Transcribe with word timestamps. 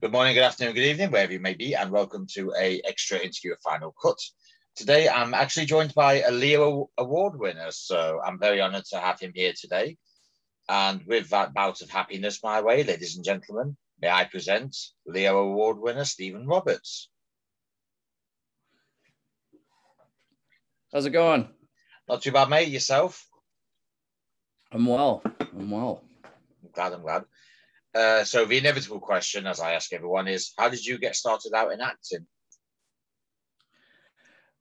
Good 0.00 0.12
morning, 0.12 0.32
good 0.32 0.44
afternoon, 0.44 0.74
good 0.74 0.84
evening, 0.84 1.10
wherever 1.10 1.30
you 1.30 1.40
may 1.40 1.52
be, 1.52 1.74
and 1.74 1.90
welcome 1.90 2.26
to 2.30 2.54
a 2.58 2.80
extra 2.86 3.18
interview 3.18 3.52
of 3.52 3.60
Final 3.60 3.94
Cut. 4.02 4.16
Today, 4.74 5.10
I'm 5.10 5.34
actually 5.34 5.66
joined 5.66 5.92
by 5.92 6.22
a 6.22 6.30
Leo 6.30 6.88
Award 6.96 7.38
winner, 7.38 7.70
so 7.70 8.18
I'm 8.24 8.38
very 8.38 8.62
honoured 8.62 8.86
to 8.86 8.98
have 8.98 9.20
him 9.20 9.32
here 9.34 9.52
today. 9.54 9.98
And 10.70 11.04
with 11.06 11.28
that 11.28 11.52
bout 11.52 11.82
of 11.82 11.90
happiness 11.90 12.42
my 12.42 12.62
way, 12.62 12.82
ladies 12.82 13.16
and 13.16 13.24
gentlemen, 13.26 13.76
may 14.00 14.08
I 14.08 14.24
present 14.24 14.74
Leo 15.04 15.36
Award 15.36 15.78
winner 15.78 16.06
Stephen 16.06 16.46
Roberts. 16.46 17.10
How's 20.94 21.04
it 21.04 21.10
going? 21.10 21.46
Not 22.08 22.22
too 22.22 22.32
bad, 22.32 22.48
mate. 22.48 22.68
Yourself? 22.68 23.28
I'm 24.72 24.86
well. 24.86 25.22
I'm 25.52 25.70
well. 25.70 26.02
I'm 26.24 26.70
glad. 26.72 26.94
I'm 26.94 27.02
glad. 27.02 27.24
Uh, 27.94 28.22
so 28.24 28.44
the 28.44 28.58
inevitable 28.58 29.00
question, 29.00 29.46
as 29.46 29.60
I 29.60 29.72
ask 29.72 29.92
everyone, 29.92 30.28
is 30.28 30.52
how 30.56 30.68
did 30.68 30.84
you 30.84 30.98
get 30.98 31.16
started 31.16 31.52
out 31.54 31.72
in 31.72 31.80
acting? 31.80 32.26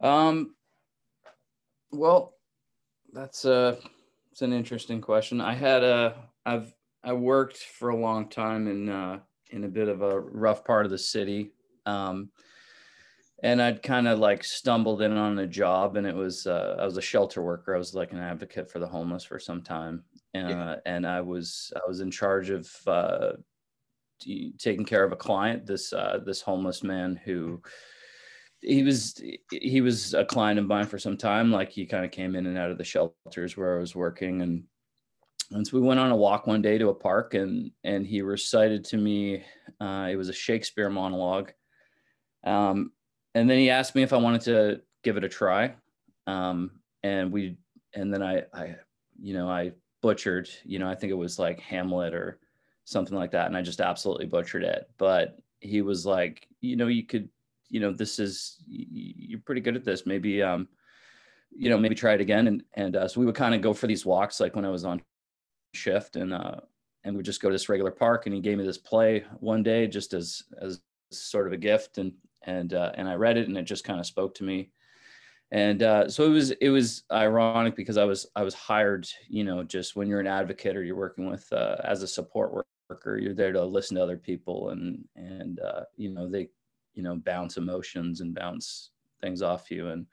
Um, 0.02 0.56
well, 1.92 2.34
that's 3.14 3.46
a 3.46 3.54
uh, 3.54 3.76
it's 4.32 4.42
an 4.42 4.54
interesting 4.54 5.02
question. 5.02 5.42
I 5.42 5.54
had 5.54 5.84
a 5.84 6.16
I've 6.46 6.74
I 7.04 7.14
worked 7.14 7.58
for 7.58 7.90
a 7.90 7.96
long 7.96 8.30
time 8.30 8.68
in 8.68 8.90
uh, 8.90 9.20
in 9.52 9.64
a 9.64 9.68
bit 9.68 9.88
of 9.88 10.02
a 10.02 10.20
rough 10.20 10.64
part 10.64 10.86
of 10.86 10.92
the 10.92 10.98
city. 10.98 11.52
Um, 11.86 12.30
and 13.42 13.62
I'd 13.62 13.84
kind 13.84 14.08
of 14.08 14.20
like 14.20 14.44
stumbled 14.44 15.02
in 15.02 15.16
on 15.16 15.40
a 15.40 15.48
job, 15.48 15.96
and 15.96 16.06
it 16.06 16.16
was 16.16 16.46
uh, 16.46 16.78
I 16.80 16.86
was 16.86 16.98
a 16.98 17.02
shelter 17.02 17.42
worker. 17.42 17.74
I 17.74 17.78
was 17.78 17.96
like 17.96 18.12
an 18.12 18.20
advocate 18.20 18.70
for 18.70 18.80
the 18.80 18.88
homeless 18.88 19.24
for 19.24 19.40
some 19.40 19.62
time, 19.62 20.04
yeah. 20.34 20.76
and 20.86 21.08
I 21.08 21.22
was 21.22 21.72
I 21.76 21.88
was 21.88 22.02
in 22.02 22.12
charge 22.12 22.50
of 22.50 22.70
uh, 22.88 23.32
taking 24.58 24.86
care 24.86 25.04
of 25.04 25.12
a 25.12 25.18
client, 25.18 25.66
this 25.66 25.94
uh, 25.94 26.20
this 26.26 26.42
homeless 26.42 26.84
man 26.84 27.20
who 27.24 27.62
he 28.62 28.84
was 28.84 29.22
he 29.52 29.82
was 29.82 30.14
a 30.14 30.26
client 30.26 30.60
of 30.60 30.66
mine 30.66 30.86
for 30.86 31.00
some 31.00 31.18
time. 31.18 31.52
Like 31.52 31.72
he 31.72 31.86
kind 31.86 32.06
of 32.06 32.12
came 32.12 32.36
in 32.36 32.46
and 32.46 32.58
out 32.58 32.72
of 32.72 32.78
the 32.78 32.84
shelters 32.84 33.56
where 33.56 33.78
I 33.78 33.80
was 33.80 33.96
working, 33.96 34.42
and 34.42 34.64
once 35.52 35.72
so 35.72 35.78
we 35.78 35.86
went 35.86 36.00
on 36.00 36.12
a 36.12 36.16
walk 36.16 36.46
one 36.46 36.62
day 36.62 36.78
to 36.78 36.90
a 36.90 36.96
park, 36.96 37.34
and 37.34 37.72
and 37.84 38.06
he 38.06 38.22
recited 38.22 38.84
to 38.86 38.98
me 38.98 39.44
uh, 39.80 40.08
it 40.12 40.16
was 40.16 40.30
a 40.30 40.34
Shakespeare 40.34 40.90
monologue. 40.90 41.52
Um, 42.44 42.92
and 43.36 43.50
then 43.50 43.58
he 43.58 43.70
asked 43.70 43.96
me 43.96 44.04
if 44.04 44.14
I 44.14 44.18
wanted 44.18 44.42
to 44.42 44.82
give 45.04 45.18
it 45.18 45.24
a 45.24 45.30
try. 45.30 45.76
Um, 46.28 46.72
and 47.04 47.32
we, 47.32 47.58
and 47.94 48.14
then 48.14 48.22
I, 48.24 48.44
I, 48.54 48.76
you 49.22 49.34
know, 49.34 49.50
I 49.50 49.72
butchered, 50.02 50.50
you 50.64 50.80
know, 50.80 50.90
I 50.90 50.96
think 50.96 51.12
it 51.12 51.16
was 51.16 51.40
like 51.40 51.60
Hamlet 51.60 52.14
or 52.14 52.40
something 52.86 53.18
like 53.18 53.32
that. 53.32 53.48
And 53.48 53.58
I 53.58 53.62
just 53.62 53.82
absolutely 53.82 54.26
butchered 54.26 54.64
it. 54.64 54.90
But 54.98 55.40
he 55.60 55.82
was 55.82 56.06
like, 56.06 56.48
you 56.62 56.76
know, 56.76 56.88
you 56.88 57.06
could, 57.06 57.30
you 57.70 57.80
know, 57.80 57.92
this 57.92 58.20
is, 58.20 58.64
you're 58.68 59.42
pretty 59.42 59.62
good 59.62 59.76
at 59.76 59.86
this. 59.86 60.06
Maybe, 60.06 60.42
um, 60.42 60.68
you 61.52 61.70
know, 61.70 61.78
maybe 61.78 61.96
try 61.96 62.14
it 62.14 62.22
again. 62.22 62.48
And, 62.48 62.64
and, 62.74 62.96
uh, 62.96 63.08
so 63.08 63.20
we 63.20 63.26
would 63.26 63.36
kind 63.36 63.54
of 63.54 63.62
go 63.62 63.74
for 63.74 63.88
these 63.88 64.06
walks, 64.06 64.40
like 64.40 64.56
when 64.56 64.66
I 64.66 64.70
was 64.70 64.86
on 64.86 65.02
shift 65.74 66.16
and, 66.16 66.34
uh, 66.34 66.62
and 67.04 67.16
we 67.16 67.24
just 67.24 67.42
go 67.42 67.50
to 67.50 67.54
this 67.54 67.70
regular 67.70 67.92
park 67.92 68.26
and 68.26 68.36
he 68.36 68.42
gave 68.42 68.58
me 68.58 68.66
this 68.66 68.78
play 68.78 69.24
one 69.40 69.64
day 69.64 69.88
just 69.88 70.14
as, 70.14 70.44
as 70.62 70.82
sort 71.12 71.48
of 71.48 71.54
a 71.54 71.58
gift. 71.58 71.98
And, 71.98 72.14
and 72.44 72.74
uh, 72.74 72.94
and 72.96 73.10
I 73.10 73.16
read 73.16 73.38
it 73.38 73.50
and 73.50 73.58
it 73.58 73.64
just 73.64 73.84
kind 73.84 74.00
of 74.00 74.06
spoke 74.06 74.34
to 74.36 74.46
me. 74.46 74.72
And 75.52 75.82
uh, 75.82 76.10
so 76.10 76.26
it 76.26 76.30
was 76.30 76.52
it 76.52 76.70
was 76.70 77.04
ironic 77.12 77.76
because 77.76 77.98
I 77.98 78.04
was 78.04 78.28
I 78.36 78.44
was 78.44 78.54
hired, 78.54 79.08
you 79.28 79.44
know, 79.44 79.64
just 79.64 79.96
when 79.96 80.08
you're 80.08 80.20
an 80.20 80.28
advocate 80.28 80.78
or 80.78 80.84
you're 80.84 80.96
working 80.96 81.28
with 81.28 81.52
uh, 81.52 81.78
as 81.84 82.04
a 82.04 82.08
support 82.08 82.66
worker, 82.90 83.18
you're 83.18 83.34
there 83.34 83.52
to 83.54 83.64
listen 83.64 83.96
to 83.98 84.04
other 84.04 84.18
people 84.18 84.70
and 84.70 85.04
and 85.16 85.60
uh, 85.60 85.82
you 85.98 86.12
know 86.12 86.30
they 86.30 86.50
you 86.94 87.02
know 87.02 87.16
bounce 87.16 87.58
emotions 87.58 88.22
and 88.22 88.36
bounce 88.36 88.92
things 89.22 89.42
off 89.42 89.72
you. 89.72 89.88
And 89.88 90.06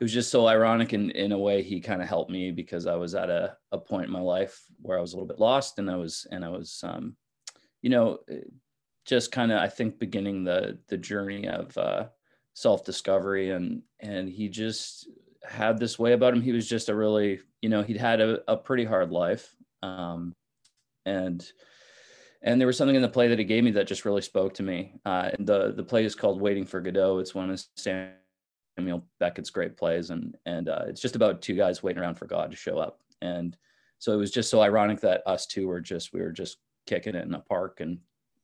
it 0.00 0.02
was 0.02 0.12
just 0.12 0.32
so 0.32 0.48
ironic 0.48 0.92
in 0.94 1.10
in 1.10 1.30
a 1.30 1.38
way 1.38 1.62
he 1.62 1.80
kind 1.80 2.02
of 2.02 2.08
helped 2.08 2.30
me 2.30 2.50
because 2.50 2.88
I 2.88 2.96
was 2.96 3.14
at 3.14 3.30
a, 3.30 3.56
a 3.70 3.78
point 3.78 4.06
in 4.06 4.12
my 4.12 4.20
life 4.20 4.64
where 4.80 4.98
I 4.98 5.00
was 5.00 5.12
a 5.12 5.16
little 5.16 5.28
bit 5.28 5.38
lost 5.38 5.78
and 5.78 5.88
I 5.88 5.96
was 5.96 6.26
and 6.32 6.44
I 6.44 6.48
was 6.48 6.80
um, 6.82 7.14
you 7.82 7.90
know 7.90 8.18
just 9.04 9.30
kind 9.30 9.52
of 9.52 9.58
I 9.58 9.68
think 9.68 10.00
beginning 10.00 10.42
the 10.42 10.78
the 10.88 10.96
journey 10.96 11.46
of 11.46 11.76
uh, 12.52 12.54
self 12.54 12.84
discovery 12.84 13.50
and 13.50 13.82
and 14.00 14.28
he 14.28 14.48
just 14.48 15.08
had 15.44 15.78
this 15.78 15.98
way 15.98 16.12
about 16.12 16.34
him. 16.34 16.42
He 16.42 16.52
was 16.52 16.68
just 16.68 16.88
a 16.88 16.94
really 16.94 17.40
you 17.60 17.68
know 17.68 17.82
he'd 17.82 17.96
had 17.96 18.20
a, 18.20 18.40
a 18.48 18.56
pretty 18.56 18.84
hard 18.84 19.10
life, 19.10 19.54
um, 19.82 20.34
and 21.06 21.44
and 22.42 22.60
there 22.60 22.66
was 22.66 22.76
something 22.76 22.96
in 22.96 23.02
the 23.02 23.08
play 23.08 23.28
that 23.28 23.38
he 23.38 23.44
gave 23.44 23.64
me 23.64 23.70
that 23.72 23.86
just 23.86 24.04
really 24.04 24.22
spoke 24.22 24.54
to 24.54 24.62
me. 24.62 24.94
Uh, 25.04 25.30
and 25.36 25.46
the 25.46 25.72
the 25.72 25.84
play 25.84 26.04
is 26.04 26.14
called 26.14 26.40
Waiting 26.40 26.64
for 26.64 26.80
Godot. 26.80 27.18
It's 27.18 27.34
one 27.34 27.50
of 27.50 27.64
Samuel 27.76 29.06
Beckett's 29.20 29.50
great 29.50 29.76
plays, 29.76 30.10
and 30.10 30.36
and 30.46 30.68
uh, 30.68 30.84
it's 30.86 31.00
just 31.00 31.16
about 31.16 31.42
two 31.42 31.54
guys 31.54 31.82
waiting 31.82 32.02
around 32.02 32.16
for 32.16 32.26
God 32.26 32.50
to 32.50 32.56
show 32.56 32.78
up. 32.78 33.00
And 33.20 33.56
so 33.98 34.12
it 34.12 34.16
was 34.16 34.32
just 34.32 34.50
so 34.50 34.60
ironic 34.60 35.00
that 35.02 35.22
us 35.26 35.46
two 35.46 35.68
were 35.68 35.80
just 35.80 36.12
we 36.12 36.20
were 36.20 36.32
just 36.32 36.58
kicking 36.86 37.14
it 37.14 37.24
in 37.24 37.34
a 37.34 37.40
park 37.40 37.80
and 37.80 37.98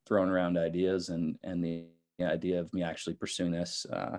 throwing 0.05 0.29
around 0.29 0.57
ideas 0.57 1.09
and 1.09 1.37
and 1.43 1.63
the 1.63 1.85
idea 2.25 2.59
of 2.59 2.73
me 2.73 2.83
actually 2.83 3.15
pursuing 3.15 3.51
this 3.51 3.85
uh, 3.91 4.17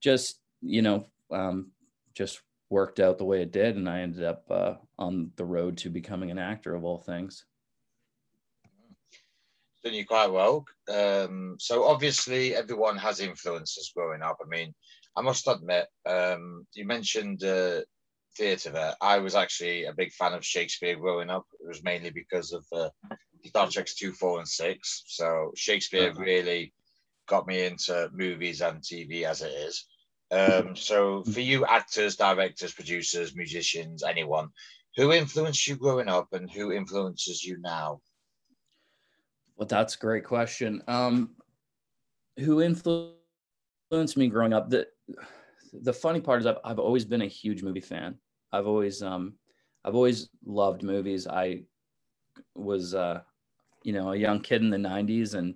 just 0.00 0.40
you 0.60 0.82
know 0.82 1.06
um, 1.30 1.70
just 2.14 2.40
worked 2.70 3.00
out 3.00 3.18
the 3.18 3.24
way 3.24 3.40
it 3.42 3.52
did 3.52 3.76
and 3.76 3.88
i 3.88 4.00
ended 4.00 4.24
up 4.24 4.44
uh, 4.50 4.74
on 4.98 5.30
the 5.36 5.44
road 5.44 5.76
to 5.78 5.90
becoming 5.90 6.30
an 6.30 6.38
actor 6.38 6.74
of 6.74 6.84
all 6.84 6.98
things. 6.98 7.44
Done 9.84 9.94
you 9.94 10.04
quite 10.04 10.32
well. 10.32 10.64
Um, 10.92 11.54
so 11.60 11.84
obviously 11.84 12.54
everyone 12.54 12.96
has 12.96 13.20
influences 13.20 13.92
growing 13.94 14.22
up. 14.22 14.38
I 14.44 14.48
mean 14.48 14.74
i 15.18 15.20
must 15.20 15.48
admit 15.48 15.86
um, 16.06 16.66
you 16.74 16.86
mentioned 16.86 17.42
uh, 17.42 17.80
theatre 18.38 18.70
there 18.70 18.94
i 19.02 19.18
was 19.18 19.34
actually 19.34 19.84
a 19.84 19.92
big 19.92 20.12
fan 20.12 20.32
of 20.32 20.44
shakespeare 20.44 20.96
growing 20.96 21.28
up 21.28 21.44
it 21.60 21.66
was 21.66 21.82
mainly 21.82 22.10
because 22.10 22.52
of 22.52 22.64
uh, 22.72 22.88
Star 23.44 23.68
Trek's 23.68 23.94
two, 23.94 24.12
four, 24.12 24.38
and 24.38 24.48
six. 24.48 25.04
So 25.06 25.52
Shakespeare 25.56 26.10
uh-huh. 26.10 26.20
really 26.20 26.72
got 27.28 27.46
me 27.46 27.64
into 27.64 28.10
movies 28.12 28.60
and 28.60 28.80
TV 28.80 29.24
as 29.24 29.42
it 29.42 29.52
is. 29.52 29.86
Um, 30.30 30.76
so 30.76 31.22
for 31.24 31.40
you, 31.40 31.64
actors, 31.64 32.16
directors, 32.16 32.74
producers, 32.74 33.34
musicians, 33.34 34.02
anyone, 34.02 34.48
who 34.96 35.12
influenced 35.12 35.66
you 35.66 35.76
growing 35.76 36.08
up 36.08 36.28
and 36.32 36.50
who 36.50 36.72
influences 36.72 37.44
you 37.44 37.58
now? 37.60 38.00
Well, 39.56 39.66
that's 39.66 39.94
a 39.94 39.98
great 39.98 40.24
question. 40.24 40.82
Um, 40.86 41.30
who 42.38 42.60
influenced 42.60 44.16
me 44.16 44.28
growing 44.28 44.52
up? 44.52 44.70
The 44.70 44.86
the 45.72 45.92
funny 45.92 46.20
part 46.20 46.40
is 46.40 46.46
I've, 46.46 46.58
I've 46.64 46.78
always 46.78 47.04
been 47.04 47.22
a 47.22 47.26
huge 47.26 47.62
movie 47.62 47.80
fan. 47.80 48.16
I've 48.52 48.66
always 48.66 49.02
um, 49.02 49.34
I've 49.84 49.94
always 49.94 50.28
loved 50.44 50.82
movies. 50.82 51.26
I 51.26 51.62
was 52.54 52.94
uh, 52.94 53.20
you 53.82 53.92
know 53.92 54.12
a 54.12 54.16
young 54.16 54.40
kid 54.40 54.62
in 54.62 54.70
the 54.70 54.76
90s 54.76 55.34
and 55.34 55.54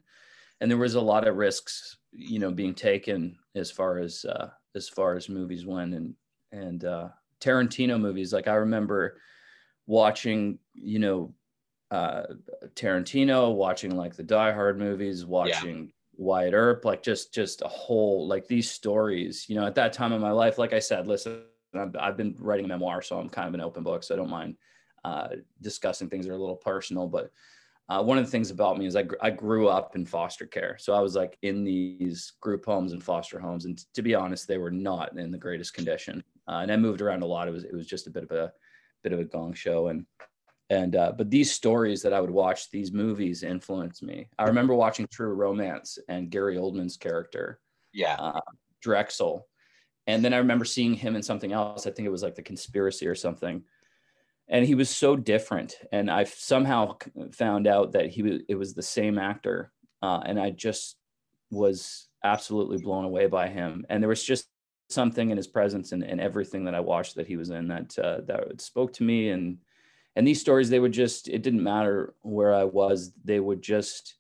and 0.60 0.70
there 0.70 0.78
was 0.78 0.94
a 0.94 1.00
lot 1.00 1.26
of 1.26 1.36
risks 1.36 1.98
you 2.12 2.38
know 2.38 2.50
being 2.50 2.74
taken 2.74 3.36
as 3.54 3.70
far 3.70 3.98
as 3.98 4.24
uh, 4.24 4.48
as 4.74 4.88
far 4.88 5.16
as 5.16 5.28
movies 5.28 5.66
went 5.66 5.94
and 5.94 6.14
and 6.52 6.84
uh, 6.84 7.08
Tarantino 7.40 8.00
movies 8.00 8.32
like 8.32 8.48
I 8.48 8.54
remember 8.54 9.18
watching 9.86 10.58
you 10.74 10.98
know 10.98 11.34
uh, 11.90 12.22
Tarantino 12.74 13.54
watching 13.54 13.96
like 13.96 14.16
the 14.16 14.22
Die 14.22 14.52
Hard 14.52 14.78
movies 14.78 15.26
watching 15.26 15.84
yeah. 15.84 15.90
Wyatt 16.16 16.54
Earp 16.54 16.84
like 16.84 17.02
just 17.02 17.34
just 17.34 17.62
a 17.62 17.68
whole 17.68 18.26
like 18.26 18.46
these 18.46 18.70
stories 18.70 19.46
you 19.48 19.56
know 19.56 19.66
at 19.66 19.74
that 19.74 19.92
time 19.92 20.12
in 20.12 20.20
my 20.20 20.30
life 20.30 20.58
like 20.58 20.72
I 20.72 20.78
said 20.78 21.06
listen 21.06 21.42
I've, 21.74 21.96
I've 21.98 22.16
been 22.16 22.34
writing 22.38 22.64
a 22.64 22.68
memoir 22.68 23.02
so 23.02 23.18
I'm 23.18 23.28
kind 23.28 23.48
of 23.48 23.54
an 23.54 23.60
open 23.60 23.82
book 23.82 24.02
so 24.02 24.14
I 24.14 24.18
don't 24.18 24.30
mind 24.30 24.56
uh, 25.04 25.28
discussing 25.60 26.08
things 26.08 26.26
that 26.26 26.32
are 26.32 26.36
a 26.36 26.40
little 26.40 26.56
personal. 26.56 27.08
But 27.08 27.30
uh, 27.88 28.02
one 28.02 28.18
of 28.18 28.24
the 28.24 28.30
things 28.30 28.50
about 28.50 28.78
me 28.78 28.86
is 28.86 28.94
I, 28.94 29.02
gr- 29.02 29.16
I 29.20 29.30
grew 29.30 29.68
up 29.68 29.96
in 29.96 30.06
foster 30.06 30.46
care. 30.46 30.76
So 30.78 30.94
I 30.94 31.00
was 31.00 31.16
like 31.16 31.36
in 31.42 31.64
these 31.64 32.34
group 32.40 32.64
homes 32.64 32.92
and 32.92 33.02
foster 33.02 33.38
homes. 33.40 33.64
And 33.64 33.76
t- 33.76 33.84
to 33.94 34.02
be 34.02 34.14
honest, 34.14 34.46
they 34.46 34.58
were 34.58 34.70
not 34.70 35.18
in 35.18 35.30
the 35.32 35.38
greatest 35.38 35.74
condition. 35.74 36.22
Uh, 36.48 36.60
and 36.62 36.70
I 36.72 36.76
moved 36.76 37.00
around 37.02 37.22
a 37.22 37.26
lot. 37.26 37.48
It 37.48 37.52
was, 37.52 37.64
it 37.64 37.74
was 37.74 37.86
just 37.86 38.06
a 38.06 38.10
bit 38.10 38.22
of 38.24 38.30
a 38.30 38.52
bit 39.02 39.12
of 39.12 39.18
a 39.18 39.24
gong 39.24 39.52
show. 39.52 39.88
And, 39.88 40.06
and 40.70 40.94
uh, 40.94 41.12
but 41.18 41.28
these 41.28 41.52
stories 41.52 42.00
that 42.02 42.12
I 42.12 42.20
would 42.20 42.30
watch, 42.30 42.70
these 42.70 42.92
movies 42.92 43.42
influenced 43.42 44.02
me. 44.02 44.28
I 44.38 44.44
remember 44.44 44.74
watching 44.74 45.08
True 45.10 45.34
Romance 45.34 45.98
and 46.08 46.30
Gary 46.30 46.56
Oldman's 46.56 46.96
character, 46.96 47.58
Yeah. 47.92 48.14
uh, 48.14 48.40
Drexl, 48.84 49.42
and 50.06 50.24
then 50.24 50.34
I 50.34 50.38
remember 50.38 50.64
seeing 50.64 50.94
him 50.94 51.16
in 51.16 51.22
something 51.22 51.52
else. 51.52 51.86
I 51.86 51.90
think 51.90 52.06
it 52.06 52.12
was 52.12 52.22
like 52.22 52.34
The 52.34 52.42
Conspiracy 52.42 53.06
or 53.06 53.14
something, 53.14 53.62
and 54.48 54.64
he 54.64 54.74
was 54.74 54.90
so 54.90 55.16
different. 55.16 55.76
And 55.92 56.10
I 56.10 56.24
somehow 56.24 56.96
found 57.32 57.66
out 57.66 57.92
that 57.92 58.10
he 58.10 58.22
was 58.22 58.40
it 58.48 58.56
was 58.56 58.74
the 58.74 58.82
same 58.82 59.18
actor, 59.18 59.72
uh, 60.02 60.20
and 60.24 60.38
I 60.40 60.50
just 60.50 60.96
was 61.50 62.08
absolutely 62.24 62.78
blown 62.78 63.04
away 63.04 63.26
by 63.26 63.48
him. 63.48 63.84
And 63.88 64.02
there 64.02 64.08
was 64.08 64.24
just 64.24 64.46
something 64.88 65.30
in 65.30 65.36
his 65.36 65.46
presence 65.46 65.92
and, 65.92 66.02
and 66.02 66.20
everything 66.20 66.64
that 66.64 66.74
I 66.74 66.80
watched 66.80 67.16
that 67.16 67.26
he 67.26 67.36
was 67.36 67.50
in 67.50 67.68
that 67.68 67.98
uh, 67.98 68.20
that 68.26 68.60
spoke 68.60 68.92
to 68.94 69.02
me 69.02 69.30
and 69.30 69.58
and 70.16 70.26
these 70.26 70.40
stories 70.40 70.68
they 70.68 70.80
would 70.80 70.92
just 70.92 71.28
it 71.28 71.42
didn't 71.42 71.62
matter 71.62 72.14
where 72.22 72.54
i 72.54 72.64
was 72.64 73.12
they 73.24 73.40
would 73.40 73.62
just 73.62 74.16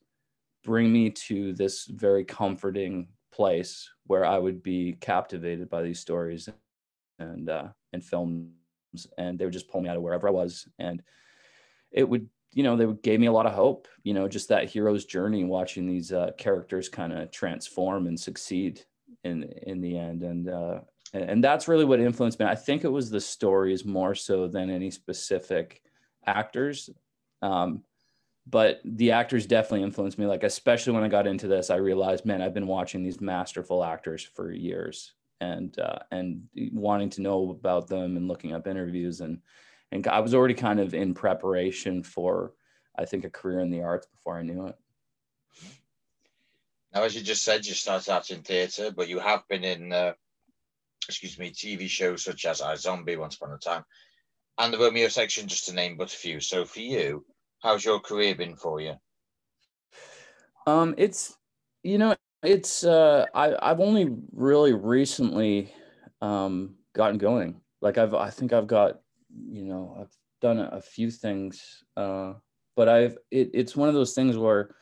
bring 0.64 0.92
me 0.92 1.10
to 1.10 1.52
this 1.54 1.86
very 1.86 2.24
comforting 2.24 3.08
place 3.32 3.90
where 4.06 4.24
i 4.24 4.38
would 4.38 4.62
be 4.62 4.96
captivated 5.00 5.68
by 5.68 5.82
these 5.82 6.00
stories 6.00 6.48
and 7.18 7.48
uh 7.48 7.68
and 7.92 8.04
films 8.04 8.48
and 9.18 9.38
they 9.38 9.44
would 9.44 9.52
just 9.52 9.68
pull 9.68 9.80
me 9.80 9.88
out 9.88 9.96
of 9.96 10.02
wherever 10.02 10.28
i 10.28 10.30
was 10.30 10.68
and 10.78 11.02
it 11.90 12.08
would 12.08 12.28
you 12.52 12.62
know 12.62 12.76
they 12.76 12.86
would 12.86 13.02
gave 13.02 13.20
me 13.20 13.26
a 13.26 13.32
lot 13.32 13.46
of 13.46 13.54
hope 13.54 13.88
you 14.02 14.14
know 14.14 14.28
just 14.28 14.48
that 14.48 14.68
hero's 14.68 15.04
journey 15.04 15.44
watching 15.44 15.86
these 15.86 16.12
uh, 16.12 16.30
characters 16.36 16.88
kind 16.88 17.12
of 17.12 17.30
transform 17.30 18.06
and 18.06 18.18
succeed 18.18 18.84
in 19.24 19.44
in 19.62 19.80
the 19.80 19.98
end 19.98 20.22
and 20.22 20.48
uh 20.48 20.80
and, 21.12 21.24
and 21.24 21.44
that's 21.44 21.68
really 21.68 21.84
what 21.84 22.00
influenced 22.00 22.40
me. 22.40 22.46
I 22.46 22.54
think 22.54 22.84
it 22.84 22.88
was 22.88 23.10
the 23.10 23.20
stories 23.20 23.84
more 23.84 24.14
so 24.14 24.48
than 24.48 24.70
any 24.70 24.90
specific 24.90 25.82
actors. 26.26 26.90
Um, 27.40 27.82
but 28.46 28.80
the 28.84 29.12
actors 29.12 29.46
definitely 29.46 29.82
influenced 29.82 30.18
me. 30.18 30.26
Like 30.26 30.42
especially 30.42 30.92
when 30.92 31.04
I 31.04 31.08
got 31.08 31.26
into 31.26 31.46
this, 31.46 31.70
I 31.70 31.76
realized, 31.76 32.24
man, 32.24 32.42
I've 32.42 32.54
been 32.54 32.66
watching 32.66 33.02
these 33.02 33.20
masterful 33.20 33.84
actors 33.84 34.22
for 34.22 34.52
years, 34.52 35.12
and 35.40 35.78
uh, 35.78 35.98
and 36.10 36.42
wanting 36.72 37.10
to 37.10 37.22
know 37.22 37.50
about 37.50 37.88
them 37.88 38.16
and 38.16 38.28
looking 38.28 38.52
up 38.52 38.66
interviews 38.66 39.20
and 39.20 39.38
and 39.92 40.06
I 40.08 40.20
was 40.20 40.34
already 40.34 40.54
kind 40.54 40.80
of 40.80 40.94
in 40.94 41.12
preparation 41.12 42.02
for, 42.02 42.54
I 42.98 43.04
think, 43.04 43.24
a 43.24 43.30
career 43.30 43.60
in 43.60 43.70
the 43.70 43.82
arts 43.82 44.06
before 44.06 44.38
I 44.38 44.42
knew 44.42 44.66
it. 44.66 44.76
Now, 46.94 47.02
as 47.02 47.14
you 47.14 47.20
just 47.20 47.44
said, 47.44 47.66
you 47.66 47.74
started 47.74 48.10
out 48.10 48.30
in 48.30 48.42
theatre, 48.42 48.90
but 48.90 49.08
you 49.08 49.18
have 49.18 49.46
been 49.48 49.64
in, 49.64 49.92
uh, 49.92 50.14
excuse 51.06 51.38
me, 51.38 51.50
TV 51.50 51.88
shows 51.88 52.24
such 52.24 52.46
as 52.46 52.62
iZombie, 52.62 53.18
Once 53.18 53.36
Upon 53.36 53.52
a 53.52 53.58
Time, 53.58 53.84
and 54.58 54.72
the 54.72 54.78
Romeo 54.78 55.08
section, 55.08 55.46
just 55.46 55.66
to 55.66 55.74
name 55.74 55.96
but 55.98 56.12
a 56.12 56.16
few. 56.16 56.40
So, 56.40 56.64
for 56.64 56.80
you, 56.80 57.24
how's 57.62 57.84
your 57.84 58.00
career 58.00 58.34
been 58.34 58.56
for 58.56 58.80
you? 58.80 58.94
Um, 60.66 60.94
it's 60.98 61.36
you 61.82 61.98
know, 61.98 62.14
it's 62.42 62.84
uh, 62.84 63.26
I 63.34 63.54
I've 63.62 63.80
only 63.80 64.14
really 64.32 64.72
recently 64.74 65.72
um 66.20 66.76
gotten 66.94 67.18
going. 67.18 67.60
Like 67.80 67.98
I've 67.98 68.14
I 68.14 68.30
think 68.30 68.52
I've 68.52 68.66
got 68.66 69.00
you 69.50 69.64
know 69.64 69.96
I've 70.00 70.14
done 70.40 70.58
a, 70.58 70.68
a 70.72 70.80
few 70.80 71.10
things, 71.10 71.84
uh, 71.96 72.34
but 72.76 72.88
I've 72.88 73.16
it, 73.30 73.50
it's 73.54 73.76
one 73.76 73.88
of 73.88 73.94
those 73.94 74.14
things 74.14 74.36
where 74.36 74.74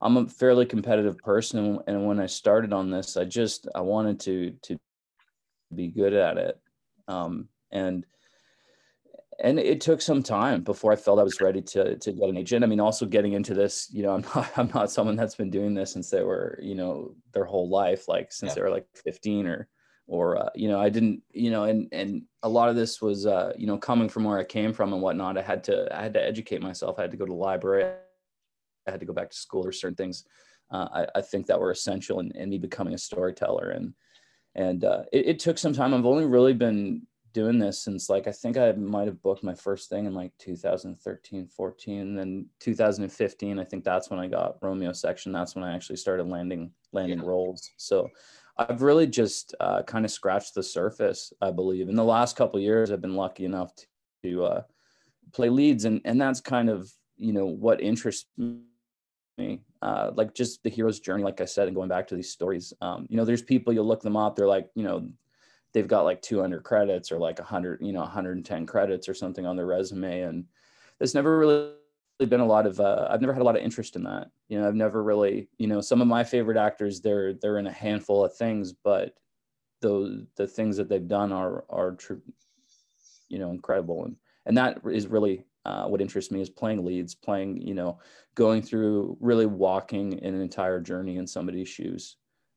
I'm 0.00 0.16
a 0.16 0.28
fairly 0.28 0.66
competitive 0.66 1.18
person, 1.18 1.78
and 1.86 2.06
when 2.06 2.18
I 2.18 2.26
started 2.26 2.72
on 2.72 2.90
this, 2.90 3.16
I 3.16 3.24
just 3.24 3.68
I 3.74 3.80
wanted 3.80 4.20
to 4.20 4.50
to 4.62 4.78
be 5.74 5.88
good 5.88 6.12
at 6.12 6.36
it, 6.36 6.60
um, 7.08 7.48
and 7.70 8.04
and 9.40 9.58
it 9.58 9.80
took 9.80 10.00
some 10.02 10.22
time 10.22 10.62
before 10.62 10.92
I 10.92 10.96
felt 10.96 11.18
I 11.18 11.22
was 11.22 11.40
ready 11.40 11.62
to 11.62 11.96
to 11.96 12.12
get 12.12 12.28
an 12.28 12.36
agent. 12.36 12.64
I 12.64 12.66
mean, 12.66 12.80
also 12.80 13.06
getting 13.06 13.32
into 13.32 13.54
this, 13.54 13.88
you 13.92 14.02
know, 14.02 14.12
I'm 14.14 14.22
not 14.34 14.58
I'm 14.58 14.70
not 14.74 14.90
someone 14.90 15.16
that's 15.16 15.34
been 15.34 15.50
doing 15.50 15.74
this 15.74 15.92
since 15.92 16.10
they 16.10 16.22
were, 16.22 16.58
you 16.62 16.74
know, 16.74 17.14
their 17.32 17.44
whole 17.44 17.68
life, 17.68 18.08
like 18.08 18.32
since 18.32 18.50
Yeah. 18.52 18.54
they 18.56 18.62
were 18.62 18.70
like 18.70 18.86
15 18.96 19.46
or 19.46 19.68
or 20.08 20.36
uh, 20.36 20.50
you 20.54 20.68
know, 20.68 20.80
I 20.80 20.88
didn't, 20.88 21.22
you 21.32 21.50
know, 21.50 21.64
and 21.64 21.88
and 21.92 22.22
a 22.42 22.48
lot 22.48 22.68
of 22.68 22.76
this 22.76 23.00
was, 23.00 23.26
uh, 23.26 23.52
you 23.56 23.66
know, 23.66 23.78
coming 23.78 24.08
from 24.08 24.24
where 24.24 24.38
I 24.38 24.44
came 24.44 24.72
from 24.72 24.92
and 24.92 25.00
whatnot. 25.00 25.38
I 25.38 25.42
had 25.42 25.64
to 25.64 25.88
I 25.96 26.02
had 26.02 26.14
to 26.14 26.22
educate 26.22 26.60
myself. 26.62 26.98
I 26.98 27.02
had 27.02 27.10
to 27.12 27.16
go 27.16 27.24
to 27.24 27.32
the 27.32 27.36
library. 27.38 27.84
I 28.86 28.90
had 28.90 29.00
to 29.00 29.06
go 29.06 29.12
back 29.12 29.30
to 29.30 29.36
school 29.36 29.64
or 29.66 29.72
certain 29.72 29.94
things. 29.96 30.24
Uh, 30.70 30.88
I, 31.14 31.18
I 31.18 31.20
think 31.22 31.46
that 31.46 31.60
were 31.60 31.70
essential 31.70 32.20
in, 32.20 32.32
in 32.32 32.50
me 32.50 32.58
becoming 32.58 32.94
a 32.94 32.98
storyteller 32.98 33.70
and 33.70 33.94
and 34.54 34.84
uh, 34.84 35.04
it, 35.12 35.26
it 35.28 35.38
took 35.38 35.56
some 35.56 35.72
time. 35.72 35.94
I've 35.94 36.04
only 36.04 36.26
really 36.26 36.52
been 36.52 37.06
doing 37.32 37.58
this 37.58 37.82
since 37.82 38.08
like 38.08 38.26
I 38.26 38.32
think 38.32 38.56
I 38.56 38.72
might 38.72 39.06
have 39.06 39.22
booked 39.22 39.42
my 39.42 39.54
first 39.54 39.88
thing 39.88 40.06
in 40.06 40.14
like 40.14 40.32
2013, 40.38 41.46
14, 41.48 42.00
and 42.00 42.18
then 42.18 42.46
2015. 42.60 43.58
I 43.58 43.64
think 43.64 43.84
that's 43.84 44.10
when 44.10 44.20
I 44.20 44.26
got 44.26 44.56
Romeo 44.62 44.92
section. 44.92 45.32
That's 45.32 45.54
when 45.54 45.64
I 45.64 45.74
actually 45.74 45.96
started 45.96 46.28
landing 46.28 46.72
landing 46.92 47.20
Yeah. 47.20 47.26
roles. 47.26 47.70
So 47.76 48.08
I've 48.58 48.82
really 48.82 49.06
just 49.06 49.54
uh, 49.60 49.82
kind 49.82 50.04
of 50.04 50.10
scratched 50.10 50.54
the 50.54 50.62
surface. 50.62 51.32
I 51.40 51.50
believe 51.50 51.88
in 51.88 51.96
the 51.96 52.04
last 52.04 52.36
couple 52.36 52.58
of 52.58 52.62
years, 52.64 52.90
I've 52.90 53.00
been 53.00 53.16
lucky 53.16 53.44
enough 53.44 53.74
to, 53.76 53.86
to 54.24 54.44
uh, 54.44 54.62
play 55.32 55.48
leads, 55.48 55.84
and 55.84 56.00
and 56.04 56.20
that's 56.20 56.40
kind 56.40 56.68
of 56.68 56.92
you 57.16 57.32
know 57.32 57.46
what 57.46 57.80
interests 57.80 58.26
me. 58.36 59.62
Uh, 59.80 60.10
like 60.14 60.34
just 60.34 60.62
the 60.62 60.70
hero's 60.70 61.00
journey, 61.00 61.24
like 61.24 61.40
I 61.40 61.44
said, 61.44 61.66
and 61.66 61.74
going 61.74 61.88
back 61.88 62.06
to 62.08 62.14
these 62.14 62.30
stories. 62.30 62.72
Um, 62.80 63.06
you 63.08 63.16
know, 63.16 63.24
there's 63.24 63.42
people 63.42 63.72
you 63.72 63.82
look 63.82 64.02
them 64.02 64.16
up, 64.16 64.36
they're 64.36 64.46
like, 64.46 64.68
you 64.74 64.84
know, 64.84 65.08
they've 65.72 65.88
got 65.88 66.04
like 66.04 66.22
200 66.22 66.62
credits 66.62 67.10
or 67.10 67.18
like 67.18 67.38
100 67.38 67.80
you 67.80 67.92
know 67.92 68.00
110 68.00 68.66
credits 68.66 69.08
or 69.08 69.14
something 69.14 69.46
on 69.46 69.56
their 69.56 69.66
resume 69.66 70.22
and 70.22 70.44
there's 70.98 71.14
never 71.14 71.38
really 71.38 71.72
been 72.28 72.40
a 72.40 72.46
lot 72.46 72.66
of 72.66 72.78
uh, 72.78 73.08
i've 73.10 73.20
never 73.20 73.32
had 73.32 73.42
a 73.42 73.44
lot 73.44 73.56
of 73.56 73.62
interest 73.62 73.96
in 73.96 74.04
that 74.04 74.28
you 74.48 74.60
know 74.60 74.66
i've 74.66 74.74
never 74.74 75.02
really 75.02 75.48
you 75.58 75.66
know 75.66 75.80
some 75.80 76.00
of 76.00 76.06
my 76.06 76.22
favorite 76.22 76.56
actors 76.56 77.00
they're 77.00 77.34
they're 77.34 77.58
in 77.58 77.66
a 77.66 77.72
handful 77.72 78.24
of 78.24 78.34
things 78.36 78.72
but 78.72 79.14
those 79.80 80.22
the 80.36 80.46
things 80.46 80.76
that 80.76 80.88
they've 80.88 81.08
done 81.08 81.32
are 81.32 81.64
are 81.68 81.92
true 81.92 82.22
you 83.28 83.38
know 83.38 83.50
incredible 83.50 84.04
and 84.04 84.16
and 84.46 84.56
that 84.56 84.80
is 84.90 85.06
really 85.06 85.44
uh, 85.64 85.86
what 85.86 86.00
interests 86.00 86.32
me 86.32 86.40
is 86.40 86.50
playing 86.50 86.84
leads 86.84 87.14
playing 87.14 87.60
you 87.60 87.74
know 87.74 87.98
going 88.34 88.62
through 88.62 89.16
really 89.20 89.46
walking 89.46 90.14
an 90.24 90.40
entire 90.40 90.80
journey 90.80 91.16
in 91.16 91.26
somebody's 91.26 91.68
shoes. 91.68 92.16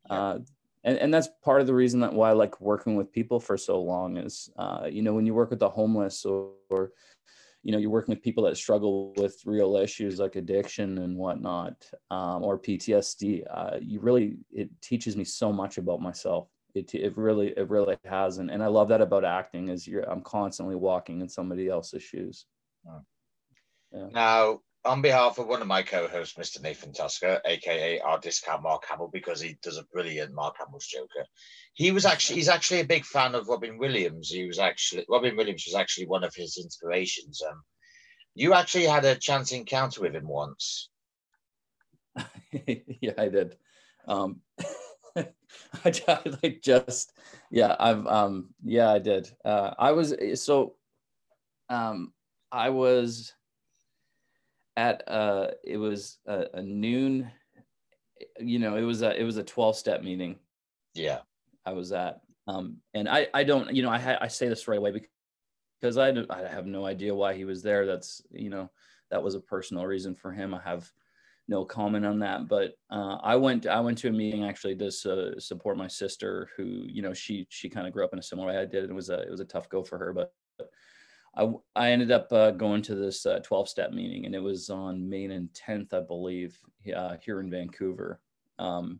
Uh, 0.09 0.39
and, 0.85 0.99
and 0.99 1.13
that's 1.13 1.27
part 1.43 1.61
of 1.61 1.67
the 1.67 1.73
reason 1.73 1.99
that 2.01 2.13
why 2.13 2.29
I 2.29 2.33
like 2.33 2.61
working 2.61 2.95
with 2.95 3.11
people 3.11 3.39
for 3.39 3.57
so 3.57 3.81
long 3.81 4.17
is, 4.17 4.49
uh, 4.57 4.87
you 4.89 5.01
know, 5.01 5.13
when 5.15 5.25
you 5.25 5.33
work 5.33 5.49
with 5.49 5.59
the 5.59 5.69
homeless 5.69 6.23
or, 6.25 6.51
or, 6.69 6.91
you 7.63 7.71
know, 7.71 7.79
you're 7.79 7.89
working 7.89 8.13
with 8.13 8.23
people 8.23 8.43
that 8.43 8.55
struggle 8.55 9.11
with 9.17 9.41
real 9.45 9.77
issues 9.77 10.19
like 10.19 10.35
addiction 10.35 10.99
and 10.99 11.17
whatnot, 11.17 11.73
um, 12.11 12.43
or 12.43 12.59
PTSD, 12.59 13.43
uh, 13.51 13.77
you 13.81 13.99
really, 13.99 14.37
it 14.51 14.69
teaches 14.81 15.17
me 15.17 15.23
so 15.23 15.51
much 15.51 15.79
about 15.79 16.01
myself. 16.01 16.49
It, 16.75 16.93
it 16.93 17.17
really, 17.17 17.47
it 17.57 17.67
really 17.69 17.97
has. 18.05 18.37
And, 18.37 18.51
and 18.51 18.61
I 18.61 18.67
love 18.67 18.89
that 18.89 19.01
about 19.01 19.25
acting 19.25 19.69
is 19.69 19.87
you're, 19.87 20.03
I'm 20.03 20.21
constantly 20.21 20.75
walking 20.75 21.19
in 21.21 21.27
somebody 21.27 21.67
else's 21.67 22.03
shoes. 22.03 22.45
Now, 24.11 24.59
on 24.85 25.01
behalf 25.01 25.37
of 25.37 25.47
one 25.47 25.61
of 25.61 25.67
my 25.67 25.81
co-hosts, 25.81 26.37
Mr. 26.37 26.61
Nathan 26.61 26.93
Tusker, 26.93 27.41
aka 27.45 27.99
our 27.99 28.19
discount 28.19 28.63
Mark 28.63 28.83
Hamill, 28.89 29.09
because 29.11 29.41
he 29.41 29.57
does 29.61 29.77
a 29.77 29.83
brilliant 29.91 30.33
Mark 30.33 30.55
Hamill's 30.59 30.87
Joker. 30.87 31.25
He 31.73 31.91
was 31.91 32.05
actually 32.05 32.37
he's 32.37 32.49
actually 32.49 32.81
a 32.81 32.85
big 32.85 33.05
fan 33.05 33.35
of 33.35 33.47
Robin 33.47 33.77
Williams. 33.77 34.29
He 34.29 34.45
was 34.45 34.59
actually 34.59 35.05
Robin 35.09 35.35
Williams 35.35 35.65
was 35.67 35.75
actually 35.75 36.07
one 36.07 36.23
of 36.23 36.33
his 36.35 36.57
inspirations. 36.57 37.41
Um, 37.47 37.61
you 38.35 38.53
actually 38.53 38.85
had 38.85 39.05
a 39.05 39.15
chance 39.15 39.51
encounter 39.51 40.01
with 40.01 40.15
him 40.15 40.27
once. 40.27 40.89
yeah, 42.51 43.13
I 43.17 43.29
did. 43.29 43.55
Um, 44.07 44.41
I, 45.15 46.19
like 46.43 46.61
just, 46.61 47.13
yeah, 47.49 47.75
I've, 47.79 48.05
um, 48.05 48.53
yeah, 48.63 48.91
I 48.91 48.99
did. 48.99 49.31
Uh, 49.43 49.73
I 49.79 49.93
was, 49.93 50.13
so, 50.35 50.75
um, 51.69 52.13
I 52.51 52.69
was 52.69 53.33
at, 54.77 55.03
uh, 55.07 55.51
it 55.63 55.77
was 55.77 56.17
a, 56.25 56.45
a 56.55 56.61
noon, 56.61 57.31
you 58.39 58.59
know, 58.59 58.75
it 58.75 58.83
was 58.83 59.01
a, 59.01 59.19
it 59.19 59.23
was 59.23 59.37
a 59.37 59.43
12 59.43 59.75
step 59.75 60.03
meeting 60.03 60.37
Yeah, 60.93 61.19
I 61.65 61.73
was 61.73 61.91
at. 61.91 62.21
Um, 62.47 62.77
and 62.93 63.09
I, 63.09 63.27
I 63.33 63.43
don't, 63.43 63.73
you 63.73 63.81
know, 63.81 63.89
I, 63.89 63.99
ha- 63.99 64.19
I 64.21 64.27
say 64.27 64.47
this 64.47 64.67
right 64.67 64.77
away 64.77 65.01
because 65.81 65.97
I, 65.97 66.13
I 66.29 66.47
have 66.47 66.67
no 66.67 66.85
idea 66.85 67.15
why 67.15 67.33
he 67.33 67.45
was 67.45 67.63
there. 67.63 67.85
That's, 67.85 68.21
you 68.31 68.49
know, 68.49 68.69
that 69.11 69.23
was 69.23 69.35
a 69.35 69.39
personal 69.39 69.85
reason 69.85 70.15
for 70.15 70.31
him. 70.31 70.53
I 70.53 70.61
have 70.61 70.89
no 71.47 71.65
comment 71.65 72.05
on 72.05 72.19
that. 72.19 72.47
But 72.47 72.73
uh, 72.89 73.17
I 73.23 73.35
went, 73.35 73.65
I 73.65 73.79
went 73.79 73.97
to 73.99 74.09
a 74.09 74.11
meeting 74.11 74.45
actually 74.45 74.75
to 74.77 74.91
su- 74.91 75.39
support 75.39 75.77
my 75.77 75.87
sister, 75.87 76.49
who, 76.55 76.63
you 76.63 77.01
know, 77.01 77.13
she, 77.13 77.47
she 77.49 77.69
kind 77.69 77.87
of 77.87 77.93
grew 77.93 78.05
up 78.05 78.13
in 78.13 78.19
a 78.19 78.23
similar 78.23 78.47
way 78.49 78.57
I 78.57 78.65
did. 78.65 78.83
It 78.83 78.93
was 78.93 79.09
a, 79.09 79.21
it 79.21 79.31
was 79.31 79.41
a 79.41 79.45
tough 79.45 79.69
go 79.69 79.83
for 79.83 79.97
her, 79.97 80.13
but 80.13 80.33
I, 81.35 81.51
I 81.75 81.91
ended 81.91 82.11
up 82.11 82.31
uh, 82.31 82.51
going 82.51 82.81
to 82.83 82.95
this 82.95 83.25
12 83.43 83.69
step 83.69 83.91
meeting 83.91 84.25
and 84.25 84.33
it 84.33 84.39
was 84.39 84.69
on 84.69 85.09
May 85.09 85.27
10th, 85.27 85.93
I 85.93 85.99
believe, 86.01 86.57
uh, 86.95 87.17
here 87.21 87.39
in 87.39 87.49
Vancouver. 87.49 88.19
Um, 88.57 88.99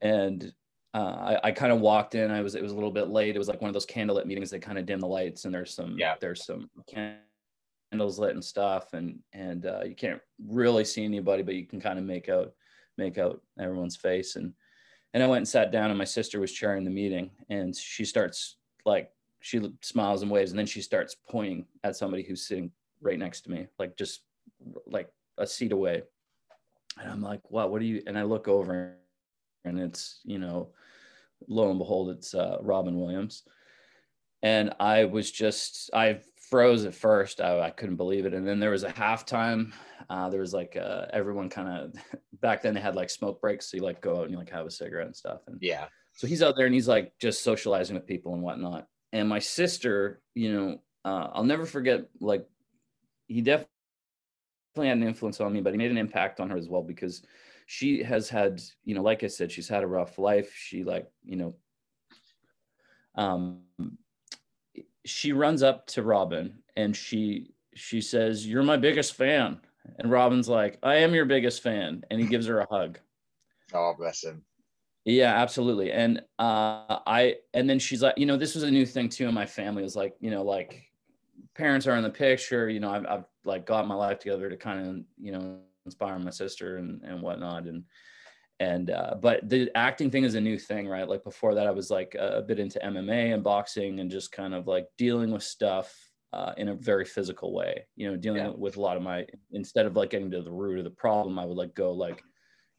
and 0.00 0.52
uh, 0.94 1.38
I, 1.44 1.48
I 1.48 1.52
kind 1.52 1.72
of 1.72 1.80
walked 1.80 2.14
in. 2.14 2.30
I 2.30 2.40
was 2.40 2.54
it 2.54 2.62
was 2.62 2.72
a 2.72 2.74
little 2.74 2.90
bit 2.90 3.08
late. 3.08 3.36
It 3.36 3.38
was 3.38 3.48
like 3.48 3.60
one 3.60 3.68
of 3.68 3.74
those 3.74 3.86
candlelit 3.86 4.26
meetings. 4.26 4.50
that 4.50 4.62
kind 4.62 4.78
of 4.78 4.86
dim 4.86 5.00
the 5.00 5.06
lights, 5.06 5.44
and 5.44 5.54
there's 5.54 5.74
some 5.74 5.96
Yeah. 5.98 6.16
there's 6.20 6.44
some 6.44 6.68
candles 6.88 8.18
lit 8.18 8.34
and 8.34 8.44
stuff, 8.44 8.92
and 8.92 9.20
and 9.32 9.66
uh, 9.66 9.82
you 9.84 9.94
can't 9.94 10.20
really 10.48 10.84
see 10.84 11.04
anybody, 11.04 11.42
but 11.42 11.54
you 11.54 11.66
can 11.66 11.80
kind 11.80 11.98
of 11.98 12.04
make 12.04 12.28
out 12.28 12.52
make 12.98 13.18
out 13.18 13.40
everyone's 13.58 13.96
face. 13.96 14.36
And 14.36 14.52
and 15.14 15.22
I 15.22 15.26
went 15.26 15.38
and 15.38 15.48
sat 15.48 15.70
down, 15.70 15.90
and 15.90 15.98
my 15.98 16.04
sister 16.04 16.40
was 16.40 16.52
chairing 16.52 16.84
the 16.84 16.90
meeting, 16.90 17.30
and 17.48 17.76
she 17.76 18.04
starts 18.04 18.56
like 18.84 19.12
she 19.40 19.60
smiles 19.82 20.22
and 20.22 20.30
waves, 20.30 20.50
and 20.50 20.58
then 20.58 20.66
she 20.66 20.82
starts 20.82 21.16
pointing 21.28 21.66
at 21.82 21.96
somebody 21.96 22.22
who's 22.22 22.46
sitting 22.46 22.70
right 23.00 23.18
next 23.18 23.42
to 23.42 23.50
me, 23.50 23.66
like 23.78 23.96
just 23.96 24.22
like 24.86 25.08
a 25.38 25.46
seat 25.46 25.72
away. 25.72 26.02
And 27.00 27.10
I'm 27.10 27.22
like, 27.22 27.40
what? 27.50 27.70
What 27.70 27.80
are 27.80 27.86
you? 27.86 28.02
And 28.06 28.18
I 28.18 28.22
look 28.22 28.48
over, 28.48 28.96
and 29.64 29.78
it's 29.80 30.20
you 30.24 30.38
know, 30.38 30.70
lo 31.48 31.70
and 31.70 31.78
behold, 31.78 32.10
it's 32.10 32.34
uh, 32.34 32.58
Robin 32.60 32.98
Williams. 32.98 33.42
And 34.42 34.72
I 34.80 35.04
was 35.04 35.30
just, 35.30 35.90
I 35.92 36.20
froze 36.48 36.86
at 36.86 36.94
first. 36.94 37.42
I, 37.42 37.60
I 37.60 37.70
couldn't 37.70 37.96
believe 37.96 38.24
it. 38.24 38.32
And 38.32 38.46
then 38.46 38.58
there 38.58 38.70
was 38.70 38.84
a 38.84 38.90
halftime. 38.90 39.72
Uh, 40.08 40.30
there 40.30 40.40
was 40.40 40.54
like 40.54 40.76
uh, 40.76 41.06
everyone 41.12 41.48
kind 41.50 41.68
of 41.68 42.20
back 42.40 42.62
then 42.62 42.74
they 42.74 42.80
had 42.80 42.96
like 42.96 43.10
smoke 43.10 43.40
breaks, 43.40 43.70
so 43.70 43.76
you 43.76 43.82
like 43.82 44.00
go 44.00 44.16
out 44.16 44.22
and 44.22 44.30
you 44.30 44.38
like 44.38 44.50
have 44.50 44.66
a 44.66 44.70
cigarette 44.70 45.06
and 45.06 45.16
stuff. 45.16 45.40
And 45.46 45.58
yeah, 45.60 45.86
so 46.14 46.26
he's 46.26 46.42
out 46.42 46.56
there 46.56 46.66
and 46.66 46.74
he's 46.74 46.88
like 46.88 47.12
just 47.20 47.44
socializing 47.44 47.94
with 47.94 48.06
people 48.06 48.34
and 48.34 48.42
whatnot. 48.42 48.86
And 49.12 49.28
my 49.28 49.38
sister, 49.38 50.22
you 50.34 50.52
know, 50.52 50.82
uh, 51.04 51.30
I'll 51.32 51.44
never 51.44 51.66
forget. 51.66 52.08
Like 52.20 52.48
he 53.26 53.40
definitely 53.40 53.68
had 54.76 54.98
an 54.98 55.02
influence 55.02 55.40
on 55.40 55.52
me, 55.52 55.60
but 55.60 55.72
he 55.72 55.78
made 55.78 55.90
an 55.90 55.98
impact 55.98 56.40
on 56.40 56.50
her 56.50 56.56
as 56.56 56.68
well 56.68 56.82
because 56.82 57.22
she 57.66 58.02
has 58.02 58.28
had, 58.28 58.60
you 58.84 58.94
know, 58.94 59.02
like 59.02 59.24
I 59.24 59.28
said, 59.28 59.52
she's 59.52 59.68
had 59.68 59.82
a 59.82 59.86
rough 59.86 60.18
life. 60.18 60.54
She 60.54 60.84
like, 60.84 61.10
you 61.24 61.36
know, 61.36 61.54
um, 63.14 63.62
she 65.04 65.32
runs 65.32 65.62
up 65.62 65.86
to 65.88 66.02
Robin 66.02 66.62
and 66.76 66.96
she 66.96 67.54
she 67.74 68.00
says, 68.00 68.46
"You're 68.46 68.62
my 68.62 68.76
biggest 68.76 69.14
fan." 69.14 69.60
And 69.98 70.10
Robin's 70.10 70.48
like, 70.48 70.78
"I 70.82 70.96
am 70.96 71.14
your 71.14 71.24
biggest 71.24 71.62
fan," 71.62 72.04
and 72.10 72.20
he 72.20 72.26
gives 72.26 72.46
her 72.46 72.60
a 72.60 72.66
hug. 72.70 72.98
Oh, 73.72 73.94
bless 73.96 74.22
him. 74.24 74.44
Yeah, 75.04 75.34
absolutely. 75.34 75.92
And 75.92 76.18
uh, 76.38 77.00
I 77.06 77.36
and 77.54 77.68
then 77.68 77.78
she's 77.78 78.02
like, 78.02 78.18
you 78.18 78.26
know, 78.26 78.36
this 78.36 78.54
was 78.54 78.64
a 78.64 78.70
new 78.70 78.84
thing 78.84 79.08
too 79.08 79.28
in 79.28 79.34
my 79.34 79.46
family. 79.46 79.82
It 79.82 79.84
was 79.84 79.96
like, 79.96 80.14
you 80.20 80.30
know, 80.30 80.42
like 80.42 80.84
parents 81.54 81.86
are 81.86 81.96
in 81.96 82.02
the 82.02 82.10
picture. 82.10 82.68
You 82.68 82.80
know, 82.80 82.90
I've, 82.90 83.06
I've 83.06 83.24
like 83.44 83.66
got 83.66 83.88
my 83.88 83.94
life 83.94 84.18
together 84.18 84.50
to 84.50 84.56
kind 84.56 84.86
of, 84.86 85.04
you 85.18 85.32
know, 85.32 85.60
inspire 85.86 86.18
my 86.18 86.30
sister 86.30 86.76
and 86.76 87.02
and 87.02 87.22
whatnot. 87.22 87.66
And 87.66 87.84
and 88.60 88.90
uh, 88.90 89.14
but 89.20 89.48
the 89.48 89.70
acting 89.74 90.10
thing 90.10 90.24
is 90.24 90.34
a 90.34 90.40
new 90.40 90.58
thing 90.58 90.86
right 90.86 91.08
like 91.08 91.24
before 91.24 91.54
that 91.54 91.66
i 91.66 91.70
was 91.70 91.90
like 91.90 92.14
a, 92.14 92.38
a 92.38 92.42
bit 92.42 92.60
into 92.60 92.78
mma 92.78 93.34
and 93.34 93.42
boxing 93.42 93.98
and 94.00 94.10
just 94.10 94.30
kind 94.30 94.54
of 94.54 94.66
like 94.66 94.86
dealing 94.96 95.32
with 95.32 95.42
stuff 95.42 95.96
uh, 96.32 96.52
in 96.58 96.68
a 96.68 96.74
very 96.74 97.04
physical 97.04 97.52
way 97.52 97.84
you 97.96 98.08
know 98.08 98.16
dealing 98.16 98.44
yeah. 98.44 98.52
with 98.54 98.76
a 98.76 98.80
lot 98.80 98.96
of 98.96 99.02
my 99.02 99.26
instead 99.50 99.84
of 99.84 99.96
like 99.96 100.10
getting 100.10 100.30
to 100.30 100.42
the 100.42 100.52
root 100.52 100.78
of 100.78 100.84
the 100.84 100.90
problem 100.90 101.38
i 101.38 101.44
would 101.44 101.56
like 101.56 101.74
go 101.74 101.90
like 101.90 102.22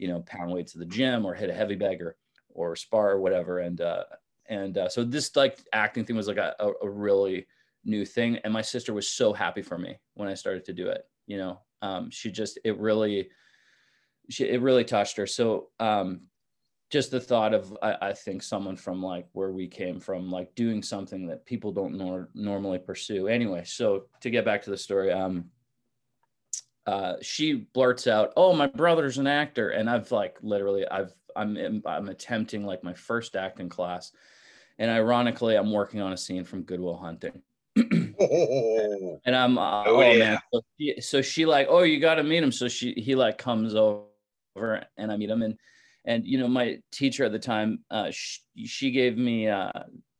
you 0.01 0.10
know 0.10 0.20
pound 0.22 0.51
weights 0.51 0.74
to 0.74 0.79
the 0.79 0.86
gym 0.86 1.25
or 1.25 1.34
hit 1.34 1.50
a 1.50 1.53
heavy 1.53 1.75
bag 1.75 2.01
or 2.01 2.17
or 2.50 2.75
spar 2.75 3.12
or 3.12 3.22
whatever 3.22 3.60
and 3.60 3.79
uh 3.79 4.03
and 4.50 4.77
uh, 4.77 4.89
so 4.89 5.03
this 5.05 5.34
like 5.38 5.60
acting 5.72 6.03
thing 6.03 6.17
was 6.17 6.27
like 6.27 6.36
a, 6.36 6.53
a 6.81 6.89
really 6.89 7.48
new 7.86 8.05
thing 8.05 8.38
and 8.43 8.51
my 8.51 8.62
sister 8.62 8.93
was 8.93 9.08
so 9.08 9.31
happy 9.31 9.62
for 9.62 9.77
me 9.77 9.96
when 10.15 10.27
i 10.27 10.34
started 10.34 10.65
to 10.65 10.74
do 10.74 10.89
it 10.89 11.08
you 11.27 11.38
know 11.38 11.62
um 11.81 12.10
she 12.10 12.29
just 12.29 12.60
it 12.65 12.77
really 12.77 13.29
she, 14.31 14.48
it 14.48 14.62
really 14.62 14.84
touched 14.84 15.17
her. 15.17 15.27
So 15.27 15.70
um, 15.79 16.22
just 16.89 17.12
the 17.12 17.20
thought 17.20 17.53
of 17.53 17.77
I, 17.81 17.96
I, 18.01 18.13
think 18.13 18.43
someone 18.43 18.75
from 18.75 19.01
like 19.01 19.27
where 19.34 19.51
we 19.51 19.67
came 19.67 20.00
from, 20.00 20.31
like 20.31 20.53
doing 20.55 20.81
something 20.81 21.27
that 21.27 21.46
people 21.46 21.72
don't 21.72 21.98
nor- 21.98 22.29
normally 22.34 22.79
pursue. 22.79 23.27
Anyway, 23.27 23.63
so 23.65 24.05
to 24.22 24.29
get 24.29 24.46
back 24.46 24.62
to 24.63 24.70
the 24.70 24.77
story, 24.77 25.12
um, 25.12 25.46
uh, 26.88 27.15
she 27.21 27.53
blurts 27.53 28.07
out, 28.07 28.33
"Oh, 28.35 28.53
my 28.53 28.67
brother's 28.67 29.17
an 29.17 29.27
actor," 29.27 29.69
and 29.69 29.89
I've 29.89 30.11
like 30.11 30.38
literally, 30.41 30.88
I've 30.88 31.13
I'm 31.35 31.81
I'm 31.85 32.09
attempting 32.09 32.65
like 32.65 32.83
my 32.83 32.93
first 32.93 33.35
acting 33.35 33.69
class, 33.69 34.11
and 34.79 34.89
ironically, 34.89 35.55
I'm 35.55 35.71
working 35.71 36.01
on 36.01 36.13
a 36.13 36.17
scene 36.17 36.43
from 36.43 36.63
Good 36.63 36.79
Will 36.79 36.97
Hunting. 36.97 37.41
oh. 38.19 39.21
And 39.25 39.35
I'm 39.35 39.57
uh, 39.57 39.83
oh, 39.85 39.97
oh 39.97 40.01
yeah. 40.01 40.17
man, 40.17 40.39
so 40.53 40.61
she, 40.77 41.01
so 41.01 41.21
she 41.21 41.45
like, 41.45 41.67
oh, 41.69 41.83
you 41.83 42.00
got 42.00 42.15
to 42.15 42.23
meet 42.23 42.43
him. 42.43 42.51
So 42.51 42.67
she 42.67 42.93
he 42.93 43.15
like 43.15 43.38
comes 43.38 43.75
over 43.75 44.05
and 44.97 45.11
I 45.11 45.17
meet 45.17 45.29
him. 45.29 45.41
And 45.41 45.57
and 46.05 46.25
you 46.25 46.38
know, 46.38 46.47
my 46.47 46.79
teacher 46.91 47.25
at 47.25 47.31
the 47.31 47.39
time, 47.39 47.79
uh, 47.89 48.09
she, 48.11 48.39
she 48.65 48.91
gave 48.91 49.17
me 49.17 49.47
uh, 49.47 49.71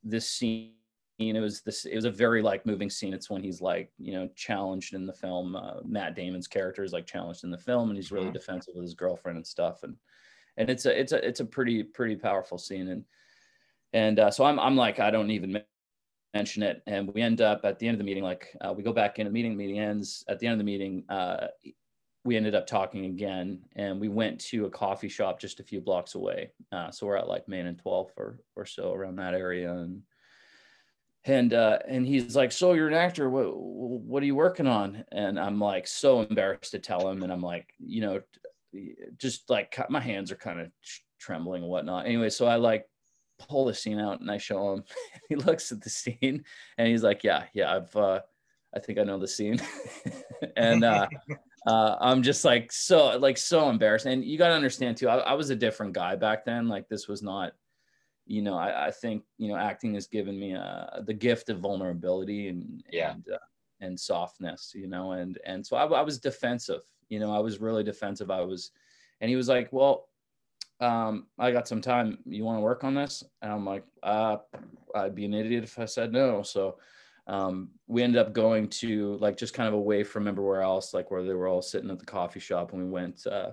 this 0.04 0.30
scene. 0.30 0.72
It 1.18 1.40
was 1.40 1.60
this. 1.62 1.84
It 1.84 1.94
was 1.94 2.04
a 2.04 2.10
very 2.10 2.42
like 2.42 2.66
moving 2.66 2.90
scene. 2.90 3.14
It's 3.14 3.30
when 3.30 3.42
he's 3.42 3.60
like, 3.60 3.92
you 3.98 4.12
know, 4.12 4.28
challenged 4.34 4.94
in 4.94 5.06
the 5.06 5.12
film. 5.12 5.54
Uh, 5.54 5.74
Matt 5.84 6.16
Damon's 6.16 6.48
character 6.48 6.82
is 6.82 6.92
like 6.92 7.06
challenged 7.06 7.44
in 7.44 7.50
the 7.50 7.58
film, 7.58 7.90
and 7.90 7.96
he's 7.96 8.10
really 8.10 8.26
mm-hmm. 8.26 8.34
defensive 8.34 8.74
with 8.74 8.82
his 8.82 8.94
girlfriend 8.94 9.36
and 9.36 9.46
stuff. 9.46 9.82
And 9.82 9.96
and 10.56 10.68
it's 10.68 10.84
a 10.86 10.98
it's 10.98 11.12
a 11.12 11.26
it's 11.26 11.40
a 11.40 11.44
pretty 11.44 11.82
pretty 11.82 12.16
powerful 12.16 12.58
scene. 12.58 12.88
And 12.88 13.04
and 13.92 14.18
uh, 14.18 14.30
so 14.30 14.44
I'm 14.44 14.58
I'm 14.58 14.76
like 14.76 15.00
I 15.00 15.10
don't 15.10 15.30
even 15.30 15.62
mention 16.34 16.62
it. 16.62 16.82
And 16.86 17.12
we 17.12 17.22
end 17.22 17.40
up 17.40 17.60
at 17.64 17.78
the 17.78 17.86
end 17.86 17.94
of 17.94 17.98
the 17.98 18.04
meeting, 18.04 18.24
like 18.24 18.48
uh, 18.60 18.72
we 18.72 18.82
go 18.82 18.92
back 18.92 19.18
in 19.18 19.26
the 19.26 19.32
meeting. 19.32 19.56
Meeting 19.56 19.78
ends 19.78 20.24
at 20.28 20.38
the 20.38 20.46
end 20.46 20.54
of 20.54 20.58
the 20.58 20.64
meeting. 20.64 21.04
Uh, 21.08 21.48
we 22.24 22.36
ended 22.36 22.54
up 22.54 22.68
talking 22.68 23.06
again 23.06 23.60
and 23.74 24.00
we 24.00 24.08
went 24.08 24.38
to 24.38 24.66
a 24.66 24.70
coffee 24.70 25.08
shop 25.08 25.40
just 25.40 25.58
a 25.58 25.64
few 25.64 25.80
blocks 25.80 26.14
away. 26.14 26.52
Uh, 26.70 26.88
so 26.88 27.04
we're 27.04 27.16
at 27.16 27.26
like 27.26 27.48
Main 27.48 27.66
and 27.66 27.82
12th 27.82 28.10
or, 28.16 28.38
or 28.54 28.64
so 28.64 28.92
around 28.92 29.16
that 29.16 29.34
area. 29.34 29.72
And, 29.72 30.02
and, 31.24 31.52
uh, 31.54 31.78
and 31.86 32.06
he's 32.06 32.34
like, 32.34 32.50
so 32.50 32.72
you're 32.72 32.88
an 32.88 32.94
actor. 32.94 33.30
What, 33.30 33.56
what 33.56 34.22
are 34.22 34.26
you 34.26 34.34
working 34.34 34.66
on? 34.66 35.04
And 35.12 35.38
I'm 35.38 35.60
like, 35.60 35.86
so 35.86 36.20
embarrassed 36.20 36.72
to 36.72 36.78
tell 36.78 37.08
him. 37.08 37.22
And 37.22 37.32
I'm 37.32 37.42
like, 37.42 37.72
you 37.78 38.00
know, 38.00 38.20
just 39.18 39.48
like 39.48 39.78
my 39.88 40.00
hands 40.00 40.32
are 40.32 40.36
kind 40.36 40.60
of 40.60 40.70
trembling 41.20 41.62
and 41.62 41.70
whatnot. 41.70 42.06
Anyway, 42.06 42.30
so 42.30 42.46
I 42.46 42.56
like 42.56 42.86
pull 43.38 43.66
the 43.66 43.74
scene 43.74 44.00
out 44.00 44.20
and 44.20 44.30
I 44.30 44.38
show 44.38 44.72
him, 44.72 44.84
he 45.28 45.36
looks 45.36 45.70
at 45.70 45.80
the 45.80 45.90
scene 45.90 46.44
and 46.78 46.88
he's 46.88 47.02
like, 47.02 47.22
yeah, 47.22 47.44
yeah, 47.52 47.76
I've, 47.76 47.94
uh, 47.96 48.20
I 48.74 48.80
think 48.80 48.98
I 48.98 49.04
know 49.04 49.18
the 49.18 49.28
scene. 49.28 49.60
and, 50.56 50.82
uh, 50.82 51.06
uh, 51.66 51.96
I'm 52.00 52.22
just 52.22 52.44
like 52.44 52.72
so 52.72 53.16
like 53.18 53.38
so 53.38 53.70
embarrassed. 53.70 54.06
And 54.06 54.24
you 54.24 54.36
got 54.36 54.48
to 54.48 54.54
understand 54.54 54.96
too, 54.96 55.08
I, 55.08 55.18
I, 55.18 55.34
was 55.34 55.50
a 55.50 55.56
different 55.56 55.92
guy 55.92 56.16
back 56.16 56.44
then. 56.44 56.66
Like 56.66 56.88
this 56.88 57.06
was 57.06 57.22
not, 57.22 57.52
you 58.26 58.42
know, 58.42 58.56
I, 58.56 58.86
I 58.86 58.90
think 58.90 59.24
you 59.38 59.48
know 59.48 59.56
acting 59.56 59.94
has 59.94 60.06
given 60.06 60.38
me 60.38 60.54
uh, 60.54 61.00
the 61.04 61.14
gift 61.14 61.48
of 61.48 61.60
vulnerability 61.60 62.48
and 62.48 62.82
yeah. 62.90 63.12
and, 63.12 63.24
uh, 63.32 63.38
and 63.80 63.98
softness, 63.98 64.72
you 64.74 64.86
know, 64.86 65.12
and 65.12 65.38
and 65.44 65.66
so 65.66 65.76
I, 65.76 65.84
I 65.84 66.02
was 66.02 66.18
defensive. 66.18 66.82
You 67.08 67.20
know, 67.20 67.34
I 67.34 67.40
was 67.40 67.60
really 67.60 67.84
defensive. 67.84 68.30
I 68.30 68.40
was, 68.40 68.70
and 69.20 69.28
he 69.28 69.36
was 69.36 69.48
like, 69.48 69.72
well. 69.72 70.08
Um, 70.80 71.28
I 71.38 71.52
got 71.52 71.68
some 71.68 71.80
time. 71.80 72.18
You 72.26 72.42
want 72.42 72.56
to 72.56 72.60
work 72.60 72.82
on 72.82 72.92
this? 72.92 73.22
And 73.40 73.52
I'm 73.52 73.64
like, 73.64 73.84
uh, 74.02 74.38
I'd 74.96 75.14
be 75.14 75.26
an 75.26 75.34
idiot 75.34 75.62
if 75.62 75.78
I 75.78 75.84
said 75.84 76.12
no. 76.12 76.42
So 76.42 76.76
um, 77.26 77.68
we 77.86 78.02
ended 78.02 78.20
up 78.20 78.32
going 78.32 78.68
to 78.68 79.16
like 79.18 79.36
just 79.36 79.54
kind 79.54 79.68
of 79.68 79.74
away 79.74 80.02
from 80.02 80.26
everywhere 80.26 80.62
else, 80.62 80.92
like 80.92 81.10
where 81.10 81.22
they 81.22 81.34
were 81.34 81.46
all 81.46 81.62
sitting 81.62 81.90
at 81.90 82.00
the 82.00 82.04
coffee 82.04 82.40
shop. 82.40 82.72
And 82.72 82.82
we 82.82 82.90
went, 82.90 83.24
uh, 83.26 83.50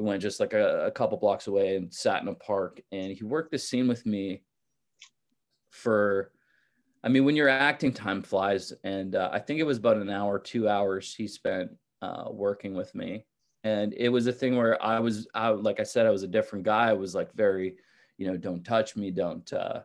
we 0.00 0.08
went 0.08 0.22
just 0.22 0.40
like 0.40 0.52
a, 0.52 0.86
a 0.86 0.90
couple 0.90 1.18
blocks 1.18 1.46
away 1.46 1.76
and 1.76 1.92
sat 1.92 2.22
in 2.22 2.28
a 2.28 2.34
park. 2.34 2.80
And 2.90 3.12
he 3.12 3.24
worked 3.24 3.50
the 3.50 3.58
scene 3.58 3.86
with 3.86 4.06
me 4.06 4.42
for, 5.70 6.32
I 7.04 7.08
mean, 7.08 7.24
when 7.24 7.36
you're 7.36 7.48
acting, 7.48 7.92
time 7.92 8.22
flies. 8.22 8.72
And 8.82 9.14
uh, 9.14 9.30
I 9.32 9.38
think 9.38 9.60
it 9.60 9.64
was 9.64 9.78
about 9.78 9.98
an 9.98 10.10
hour, 10.10 10.38
two 10.38 10.68
hours 10.68 11.14
he 11.14 11.28
spent 11.28 11.70
uh, 12.02 12.24
working 12.30 12.74
with 12.74 12.94
me. 12.94 13.26
And 13.62 13.92
it 13.92 14.08
was 14.08 14.26
a 14.26 14.32
thing 14.32 14.56
where 14.56 14.82
I 14.82 15.00
was, 15.00 15.28
I, 15.34 15.48
like 15.48 15.80
I 15.80 15.84
said, 15.84 16.06
I 16.06 16.10
was 16.10 16.22
a 16.22 16.28
different 16.28 16.64
guy. 16.64 16.88
I 16.88 16.94
was 16.94 17.14
like 17.14 17.32
very, 17.34 17.76
you 18.16 18.26
know, 18.26 18.36
don't 18.36 18.64
touch 18.64 18.96
me, 18.96 19.10
don't, 19.10 19.52
uh, 19.52 19.80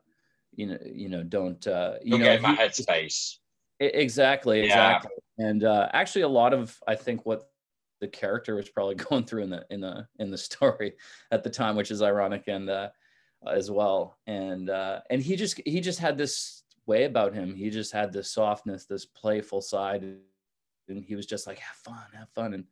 you 0.53 0.67
know, 0.67 0.77
you 0.85 1.09
know, 1.09 1.23
don't, 1.23 1.65
uh, 1.67 1.95
you 2.01 2.11
don't 2.11 2.21
know, 2.21 2.25
get 2.25 2.35
in 2.37 2.41
my 2.41 2.55
headspace. 2.55 3.37
Exactly, 3.81 4.61
exactly. 4.61 5.11
Yeah. 5.37 5.47
And 5.49 5.65
uh, 5.65 5.89
actually, 5.91 6.21
a 6.21 6.29
lot 6.29 6.53
of 6.53 6.81
I 6.87 6.95
think 6.95 7.25
what 7.25 7.49
the 8.05 8.17
character 8.17 8.55
was 8.55 8.69
probably 8.69 8.95
going 9.09 9.25
through 9.25 9.43
in 9.43 9.49
the 9.49 9.65
in 9.69 9.81
the 9.81 10.07
in 10.19 10.29
the 10.29 10.37
story 10.37 10.93
at 11.31 11.43
the 11.43 11.49
time, 11.49 11.75
which 11.75 11.91
is 11.91 12.01
ironic 12.01 12.43
and 12.47 12.69
uh, 12.69 12.89
as 13.47 13.71
well. 13.71 14.17
And 14.27 14.69
uh, 14.69 15.01
and 15.09 15.21
he 15.21 15.35
just 15.35 15.59
he 15.65 15.81
just 15.81 15.99
had 15.99 16.17
this 16.17 16.63
way 16.85 17.05
about 17.05 17.33
him. 17.33 17.55
He 17.55 17.69
just 17.69 17.91
had 17.91 18.13
this 18.13 18.31
softness, 18.31 18.85
this 18.85 19.05
playful 19.05 19.61
side, 19.61 20.03
and 20.87 21.03
he 21.03 21.15
was 21.15 21.25
just 21.25 21.47
like, 21.47 21.57
have 21.57 21.77
fun, 21.77 22.05
have 22.13 22.29
fun, 22.29 22.53
and 22.53 22.65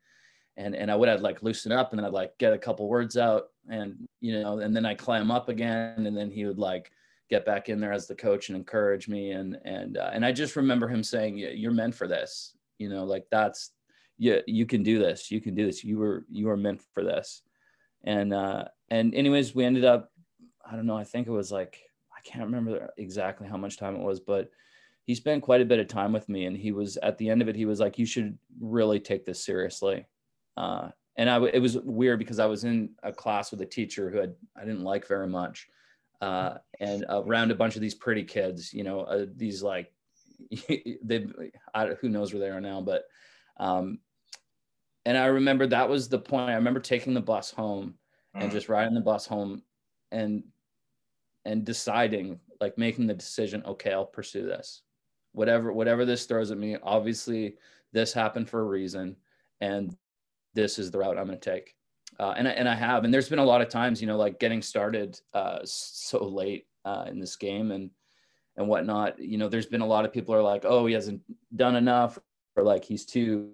and 0.55 0.75
and 0.75 0.91
I 0.91 0.95
would 0.95 1.09
have 1.09 1.21
like 1.21 1.41
loosen 1.41 1.71
up, 1.71 1.91
and 1.91 1.99
then 1.99 2.05
I'd 2.05 2.13
like 2.13 2.37
get 2.37 2.53
a 2.53 2.57
couple 2.57 2.87
words 2.87 3.17
out, 3.17 3.49
and 3.69 4.07
you 4.21 4.39
know, 4.39 4.59
and 4.59 4.75
then 4.75 4.85
I 4.85 4.93
climb 4.93 5.31
up 5.31 5.49
again, 5.49 6.05
and 6.05 6.15
then 6.15 6.29
he 6.29 6.45
would 6.45 6.59
like 6.59 6.91
get 7.29 7.45
back 7.45 7.69
in 7.69 7.79
there 7.79 7.93
as 7.93 8.05
the 8.05 8.13
coach 8.13 8.49
and 8.49 8.55
encourage 8.55 9.07
me. 9.07 9.31
And 9.31 9.57
and 9.65 9.97
uh, 9.97 10.11
and 10.13 10.23
I 10.23 10.31
just 10.31 10.55
remember 10.55 10.87
him 10.87 11.03
saying 11.03 11.39
you're 11.39 11.71
meant 11.71 11.95
for 11.95 12.07
this. 12.07 12.55
You 12.77 12.89
know 12.89 13.05
like 13.05 13.25
that's 13.31 13.71
yeah 14.23 14.39
you 14.47 14.65
can 14.65 14.83
do 14.83 14.99
this. 14.99 15.29
You 15.29 15.41
can 15.41 15.53
do 15.53 15.65
this. 15.65 15.83
You 15.83 15.97
were 15.97 16.25
you 16.31 16.47
were 16.47 16.57
meant 16.57 16.81
for 16.93 17.03
this. 17.03 17.41
And 18.05 18.33
uh 18.33 18.65
and 18.89 19.13
anyways 19.13 19.53
we 19.53 19.65
ended 19.65 19.83
up 19.83 20.11
I 20.65 20.75
don't 20.75 20.85
know 20.85 20.97
I 20.97 21.03
think 21.03 21.27
it 21.27 21.31
was 21.31 21.51
like 21.51 21.79
I 22.17 22.21
can't 22.23 22.45
remember 22.45 22.89
exactly 22.97 23.47
how 23.47 23.57
much 23.57 23.77
time 23.77 23.95
it 23.95 24.01
was 24.01 24.21
but 24.21 24.49
he 25.05 25.13
spent 25.13 25.43
quite 25.43 25.59
a 25.59 25.65
bit 25.65 25.79
of 25.79 25.89
time 25.89 26.13
with 26.13 26.29
me 26.29 26.45
and 26.45 26.55
he 26.55 26.71
was 26.71 26.95
at 26.97 27.17
the 27.17 27.29
end 27.29 27.41
of 27.41 27.49
it 27.49 27.57
he 27.57 27.65
was 27.65 27.81
like 27.81 27.99
you 27.99 28.05
should 28.05 28.37
really 28.61 28.99
take 28.99 29.25
this 29.25 29.43
seriously. 29.43 30.05
Uh, 30.55 30.89
and 31.17 31.29
I 31.29 31.43
it 31.47 31.59
was 31.59 31.77
weird 31.77 32.19
because 32.19 32.39
I 32.39 32.45
was 32.45 32.63
in 32.63 32.91
a 33.03 33.11
class 33.11 33.51
with 33.51 33.61
a 33.61 33.65
teacher 33.65 34.09
who 34.09 34.21
I 34.21 34.65
didn't 34.65 34.83
like 34.83 35.05
very 35.07 35.27
much, 35.27 35.67
uh, 36.21 36.55
and 36.79 37.05
around 37.09 37.51
a 37.51 37.55
bunch 37.55 37.75
of 37.75 37.81
these 37.81 37.93
pretty 37.93 38.23
kids, 38.23 38.73
you 38.73 38.83
know, 38.83 39.01
uh, 39.01 39.25
these 39.35 39.61
like 39.61 39.93
they 41.03 41.27
I, 41.73 41.87
who 41.99 42.09
knows 42.09 42.33
where 42.33 42.39
they 42.39 42.49
are 42.49 42.61
now, 42.61 42.81
but 42.81 43.03
um, 43.57 43.99
and 45.05 45.17
I 45.17 45.25
remember 45.25 45.67
that 45.67 45.89
was 45.89 46.09
the 46.09 46.19
point. 46.19 46.49
I 46.49 46.55
remember 46.55 46.79
taking 46.79 47.13
the 47.13 47.21
bus 47.21 47.51
home 47.51 47.95
and 48.35 48.49
mm. 48.49 48.53
just 48.53 48.69
riding 48.69 48.93
the 48.93 49.01
bus 49.01 49.25
home 49.25 49.63
and 50.11 50.43
and 51.45 51.65
deciding 51.65 52.39
like 52.61 52.77
making 52.77 53.05
the 53.05 53.13
decision 53.13 53.61
okay 53.65 53.91
i'll 53.91 54.05
pursue 54.05 54.45
this 54.45 54.83
whatever 55.33 55.73
whatever 55.73 56.05
this 56.05 56.25
throws 56.25 56.51
at 56.51 56.57
me 56.57 56.77
obviously 56.83 57.55
this 57.91 58.13
happened 58.13 58.49
for 58.49 58.61
a 58.61 58.65
reason 58.65 59.15
and 59.59 59.95
this 60.53 60.79
is 60.79 60.91
the 60.91 60.99
route 60.99 61.17
I'm 61.17 61.27
going 61.27 61.39
to 61.39 61.51
take. 61.51 61.75
Uh, 62.19 62.33
and 62.37 62.47
I, 62.47 62.51
and 62.51 62.69
I 62.69 62.75
have, 62.75 63.05
and 63.05 63.13
there's 63.13 63.29
been 63.29 63.39
a 63.39 63.45
lot 63.45 63.61
of 63.61 63.69
times, 63.69 63.99
you 63.99 64.07
know, 64.07 64.17
like 64.17 64.39
getting 64.39 64.61
started 64.61 65.19
uh, 65.33 65.59
so 65.63 66.23
late 66.23 66.67
uh, 66.85 67.05
in 67.07 67.19
this 67.19 67.35
game 67.35 67.71
and 67.71 67.89
and 68.55 68.67
whatnot. 68.67 69.19
You 69.19 69.39
know, 69.39 69.49
there's 69.49 69.65
been 69.65 69.81
a 69.81 69.85
lot 69.85 70.05
of 70.05 70.13
people 70.13 70.35
are 70.35 70.43
like, 70.43 70.63
oh, 70.63 70.85
he 70.85 70.93
hasn't 70.93 71.21
done 71.55 71.75
enough, 71.75 72.19
or 72.55 72.63
like 72.63 72.85
he's 72.85 73.05
too, 73.05 73.49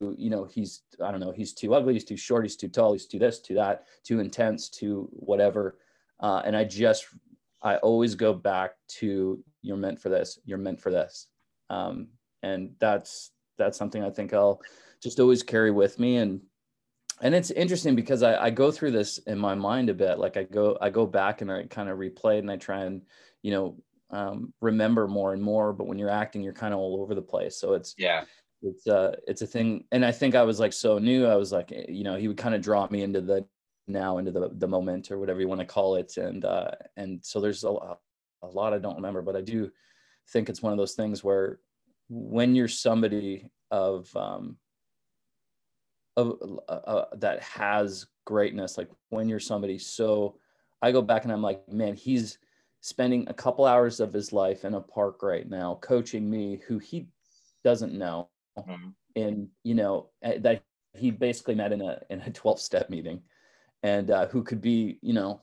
you 0.00 0.30
know, 0.30 0.44
he's 0.44 0.82
I 1.04 1.10
don't 1.10 1.20
know, 1.20 1.32
he's 1.32 1.52
too 1.52 1.74
ugly, 1.74 1.94
he's 1.94 2.04
too 2.04 2.16
short, 2.16 2.44
he's 2.44 2.56
too 2.56 2.68
tall, 2.68 2.92
he's 2.92 3.06
too 3.06 3.18
this, 3.18 3.40
too 3.40 3.54
that, 3.54 3.86
too 4.04 4.20
intense, 4.20 4.68
too 4.68 5.08
whatever. 5.12 5.78
Uh, 6.20 6.42
and 6.44 6.56
I 6.56 6.64
just, 6.64 7.06
I 7.62 7.76
always 7.76 8.14
go 8.14 8.32
back 8.32 8.72
to 8.98 9.42
you're 9.62 9.76
meant 9.76 10.00
for 10.00 10.08
this, 10.08 10.38
you're 10.44 10.58
meant 10.58 10.80
for 10.80 10.90
this, 10.90 11.26
um, 11.70 12.08
and 12.42 12.74
that's 12.78 13.32
that's 13.56 13.76
something 13.76 14.02
I 14.04 14.10
think 14.10 14.32
I'll 14.32 14.60
just 15.02 15.20
always 15.20 15.42
carry 15.42 15.70
with 15.70 15.98
me. 15.98 16.16
And 16.16 16.40
and 17.20 17.34
it's 17.34 17.50
interesting 17.50 17.96
because 17.96 18.22
I, 18.22 18.44
I 18.44 18.50
go 18.50 18.70
through 18.70 18.92
this 18.92 19.18
in 19.18 19.38
my 19.38 19.54
mind 19.54 19.90
a 19.90 19.94
bit. 19.94 20.18
Like 20.18 20.36
i 20.36 20.44
go 20.44 20.78
i 20.80 20.88
go 20.90 21.04
back 21.06 21.40
and 21.40 21.50
i 21.50 21.64
kind 21.64 21.88
of 21.88 21.98
replay 21.98 22.38
and 22.38 22.50
i 22.50 22.56
try 22.56 22.84
and 22.84 23.02
you 23.42 23.50
know 23.50 23.76
um, 24.10 24.54
remember 24.62 25.06
more 25.06 25.34
and 25.34 25.42
more. 25.42 25.72
But 25.72 25.86
when 25.86 25.98
you're 25.98 26.08
acting 26.08 26.42
you're 26.42 26.52
kind 26.52 26.72
of 26.72 26.80
all 26.80 27.02
over 27.02 27.14
the 27.14 27.22
place. 27.22 27.60
So 27.60 27.74
it's 27.74 27.94
yeah 27.98 28.24
it's 28.62 28.86
uh 28.86 29.14
it's 29.26 29.42
a 29.42 29.46
thing. 29.46 29.84
And 29.92 30.04
i 30.04 30.12
think 30.12 30.34
i 30.34 30.42
was 30.42 30.58
like 30.58 30.72
so 30.72 30.98
new 30.98 31.26
i 31.26 31.36
was 31.36 31.52
like 31.52 31.72
you 31.88 32.04
know 32.04 32.16
he 32.16 32.28
would 32.28 32.36
kind 32.36 32.54
of 32.54 32.62
draw 32.62 32.88
me 32.90 33.02
into 33.02 33.20
the 33.20 33.44
now 33.86 34.18
into 34.18 34.30
the 34.30 34.50
the 34.54 34.68
moment 34.68 35.10
or 35.10 35.18
whatever 35.18 35.40
you 35.40 35.48
want 35.48 35.60
to 35.60 35.66
call 35.66 35.96
it. 35.96 36.16
And 36.16 36.44
uh 36.44 36.72
and 36.96 37.24
so 37.24 37.40
there's 37.40 37.64
a, 37.64 37.68
a 38.42 38.46
lot 38.46 38.72
i 38.72 38.78
don't 38.78 38.96
remember 38.96 39.22
but 39.22 39.36
i 39.36 39.40
do 39.40 39.70
think 40.30 40.48
it's 40.48 40.62
one 40.62 40.72
of 40.72 40.78
those 40.78 40.94
things 40.94 41.24
where 41.24 41.58
when 42.08 42.54
you're 42.54 42.68
somebody 42.68 43.50
of 43.70 44.14
um 44.16 44.56
of 46.16 46.36
uh, 46.68 46.72
uh, 46.72 47.04
that 47.16 47.42
has 47.42 48.06
greatness 48.24 48.76
like 48.76 48.88
when 49.10 49.28
you're 49.28 49.40
somebody 49.40 49.78
so 49.78 50.36
i 50.82 50.90
go 50.92 51.02
back 51.02 51.24
and 51.24 51.32
i'm 51.32 51.42
like 51.42 51.66
man 51.68 51.94
he's 51.94 52.38
spending 52.80 53.24
a 53.28 53.34
couple 53.34 53.64
hours 53.64 54.00
of 54.00 54.12
his 54.12 54.32
life 54.32 54.64
in 54.64 54.74
a 54.74 54.80
park 54.80 55.22
right 55.22 55.48
now 55.48 55.78
coaching 55.80 56.28
me 56.28 56.60
who 56.66 56.78
he 56.78 57.08
doesn't 57.64 57.92
know 57.92 58.28
mm-hmm. 58.68 58.88
and 59.16 59.48
you 59.64 59.74
know 59.74 60.08
eh, 60.22 60.38
that 60.38 60.62
he 60.94 61.10
basically 61.10 61.54
met 61.54 61.72
in 61.72 61.80
a 61.80 62.00
in 62.10 62.20
a 62.20 62.30
12 62.32 62.60
step 62.60 62.90
meeting 62.90 63.20
and 63.82 64.10
uh, 64.10 64.26
who 64.28 64.42
could 64.42 64.60
be 64.60 64.98
you 65.02 65.12
know 65.12 65.40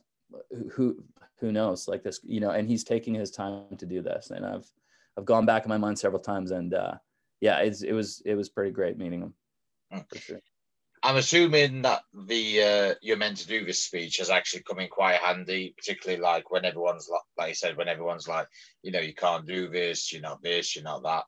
who 0.71 1.03
who 1.39 1.51
knows 1.51 1.87
like 1.87 2.03
this 2.03 2.19
you 2.23 2.39
know 2.39 2.51
and 2.51 2.67
he's 2.67 2.83
taking 2.83 3.13
his 3.13 3.31
time 3.31 3.77
to 3.77 3.85
do 3.85 4.01
this 4.01 4.31
and 4.31 4.45
i've 4.45 4.69
i've 5.17 5.25
gone 5.25 5.45
back 5.45 5.63
in 5.63 5.69
my 5.69 5.77
mind 5.77 5.97
several 5.97 6.21
times 6.21 6.51
and 6.51 6.73
uh 6.73 6.93
yeah 7.41 7.59
it's, 7.59 7.81
it 7.81 7.93
was 7.93 8.21
it 8.25 8.35
was 8.35 8.49
pretty 8.49 8.71
great 8.71 8.97
meeting 8.97 9.21
him 9.21 9.33
mm. 9.93 10.05
for 10.09 10.17
sure 10.17 10.39
I'm 11.05 11.17
assuming 11.17 11.83
that 11.83 12.01
the 12.13 12.63
uh, 12.63 12.95
you're 12.99 13.15
meant 13.15 13.37
to 13.37 13.47
do 13.47 13.63
this 13.63 13.83
speech 13.83 14.17
has 14.17 14.31
actually 14.31 14.63
come 14.63 14.79
in 14.79 14.87
quite 14.87 15.17
handy, 15.17 15.75
particularly 15.77 16.19
like 16.19 16.49
when 16.49 16.65
everyone's 16.65 17.07
like, 17.07 17.21
like 17.37 17.49
you 17.49 17.53
said, 17.53 17.77
when 17.77 17.87
everyone's 17.87 18.27
like, 18.27 18.47
you 18.81 18.91
know, 18.91 19.01
you 19.01 19.13
can't 19.13 19.45
do 19.45 19.69
this, 19.69 20.11
you're 20.11 20.23
not 20.23 20.41
this, 20.41 20.75
you're 20.75 20.83
not 20.83 21.03
that. 21.03 21.25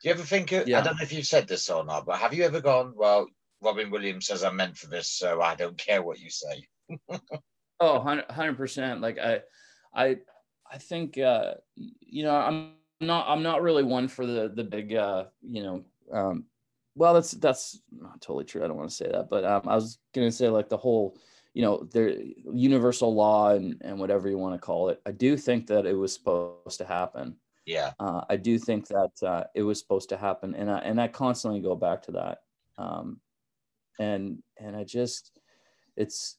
Do 0.00 0.08
you 0.08 0.14
ever 0.14 0.22
think? 0.22 0.52
Of, 0.52 0.68
yeah. 0.68 0.78
I 0.78 0.82
don't 0.82 0.96
know 0.96 1.02
if 1.02 1.12
you've 1.12 1.26
said 1.26 1.48
this 1.48 1.68
or 1.68 1.84
not, 1.84 2.06
but 2.06 2.18
have 2.18 2.34
you 2.34 2.44
ever 2.44 2.60
gone? 2.60 2.92
Well, 2.94 3.26
Robin 3.60 3.90
Williams 3.90 4.26
says 4.26 4.44
I'm 4.44 4.56
meant 4.56 4.76
for 4.76 4.86
this, 4.86 5.08
so 5.08 5.40
I 5.40 5.54
don't 5.54 5.76
care 5.76 6.02
what 6.02 6.20
you 6.20 6.30
say. 6.30 6.66
oh, 7.80 7.94
100 8.00 8.56
percent. 8.56 9.00
Like 9.00 9.18
I, 9.18 9.40
I, 9.94 10.18
I 10.70 10.78
think 10.78 11.18
uh, 11.18 11.54
you 11.74 12.22
know 12.22 12.36
I'm 12.36 12.72
not 13.00 13.26
I'm 13.28 13.42
not 13.42 13.62
really 13.62 13.82
one 13.82 14.08
for 14.08 14.26
the 14.26 14.52
the 14.54 14.64
big 14.64 14.94
uh, 14.94 15.24
you 15.42 15.62
know 15.62 15.84
um, 16.12 16.44
well 16.98 17.14
that's 17.14 17.32
that's 17.32 17.80
not 17.90 18.20
totally 18.20 18.44
true 18.44 18.62
i 18.62 18.66
don't 18.66 18.76
want 18.76 18.90
to 18.90 18.94
say 18.94 19.08
that 19.10 19.30
but 19.30 19.44
um, 19.44 19.62
i 19.66 19.74
was 19.74 19.98
going 20.14 20.26
to 20.26 20.32
say 20.32 20.48
like 20.48 20.68
the 20.68 20.76
whole 20.76 21.16
you 21.54 21.62
know 21.62 21.86
the 21.92 22.34
universal 22.52 23.14
law 23.14 23.50
and 23.50 23.80
and 23.82 23.98
whatever 23.98 24.28
you 24.28 24.36
want 24.36 24.54
to 24.54 24.58
call 24.58 24.88
it 24.88 25.00
i 25.06 25.12
do 25.12 25.36
think 25.36 25.66
that 25.66 25.86
it 25.86 25.94
was 25.94 26.12
supposed 26.12 26.78
to 26.78 26.84
happen 26.84 27.36
yeah. 27.68 27.92
Uh, 28.00 28.22
i 28.28 28.36
do 28.36 28.58
think 28.58 28.86
that 28.88 29.12
uh, 29.22 29.44
it 29.54 29.62
was 29.62 29.78
supposed 29.78 30.08
to 30.08 30.16
happen 30.16 30.54
and 30.54 30.70
i 30.70 30.78
and 30.78 31.00
i 31.00 31.08
constantly 31.08 31.60
go 31.60 31.74
back 31.76 32.02
to 32.02 32.12
that. 32.12 32.38
Um, 32.78 33.20
and 33.98 34.42
and 34.58 34.76
i 34.76 34.84
just 34.84 35.38
it's 35.96 36.38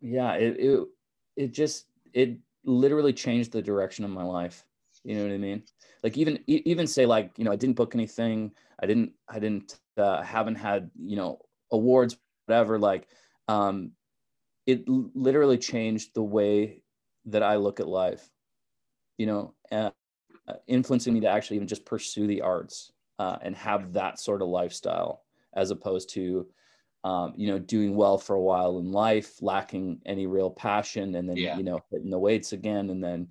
yeah 0.00 0.34
it, 0.34 0.56
it 0.58 0.88
it 1.36 1.48
just 1.52 1.86
it 2.12 2.38
literally 2.64 3.12
changed 3.12 3.52
the 3.52 3.62
direction 3.62 4.04
of 4.04 4.10
my 4.10 4.24
life. 4.24 4.64
You 5.04 5.14
know 5.16 5.22
what 5.22 5.32
i 5.32 5.38
mean? 5.38 5.62
Like 6.02 6.16
even 6.16 6.38
even 6.46 6.86
say 6.86 7.06
like 7.06 7.32
you 7.38 7.44
know 7.44 7.52
i 7.52 7.56
didn't 7.56 7.76
book 7.76 7.94
anything 7.94 8.52
I 8.78 8.86
didn't 8.86 9.12
I 9.28 9.38
didn't 9.38 9.78
uh, 9.96 10.22
haven't 10.22 10.56
had 10.56 10.90
you 10.98 11.16
know 11.16 11.40
awards 11.72 12.18
whatever 12.46 12.78
like 12.78 13.08
um, 13.48 13.92
it 14.66 14.84
literally 14.88 15.58
changed 15.58 16.14
the 16.14 16.22
way 16.22 16.82
that 17.26 17.42
I 17.42 17.56
look 17.56 17.80
at 17.80 17.88
life. 17.88 18.28
You 19.18 19.26
know, 19.26 19.54
influencing 20.66 21.14
me 21.14 21.20
to 21.20 21.28
actually 21.28 21.56
even 21.56 21.68
just 21.68 21.84
pursue 21.84 22.26
the 22.26 22.40
arts 22.40 22.92
uh, 23.18 23.36
and 23.42 23.56
have 23.56 23.92
that 23.92 24.18
sort 24.20 24.42
of 24.42 24.48
lifestyle 24.48 25.22
as 25.54 25.70
opposed 25.70 26.10
to 26.10 26.46
um, 27.04 27.32
you 27.36 27.46
know 27.46 27.58
doing 27.58 27.94
well 27.96 28.18
for 28.18 28.34
a 28.36 28.40
while 28.40 28.78
in 28.78 28.90
life 28.90 29.40
lacking 29.40 30.00
any 30.06 30.26
real 30.26 30.50
passion 30.50 31.14
and 31.14 31.28
then 31.28 31.36
yeah. 31.36 31.56
you 31.56 31.62
know 31.62 31.80
hitting 31.90 32.10
the 32.10 32.18
weights 32.18 32.52
again 32.52 32.90
and 32.90 33.02
then 33.02 33.28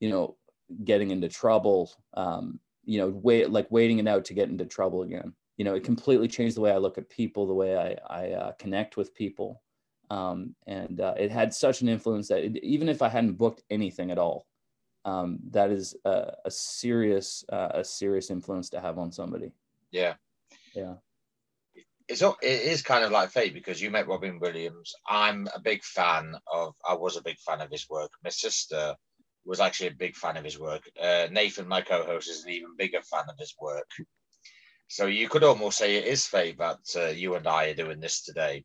you 0.00 0.08
know 0.08 0.36
getting 0.84 1.10
into 1.10 1.28
trouble 1.28 1.90
um, 2.14 2.60
you 2.88 2.98
know, 2.98 3.08
wait, 3.22 3.50
like 3.50 3.70
waiting 3.70 3.98
it 3.98 4.08
out 4.08 4.24
to 4.24 4.34
get 4.34 4.48
into 4.48 4.64
trouble 4.64 5.02
again. 5.02 5.34
You 5.58 5.64
know, 5.66 5.74
it 5.74 5.84
completely 5.84 6.26
changed 6.26 6.56
the 6.56 6.62
way 6.62 6.72
I 6.72 6.78
look 6.78 6.96
at 6.96 7.10
people, 7.10 7.46
the 7.46 7.52
way 7.52 7.76
I, 7.76 7.96
I 8.08 8.30
uh, 8.30 8.52
connect 8.52 8.96
with 8.96 9.14
people. 9.14 9.62
Um, 10.08 10.54
and 10.66 10.98
uh, 10.98 11.12
it 11.18 11.30
had 11.30 11.52
such 11.52 11.82
an 11.82 11.90
influence 11.90 12.28
that 12.28 12.44
it, 12.44 12.56
even 12.64 12.88
if 12.88 13.02
I 13.02 13.10
hadn't 13.10 13.34
booked 13.34 13.62
anything 13.68 14.10
at 14.10 14.16
all, 14.16 14.46
um, 15.08 15.38
that 15.50 15.70
is 15.70 15.96
a, 16.04 16.32
a 16.44 16.50
serious, 16.50 17.44
uh, 17.50 17.70
a 17.74 17.84
serious 17.84 18.30
influence 18.30 18.68
to 18.70 18.80
have 18.80 18.98
on 18.98 19.10
somebody. 19.12 19.52
Yeah. 19.90 20.14
Yeah. 20.74 20.94
It's 22.08 22.22
it 22.22 22.36
is 22.42 22.82
kind 22.82 23.04
of 23.04 23.10
like 23.10 23.30
fate 23.30 23.52
because 23.52 23.82
you 23.82 23.90
met 23.90 24.08
Robin 24.08 24.38
Williams. 24.38 24.94
I'm 25.06 25.46
a 25.54 25.60
big 25.60 25.82
fan 25.84 26.34
of. 26.50 26.74
I 26.88 26.94
was 26.94 27.16
a 27.16 27.22
big 27.22 27.38
fan 27.38 27.60
of 27.60 27.70
his 27.70 27.86
work. 27.90 28.10
My 28.24 28.30
sister 28.30 28.94
was 29.44 29.60
actually 29.60 29.88
a 29.88 30.04
big 30.04 30.16
fan 30.16 30.36
of 30.38 30.44
his 30.44 30.58
work. 30.58 30.82
Uh, 31.00 31.26
Nathan, 31.30 31.68
my 31.68 31.82
co-host, 31.82 32.30
is 32.30 32.44
an 32.44 32.50
even 32.50 32.76
bigger 32.78 33.02
fan 33.02 33.24
of 33.28 33.38
his 33.38 33.54
work. 33.60 33.90
So 34.88 35.04
you 35.04 35.28
could 35.28 35.44
almost 35.44 35.76
say 35.76 35.96
it 35.96 36.06
is 36.06 36.26
fate 36.26 36.58
that 36.58 36.78
uh, 36.96 37.08
you 37.08 37.34
and 37.34 37.46
I 37.46 37.66
are 37.66 37.74
doing 37.74 38.00
this 38.00 38.22
today. 38.22 38.64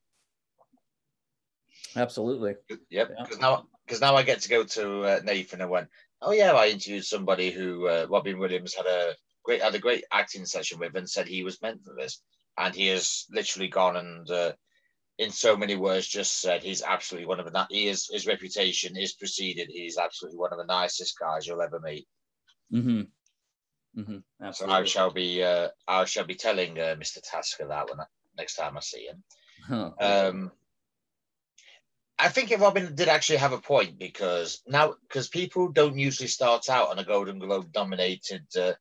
Absolutely. 1.96 2.56
Yep. 2.90 3.10
Because 3.10 3.38
yeah. 3.38 3.42
now, 3.42 3.66
because 3.86 4.02
now 4.02 4.16
I 4.16 4.24
get 4.24 4.40
to 4.42 4.50
go 4.50 4.64
to 4.64 5.04
uh, 5.04 5.20
Nathan 5.24 5.62
and 5.62 5.70
went, 5.70 5.90
oh 6.24 6.32
yeah, 6.32 6.54
I 6.54 6.68
interviewed 6.68 7.06
somebody 7.06 7.52
who 7.52 7.88
uh, 7.88 8.08
Robin 8.10 8.40
Williams 8.40 8.74
had 8.74 8.86
a 8.86 9.14
great 9.44 9.62
had 9.62 9.76
a 9.76 9.80
great 9.80 10.04
acting 10.12 10.46
session 10.46 10.80
with 10.80 10.96
and 10.96 11.10
said 11.10 11.28
he 11.28 11.44
was 11.44 11.62
meant 11.62 11.84
for 11.84 11.94
this, 11.96 12.22
and 12.58 12.74
he 12.74 12.88
has 12.88 13.26
literally 13.30 13.68
gone 13.68 13.98
and 13.98 14.30
uh, 14.30 14.54
in 15.20 15.32
so 15.32 15.56
many 15.56 15.76
words, 15.76 16.08
just 16.08 16.42
said 16.42 16.64
he's 16.64 16.82
absolutely 16.82 17.28
one 17.28 17.40
of 17.40 17.52
the 17.52 17.68
he 17.70 17.88
is 17.88 18.10
his 18.12 18.26
reputation 18.26 18.98
is 18.98 19.14
preceded. 19.14 19.70
He's 19.70 19.98
absolutely 19.98 20.40
one 20.40 20.52
of 20.52 20.58
the 20.58 20.66
nicest 20.66 21.20
guys 21.20 21.46
you'll 21.46 21.62
ever 21.62 21.80
meet. 21.80 22.08
Mm-hmm. 22.74 23.02
Mm-hmm. 24.00 24.52
So 24.52 24.70
I 24.70 24.84
shall 24.86 25.12
be 25.12 25.44
uh, 25.44 25.70
I 25.88 26.06
shall 26.06 26.26
be 26.26 26.36
telling 26.36 26.80
uh, 26.80 26.96
Mr. 27.00 27.20
Tasker 27.24 27.68
that 27.68 27.90
when 27.90 28.00
I, 28.00 28.06
next 28.38 28.56
time 28.56 28.78
I 28.78 28.82
see 28.82 29.06
him. 29.06 29.24
Huh. 29.66 29.92
Um, 29.98 30.52
I 32.20 32.30
think 32.30 32.52
if 32.52 32.62
Robin 32.62 32.94
did 32.96 33.08
actually 33.08 33.40
have 33.40 33.54
a 33.54 33.58
point 33.58 33.98
because 34.00 34.62
now 34.68 34.96
because 35.08 35.28
people 35.28 35.70
don't 35.70 35.98
usually 35.98 36.28
start 36.28 36.70
out 36.70 36.90
on 36.90 37.00
a 37.00 37.04
Golden 37.04 37.40
Globe 37.40 37.72
dominated, 37.72 38.46
uh, 38.58 38.74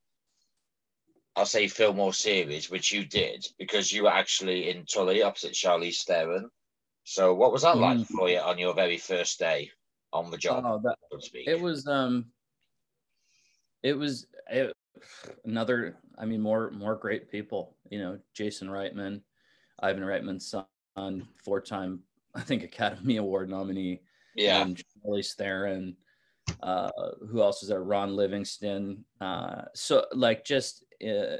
I'll 1.35 1.47
say 1.47 1.67
film 1.67 1.99
or 1.99 2.13
series, 2.13 2.71
which 2.71 2.93
you 2.93 3.05
did 3.05 3.47
because 3.59 3.91
you 3.91 4.05
were 4.05 4.13
actually 4.13 4.71
in 4.71 4.85
Tully 4.85 5.23
opposite 5.23 5.53
Charlize 5.53 6.05
Theron. 6.05 6.51
So 7.05 7.35
what 7.35 7.53
was 7.53 7.63
that 7.63 7.79
like 7.79 7.99
mm. 7.99 8.07
for 8.07 8.29
you 8.29 8.39
on 8.39 8.59
your 8.59 8.75
very 8.75 8.99
first 8.99 9.39
day 9.39 9.71
on 10.13 10.31
the 10.31 10.37
job? 10.37 10.65
Oh, 10.67 10.81
that, 10.85 10.99
so 11.11 11.19
it 11.35 11.61
was 11.61 11.87
um 11.87 12.27
it 13.83 13.95
was 13.95 14.27
it, 14.51 14.73
another, 15.45 15.97
I 16.19 16.25
mean, 16.25 16.41
more 16.41 16.71
more 16.71 16.97
great 16.97 17.31
people. 17.31 17.75
You 17.91 17.99
know, 17.99 18.19
Jason 18.35 18.69
Reitman, 18.69 19.23
Ivan 19.81 20.05
Reitman's 20.05 20.47
son, 20.47 21.27
four-time, 21.45 22.01
I 22.35 22.41
think, 22.41 22.63
Academy 22.63 23.17
Award 23.17 23.51
nominee. 23.51 24.01
Yeah. 24.35 24.63
And 24.63 24.83
Charlize 25.07 25.35
Theron. 25.35 25.97
Uh, 26.63 26.91
who 27.31 27.41
else 27.43 27.63
is 27.63 27.69
there? 27.69 27.83
Ron 27.83 28.17
Livingston. 28.17 29.05
Uh, 29.21 29.63
so 29.75 30.07
like, 30.13 30.45
just 30.45 30.85
uh, 31.03 31.37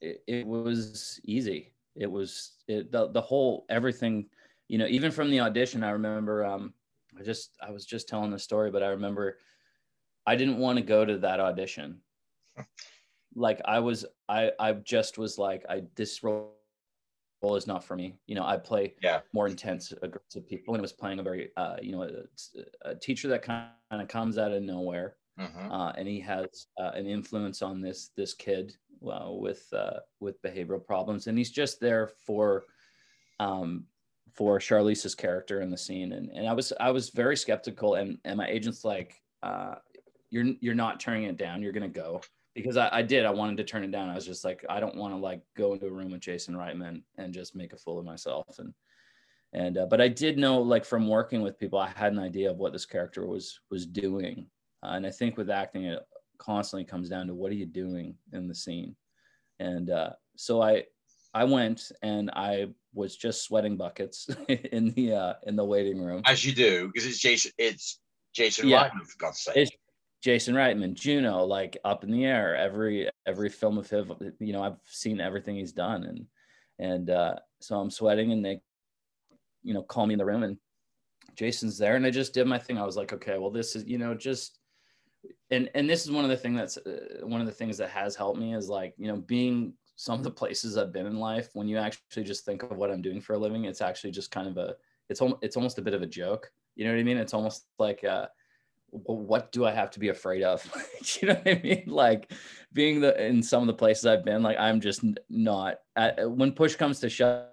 it, 0.00 0.22
it 0.26 0.46
was 0.46 1.20
easy. 1.24 1.72
It 1.96 2.10
was 2.10 2.52
it, 2.68 2.92
the 2.92 3.10
the 3.10 3.20
whole 3.20 3.66
everything. 3.68 4.26
You 4.68 4.78
know, 4.78 4.86
even 4.86 5.10
from 5.10 5.30
the 5.30 5.40
audition, 5.40 5.82
I 5.82 5.90
remember. 5.90 6.44
Um, 6.44 6.74
I 7.18 7.22
just 7.22 7.56
I 7.60 7.70
was 7.70 7.84
just 7.84 8.08
telling 8.08 8.30
the 8.30 8.38
story, 8.38 8.70
but 8.70 8.82
I 8.82 8.88
remember 8.88 9.38
I 10.26 10.36
didn't 10.36 10.58
want 10.58 10.78
to 10.78 10.84
go 10.84 11.04
to 11.04 11.18
that 11.18 11.40
audition. 11.40 12.00
like 13.34 13.60
I 13.64 13.80
was, 13.80 14.06
I 14.28 14.52
I 14.58 14.72
just 14.72 15.18
was 15.18 15.38
like, 15.38 15.64
I 15.68 15.82
this 15.96 16.22
role 16.22 16.59
is 17.42 17.66
not 17.66 17.82
for 17.84 17.96
me. 17.96 18.18
You 18.26 18.34
know, 18.34 18.44
I 18.44 18.56
play 18.56 18.94
yeah. 19.02 19.20
more 19.32 19.46
intense, 19.48 19.92
aggressive 20.02 20.46
people, 20.46 20.74
and 20.74 20.80
it 20.80 20.82
was 20.82 20.92
playing 20.92 21.18
a 21.18 21.22
very, 21.22 21.50
uh, 21.56 21.76
you 21.82 21.92
know, 21.92 22.02
a, 22.02 22.90
a 22.90 22.94
teacher 22.94 23.28
that 23.28 23.42
kind 23.42 23.70
of 23.90 24.08
comes 24.08 24.38
out 24.38 24.52
of 24.52 24.62
nowhere, 24.62 25.16
Mhm. 25.38 25.70
uh, 25.70 25.92
and 25.96 26.06
he 26.06 26.20
has 26.20 26.66
uh, 26.78 26.90
an 26.94 27.06
influence 27.06 27.62
on 27.62 27.80
this 27.80 28.08
this 28.16 28.34
kid 28.34 28.76
with 29.00 29.66
uh, 29.72 30.00
with 30.20 30.40
behavioral 30.42 30.84
problems, 30.84 31.26
and 31.26 31.38
he's 31.38 31.50
just 31.50 31.80
there 31.80 32.06
for 32.26 32.64
um, 33.38 33.86
for 34.32 34.58
Charlize's 34.58 35.14
character 35.14 35.62
in 35.62 35.70
the 35.70 35.78
scene, 35.78 36.12
and 36.12 36.30
and 36.30 36.46
I 36.46 36.52
was 36.52 36.72
I 36.78 36.90
was 36.90 37.08
very 37.10 37.36
skeptical, 37.36 37.94
and 37.94 38.18
and 38.24 38.36
my 38.36 38.46
agent's 38.48 38.84
like, 38.84 39.14
uh, 39.42 39.76
you're 40.28 40.44
you're 40.60 40.74
not 40.74 41.00
turning 41.00 41.24
it 41.24 41.38
down, 41.38 41.62
you're 41.62 41.72
gonna 41.72 41.88
go 41.88 42.20
because 42.60 42.76
I, 42.76 42.88
I 42.92 43.02
did 43.02 43.26
I 43.26 43.30
wanted 43.30 43.56
to 43.58 43.64
turn 43.64 43.84
it 43.84 43.90
down. 43.90 44.08
I 44.08 44.14
was 44.14 44.26
just 44.26 44.44
like 44.44 44.64
I 44.68 44.80
don't 44.80 44.96
want 44.96 45.14
to 45.14 45.18
like 45.18 45.42
go 45.56 45.72
into 45.74 45.86
a 45.86 45.90
room 45.90 46.12
with 46.12 46.20
Jason 46.20 46.54
Reitman 46.54 47.02
and 47.18 47.34
just 47.34 47.56
make 47.56 47.72
a 47.72 47.76
fool 47.78 47.98
of 47.98 48.04
myself, 48.04 48.58
and 48.58 48.74
and 49.52 49.78
uh, 49.78 49.86
but 49.86 50.00
I 50.00 50.08
did 50.08 50.38
know 50.38 50.60
like 50.60 50.84
from 50.84 51.08
working 51.08 51.42
with 51.42 51.58
people, 51.58 51.78
I 51.78 51.88
had 51.88 52.12
an 52.12 52.18
idea 52.18 52.50
of 52.50 52.58
what 52.58 52.72
this 52.72 52.86
character 52.86 53.26
was 53.26 53.60
was 53.70 53.86
doing, 53.86 54.46
uh, 54.82 54.90
and 54.90 55.06
I 55.06 55.10
think 55.10 55.36
with 55.36 55.50
acting, 55.50 55.84
it 55.84 56.00
constantly 56.38 56.84
comes 56.84 57.08
down 57.08 57.26
to 57.26 57.34
what 57.34 57.52
are 57.52 57.56
you 57.56 57.66
doing 57.66 58.14
in 58.32 58.48
the 58.48 58.54
scene, 58.54 58.96
and 59.58 59.90
uh, 59.90 60.10
so 60.36 60.62
I 60.62 60.84
I 61.34 61.44
went 61.44 61.92
and 62.02 62.30
I 62.34 62.68
was 62.92 63.16
just 63.16 63.44
sweating 63.44 63.76
buckets 63.76 64.28
in 64.48 64.90
the 64.90 65.14
uh, 65.14 65.34
in 65.46 65.56
the 65.56 65.64
waiting 65.64 66.02
room. 66.02 66.22
As 66.26 66.44
you 66.44 66.52
do, 66.52 66.90
because 66.92 67.06
it's 67.06 67.18
Jason. 67.18 67.52
It's 67.58 68.00
Jason 68.32 68.68
Yeah. 68.68 68.88
Reitman, 68.88 69.06
for 69.06 69.18
God's 69.18 69.40
sake. 69.40 69.56
It's 69.56 69.70
Jason 70.20 70.54
Reitman, 70.54 70.94
Juno, 70.94 71.44
like 71.44 71.78
up 71.84 72.04
in 72.04 72.10
the 72.10 72.24
air. 72.24 72.54
Every 72.54 73.08
every 73.26 73.48
film 73.48 73.78
of 73.78 73.88
his, 73.88 74.04
you 74.38 74.52
know, 74.52 74.62
I've 74.62 74.78
seen 74.84 75.20
everything 75.20 75.56
he's 75.56 75.72
done, 75.72 76.04
and 76.04 76.26
and 76.78 77.10
uh, 77.10 77.36
so 77.60 77.78
I'm 77.80 77.90
sweating, 77.90 78.32
and 78.32 78.44
they, 78.44 78.60
you 79.62 79.72
know, 79.72 79.82
call 79.82 80.06
me 80.06 80.14
in 80.14 80.18
the 80.18 80.24
room, 80.26 80.42
and 80.42 80.58
Jason's 81.36 81.78
there, 81.78 81.96
and 81.96 82.04
I 82.04 82.10
just 82.10 82.34
did 82.34 82.46
my 82.46 82.58
thing. 82.58 82.76
I 82.76 82.84
was 82.84 82.96
like, 82.96 83.12
okay, 83.14 83.38
well, 83.38 83.50
this 83.50 83.74
is, 83.74 83.84
you 83.86 83.96
know, 83.96 84.14
just, 84.14 84.58
and 85.50 85.70
and 85.74 85.88
this 85.88 86.04
is 86.04 86.10
one 86.10 86.24
of 86.24 86.30
the 86.30 86.36
thing 86.36 86.54
that's 86.54 86.76
uh, 86.76 87.20
one 87.22 87.40
of 87.40 87.46
the 87.46 87.52
things 87.52 87.78
that 87.78 87.88
has 87.90 88.14
helped 88.14 88.38
me 88.38 88.54
is 88.54 88.68
like, 88.68 88.94
you 88.98 89.08
know, 89.08 89.16
being 89.16 89.72
some 89.96 90.18
of 90.18 90.24
the 90.24 90.30
places 90.30 90.76
I've 90.76 90.92
been 90.92 91.06
in 91.06 91.18
life. 91.18 91.48
When 91.54 91.66
you 91.66 91.78
actually 91.78 92.24
just 92.24 92.44
think 92.44 92.62
of 92.62 92.76
what 92.76 92.90
I'm 92.90 93.02
doing 93.02 93.22
for 93.22 93.34
a 93.34 93.38
living, 93.38 93.64
it's 93.64 93.80
actually 93.80 94.10
just 94.10 94.30
kind 94.30 94.48
of 94.48 94.58
a, 94.58 94.76
it's 95.08 95.22
it's 95.40 95.56
almost 95.56 95.78
a 95.78 95.82
bit 95.82 95.94
of 95.94 96.02
a 96.02 96.06
joke. 96.06 96.52
You 96.76 96.84
know 96.84 96.92
what 96.92 97.00
I 97.00 97.04
mean? 97.04 97.16
It's 97.16 97.32
almost 97.32 97.64
like. 97.78 98.04
Uh, 98.04 98.26
what 98.90 99.52
do 99.52 99.64
I 99.64 99.72
have 99.72 99.90
to 99.92 100.00
be 100.00 100.08
afraid 100.08 100.42
of? 100.42 100.64
you 101.20 101.28
know 101.28 101.34
what 101.34 101.48
I 101.48 101.60
mean? 101.62 101.84
Like 101.86 102.32
being 102.72 103.00
the 103.00 103.24
in 103.24 103.42
some 103.42 103.62
of 103.62 103.66
the 103.66 103.74
places 103.74 104.06
I've 104.06 104.24
been, 104.24 104.42
like 104.42 104.58
I'm 104.58 104.80
just 104.80 105.04
not. 105.28 105.76
At, 105.96 106.30
when 106.30 106.52
push 106.52 106.76
comes 106.76 107.00
to 107.00 107.08
shove, 107.08 107.46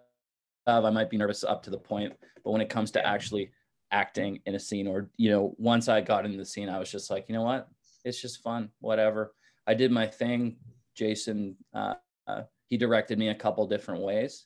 I 0.66 0.90
might 0.90 1.10
be 1.10 1.18
nervous 1.18 1.44
up 1.44 1.64
to 1.64 1.70
the 1.70 1.78
point, 1.78 2.14
but 2.44 2.52
when 2.52 2.62
it 2.62 2.70
comes 2.70 2.92
to 2.92 3.06
actually 3.06 3.52
acting 3.92 4.40
in 4.46 4.56
a 4.56 4.60
scene, 4.60 4.88
or 4.88 5.10
you 5.18 5.30
know, 5.30 5.56
once 5.58 5.88
I 5.88 6.02
got 6.02 6.26
into 6.26 6.38
the 6.38 6.46
scene, 6.46 6.70
I 6.70 6.80
was 6.80 6.92
just 6.92 7.10
like, 7.10 7.26
you 7.30 7.36
know 7.36 7.44
what? 7.44 7.68
It's 8.04 8.22
just 8.22 8.42
fun. 8.42 8.70
Whatever. 8.80 9.34
I 9.66 9.74
did 9.74 9.92
my 9.92 10.08
thing. 10.08 10.58
Jason, 10.96 11.56
uh, 11.74 11.96
uh, 12.28 12.44
he 12.70 12.78
directed 12.78 13.20
me 13.20 13.30
a 13.30 13.36
couple 13.36 13.66
different 13.68 14.02
ways, 14.02 14.46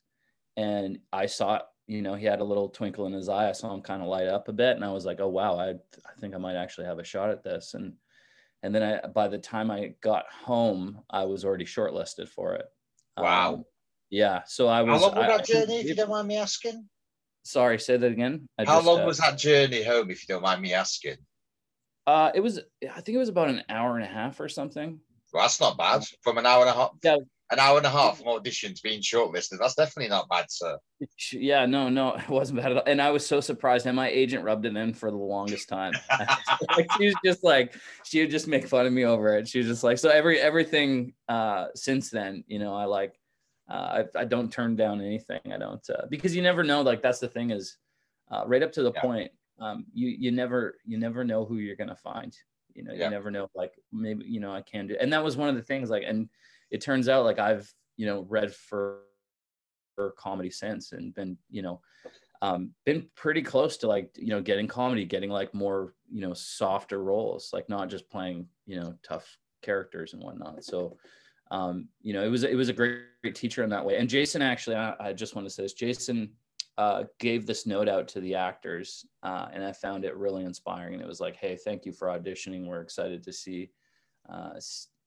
and 0.56 0.98
I 1.12 1.26
saw 1.26 1.60
you 1.86 2.02
know, 2.02 2.14
he 2.14 2.26
had 2.26 2.40
a 2.40 2.44
little 2.44 2.68
twinkle 2.68 3.06
in 3.06 3.12
his 3.12 3.28
eye. 3.28 3.48
I 3.48 3.52
saw 3.52 3.74
him 3.74 3.82
kind 3.82 4.02
of 4.02 4.08
light 4.08 4.28
up 4.28 4.48
a 4.48 4.52
bit, 4.52 4.76
and 4.76 4.84
I 4.84 4.92
was 4.92 5.04
like, 5.04 5.20
"Oh 5.20 5.28
wow, 5.28 5.58
I, 5.58 5.70
I 5.70 6.20
think 6.20 6.34
I 6.34 6.38
might 6.38 6.56
actually 6.56 6.86
have 6.86 6.98
a 6.98 7.04
shot 7.04 7.30
at 7.30 7.42
this." 7.42 7.74
And 7.74 7.94
and 8.62 8.74
then 8.74 8.82
I, 8.82 9.06
by 9.08 9.28
the 9.28 9.38
time 9.38 9.70
I 9.70 9.94
got 10.02 10.26
home, 10.30 11.00
I 11.10 11.24
was 11.24 11.44
already 11.44 11.64
shortlisted 11.64 12.28
for 12.28 12.54
it. 12.54 12.66
Wow. 13.16 13.54
Um, 13.54 13.64
yeah. 14.10 14.42
So 14.46 14.68
I 14.68 14.82
was. 14.82 15.00
How 15.00 15.08
long 15.08 15.16
was 15.16 15.24
I- 15.24 15.36
that 15.36 15.46
journey, 15.46 15.80
if 15.80 15.86
you 15.86 15.94
don't 15.94 16.10
mind 16.10 16.28
me 16.28 16.36
asking? 16.36 16.88
Sorry, 17.44 17.78
say 17.80 17.96
that 17.96 18.12
again. 18.12 18.48
I 18.56 18.64
How 18.64 18.76
just, 18.76 18.86
long 18.86 19.00
uh, 19.00 19.06
was 19.06 19.18
that 19.18 19.36
journey 19.36 19.82
home, 19.82 20.10
if 20.12 20.22
you 20.22 20.32
don't 20.32 20.42
mind 20.42 20.62
me 20.62 20.74
asking? 20.74 21.16
Uh, 22.06 22.30
it 22.34 22.40
was. 22.40 22.60
I 22.82 23.00
think 23.00 23.16
it 23.16 23.18
was 23.18 23.28
about 23.28 23.48
an 23.48 23.64
hour 23.68 23.96
and 23.96 24.04
a 24.04 24.08
half 24.08 24.38
or 24.38 24.48
something. 24.48 25.00
Well, 25.32 25.42
that's 25.42 25.60
not 25.60 25.76
bad. 25.76 26.04
From 26.22 26.38
an 26.38 26.46
hour 26.46 26.60
and 26.60 26.70
a 26.70 26.74
half, 26.74 26.90
Yeah. 27.02 27.16
An 27.52 27.58
hour 27.58 27.76
and 27.76 27.86
a 27.86 27.90
half 27.90 28.18
from 28.18 28.26
auditions 28.26 28.82
being 28.82 29.00
shortlisted. 29.00 29.58
That's 29.60 29.74
definitely 29.74 30.08
not 30.08 30.28
bad, 30.28 30.46
sir. 30.50 30.78
Yeah, 31.32 31.66
no, 31.66 31.88
no, 31.88 32.14
it 32.14 32.28
wasn't 32.28 32.60
bad 32.60 32.70
at 32.72 32.76
all. 32.78 32.84
And 32.86 33.02
I 33.02 33.10
was 33.10 33.26
so 33.26 33.40
surprised. 33.40 33.86
And 33.86 33.94
my 33.96 34.08
agent 34.08 34.44
rubbed 34.44 34.64
it 34.66 34.76
in 34.76 34.94
for 34.94 35.10
the 35.10 35.16
longest 35.16 35.68
time. 35.68 35.94
like, 36.76 36.90
she 36.90 37.06
was 37.06 37.16
just 37.24 37.44
like, 37.44 37.74
she 38.04 38.20
would 38.20 38.30
just 38.30 38.48
make 38.48 38.66
fun 38.66 38.86
of 38.86 38.92
me 38.92 39.04
over 39.04 39.36
it. 39.36 39.48
She 39.48 39.58
was 39.58 39.66
just 39.66 39.84
like, 39.84 39.98
so 39.98 40.08
every 40.08 40.40
everything 40.40 41.14
uh 41.28 41.66
since 41.74 42.10
then, 42.10 42.44
you 42.46 42.58
know, 42.58 42.74
I 42.74 42.84
like 42.84 43.18
uh 43.68 44.04
I, 44.16 44.20
I 44.20 44.24
don't 44.24 44.50
turn 44.52 44.76
down 44.76 45.00
anything. 45.00 45.40
I 45.52 45.58
don't 45.58 45.84
uh, 45.90 46.06
because 46.08 46.34
you 46.34 46.42
never 46.42 46.64
know. 46.64 46.82
Like 46.82 47.02
that's 47.02 47.18
the 47.18 47.28
thing 47.28 47.50
is 47.50 47.76
uh 48.30 48.44
right 48.46 48.62
up 48.62 48.72
to 48.72 48.82
the 48.82 48.92
Yeah. 48.92 49.00
point, 49.00 49.32
um, 49.60 49.86
you 49.92 50.08
you 50.08 50.30
never 50.30 50.76
you 50.86 50.98
never 50.98 51.24
know 51.24 51.44
who 51.44 51.56
you're 51.56 51.76
gonna 51.76 51.96
find. 51.96 52.36
You 52.74 52.84
know, 52.84 52.92
Yeah. 52.94 53.04
you 53.04 53.10
never 53.10 53.30
know, 53.30 53.50
like 53.54 53.74
maybe, 53.92 54.24
you 54.24 54.40
know, 54.40 54.54
I 54.54 54.62
can 54.62 54.86
do 54.86 54.96
and 54.98 55.12
that 55.12 55.22
was 55.22 55.36
one 55.36 55.48
of 55.50 55.56
the 55.56 55.62
things, 55.62 55.90
like, 55.90 56.04
and 56.06 56.28
it 56.72 56.80
turns 56.80 57.08
out 57.08 57.24
like 57.24 57.38
I've, 57.38 57.72
you 57.96 58.06
know, 58.06 58.26
read 58.28 58.52
for 58.52 59.02
for 59.94 60.12
comedy 60.12 60.50
since 60.50 60.92
and 60.92 61.14
been 61.14 61.36
you 61.50 61.60
know 61.60 61.78
um 62.40 62.70
been 62.86 63.06
pretty 63.14 63.42
close 63.42 63.76
to 63.76 63.86
like 63.86 64.10
you 64.16 64.28
know 64.28 64.40
getting 64.40 64.66
comedy 64.66 65.04
getting 65.04 65.28
like 65.28 65.52
more 65.52 65.92
you 66.10 66.22
know 66.22 66.32
softer 66.32 67.02
roles 67.02 67.50
like 67.52 67.68
not 67.68 67.90
just 67.90 68.08
playing 68.08 68.46
you 68.64 68.80
know 68.80 68.94
tough 69.02 69.36
characters 69.60 70.14
and 70.14 70.22
whatnot. 70.22 70.64
So 70.64 70.96
um 71.50 71.88
you 72.00 72.14
know 72.14 72.24
it 72.24 72.28
was 72.28 72.42
it 72.42 72.56
was 72.56 72.70
a 72.70 72.72
great, 72.72 73.02
great 73.22 73.34
teacher 73.34 73.62
in 73.62 73.70
that 73.70 73.84
way. 73.84 73.98
And 73.98 74.08
jason 74.08 74.40
actually 74.40 74.76
i, 74.76 74.94
I 74.98 75.12
just 75.12 75.34
want 75.34 75.46
to 75.46 75.52
say 75.52 75.62
this. 75.62 75.74
Jason 75.74 76.30
uh, 76.78 77.04
gave 77.20 77.44
this 77.44 77.66
note 77.66 77.86
out 77.86 78.08
to 78.08 78.20
the 78.20 78.34
actors 78.34 79.04
uh, 79.22 79.46
and 79.52 79.62
i 79.62 79.72
found 79.72 80.06
it 80.06 80.16
really 80.16 80.42
inspiring. 80.42 80.94
And 80.94 81.02
it 81.02 81.06
was 81.06 81.20
like 81.20 81.36
hey 81.36 81.54
thank 81.54 81.84
you 81.84 81.92
for 81.92 82.08
auditioning. 82.08 82.66
We're 82.66 82.80
excited 82.80 83.22
to 83.24 83.32
see 83.32 83.70
uh, 84.32 84.54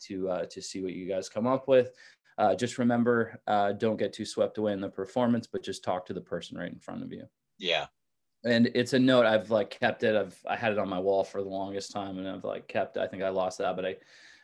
to 0.02 0.30
uh, 0.30 0.46
to 0.46 0.62
see 0.62 0.82
what 0.82 0.94
you 0.94 1.08
guys 1.08 1.30
come 1.30 1.48
up 1.48 1.68
with 1.68 1.94
uh, 2.38 2.54
just 2.56 2.78
remember 2.78 3.40
uh, 3.48 3.72
don't 3.74 3.98
get 3.98 4.12
too 4.14 4.26
swept 4.26 4.58
away 4.58 4.74
in 4.74 4.82
the 4.82 4.90
performance 4.90 5.48
but 5.48 5.64
just 5.64 5.84
talk 5.84 6.06
to 6.06 6.14
the 6.14 6.22
person 6.22 6.58
right 6.58 6.72
in 6.72 6.80
front 6.80 7.04
of 7.04 7.12
you 7.12 7.24
Yeah. 7.58 7.88
and 8.44 8.68
it's 8.76 8.94
a 8.94 9.00
note 9.00 9.26
i've 9.26 9.50
like 9.52 9.70
kept 9.70 10.04
it 10.04 10.16
i've 10.16 10.38
i 10.48 10.56
had 10.56 10.72
it 10.72 10.80
on 10.80 10.90
my 10.90 11.00
wall 11.00 11.24
for 11.24 11.42
the 11.42 11.50
longest 11.50 11.92
time 11.92 12.18
and 12.18 12.28
i've 12.28 12.44
like 12.44 12.68
kept 12.68 12.98
i 12.98 13.08
think 13.08 13.24
i 13.24 13.30
lost 13.30 13.58
that 13.60 13.76
but 13.76 13.86
i 13.86 13.96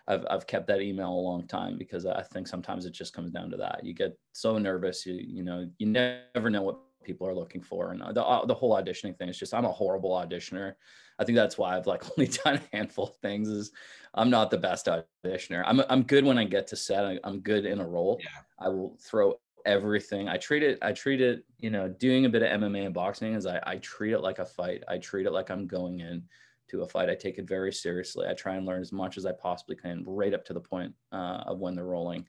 I've, 0.08 0.26
I've 0.32 0.48
kept 0.48 0.66
that 0.68 0.82
email 0.82 1.10
a 1.10 1.26
long 1.30 1.46
time 1.46 1.78
because 1.78 2.08
I 2.08 2.24
think 2.24 2.48
sometimes 2.48 2.86
it 2.86 2.92
just 2.92 3.14
comes 3.14 3.30
down 3.30 3.52
to 3.52 3.58
that. 3.58 3.86
You 3.86 3.94
get 3.94 4.18
so 4.34 4.58
nervous, 4.58 5.06
you 5.06 5.14
you 5.14 5.44
know, 5.44 5.70
you 5.78 5.86
never 5.86 6.50
know 6.50 6.64
what 6.64 6.80
people 7.04 7.28
are 7.28 7.36
looking 7.36 7.62
for, 7.62 7.92
and 7.92 8.02
the 8.16 8.24
uh, 8.26 8.44
the 8.46 8.54
whole 8.54 8.76
auditioning 8.76 9.16
thing 9.16 9.30
is 9.30 9.38
just 9.38 9.54
I'm 9.54 9.64
a 9.64 9.72
horrible 9.72 10.10
auditioner. 10.10 10.74
I 11.22 11.24
think 11.24 11.36
that's 11.36 11.58
why 11.58 11.78
I've 11.78 11.86
like 11.86 12.04
only 12.18 12.32
done 12.44 12.56
a 12.56 12.76
handful 12.76 13.10
of 13.10 13.18
things. 13.18 13.48
Is 13.48 13.72
I'm 14.16 14.32
not 14.32 14.50
the 14.50 14.58
best 14.58 14.88
auditioner. 14.88 15.64
I'm 15.66 15.82
I'm 15.88 16.04
good 16.04 16.26
when 16.26 16.40
I 16.40 16.44
get 16.44 16.68
to 16.68 16.76
set. 16.76 17.06
I, 17.06 17.20
I'm 17.24 17.40
good 17.40 17.66
in 17.66 17.80
a 17.80 17.88
role. 17.88 18.20
Yeah. 18.20 18.30
I 18.60 18.70
will 18.70 18.98
throw 19.00 19.36
everything. 19.66 20.28
I 20.28 20.38
treat 20.38 20.64
it. 20.64 20.80
I 20.82 20.94
treat 20.94 21.22
it. 21.22 21.46
You 21.60 21.70
know, 21.70 21.88
doing 21.88 22.26
a 22.26 22.30
bit 22.30 22.42
of 22.42 22.50
MMA 22.50 22.86
and 22.86 22.94
boxing 22.94 23.36
is 23.36 23.46
I 23.46 23.62
I 23.66 23.78
treat 23.78 24.14
it 24.14 24.20
like 24.20 24.40
a 24.40 24.46
fight. 24.46 24.84
I 24.88 24.98
treat 24.98 25.28
it 25.28 25.32
like 25.32 25.52
I'm 25.52 25.68
going 25.68 26.00
in 26.00 26.24
to 26.70 26.82
a 26.82 26.88
fight. 26.88 27.10
I 27.10 27.16
take 27.16 27.38
it 27.38 27.48
very 27.48 27.72
seriously. 27.72 28.26
I 28.28 28.34
try 28.34 28.56
and 28.56 28.66
learn 28.66 28.82
as 28.82 28.92
much 28.92 29.18
as 29.18 29.26
I 29.28 29.34
possibly 29.34 29.76
can, 29.76 30.04
right 30.08 30.34
up 30.34 30.44
to 30.46 30.54
the 30.54 30.60
point 30.60 30.94
uh, 31.12 31.44
of 31.46 31.60
when 31.60 31.76
they're 31.76 31.86
rolling, 31.86 32.28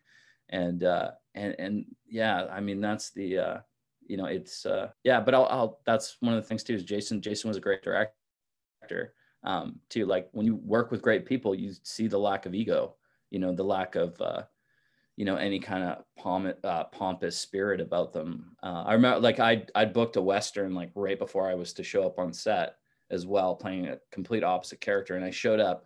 and 0.50 0.84
uh, 0.84 1.12
and 1.34 1.54
and 1.58 1.86
yeah, 2.06 2.44
I 2.52 2.60
mean 2.60 2.82
that's 2.82 3.10
the 3.10 3.38
uh, 3.38 3.58
you 4.06 4.18
know 4.18 4.26
it's 4.26 4.66
uh, 4.66 4.90
yeah, 5.02 5.20
but 5.20 5.34
I'll, 5.34 5.46
I'll 5.46 5.80
that's 5.86 6.18
one 6.20 6.34
of 6.34 6.42
the 6.42 6.46
things 6.46 6.62
too 6.62 6.74
is 6.74 6.84
Jason. 6.84 7.22
Jason 7.22 7.48
was 7.48 7.56
a 7.56 7.60
great 7.60 7.82
director 7.82 8.12
um, 9.44 9.80
too. 9.88 10.06
Like 10.06 10.28
when 10.32 10.46
you 10.46 10.56
work 10.56 10.90
with 10.90 11.02
great 11.02 11.26
people, 11.26 11.54
you 11.54 11.72
see 11.82 12.06
the 12.06 12.18
lack 12.18 12.46
of 12.46 12.54
ego, 12.54 12.94
you 13.30 13.38
know, 13.38 13.54
the 13.54 13.64
lack 13.64 13.94
of 13.96 14.20
uh, 14.20 14.42
you 15.16 15.24
know 15.24 15.36
any 15.36 15.58
kind 15.58 15.84
of 15.84 16.04
pomp, 16.16 16.54
uh, 16.64 16.84
pompous 16.84 17.38
spirit 17.38 17.80
about 17.80 18.12
them. 18.12 18.56
Uh, 18.62 18.84
I 18.86 18.94
remember 18.94 19.20
like 19.20 19.40
I 19.40 19.64
I 19.74 19.84
booked 19.84 20.16
a 20.16 20.22
western 20.22 20.74
like 20.74 20.90
right 20.94 21.18
before 21.18 21.50
I 21.50 21.54
was 21.54 21.72
to 21.74 21.82
show 21.84 22.04
up 22.04 22.18
on 22.18 22.32
set 22.32 22.76
as 23.10 23.26
well, 23.26 23.54
playing 23.54 23.88
a 23.88 23.98
complete 24.10 24.42
opposite 24.42 24.80
character. 24.80 25.16
And 25.16 25.24
I 25.24 25.30
showed 25.30 25.60
up 25.60 25.84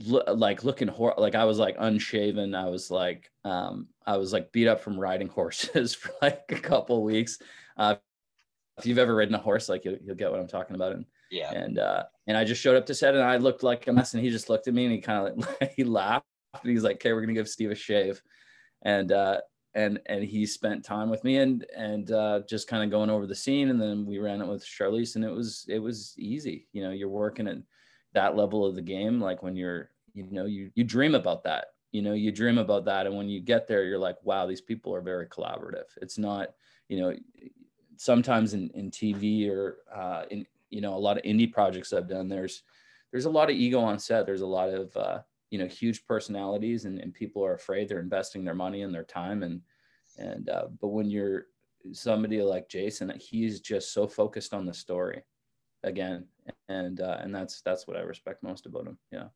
lo- 0.00 0.34
like 0.34 0.64
looking 0.64 0.88
hor- 0.88 1.14
like 1.18 1.34
I 1.34 1.44
was 1.44 1.58
like 1.58 1.76
unshaven. 1.78 2.54
I 2.54 2.68
was 2.70 2.90
like 2.90 3.30
um 3.44 3.88
I 4.06 4.16
was 4.16 4.32
like 4.32 4.52
beat 4.52 4.68
up 4.68 4.80
from 4.80 4.98
riding 5.00 5.28
horses 5.30 5.94
for 5.94 6.12
like 6.22 6.44
a 6.50 6.60
couple 6.60 7.02
weeks. 7.04 7.38
Uh, 7.76 7.96
if 8.78 8.86
you've 8.86 8.98
ever 8.98 9.14
ridden 9.14 9.34
a 9.34 9.38
horse, 9.38 9.68
like 9.68 9.84
you'll, 9.84 9.98
you'll 10.02 10.16
get 10.16 10.30
what 10.30 10.40
I'm 10.40 10.48
talking 10.48 10.76
about. 10.76 10.92
And 10.92 11.04
Yeah. 11.30 11.52
and 11.52 11.78
uh 11.78 12.04
and 12.26 12.36
I 12.36 12.44
just 12.44 12.60
showed 12.60 12.76
up 12.76 12.86
to 12.86 12.94
set 12.94 13.14
and 13.14 13.22
I 13.22 13.36
looked 13.36 13.62
like 13.62 13.86
a 13.86 13.92
mess 13.92 14.14
and 14.14 14.22
he 14.22 14.30
just 14.30 14.48
looked 14.48 14.68
at 14.68 14.74
me 14.74 14.84
and 14.84 14.94
he 14.94 15.00
kind 15.00 15.28
of 15.28 15.46
like, 15.60 15.72
he 15.76 15.84
laughed 15.84 16.26
and 16.62 16.70
he's 16.70 16.84
like, 16.84 16.96
okay, 16.96 17.12
we're 17.12 17.20
gonna 17.20 17.32
give 17.34 17.48
Steve 17.48 17.70
a 17.70 17.74
shave. 17.74 18.22
And 18.82 19.12
uh 19.12 19.40
and 19.74 20.00
and 20.06 20.22
he 20.22 20.46
spent 20.46 20.84
time 20.84 21.10
with 21.10 21.24
me 21.24 21.38
and 21.38 21.66
and 21.76 22.10
uh 22.12 22.40
just 22.48 22.68
kind 22.68 22.84
of 22.84 22.90
going 22.90 23.10
over 23.10 23.26
the 23.26 23.34
scene 23.34 23.70
and 23.70 23.80
then 23.80 24.06
we 24.06 24.18
ran 24.18 24.40
it 24.40 24.46
with 24.46 24.64
Charlize 24.64 25.16
and 25.16 25.24
it 25.24 25.30
was 25.30 25.66
it 25.68 25.78
was 25.78 26.14
easy. 26.16 26.68
You 26.72 26.84
know, 26.84 26.90
you're 26.90 27.08
working 27.08 27.48
at 27.48 27.58
that 28.14 28.36
level 28.36 28.64
of 28.64 28.76
the 28.76 28.82
game, 28.82 29.20
like 29.20 29.42
when 29.42 29.56
you're, 29.56 29.90
you 30.14 30.24
know, 30.30 30.46
you 30.46 30.70
you 30.74 30.84
dream 30.84 31.14
about 31.14 31.42
that. 31.44 31.66
You 31.92 32.02
know, 32.02 32.12
you 32.14 32.32
dream 32.32 32.58
about 32.58 32.84
that. 32.86 33.06
And 33.06 33.16
when 33.16 33.28
you 33.28 33.40
get 33.40 33.68
there, 33.68 33.84
you're 33.84 33.98
like, 33.98 34.16
wow, 34.24 34.46
these 34.46 34.60
people 34.60 34.94
are 34.94 35.00
very 35.00 35.26
collaborative. 35.26 35.84
It's 36.02 36.18
not, 36.18 36.48
you 36.88 37.00
know, 37.00 37.14
sometimes 37.96 38.54
in, 38.54 38.70
in 38.70 38.90
TV 38.90 39.48
or 39.48 39.78
uh, 39.94 40.24
in 40.30 40.44
you 40.74 40.80
know 40.80 40.94
a 40.94 40.98
lot 40.98 41.16
of 41.16 41.22
indie 41.22 41.50
projects 41.50 41.92
I've 41.92 42.08
done, 42.08 42.28
there's 42.28 42.62
there's 43.12 43.26
a 43.26 43.30
lot 43.30 43.48
of 43.48 43.56
ego 43.56 43.78
on 43.78 43.98
set. 43.98 44.26
There's 44.26 44.40
a 44.40 44.46
lot 44.46 44.70
of 44.70 44.96
uh, 44.96 45.20
you 45.50 45.58
know 45.58 45.66
huge 45.66 46.04
personalities, 46.04 46.84
and, 46.84 46.98
and 46.98 47.14
people 47.14 47.44
are 47.44 47.54
afraid 47.54 47.88
they're 47.88 48.00
investing 48.00 48.44
their 48.44 48.54
money 48.54 48.82
and 48.82 48.92
their 48.92 49.04
time. 49.04 49.44
And 49.44 49.60
and 50.18 50.48
uh, 50.48 50.66
but 50.80 50.88
when 50.88 51.08
you're 51.08 51.46
somebody 51.92 52.42
like 52.42 52.68
Jason, 52.68 53.12
he's 53.18 53.60
just 53.60 53.92
so 53.92 54.08
focused 54.08 54.52
on 54.52 54.66
the 54.66 54.74
story 54.74 55.22
again, 55.84 56.26
and 56.68 57.00
uh, 57.00 57.18
and 57.20 57.32
that's 57.32 57.60
that's 57.60 57.86
what 57.86 57.96
I 57.96 58.00
respect 58.00 58.42
most 58.42 58.66
about 58.66 58.88
him. 58.88 58.98
Yeah. 59.12 59.28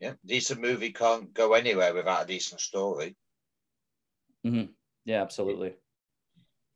Yeah. 0.00 0.14
Decent 0.24 0.60
movie 0.60 0.92
can't 0.92 1.32
go 1.34 1.52
anywhere 1.52 1.94
without 1.94 2.24
a 2.24 2.26
decent 2.26 2.60
story. 2.60 3.14
Hmm. 4.42 4.64
Yeah, 5.04 5.22
absolutely. 5.22 5.74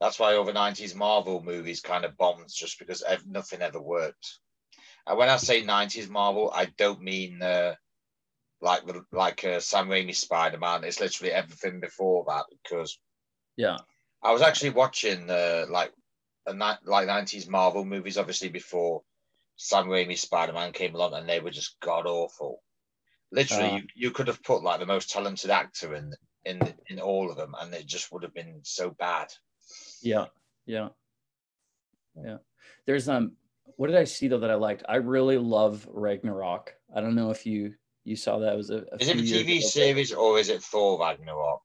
That's 0.05 0.19
why 0.19 0.35
over 0.35 0.53
90s 0.53 0.95
Marvel 0.95 1.43
movies 1.43 1.81
kind 1.81 2.05
of 2.05 2.15
bombed 2.19 2.51
just 2.55 2.79
because 2.79 3.03
ev- 3.03 3.27
nothing 3.27 3.63
ever 3.63 3.81
worked. 3.81 4.39
And 5.07 5.17
when 5.17 5.31
I 5.31 5.39
say 5.39 5.63
90s 5.63 6.11
Marvel, 6.11 6.53
I 6.55 6.67
don't 6.77 7.01
mean 7.01 7.41
uh, 7.41 7.75
like 8.61 8.85
the 8.87 9.03
like 9.13 9.43
uh, 9.47 9.61
Sam 9.61 9.89
Raimi 9.89 10.15
Spider 10.15 10.59
Man. 10.59 10.85
It's 10.85 11.01
literally 11.01 11.33
everything 11.33 11.81
before 11.81 12.27
that 12.29 12.45
because 12.63 12.99
Yeah. 13.57 13.79
I 14.23 14.33
was 14.33 14.43
actually 14.43 14.71
watching 14.71 15.31
uh, 15.31 15.65
like 15.71 15.91
a 16.47 16.53
ni- 16.53 16.85
like 16.85 17.09
90s 17.09 17.49
Marvel 17.49 17.87
movies, 17.87 18.19
obviously 18.19 18.51
before 18.51 19.03
Sam 19.57 19.87
Raimi 19.87 20.19
Spider 20.19 20.53
Man 20.53 20.73
came 20.73 20.95
along, 20.95 21.15
and 21.15 21.27
they 21.27 21.41
were 21.41 21.51
just 21.51 21.81
god 21.81 22.07
awful. 22.07 22.63
Literally, 23.33 23.71
Ah. 23.71 23.77
you, 23.77 23.83
you 23.95 24.11
could 24.11 24.29
have 24.29 24.43
put 24.43 24.63
like 24.63 24.81
the 24.81 24.87
most 24.87 25.09
talented 25.11 25.49
actor 25.51 25.95
in 25.95 26.13
in 26.45 26.61
in 26.91 27.01
all 27.01 27.31
of 27.31 27.39
them, 27.39 27.55
and 27.59 27.73
it 27.73 27.87
just 27.87 28.13
would 28.13 28.23
have 28.23 28.35
been 28.35 28.61
so 28.65 28.91
bad. 28.91 29.29
Yeah, 30.03 30.27
yeah, 30.67 30.89
yeah. 32.23 32.39
There's 32.87 33.09
um, 33.09 33.33
what 33.77 33.89
did 33.89 33.97
I 33.97 34.05
see 34.05 34.29
though 34.29 34.41
that 34.41 34.51
I 34.51 34.55
liked? 34.55 34.85
I 34.89 34.97
really 34.97 35.39
love 35.39 35.89
Ragnarok. 35.91 36.75
I 36.95 37.01
don't 37.01 37.15
know 37.15 37.31
if 37.31 37.47
you 37.47 37.75
you 38.05 38.17
saw 38.17 38.39
that. 38.39 38.53
It 38.53 38.57
was 38.57 38.71
a, 38.71 38.85
a 38.93 38.97
Is 39.01 39.09
it 39.09 39.17
a 39.17 39.21
TV 39.21 39.63
series 39.63 40.13
or 40.13 40.39
is 40.39 40.49
it 40.49 40.63
Thor 40.63 41.01
Ragnarok? 41.01 41.63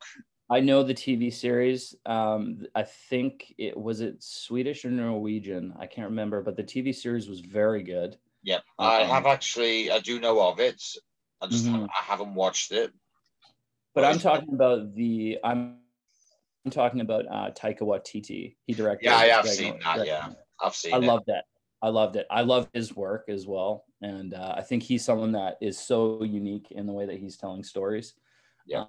I 0.49 0.61
know 0.61 0.81
the 0.83 0.95
TV 0.95 1.31
series. 1.31 1.95
Um, 2.05 2.65
I 2.73 2.83
think 2.83 3.53
it 3.57 3.77
was 3.77 4.01
it 4.01 4.23
Swedish 4.23 4.83
or 4.83 4.89
Norwegian. 4.89 5.75
I 5.77 5.85
can't 5.85 6.09
remember, 6.09 6.41
but 6.41 6.55
the 6.55 6.63
TV 6.63 6.95
series 6.95 7.29
was 7.29 7.39
very 7.41 7.83
good. 7.83 8.17
Yep, 8.43 8.63
I 8.79 9.01
Um, 9.03 9.09
have 9.09 9.25
actually. 9.25 9.91
I 9.91 9.99
do 9.99 10.19
know 10.19 10.39
of 10.47 10.59
it. 10.59 10.81
I 11.41 11.47
just 11.47 11.65
Mhm. 11.65 11.87
I 11.87 12.03
haven't 12.03 12.33
watched 12.33 12.71
it. 12.71 12.91
But 13.93 14.03
What 14.03 14.11
I'm 14.13 14.19
talking 14.19 14.53
about 14.53 14.95
the 14.95 15.39
I'm 15.43 15.81
I'm 16.65 16.71
talking 16.71 17.01
about 17.01 17.25
uh, 17.27 17.51
Taika 17.51 17.81
Waititi. 17.81 18.55
He 18.65 18.73
directed. 18.73 19.05
Yeah, 19.05 19.15
I 19.15 19.25
have 19.27 19.45
Ragnar- 19.45 19.53
seen 19.53 19.79
that. 19.83 20.05
Yeah, 20.05 20.29
I've 20.61 20.75
seen 20.75 20.93
I 20.93 20.97
it. 20.97 21.03
loved 21.03 21.29
it. 21.29 21.43
I 21.81 21.89
loved 21.89 22.15
it. 22.17 22.27
I 22.29 22.41
love 22.41 22.67
his 22.73 22.93
work 22.95 23.25
as 23.29 23.47
well, 23.47 23.85
and 24.01 24.33
uh, 24.33 24.55
I 24.57 24.61
think 24.61 24.83
he's 24.83 25.05
someone 25.05 25.31
that 25.33 25.57
is 25.61 25.79
so 25.79 26.23
unique 26.23 26.67
in 26.71 26.85
the 26.85 26.91
way 26.93 27.05
that 27.05 27.17
he's 27.17 27.37
telling 27.37 27.63
stories. 27.63 28.13
Yeah. 28.65 28.85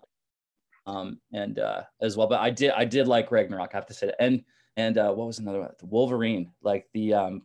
Um, 0.86 1.20
and 1.32 1.58
uh, 1.58 1.82
as 2.02 2.16
well, 2.16 2.26
but 2.26 2.40
I 2.40 2.50
did 2.50 2.72
I 2.72 2.84
did 2.84 3.06
like 3.06 3.30
Ragnarok. 3.30 3.70
I 3.72 3.76
have 3.76 3.86
to 3.86 3.94
say 3.94 4.06
that. 4.06 4.20
And 4.20 4.42
and 4.76 4.98
uh, 4.98 5.12
what 5.12 5.26
was 5.28 5.38
another 5.38 5.60
one? 5.60 5.70
The 5.78 5.86
Wolverine, 5.86 6.50
like 6.62 6.88
the 6.94 7.14
um, 7.14 7.42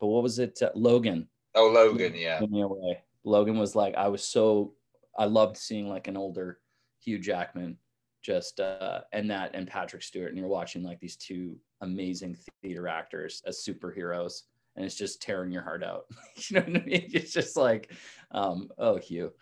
but 0.00 0.06
what 0.06 0.22
was 0.22 0.38
it? 0.38 0.60
Uh, 0.62 0.70
Logan. 0.74 1.28
oh, 1.56 1.68
Logan. 1.68 2.14
Yeah, 2.14 2.38
blew 2.38 2.48
me 2.48 2.62
away. 2.62 3.02
Logan 3.24 3.58
was 3.58 3.74
like 3.74 3.96
I 3.96 4.08
was 4.08 4.22
so 4.22 4.74
I 5.18 5.24
loved 5.24 5.56
seeing 5.56 5.88
like 5.88 6.06
an 6.06 6.16
older 6.16 6.60
Hugh 7.02 7.18
Jackman 7.18 7.78
just 8.24 8.58
uh 8.58 9.02
and 9.12 9.30
that 9.30 9.50
and 9.54 9.68
Patrick 9.68 10.02
Stewart 10.02 10.30
and 10.30 10.38
you're 10.38 10.48
watching 10.48 10.82
like 10.82 10.98
these 10.98 11.16
two 11.16 11.56
amazing 11.82 12.36
theater 12.62 12.88
actors 12.88 13.42
as 13.46 13.62
superheroes 13.62 14.42
and 14.76 14.84
it's 14.84 14.94
just 14.96 15.20
tearing 15.20 15.52
your 15.52 15.62
heart 15.62 15.84
out. 15.84 16.06
you 16.48 16.56
know 16.56 16.62
what 16.66 16.82
I 16.82 16.84
mean? 16.84 17.10
It's 17.12 17.32
just 17.32 17.56
like 17.56 17.92
um 18.30 18.70
oh 18.78 18.96
Hugh. 18.96 19.32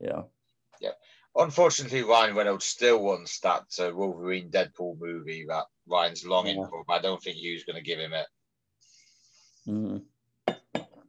Yeah. 0.00 0.22
Yeah. 0.80 0.92
Unfortunately, 1.36 2.02
Ryan 2.02 2.34
Reynolds 2.34 2.64
still 2.64 3.02
wants 3.02 3.38
that 3.40 3.64
uh, 3.78 3.90
Wolverine 3.94 4.50
Deadpool 4.50 4.98
movie 4.98 5.44
that 5.48 5.64
Ryan's 5.86 6.26
longing 6.26 6.58
Yeah. 6.58 6.66
for, 6.68 6.84
but 6.86 6.94
I 6.94 6.98
don't 7.02 7.22
think 7.22 7.36
Hugh's 7.36 7.64
going 7.64 7.76
to 7.76 7.82
give 7.82 7.98
him 7.98 8.12
it. 8.12 8.26
Mhm. 9.68 10.02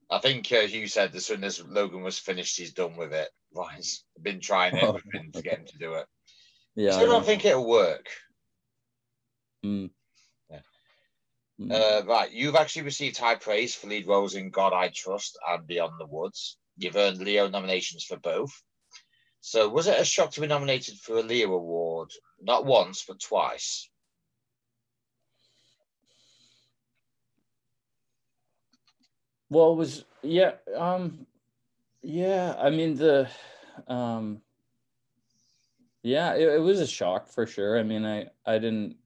I 0.10 0.20
think 0.20 0.50
uh, 0.52 0.62
Hugh 0.62 0.88
said 0.88 1.14
as 1.16 1.26
soon 1.26 1.44
as 1.44 1.62
Logan 1.66 2.04
was 2.04 2.20
finished, 2.20 2.58
he's 2.58 2.72
done 2.72 2.96
with 2.96 3.12
it. 3.14 3.30
Ryan's 3.54 4.06
been 4.22 4.40
trying 4.40 4.78
Oh, 4.82 4.90
everything 4.96 5.32
to 5.34 5.42
get 5.42 5.60
him 5.60 5.66
to 5.66 5.78
do 5.78 5.94
it. 5.96 6.06
Yeah. 6.76 6.92
Still 6.92 7.10
I 7.10 7.14
don't 7.14 7.26
think 7.26 7.46
it'll 7.46 7.68
work. 7.68 8.08
Mm. 9.66 9.92
Yeah. 10.50 10.60
Mm. 11.60 11.72
Uh, 11.72 12.06
right, 12.06 12.32
you've 12.32 12.56
actually 12.56 12.84
received 12.84 13.18
high 13.18 13.36
praise 13.36 13.76
for 13.76 13.88
lead 13.88 14.08
roles 14.08 14.36
in 14.36 14.50
God 14.50 14.74
I 14.74 14.92
Trust 14.94 15.38
and 15.48 15.66
Beyond 15.68 15.94
the 16.00 16.08
Woods. 16.08 16.58
You've 16.78 16.96
earned 16.96 17.20
Leo 17.20 17.48
nominations 17.48 18.04
for 18.04 18.18
both. 18.18 18.52
So, 19.42 19.70
was 19.70 19.88
it 19.88 20.00
a 20.00 20.06
shock 20.06 20.32
to 20.32 20.42
be 20.42 20.48
nominated 20.48 20.98
for 21.00 21.18
a 21.18 21.22
Leo 21.22 21.54
Award? 21.54 22.10
Not 22.42 22.66
once, 22.66 23.04
but 23.08 23.20
twice. 23.20 23.90
Well, 29.50 29.74
it 29.74 29.76
was 29.76 30.06
yeah, 30.24 30.54
um 30.76 31.28
yeah, 32.02 32.56
I 32.58 32.72
mean 32.72 32.96
the 32.96 33.30
um 33.88 34.42
yeah, 36.04 36.34
it, 36.36 36.48
it 36.48 36.60
was 36.62 36.80
a 36.80 36.88
shock 36.88 37.30
for 37.30 37.46
sure. 37.48 37.80
I 37.80 37.84
mean, 37.84 38.06
I 38.06 38.28
I 38.46 38.60
didn't 38.60 38.98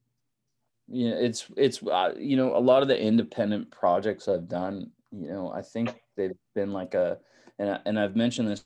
you 0.88 1.10
know, 1.10 1.18
it's 1.18 1.48
it's 1.58 1.84
uh, 1.84 2.14
you 2.18 2.38
know, 2.38 2.56
a 2.56 2.60
lot 2.60 2.82
of 2.82 2.88
the 2.88 3.00
independent 3.00 3.72
projects 3.72 4.28
I've 4.28 4.48
done, 4.48 4.92
you 5.12 5.28
know, 5.30 5.52
I 5.52 5.62
think 5.62 5.94
they've 6.16 6.32
been 6.56 6.72
like 6.74 6.94
a 6.94 7.20
and 7.60 7.72
I, 7.72 7.80
and 7.86 8.00
I've 8.00 8.16
mentioned 8.16 8.50
this 8.50 8.66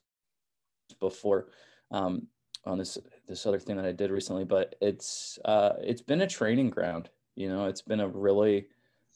before 1.00 1.48
um 1.92 2.28
on 2.66 2.78
this 2.78 2.98
this 3.28 3.46
other 3.46 3.60
thing 3.60 3.78
that 3.78 3.86
I 3.86 3.92
did 3.92 4.12
recently, 4.12 4.46
but 4.46 4.76
it's 4.82 5.40
uh 5.46 5.74
it's 5.82 6.02
been 6.02 6.22
a 6.22 6.28
training 6.28 6.70
ground, 6.70 7.10
you 7.36 7.50
know, 7.50 7.66
it's 7.66 7.82
been 7.82 8.02
a 8.02 8.08
really 8.08 8.68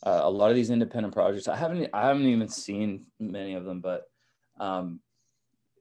uh, 0.04 0.22
a 0.24 0.30
lot 0.30 0.50
of 0.50 0.56
these 0.56 0.70
independent 0.70 1.14
projects 1.14 1.48
i 1.48 1.56
haven't 1.56 1.90
i 1.94 2.06
haven't 2.06 2.26
even 2.26 2.48
seen 2.50 3.06
many 3.20 3.56
of 3.56 3.64
them 3.64 3.80
but 3.80 4.10
um 4.60 5.00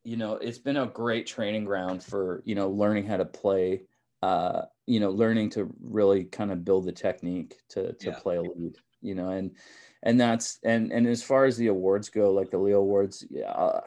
you 0.04 0.16
know 0.16 0.34
it's 0.34 0.58
been 0.58 0.76
a 0.76 0.86
great 0.86 1.26
training 1.26 1.64
ground 1.64 2.02
for 2.02 2.42
you 2.44 2.54
know 2.54 2.68
learning 2.68 3.06
how 3.06 3.16
to 3.16 3.24
play 3.24 3.82
uh 4.22 4.62
you 4.86 5.00
know 5.00 5.10
learning 5.10 5.50
to 5.50 5.72
really 5.82 6.24
kind 6.24 6.52
of 6.52 6.64
build 6.64 6.84
the 6.84 6.92
technique 6.92 7.56
to 7.68 7.92
to 7.94 8.10
Yeah. 8.10 8.18
play 8.18 8.36
a 8.36 8.42
lead 8.42 8.76
you 9.00 9.14
know 9.14 9.30
and 9.30 9.56
and 10.02 10.20
that's 10.20 10.58
and 10.64 10.92
and 10.92 11.06
as 11.06 11.22
far 11.22 11.44
as 11.46 11.56
the 11.56 11.68
awards 11.68 12.08
go 12.08 12.30
like 12.32 12.50
the 12.50 12.58
leo 12.58 12.80
awards 12.80 13.26
yeah 13.30 13.50
uh, 13.50 13.80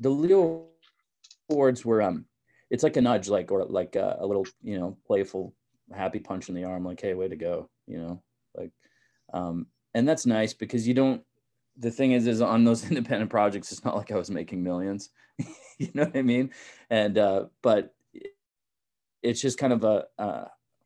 the 0.00 0.10
leo 0.10 0.66
awards 1.50 1.84
were 1.84 2.02
um 2.02 2.24
it's 2.70 2.82
like 2.82 2.96
a 2.96 3.00
nudge 3.00 3.28
like 3.28 3.50
or 3.52 3.64
like 3.64 3.96
a, 3.96 4.16
a 4.20 4.26
little 4.26 4.46
you 4.62 4.78
know 4.78 4.96
playful 5.06 5.54
happy 5.92 6.18
punch 6.18 6.48
in 6.48 6.54
the 6.54 6.64
arm 6.64 6.84
like 6.84 7.00
hey 7.00 7.14
way 7.14 7.28
to 7.28 7.36
go 7.36 7.68
you 7.86 7.98
know 7.98 8.22
like 8.56 8.72
um, 9.32 9.66
and 9.94 10.08
that's 10.08 10.26
nice 10.26 10.52
because 10.54 10.86
you 10.86 10.94
don't 10.94 11.22
the 11.78 11.90
thing 11.90 12.12
is 12.12 12.26
is 12.26 12.40
on 12.40 12.64
those 12.64 12.84
independent 12.88 13.30
projects 13.30 13.72
it's 13.72 13.84
not 13.84 13.96
like 13.96 14.10
i 14.10 14.16
was 14.16 14.30
making 14.30 14.62
millions 14.62 15.10
you 15.78 15.88
know 15.94 16.04
what 16.04 16.16
i 16.16 16.22
mean? 16.22 16.50
And 16.90 17.18
uh 17.18 17.46
but 17.62 17.94
it's 19.22 19.40
just 19.40 19.58
kind 19.58 19.72
of 19.72 19.84
a 19.84 20.04
uh 20.18 20.44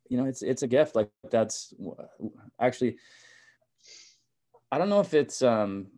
you 0.08 0.16
know 0.16 0.26
it's 0.26 0.42
it's 0.42 0.62
a 0.62 0.66
gift 0.66 0.94
like 0.94 1.10
that's 1.30 1.74
actually 2.60 2.96
i 4.70 4.78
don't 4.78 4.88
know 4.88 5.00
if 5.00 5.14
it's 5.14 5.42
um 5.42 5.88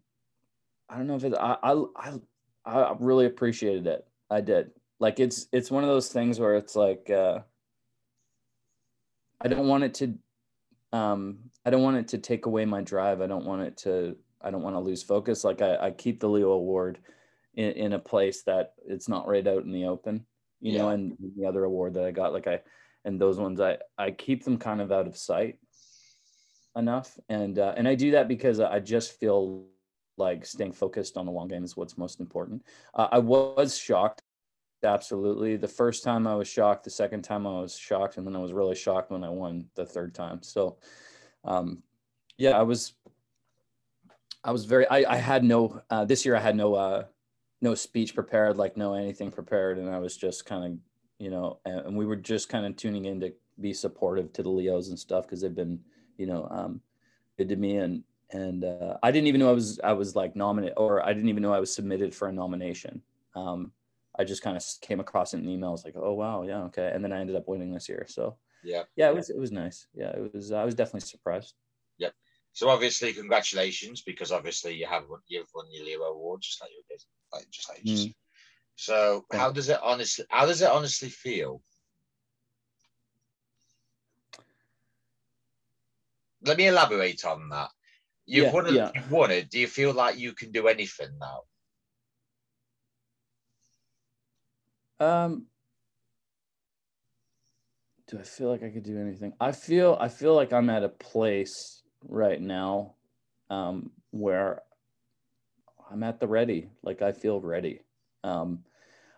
i 0.89 0.97
don't 0.97 1.07
know 1.07 1.17
if 1.17 1.25
it's 1.25 1.37
i 1.37 1.57
i 1.63 1.73
i, 1.97 2.19
I 2.65 2.97
really 3.01 3.27
appreciated 3.27 3.87
it. 3.87 4.07
I 4.31 4.41
did. 4.41 4.71
Like 5.01 5.21
it's 5.21 5.47
it's 5.53 5.71
one 5.71 5.85
of 5.85 5.91
those 5.91 6.09
things 6.09 6.39
where 6.39 6.55
it's 6.55 6.77
like 6.77 7.09
uh 7.11 7.41
i 9.41 9.49
don't 9.49 9.69
want 9.69 9.85
it 9.85 9.95
to 9.95 10.19
um 10.93 11.39
i 11.65 11.71
don't 11.71 11.83
want 11.83 11.97
it 11.97 12.09
to 12.09 12.19
take 12.19 12.47
away 12.47 12.65
my 12.65 12.83
drive. 12.83 13.21
I 13.21 13.27
don't 13.27 13.47
want 13.47 13.63
it 13.63 13.77
to 13.79 14.17
i 14.41 14.51
don't 14.51 14.63
want 14.63 14.75
to 14.75 14.81
lose 14.81 15.03
focus 15.03 15.45
like 15.45 15.63
i, 15.63 15.77
I 15.77 15.91
keep 15.91 16.21
the 16.21 16.29
leo 16.29 16.53
award 16.53 16.99
in, 17.59 17.73
in 17.73 17.93
a 17.93 17.99
place 17.99 18.43
that 18.45 18.73
it's 18.87 19.09
not 19.09 19.27
right 19.27 19.47
out 19.47 19.65
in 19.65 19.73
the 19.73 19.87
open, 19.87 20.25
you 20.61 20.73
yeah. 20.73 20.79
know, 20.79 20.89
and 20.91 21.17
the 21.37 21.45
other 21.45 21.65
award 21.65 21.95
that 21.95 22.05
I 22.05 22.13
got, 22.13 22.33
like 22.33 22.47
I, 22.47 22.61
and 23.05 23.21
those 23.21 23.39
ones, 23.39 23.61
I, 23.61 23.79
I 23.99 24.13
keep 24.13 24.45
them 24.45 24.59
kind 24.59 24.81
of 24.81 24.93
out 24.93 25.09
of 25.09 25.17
sight 25.17 25.59
enough. 26.77 27.19
And, 27.29 27.59
uh, 27.59 27.75
and 27.77 27.89
I 27.89 27.97
do 27.97 28.13
that 28.13 28.29
because 28.29 28.61
I 28.61 28.79
just 28.79 29.19
feel 29.19 29.67
like 30.17 30.47
staying 30.47 30.73
focused 30.73 31.17
on 31.17 31.27
the 31.27 31.33
long 31.33 31.49
game 31.49 31.65
is 31.65 31.77
what's 31.77 31.99
most 31.99 32.21
important. 32.21 32.65
Uh, 32.95 33.09
I 33.11 33.19
was 33.19 33.77
shocked. 33.77 34.23
Absolutely. 34.85 35.57
The 35.57 35.67
first 35.67 36.05
time 36.05 36.29
I 36.29 36.37
was 36.37 36.47
shocked, 36.47 36.85
the 36.85 36.91
second 36.91 37.23
time 37.23 37.45
I 37.45 37.61
was 37.61 37.77
shocked, 37.77 38.17
and 38.17 38.27
then 38.27 38.37
I 38.37 38.41
was 38.41 38.53
really 38.53 38.77
shocked 38.77 39.11
when 39.11 39.25
I 39.25 39.29
won 39.29 39.67
the 39.75 39.85
third 39.85 40.15
time. 40.15 40.43
So, 40.45 40.79
um, 41.45 41.83
yeah, 42.37 42.53
I 42.53 42.63
was, 42.63 42.93
I 44.45 44.51
was 44.51 44.65
very, 44.65 44.87
I, 44.89 45.15
I 45.15 45.17
had 45.17 45.45
no, 45.45 45.83
uh, 45.91 46.05
this 46.05 46.25
year 46.25 46.37
I 46.37 46.41
had 46.41 46.57
no, 46.57 46.75
uh, 46.75 47.05
no 47.61 47.75
speech 47.75 48.15
prepared, 48.15 48.57
like 48.57 48.77
no 48.77 48.95
anything 48.95 49.31
prepared. 49.31 49.79
And 49.79 49.91
I 49.91 49.99
was 49.99 50.17
just 50.17 50.47
kind 50.47 50.65
of, 50.65 50.79
you 51.19 51.31
know, 51.31 51.59
and, 51.65 51.81
and 51.87 51.97
we 51.97 52.07
were 52.07 52.17
just 52.17 52.49
kind 52.49 52.65
of 52.65 52.77
tuning 52.77 53.07
in 53.07 53.21
to 53.21 53.33
be 53.61 53.73
supportive 53.73 54.33
to 54.35 54.43
the 54.43 54.51
Leos 54.51 54.89
and 54.89 54.99
stuff. 54.99 55.29
Cause 55.29 55.41
they've 55.41 55.55
been, 55.55 55.81
you 56.17 56.27
know, 56.27 56.47
um, 56.51 56.81
good 57.37 57.49
to 57.49 57.57
me. 57.57 57.77
And, 57.77 58.05
and 58.31 58.65
uh, 58.65 58.97
I 59.03 59.11
didn't 59.11 59.29
even 59.29 59.41
know 59.41 59.49
I 59.49 59.55
was 59.55 59.81
I 59.83 59.93
was 59.93 60.15
like 60.15 60.37
nominated, 60.37 60.77
or 60.77 61.05
I 61.05 61.13
didn't 61.13 61.29
even 61.29 61.43
know 61.43 61.53
I 61.53 61.61
was 61.61 61.75
submitted 61.75 62.15
for 62.15 62.29
a 62.29 62.33
nomination. 62.33 63.03
Um, 63.35 63.73
I 64.19 64.25
just 64.25 64.43
kind 64.43 64.57
of 64.57 64.63
came 64.81 65.01
across 65.01 65.33
it 65.33 65.39
in 65.39 65.47
emails 65.47 65.85
like, 65.85 65.95
oh 65.97 66.13
wow, 66.13 66.43
yeah, 66.43 66.63
okay, 66.65 66.91
and 66.93 67.03
then 67.03 67.13
I 67.13 67.21
ended 67.21 67.37
up 67.37 67.49
winning 67.49 67.73
this 67.73 67.89
year. 67.89 68.05
So 68.09 68.37
yeah, 68.63 68.83
yeah, 68.97 69.09
it 69.09 69.15
was 69.15 69.31
it 69.31 69.39
was 69.39 69.53
nice. 69.53 69.87
Yeah, 69.95 70.11
it 70.11 70.35
was. 70.35 70.53
I 70.53 70.65
was 70.65 70.75
definitely 70.75 71.09
surprised. 71.09 71.55
So 72.53 72.69
obviously, 72.69 73.13
congratulations 73.13 74.03
because 74.03 74.33
obviously 74.33 74.75
you 74.75 74.87
have 74.87 75.05
you've 75.29 75.47
won 75.55 75.67
your 75.71 75.85
Leo 75.85 76.03
award 76.03 76.43
just 76.43 76.61
like 76.61 76.71
you 76.71 76.83
did, 76.89 77.03
like 77.33 77.49
just 77.51 77.69
like 77.69 77.81
you. 77.83 78.09
Mm. 78.09 78.15
So 78.77 79.25
yeah. 79.33 79.39
how 79.39 79.53
does 79.53 79.69
it 79.69 79.79
honestly? 79.83 80.25
How 80.29 80.47
does 80.47 80.63
it 80.63 80.71
honestly 80.71 81.09
feel? 81.09 81.63
Let 86.43 86.57
me 86.57 86.69
elaborate 86.69 87.25
on 87.25 87.49
that. 87.51 87.71
You've 88.27 88.47
yeah, 88.47 88.53
won 88.53 88.67
it. 88.67 88.73
Yeah. 88.75 88.91
You've 88.95 89.11
won 89.11 89.31
it. 89.31 89.51
Do 89.51 89.59
you 89.59 89.67
feel 89.67 89.93
like 89.93 90.19
you 90.19 90.33
can 90.33 90.53
do 90.53 90.69
anything 90.69 91.11
now? 91.19 91.43
Um, 95.01 95.47
do 98.09 98.19
I 98.19 98.23
feel 98.23 98.51
like 98.51 98.63
I 98.63 98.71
could 98.71 98.83
do 98.83 98.99
anything? 98.99 99.33
I 99.41 99.53
feel 99.53 99.97
I 100.01 100.09
feel 100.09 100.35
like 100.35 100.53
I'm 100.53 100.71
at 100.71 100.83
a 100.83 100.89
place 100.89 101.78
right 102.07 102.41
now 102.41 102.95
um, 103.51 103.91
where 104.11 104.63
I'm 105.91 106.03
at 106.03 106.21
the 106.21 106.29
ready. 106.29 106.69
Like 106.83 107.03
I 107.03 107.13
feel 107.13 107.41
ready. 107.41 107.81
Um, 108.25 108.65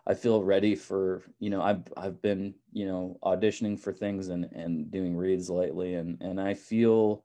I 0.07 0.13
feel 0.13 0.41
ready 0.43 0.75
for 0.75 1.23
you 1.39 1.49
know 1.49 1.61
I've 1.61 1.83
I've 1.95 2.21
been 2.21 2.55
you 2.71 2.85
know 2.85 3.17
auditioning 3.23 3.79
for 3.79 3.93
things 3.93 4.29
and 4.29 4.45
and 4.45 4.89
doing 4.89 5.15
reads 5.15 5.49
lately 5.49 5.93
and 5.93 6.19
and 6.21 6.41
I 6.41 6.55
feel 6.55 7.23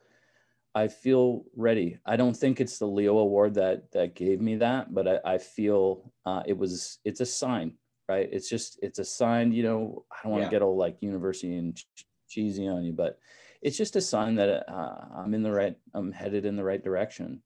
I 0.77 0.89
feel 0.89 1.47
ready. 1.57 1.99
I 2.05 2.17
don't 2.17 2.37
think 2.37 2.61
it's 2.61 2.79
the 2.79 2.87
Leo 2.87 3.17
Award 3.17 3.55
that 3.55 3.91
that 3.93 4.15
gave 4.15 4.43
me 4.43 4.57
that, 4.57 4.93
but 4.93 5.09
I, 5.09 5.35
I 5.35 5.39
feel 5.39 6.13
uh, 6.27 6.43
it 6.45 6.57
was. 6.57 6.99
It's 7.03 7.23
a 7.23 7.27
sign, 7.27 7.73
right? 8.11 8.29
It's 8.31 8.51
just 8.51 8.79
it's 8.83 8.99
a 8.99 9.05
sign. 9.05 9.53
You 9.53 9.63
know, 9.63 10.05
I 10.13 10.17
don't 10.23 10.33
want 10.33 10.43
to 10.43 10.47
yeah. 10.49 10.51
get 10.51 10.61
all 10.61 10.77
like 10.77 10.99
university 11.01 11.57
and 11.57 11.83
cheesy 12.29 12.69
on 12.69 12.85
you, 12.85 12.93
but 12.93 13.19
it's 13.63 13.77
just 13.77 13.97
a 13.97 14.01
sign 14.01 14.37
that 14.37 14.69
uh, 14.71 15.05
I'm 15.17 15.35
in 15.35 15.43
the 15.43 15.53
right. 15.53 15.77
I'm 15.95 16.13
headed 16.13 16.45
in 16.45 16.57
the 16.57 16.65
right 16.65 16.83
direction. 16.83 17.43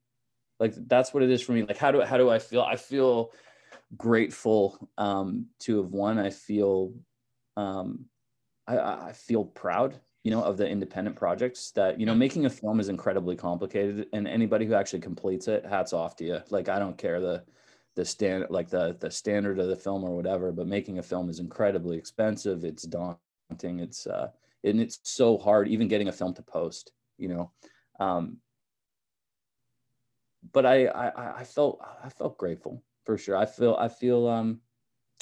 Like 0.59 0.73
that's 0.87 1.13
what 1.13 1.23
it 1.23 1.29
is 1.29 1.41
for 1.41 1.53
me. 1.53 1.63
Like 1.63 1.77
how 1.77 1.91
do 1.91 2.01
how 2.01 2.17
do 2.17 2.29
I 2.29 2.39
feel? 2.39 2.61
I 2.61 2.75
feel 2.75 3.31
grateful 3.97 4.89
um, 4.97 5.47
to 5.61 5.77
have 5.81 5.91
won. 5.91 6.19
I 6.19 6.29
feel 6.29 6.93
um, 7.57 8.05
I, 8.67 8.77
I 8.77 9.11
feel 9.13 9.45
proud 9.45 9.99
you 10.23 10.31
know 10.31 10.43
of 10.43 10.57
the 10.57 10.67
independent 10.67 11.15
projects 11.15 11.71
that 11.71 11.99
you 11.99 12.05
know 12.05 12.13
making 12.13 12.45
a 12.45 12.49
film 12.49 12.79
is 12.79 12.89
incredibly 12.89 13.35
complicated 13.35 14.07
and 14.13 14.27
anybody 14.27 14.65
who 14.65 14.73
actually 14.73 14.99
completes 14.99 15.47
it 15.47 15.65
hats 15.65 15.93
off 15.93 16.15
to 16.15 16.23
you 16.23 16.39
like 16.49 16.69
i 16.69 16.77
don't 16.77 16.97
care 16.97 17.19
the 17.19 17.43
the 17.95 18.05
stand 18.05 18.45
like 18.49 18.69
the 18.69 18.95
the 18.99 19.09
standard 19.09 19.59
of 19.59 19.67
the 19.67 19.75
film 19.75 20.03
or 20.03 20.15
whatever 20.15 20.51
but 20.51 20.67
making 20.67 20.99
a 20.99 21.03
film 21.03 21.29
is 21.29 21.39
incredibly 21.39 21.97
expensive 21.97 22.63
it's 22.63 22.83
daunting 22.83 23.79
it's 23.79 24.07
uh 24.07 24.29
and 24.63 24.79
it's 24.79 24.99
so 25.03 25.37
hard 25.37 25.67
even 25.67 25.87
getting 25.87 26.07
a 26.07 26.11
film 26.11 26.33
to 26.33 26.41
post 26.41 26.91
you 27.17 27.27
know 27.27 27.51
um 27.99 28.37
but 30.51 30.65
i 30.65 30.85
i 30.87 31.39
i 31.39 31.43
felt 31.43 31.79
i 32.03 32.09
felt 32.09 32.37
grateful 32.37 32.83
for 33.05 33.17
sure 33.17 33.35
i 33.35 33.45
feel 33.45 33.75
i 33.79 33.87
feel 33.87 34.27
um 34.27 34.59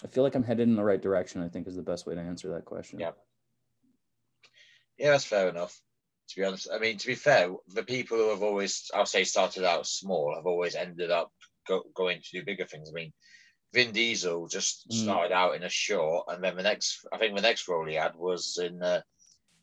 i 0.03 0.07
feel 0.07 0.23
like 0.23 0.35
i'm 0.35 0.43
headed 0.43 0.67
in 0.67 0.75
the 0.75 0.83
right 0.83 1.01
direction 1.01 1.41
i 1.41 1.47
think 1.47 1.67
is 1.67 1.75
the 1.75 1.81
best 1.81 2.05
way 2.05 2.15
to 2.15 2.21
answer 2.21 2.49
that 2.49 2.65
question 2.65 2.99
yeah 2.99 3.11
yeah, 4.99 5.11
that's 5.11 5.25
fair 5.25 5.47
enough. 5.47 5.79
To 6.29 6.39
be 6.39 6.45
honest, 6.45 6.67
I 6.71 6.77
mean, 6.77 6.97
to 6.97 7.07
be 7.07 7.15
fair, 7.15 7.49
the 7.69 7.83
people 7.83 8.17
who 8.17 8.29
have 8.29 8.43
always, 8.43 8.91
I'll 8.93 9.05
say, 9.05 9.23
started 9.23 9.63
out 9.63 9.87
small 9.87 10.35
have 10.35 10.45
always 10.45 10.75
ended 10.75 11.09
up 11.09 11.31
go, 11.67 11.83
going 11.95 12.21
to 12.21 12.39
do 12.39 12.45
bigger 12.45 12.65
things. 12.65 12.89
I 12.89 12.93
mean, 12.93 13.13
Vin 13.73 13.93
Diesel 13.93 14.47
just 14.47 14.87
mm. 14.89 15.03
started 15.03 15.33
out 15.33 15.55
in 15.55 15.63
a 15.63 15.69
short, 15.69 16.25
and 16.27 16.43
then 16.43 16.55
the 16.55 16.63
next, 16.63 17.07
I 17.11 17.17
think 17.17 17.35
the 17.35 17.41
next 17.41 17.67
role 17.67 17.87
he 17.87 17.95
had 17.95 18.15
was 18.15 18.59
in 18.61 18.83
uh, 18.83 19.01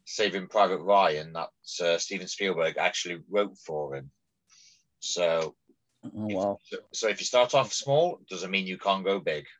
Saving 0.07 0.47
Private 0.47 0.79
Ryan 0.79 1.33
that 1.35 1.49
uh, 1.85 1.99
Steven 1.99 2.29
Spielberg 2.29 2.77
actually 2.79 3.19
wrote 3.29 3.59
for 3.59 3.97
him. 3.97 4.11
So, 5.01 5.57
oh, 6.05 6.11
wow. 6.12 6.59
If, 6.71 6.81
so 6.92 7.09
if 7.09 7.21
you 7.21 7.27
start 7.27 7.55
off 7.55 7.73
small, 7.73 8.21
doesn't 8.31 8.51
mean 8.51 8.66
you 8.66 8.79
can't 8.79 9.05
go 9.05 9.21
big. 9.21 9.47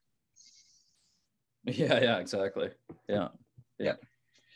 Yeah, 1.69 2.01
yeah, 2.01 2.19
exactly. 2.19 2.71
Yeah, 3.09 3.31
yeah. 3.81 3.95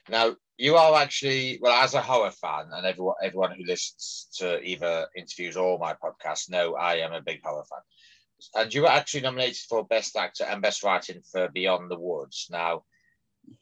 Now, 0.08 0.36
you 0.60 0.76
are 0.76 1.00
actually 1.00 1.58
well 1.62 1.72
as 1.72 1.94
a 1.94 2.02
horror 2.02 2.30
fan 2.30 2.66
and 2.72 2.84
everyone 2.84 3.14
everyone 3.22 3.52
who 3.56 3.64
listens 3.64 4.28
to 4.36 4.60
either 4.62 5.08
interviews 5.16 5.56
or 5.56 5.78
my 5.78 5.94
podcast 5.94 6.50
know 6.50 6.74
i 6.74 6.96
am 6.96 7.14
a 7.14 7.22
big 7.22 7.40
horror 7.42 7.64
fan 7.64 8.62
and 8.62 8.74
you 8.74 8.82
were 8.82 8.88
actually 8.88 9.22
nominated 9.22 9.56
for 9.68 9.86
best 9.86 10.16
actor 10.16 10.44
and 10.44 10.60
best 10.60 10.82
writing 10.82 11.22
for 11.32 11.48
beyond 11.48 11.90
the 11.90 11.98
woods 11.98 12.46
now 12.50 12.82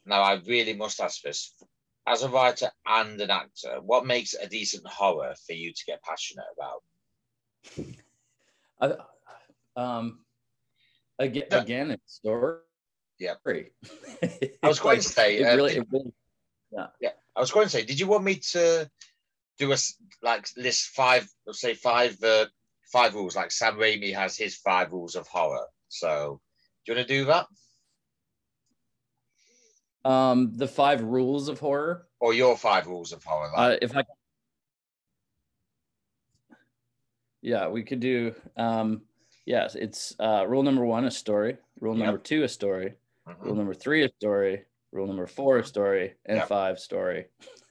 now 0.05 0.21
i 0.21 0.33
really 0.45 0.73
must 0.73 0.99
ask 0.99 1.21
this 1.21 1.53
as 2.09 2.23
a 2.23 2.29
writer 2.29 2.69
and 2.85 3.21
an 3.21 3.29
actor 3.29 3.79
what 3.81 4.05
makes 4.05 4.33
a 4.33 4.47
decent 4.47 4.85
horror 4.87 5.33
for 5.45 5.53
you 5.53 5.71
to 5.71 5.85
get 5.85 6.01
passionate 6.03 6.45
about 6.57 6.83
um 9.75 10.19
again 11.19 11.43
again 11.51 11.91
it's 11.91 12.15
story 12.15 12.57
yeah 13.19 13.35
i 14.63 14.67
was 14.67 14.79
going 14.79 14.97
to 14.97 15.03
say 15.03 15.37
it 15.37 15.43
really, 15.43 15.77
uh, 15.77 15.81
it 15.81 15.87
really 15.91 16.13
yeah. 16.71 16.87
Yeah. 17.01 17.11
I 17.35 17.39
was 17.39 17.51
going 17.51 17.65
to 17.65 17.71
say, 17.71 17.83
did 17.83 17.99
you 17.99 18.07
want 18.07 18.23
me 18.23 18.35
to 18.51 18.89
do 19.57 19.71
a 19.71 19.77
like 20.21 20.47
list 20.57 20.87
five, 20.89 21.27
let's 21.45 21.61
say 21.61 21.73
five, 21.73 22.21
uh, 22.23 22.45
five 22.91 23.13
rules, 23.13 23.35
like 23.35 23.51
Sam 23.51 23.75
Raimi 23.75 24.13
has 24.13 24.37
his 24.37 24.55
five 24.55 24.91
rules 24.91 25.15
of 25.15 25.27
horror. 25.27 25.65
So, 25.89 26.41
do 26.85 26.91
you 26.91 26.97
want 26.97 27.07
to 27.07 27.13
do 27.13 27.25
that? 27.25 27.47
Um, 30.05 30.53
the 30.55 30.67
five 30.67 31.01
rules 31.01 31.49
of 31.49 31.59
horror, 31.59 32.07
or 32.19 32.33
your 32.33 32.57
five 32.57 32.87
rules 32.87 33.11
of 33.11 33.23
horror. 33.23 33.51
Like. 33.55 33.73
Uh, 33.73 33.77
if 33.81 33.95
I, 33.95 34.03
yeah, 37.41 37.67
we 37.67 37.83
could 37.83 37.99
do. 37.99 38.33
Um, 38.57 39.01
yes, 39.45 39.75
it's 39.75 40.15
uh, 40.19 40.45
rule 40.47 40.63
number 40.63 40.85
one: 40.85 41.05
a 41.05 41.11
story. 41.11 41.57
Rule 41.79 41.97
yep. 41.97 42.05
number 42.05 42.21
two: 42.21 42.43
a 42.43 42.47
story. 42.47 42.93
Mm-hmm. 43.27 43.45
Rule 43.45 43.55
number 43.55 43.73
three: 43.73 44.03
a 44.03 44.09
story. 44.09 44.63
Rule 44.91 45.07
number 45.07 45.27
four 45.27 45.59
a 45.59 45.63
story 45.63 46.13
and 46.25 46.37
yeah. 46.37 46.45
five 46.45 46.79
story. 46.79 47.25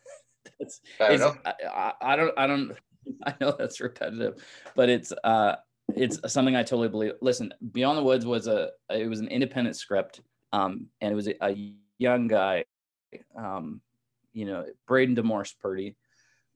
that's, 0.60 0.80
I, 1.00 1.92
I 2.00 2.16
don't 2.16 2.32
I 2.38 2.46
don't 2.46 2.72
I 3.26 3.34
know 3.40 3.54
that's 3.58 3.80
repetitive, 3.80 4.42
but 4.74 4.88
it's 4.88 5.12
uh 5.24 5.56
it's 5.96 6.20
something 6.32 6.54
I 6.54 6.62
totally 6.62 6.88
believe. 6.88 7.12
Listen, 7.20 7.52
Beyond 7.72 7.98
the 7.98 8.02
Woods 8.02 8.26
was 8.26 8.46
a 8.46 8.70
it 8.90 9.08
was 9.08 9.20
an 9.20 9.28
independent 9.28 9.76
script, 9.76 10.20
um, 10.52 10.86
and 11.00 11.12
it 11.12 11.14
was 11.16 11.28
a, 11.28 11.44
a 11.44 11.74
young 11.98 12.28
guy, 12.28 12.64
um, 13.36 13.80
you 14.32 14.44
know, 14.44 14.64
Braden 14.86 15.14
Demorse 15.14 15.52
Purdy, 15.52 15.96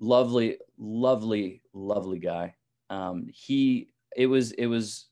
lovely, 0.01 0.59
lovely, 0.78 1.62
lovely 1.72 2.18
guy. 2.18 2.55
Um, 2.90 3.28
he 3.32 3.88
it 4.16 4.26
was 4.26 4.53
it 4.53 4.66
was 4.66 5.07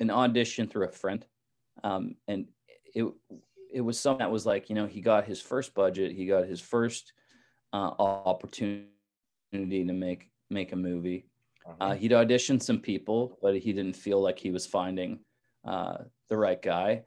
an 0.00 0.10
audition 0.10 0.68
through 0.68 0.86
a 0.86 0.92
friend, 0.92 1.24
um, 1.82 2.14
and 2.28 2.46
it 2.94 3.06
it 3.72 3.80
was 3.80 3.98
something 3.98 4.20
that 4.20 4.30
was 4.30 4.46
like 4.46 4.68
you 4.68 4.74
know 4.74 4.86
he 4.86 5.00
got 5.00 5.26
his 5.26 5.40
first 5.40 5.74
budget 5.74 6.12
he 6.12 6.26
got 6.26 6.46
his 6.46 6.60
first 6.60 7.12
uh, 7.72 7.90
opportunity 7.98 8.86
to 9.52 9.92
make 9.92 10.30
make 10.50 10.72
a 10.72 10.76
movie 10.76 11.26
uh, 11.66 11.84
uh-huh. 11.84 11.94
he'd 11.94 12.12
auditioned 12.12 12.62
some 12.62 12.78
people 12.78 13.38
but 13.42 13.56
he 13.56 13.72
didn't 13.72 13.96
feel 13.96 14.20
like 14.20 14.38
he 14.38 14.50
was 14.50 14.66
finding 14.66 15.18
uh, 15.66 15.98
the 16.28 16.36
right 16.36 16.62
guy 16.62 17.02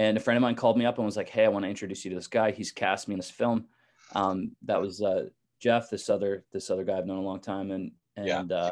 and 0.00 0.16
a 0.16 0.20
friend 0.20 0.36
of 0.36 0.42
mine 0.42 0.54
called 0.54 0.78
me 0.78 0.86
up 0.86 0.96
and 0.96 1.04
was 1.04 1.16
like 1.16 1.28
hey 1.28 1.44
i 1.44 1.48
want 1.48 1.64
to 1.64 1.68
introduce 1.68 2.04
you 2.04 2.10
to 2.10 2.16
this 2.16 2.26
guy. 2.26 2.50
He's 2.50 2.72
cast 2.72 3.06
me 3.06 3.14
in 3.14 3.18
this 3.18 3.30
film. 3.30 3.66
Um, 4.14 4.56
that 4.64 4.80
was 4.80 5.02
uh, 5.02 5.26
jeff 5.60 5.90
this 5.90 6.08
other 6.08 6.44
this 6.52 6.70
other 6.70 6.84
guy 6.84 6.98
i've 6.98 7.06
known 7.06 7.18
a 7.18 7.22
long 7.22 7.40
time. 7.40 7.70
And 7.70 7.92
and 8.16 8.26
yeah. 8.26 8.56
Uh, 8.56 8.70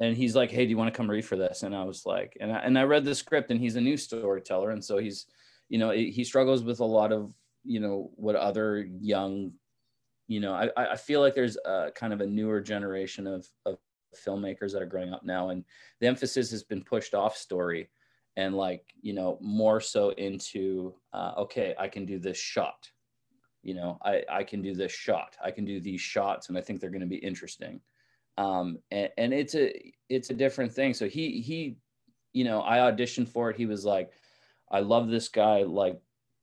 and 0.00 0.14
he's 0.16 0.36
like, 0.36 0.50
"Hey, 0.50 0.64
do 0.64 0.70
you 0.70 0.76
want 0.76 0.92
to 0.92 0.96
come 0.96 1.10
read 1.10 1.24
for 1.24 1.36
this?" 1.36 1.62
And 1.62 1.74
I 1.74 1.84
was 1.84 2.04
like, 2.04 2.36
and 2.40 2.52
I, 2.52 2.58
and 2.58 2.78
I 2.78 2.82
read 2.82 3.04
the 3.04 3.14
script, 3.14 3.50
and 3.50 3.60
he's 3.60 3.76
a 3.76 3.80
new 3.80 3.96
storyteller, 3.96 4.70
and 4.70 4.84
so 4.84 4.98
he's, 4.98 5.26
you 5.68 5.78
know, 5.78 5.90
he 5.90 6.22
struggles 6.22 6.62
with 6.62 6.80
a 6.80 6.84
lot 6.84 7.12
of, 7.12 7.32
you 7.64 7.80
know, 7.80 8.10
what 8.16 8.36
other 8.36 8.86
young, 9.00 9.52
you 10.28 10.40
know, 10.40 10.52
I 10.52 10.70
I 10.76 10.96
feel 10.96 11.20
like 11.20 11.34
there's 11.34 11.56
a 11.64 11.90
kind 11.94 12.12
of 12.12 12.20
a 12.20 12.26
newer 12.26 12.60
generation 12.60 13.26
of 13.26 13.48
of 13.64 13.78
filmmakers 14.14 14.72
that 14.72 14.82
are 14.82 14.86
growing 14.86 15.14
up 15.14 15.24
now, 15.24 15.48
and 15.48 15.64
the 16.00 16.06
emphasis 16.06 16.50
has 16.50 16.62
been 16.62 16.84
pushed 16.84 17.14
off 17.14 17.36
story, 17.36 17.88
and 18.36 18.54
like 18.54 18.84
you 19.00 19.12
know 19.12 19.38
more 19.40 19.80
so 19.80 20.10
into, 20.10 20.94
uh, 21.12 21.32
okay, 21.38 21.74
I 21.78 21.88
can 21.88 22.06
do 22.06 22.18
this 22.18 22.38
shot, 22.38 22.90
you 23.62 23.74
know, 23.74 23.98
I 24.04 24.22
I 24.30 24.44
can 24.44 24.62
do 24.62 24.74
this 24.74 24.92
shot, 24.92 25.36
I 25.42 25.50
can 25.50 25.64
do 25.64 25.80
these 25.80 26.00
shots, 26.00 26.48
and 26.48 26.58
I 26.58 26.60
think 26.60 26.80
they're 26.80 26.90
going 26.90 27.00
to 27.00 27.06
be 27.06 27.16
interesting 27.16 27.80
um, 28.38 28.78
and, 28.90 29.10
and 29.16 29.34
it's 29.34 29.54
a 29.54 29.92
it's 30.08 30.30
a 30.30 30.34
different 30.34 30.72
thing. 30.72 30.94
So 30.94 31.08
he 31.08 31.40
he, 31.40 31.76
you 32.32 32.44
know, 32.44 32.62
I 32.62 32.78
auditioned 32.78 33.28
for 33.28 33.50
it. 33.50 33.56
He 33.56 33.66
was 33.66 33.84
like, 33.84 34.12
I 34.70 34.80
love 34.80 35.08
this 35.08 35.28
guy. 35.28 35.62
Like, 35.62 36.00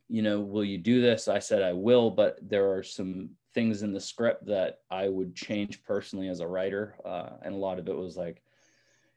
you 0.10 0.22
know, 0.22 0.42
will 0.42 0.66
you 0.66 0.78
do 0.78 1.02
this? 1.02 1.28
I 1.28 1.40
said 1.40 1.62
I 1.62 1.74
will, 1.74 2.10
but 2.12 2.38
there 2.42 2.72
are 2.74 2.84
some 2.84 3.30
things 3.54 3.84
in 3.84 3.94
the 3.94 4.00
script 4.00 4.48
that 4.48 4.80
I 4.90 5.08
would 5.08 5.36
change 5.36 5.84
personally 5.84 6.30
as 6.30 6.40
a 6.40 6.48
writer, 6.48 6.96
uh, 7.06 7.30
and 7.44 7.54
a 7.54 7.58
lot 7.58 7.80
of 7.80 7.88
it 7.88 7.96
was 7.96 8.18
like, 8.18 8.42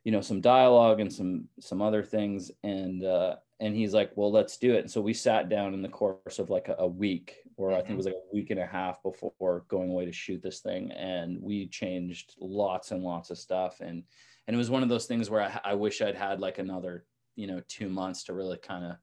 you 0.06 0.12
know, 0.12 0.20
some 0.20 0.40
dialogue 0.40 1.00
and 1.00 1.12
some 1.12 1.48
some 1.58 1.82
other 1.82 2.02
things, 2.02 2.52
and 2.62 3.04
uh, 3.04 3.36
and 3.58 3.74
he's 3.74 3.92
like, 3.92 4.12
well, 4.14 4.30
let's 4.30 4.56
do 4.56 4.74
it. 4.74 4.80
And 4.80 4.90
so 4.90 5.00
we 5.00 5.12
sat 5.12 5.48
down 5.48 5.74
in 5.74 5.82
the 5.82 5.88
course 5.88 6.38
of 6.38 6.48
like 6.48 6.68
a, 6.68 6.76
a 6.78 6.86
week 6.86 7.36
or 7.56 7.72
I 7.72 7.76
think 7.76 7.84
it 7.84 7.88
mm-hmm. 7.88 7.96
was 7.96 8.06
like 8.06 8.14
a 8.14 8.34
week 8.34 8.50
and 8.50 8.60
a 8.60 8.66
half 8.66 9.02
before 9.02 9.64
going 9.68 9.90
away 9.90 10.04
to 10.04 10.12
shoot 10.12 10.42
this 10.42 10.60
thing. 10.60 10.92
And 10.92 11.40
we 11.40 11.66
changed 11.68 12.34
lots 12.38 12.90
and 12.90 13.02
lots 13.02 13.30
of 13.30 13.38
stuff. 13.38 13.80
And, 13.80 14.02
and 14.46 14.54
it 14.54 14.58
was 14.58 14.70
one 14.70 14.82
of 14.82 14.88
those 14.88 15.06
things 15.06 15.30
where 15.30 15.42
I, 15.42 15.72
I 15.72 15.74
wish 15.74 16.02
I'd 16.02 16.14
had 16.14 16.38
like 16.38 16.58
another, 16.58 17.06
you 17.34 17.46
know, 17.46 17.62
two 17.66 17.88
months 17.88 18.24
to 18.24 18.34
really 18.34 18.58
kind 18.58 18.84
of, 18.84 18.96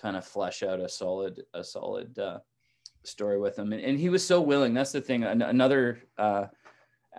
kind 0.00 0.16
of 0.16 0.24
flesh 0.24 0.62
out 0.62 0.80
a 0.80 0.88
solid, 0.88 1.42
a 1.52 1.62
solid, 1.62 2.18
uh, 2.18 2.38
story 3.04 3.38
with 3.38 3.58
him. 3.58 3.72
And, 3.72 3.82
and 3.82 3.98
he 3.98 4.08
was 4.08 4.26
so 4.26 4.40
willing. 4.40 4.72
That's 4.72 4.92
the 4.92 5.00
thing. 5.00 5.24
Another, 5.24 5.98
uh, 6.16 6.46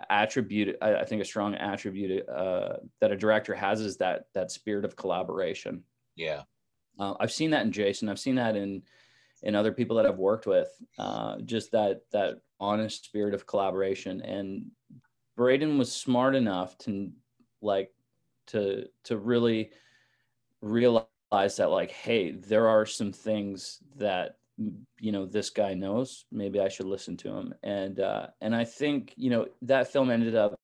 attribute 0.08 0.76
I, 0.80 1.04
think 1.04 1.20
a 1.20 1.24
strong 1.26 1.54
attribute 1.54 2.28
uh, 2.28 2.76
that 3.00 3.12
a 3.12 3.16
director 3.16 3.54
has 3.54 3.80
is 3.80 3.96
that 3.98 4.26
that 4.34 4.50
spirit 4.50 4.84
of 4.84 4.96
collaboration. 4.96 5.82
Yeah. 6.16 6.42
Uh, 6.98 7.14
i've 7.20 7.32
seen 7.32 7.50
that 7.50 7.64
in 7.64 7.72
jason. 7.72 8.08
I've 8.08 8.18
seen 8.18 8.36
that 8.36 8.56
in 8.56 8.82
in 9.42 9.54
other 9.54 9.72
people 9.72 9.96
that 9.96 10.06
I've 10.06 10.18
worked 10.18 10.46
with, 10.46 10.70
uh, 10.98 11.38
just 11.40 11.72
that 11.72 12.02
that 12.12 12.40
honest 12.58 13.04
spirit 13.04 13.34
of 13.34 13.46
collaboration. 13.46 14.20
And 14.20 14.70
Braden 15.36 15.78
was 15.78 15.92
smart 15.92 16.34
enough 16.34 16.76
to 16.78 17.10
like 17.62 17.90
to 18.48 18.86
to 19.04 19.16
really 19.16 19.70
realize 20.60 21.06
that 21.56 21.70
like, 21.70 21.90
hey, 21.90 22.32
there 22.32 22.68
are 22.68 22.84
some 22.84 23.12
things 23.12 23.78
that 23.96 24.36
you 24.98 25.12
know 25.12 25.26
this 25.26 25.50
guy 25.50 25.74
knows. 25.74 26.26
Maybe 26.30 26.60
I 26.60 26.68
should 26.68 26.86
listen 26.86 27.16
to 27.18 27.28
him. 27.28 27.54
And 27.62 28.00
uh, 28.00 28.28
and 28.40 28.54
I 28.54 28.64
think 28.64 29.14
you 29.16 29.30
know 29.30 29.46
that 29.62 29.92
film 29.92 30.10
ended 30.10 30.34
up 30.34 30.58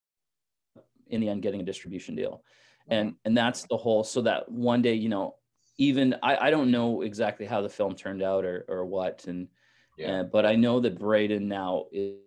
in 1.08 1.20
the 1.20 1.28
end 1.28 1.42
getting 1.42 1.60
a 1.60 1.64
distribution 1.64 2.16
deal 2.16 2.42
and 2.88 3.14
and 3.24 3.36
that's 3.36 3.64
the 3.64 3.76
whole 3.76 4.04
so 4.04 4.22
that 4.22 4.50
one 4.50 4.82
day 4.82 4.94
you 4.94 5.08
know 5.08 5.34
even 5.78 6.16
I, 6.22 6.36
I 6.36 6.50
don't 6.50 6.70
know 6.70 7.02
exactly 7.02 7.44
how 7.46 7.60
the 7.60 7.68
film 7.68 7.94
turned 7.94 8.22
out 8.22 8.44
or, 8.44 8.64
or 8.68 8.86
what 8.86 9.26
and 9.26 9.48
yeah. 9.98 10.20
Uh, 10.20 10.22
but 10.24 10.44
I 10.44 10.56
know 10.56 10.78
that 10.80 10.98
Braden 10.98 11.48
now 11.48 11.86
is, 11.90 12.18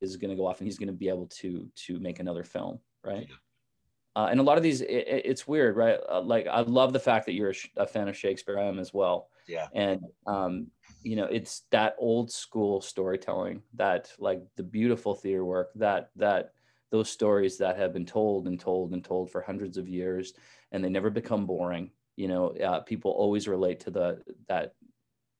is 0.00 0.16
going 0.16 0.30
to 0.30 0.36
go 0.36 0.46
off 0.46 0.60
and 0.60 0.68
he's 0.68 0.78
going 0.78 0.86
to 0.86 0.92
be 0.92 1.08
able 1.08 1.26
to 1.26 1.68
to 1.86 1.98
make 1.98 2.20
another 2.20 2.44
film 2.44 2.78
right 3.04 3.26
yeah. 3.28 4.22
uh, 4.22 4.26
and 4.26 4.40
a 4.40 4.42
lot 4.42 4.56
of 4.56 4.62
these 4.62 4.80
it, 4.80 4.86
it's 5.24 5.46
weird 5.46 5.76
right 5.76 5.98
uh, 6.08 6.20
like 6.20 6.46
I 6.46 6.60
love 6.60 6.92
the 6.92 7.00
fact 7.00 7.26
that 7.26 7.32
you're 7.32 7.50
a, 7.50 7.82
a, 7.82 7.86
fan 7.86 8.08
of 8.08 8.16
Shakespeare 8.16 8.58
I 8.58 8.64
am 8.64 8.78
as 8.78 8.94
well 8.94 9.28
yeah. 9.46 9.68
And 9.74 10.00
um 10.26 10.68
you 11.02 11.16
know 11.16 11.26
it's 11.26 11.62
that 11.70 11.94
old 11.98 12.30
school 12.30 12.80
storytelling 12.80 13.62
that 13.74 14.10
like 14.18 14.42
the 14.56 14.62
beautiful 14.62 15.14
theater 15.14 15.44
work 15.44 15.70
that 15.74 16.10
that 16.16 16.52
those 16.90 17.10
stories 17.10 17.58
that 17.58 17.76
have 17.76 17.92
been 17.92 18.06
told 18.06 18.46
and 18.46 18.58
told 18.58 18.92
and 18.92 19.04
told 19.04 19.30
for 19.30 19.40
hundreds 19.40 19.76
of 19.76 19.88
years 19.88 20.32
and 20.72 20.82
they 20.82 20.88
never 20.88 21.10
become 21.10 21.46
boring 21.46 21.90
you 22.16 22.28
know 22.28 22.48
uh, 22.56 22.80
people 22.80 23.10
always 23.10 23.46
relate 23.46 23.80
to 23.80 23.90
the 23.90 24.22
that 24.48 24.74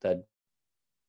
that 0.02 0.24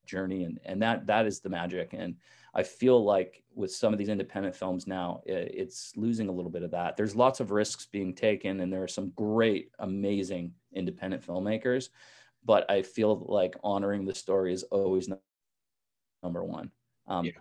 journey 0.06 0.44
and 0.44 0.58
and 0.64 0.80
that 0.80 1.06
that 1.06 1.26
is 1.26 1.40
the 1.40 1.48
magic 1.48 1.92
and 1.92 2.14
i 2.54 2.62
feel 2.62 3.04
like 3.04 3.42
with 3.56 3.72
some 3.72 3.92
of 3.92 3.98
these 3.98 4.08
independent 4.08 4.54
films 4.54 4.86
now 4.86 5.20
it, 5.26 5.50
it's 5.52 5.92
losing 5.96 6.28
a 6.28 6.32
little 6.32 6.50
bit 6.50 6.62
of 6.62 6.70
that. 6.70 6.96
There's 6.96 7.16
lots 7.16 7.40
of 7.40 7.50
risks 7.50 7.86
being 7.86 8.14
taken 8.14 8.60
and 8.60 8.72
there 8.72 8.82
are 8.82 8.88
some 8.88 9.12
great 9.16 9.70
amazing 9.78 10.52
independent 10.74 11.26
filmmakers 11.26 11.88
but 12.46 12.70
i 12.70 12.80
feel 12.80 13.26
like 13.28 13.54
honoring 13.62 14.06
the 14.06 14.14
story 14.14 14.52
is 14.54 14.62
always 14.64 15.08
number 16.22 16.44
one. 16.44 16.70
Um, 17.08 17.26
yeah. 17.26 17.32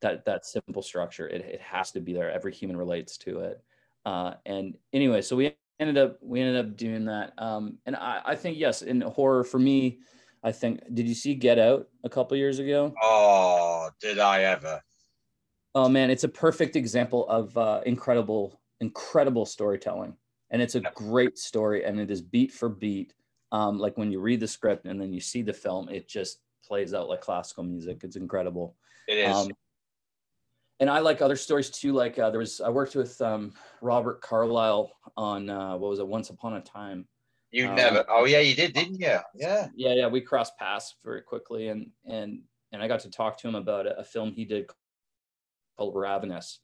that 0.00 0.24
that 0.24 0.44
simple 0.44 0.82
structure 0.82 1.28
it, 1.28 1.42
it 1.42 1.60
has 1.60 1.92
to 1.92 2.00
be 2.00 2.12
there. 2.12 2.30
Every 2.30 2.52
human 2.52 2.76
relates 2.76 3.16
to 3.18 3.40
it. 3.40 3.62
Uh, 4.04 4.34
and 4.46 4.76
anyway 4.92 5.22
so 5.22 5.36
we 5.36 5.54
ended 5.78 5.96
up 5.96 6.18
we 6.20 6.40
ended 6.40 6.64
up 6.64 6.76
doing 6.76 7.04
that. 7.04 7.32
Um 7.38 7.78
and 7.86 7.94
i 7.96 8.20
i 8.24 8.36
think 8.36 8.58
yes 8.58 8.82
in 8.82 9.00
horror 9.00 9.44
for 9.44 9.58
me 9.58 10.00
i 10.42 10.50
think 10.50 10.80
did 10.92 11.06
you 11.06 11.14
see 11.14 11.34
get 11.34 11.58
out 11.58 11.88
a 12.04 12.08
couple 12.08 12.36
years 12.36 12.58
ago? 12.58 12.92
Oh 13.00 13.90
did 14.00 14.18
i 14.18 14.42
ever? 14.42 14.82
Oh 15.74 15.88
man 15.88 16.10
it's 16.10 16.24
a 16.24 16.28
perfect 16.28 16.74
example 16.74 17.28
of 17.28 17.56
uh 17.56 17.80
incredible 17.86 18.60
incredible 18.80 19.46
storytelling. 19.46 20.16
And 20.50 20.60
it's 20.60 20.74
a 20.74 20.80
great 20.80 21.38
story 21.38 21.84
and 21.84 21.98
it 21.98 22.10
is 22.10 22.20
beat 22.20 22.52
for 22.52 22.68
beat 22.68 23.14
um 23.52 23.78
like 23.78 23.96
when 23.96 24.10
you 24.10 24.20
read 24.20 24.40
the 24.40 24.48
script 24.48 24.86
and 24.86 25.00
then 25.00 25.12
you 25.12 25.20
see 25.20 25.42
the 25.42 25.52
film 25.52 25.88
it 25.88 26.08
just 26.08 26.40
plays 26.64 26.92
out 26.94 27.08
like 27.08 27.20
classical 27.20 27.62
music 27.62 28.00
it's 28.02 28.16
incredible 28.16 28.74
it 29.08 29.18
is 29.18 29.34
um, 29.34 29.48
and 30.82 30.90
I 30.90 30.98
like 30.98 31.22
other 31.22 31.36
stories 31.36 31.70
too. 31.70 31.92
Like 31.92 32.18
uh, 32.18 32.30
there 32.30 32.40
was, 32.40 32.60
I 32.60 32.68
worked 32.68 32.96
with 32.96 33.20
um, 33.22 33.52
Robert 33.82 34.20
Carlyle 34.20 34.90
on 35.16 35.48
uh, 35.48 35.76
what 35.76 35.90
was 35.90 36.00
it, 36.00 36.08
Once 36.08 36.30
Upon 36.30 36.54
a 36.54 36.60
Time. 36.60 37.06
You 37.52 37.68
um, 37.68 37.76
never. 37.76 38.04
Oh 38.08 38.24
yeah, 38.24 38.40
you 38.40 38.56
did, 38.56 38.72
didn't 38.72 38.98
you? 38.98 39.16
Yeah. 39.32 39.68
Yeah, 39.76 39.94
yeah. 39.94 40.08
We 40.08 40.20
crossed 40.20 40.58
paths 40.58 40.96
very 41.04 41.22
quickly, 41.22 41.68
and 41.68 41.90
and 42.04 42.40
and 42.72 42.82
I 42.82 42.88
got 42.88 42.98
to 43.00 43.10
talk 43.10 43.38
to 43.38 43.48
him 43.48 43.54
about 43.54 43.86
a, 43.86 44.00
a 44.00 44.04
film 44.04 44.32
he 44.32 44.44
did 44.44 44.70
called 45.76 45.94
Ravenous. 45.94 46.58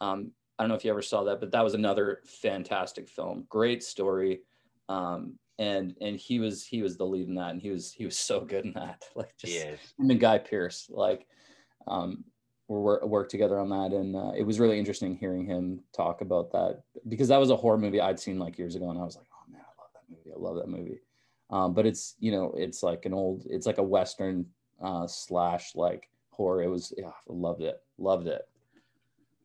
Um, 0.00 0.30
I 0.56 0.62
don't 0.62 0.68
know 0.68 0.76
if 0.76 0.84
you 0.84 0.92
ever 0.92 1.02
saw 1.02 1.24
that, 1.24 1.40
but 1.40 1.50
that 1.50 1.64
was 1.64 1.74
another 1.74 2.20
fantastic 2.24 3.08
film. 3.08 3.46
Great 3.48 3.82
story. 3.82 4.42
Um, 4.88 5.40
and 5.58 5.94
and 6.00 6.16
he 6.16 6.38
was 6.38 6.64
he 6.64 6.82
was 6.82 6.96
the 6.96 7.04
lead 7.06 7.28
in 7.28 7.34
that, 7.36 7.50
and 7.50 7.62
he 7.62 7.70
was 7.70 7.92
he 7.92 8.04
was 8.04 8.16
so 8.18 8.40
good 8.40 8.64
in 8.64 8.72
that. 8.74 9.04
Like 9.16 9.36
just 9.38 9.54
him 9.98 10.10
and 10.10 10.20
Guy 10.20 10.38
Pearce. 10.38 10.86
Like 10.90 11.26
um, 11.86 12.24
we 12.68 12.76
worked 12.76 13.30
together 13.30 13.58
on 13.58 13.70
that, 13.70 13.96
and 13.96 14.16
uh, 14.16 14.32
it 14.36 14.42
was 14.42 14.60
really 14.60 14.78
interesting 14.78 15.16
hearing 15.16 15.46
him 15.46 15.80
talk 15.94 16.20
about 16.20 16.52
that 16.52 16.82
because 17.08 17.28
that 17.28 17.40
was 17.40 17.50
a 17.50 17.56
horror 17.56 17.78
movie 17.78 18.00
I'd 18.00 18.20
seen 18.20 18.38
like 18.38 18.58
years 18.58 18.74
ago, 18.74 18.90
and 18.90 18.98
I 18.98 19.04
was 19.04 19.16
like, 19.16 19.26
oh 19.32 19.50
man, 19.50 19.62
I 19.62 19.80
love 19.80 19.90
that 19.94 20.10
movie. 20.10 20.32
I 20.34 20.38
love 20.38 20.56
that 20.56 20.68
movie. 20.68 21.00
Um, 21.48 21.74
but 21.74 21.86
it's 21.86 22.16
you 22.18 22.32
know 22.32 22.52
it's 22.56 22.82
like 22.82 23.06
an 23.06 23.14
old, 23.14 23.46
it's 23.48 23.66
like 23.66 23.78
a 23.78 23.82
western 23.82 24.46
uh, 24.82 25.06
slash 25.06 25.74
like 25.74 26.10
horror. 26.30 26.62
It 26.62 26.68
was 26.68 26.92
yeah, 26.98 27.12
loved 27.28 27.62
it, 27.62 27.80
loved 27.98 28.26
it. 28.26 28.42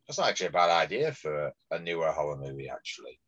That's 0.06 0.18
not 0.18 0.28
actually 0.28 0.48
a 0.48 0.50
bad 0.50 0.70
idea 0.70 1.12
for 1.12 1.52
a 1.70 1.78
newer 1.78 2.10
horror 2.10 2.36
movie, 2.36 2.68
actually. 2.68 3.18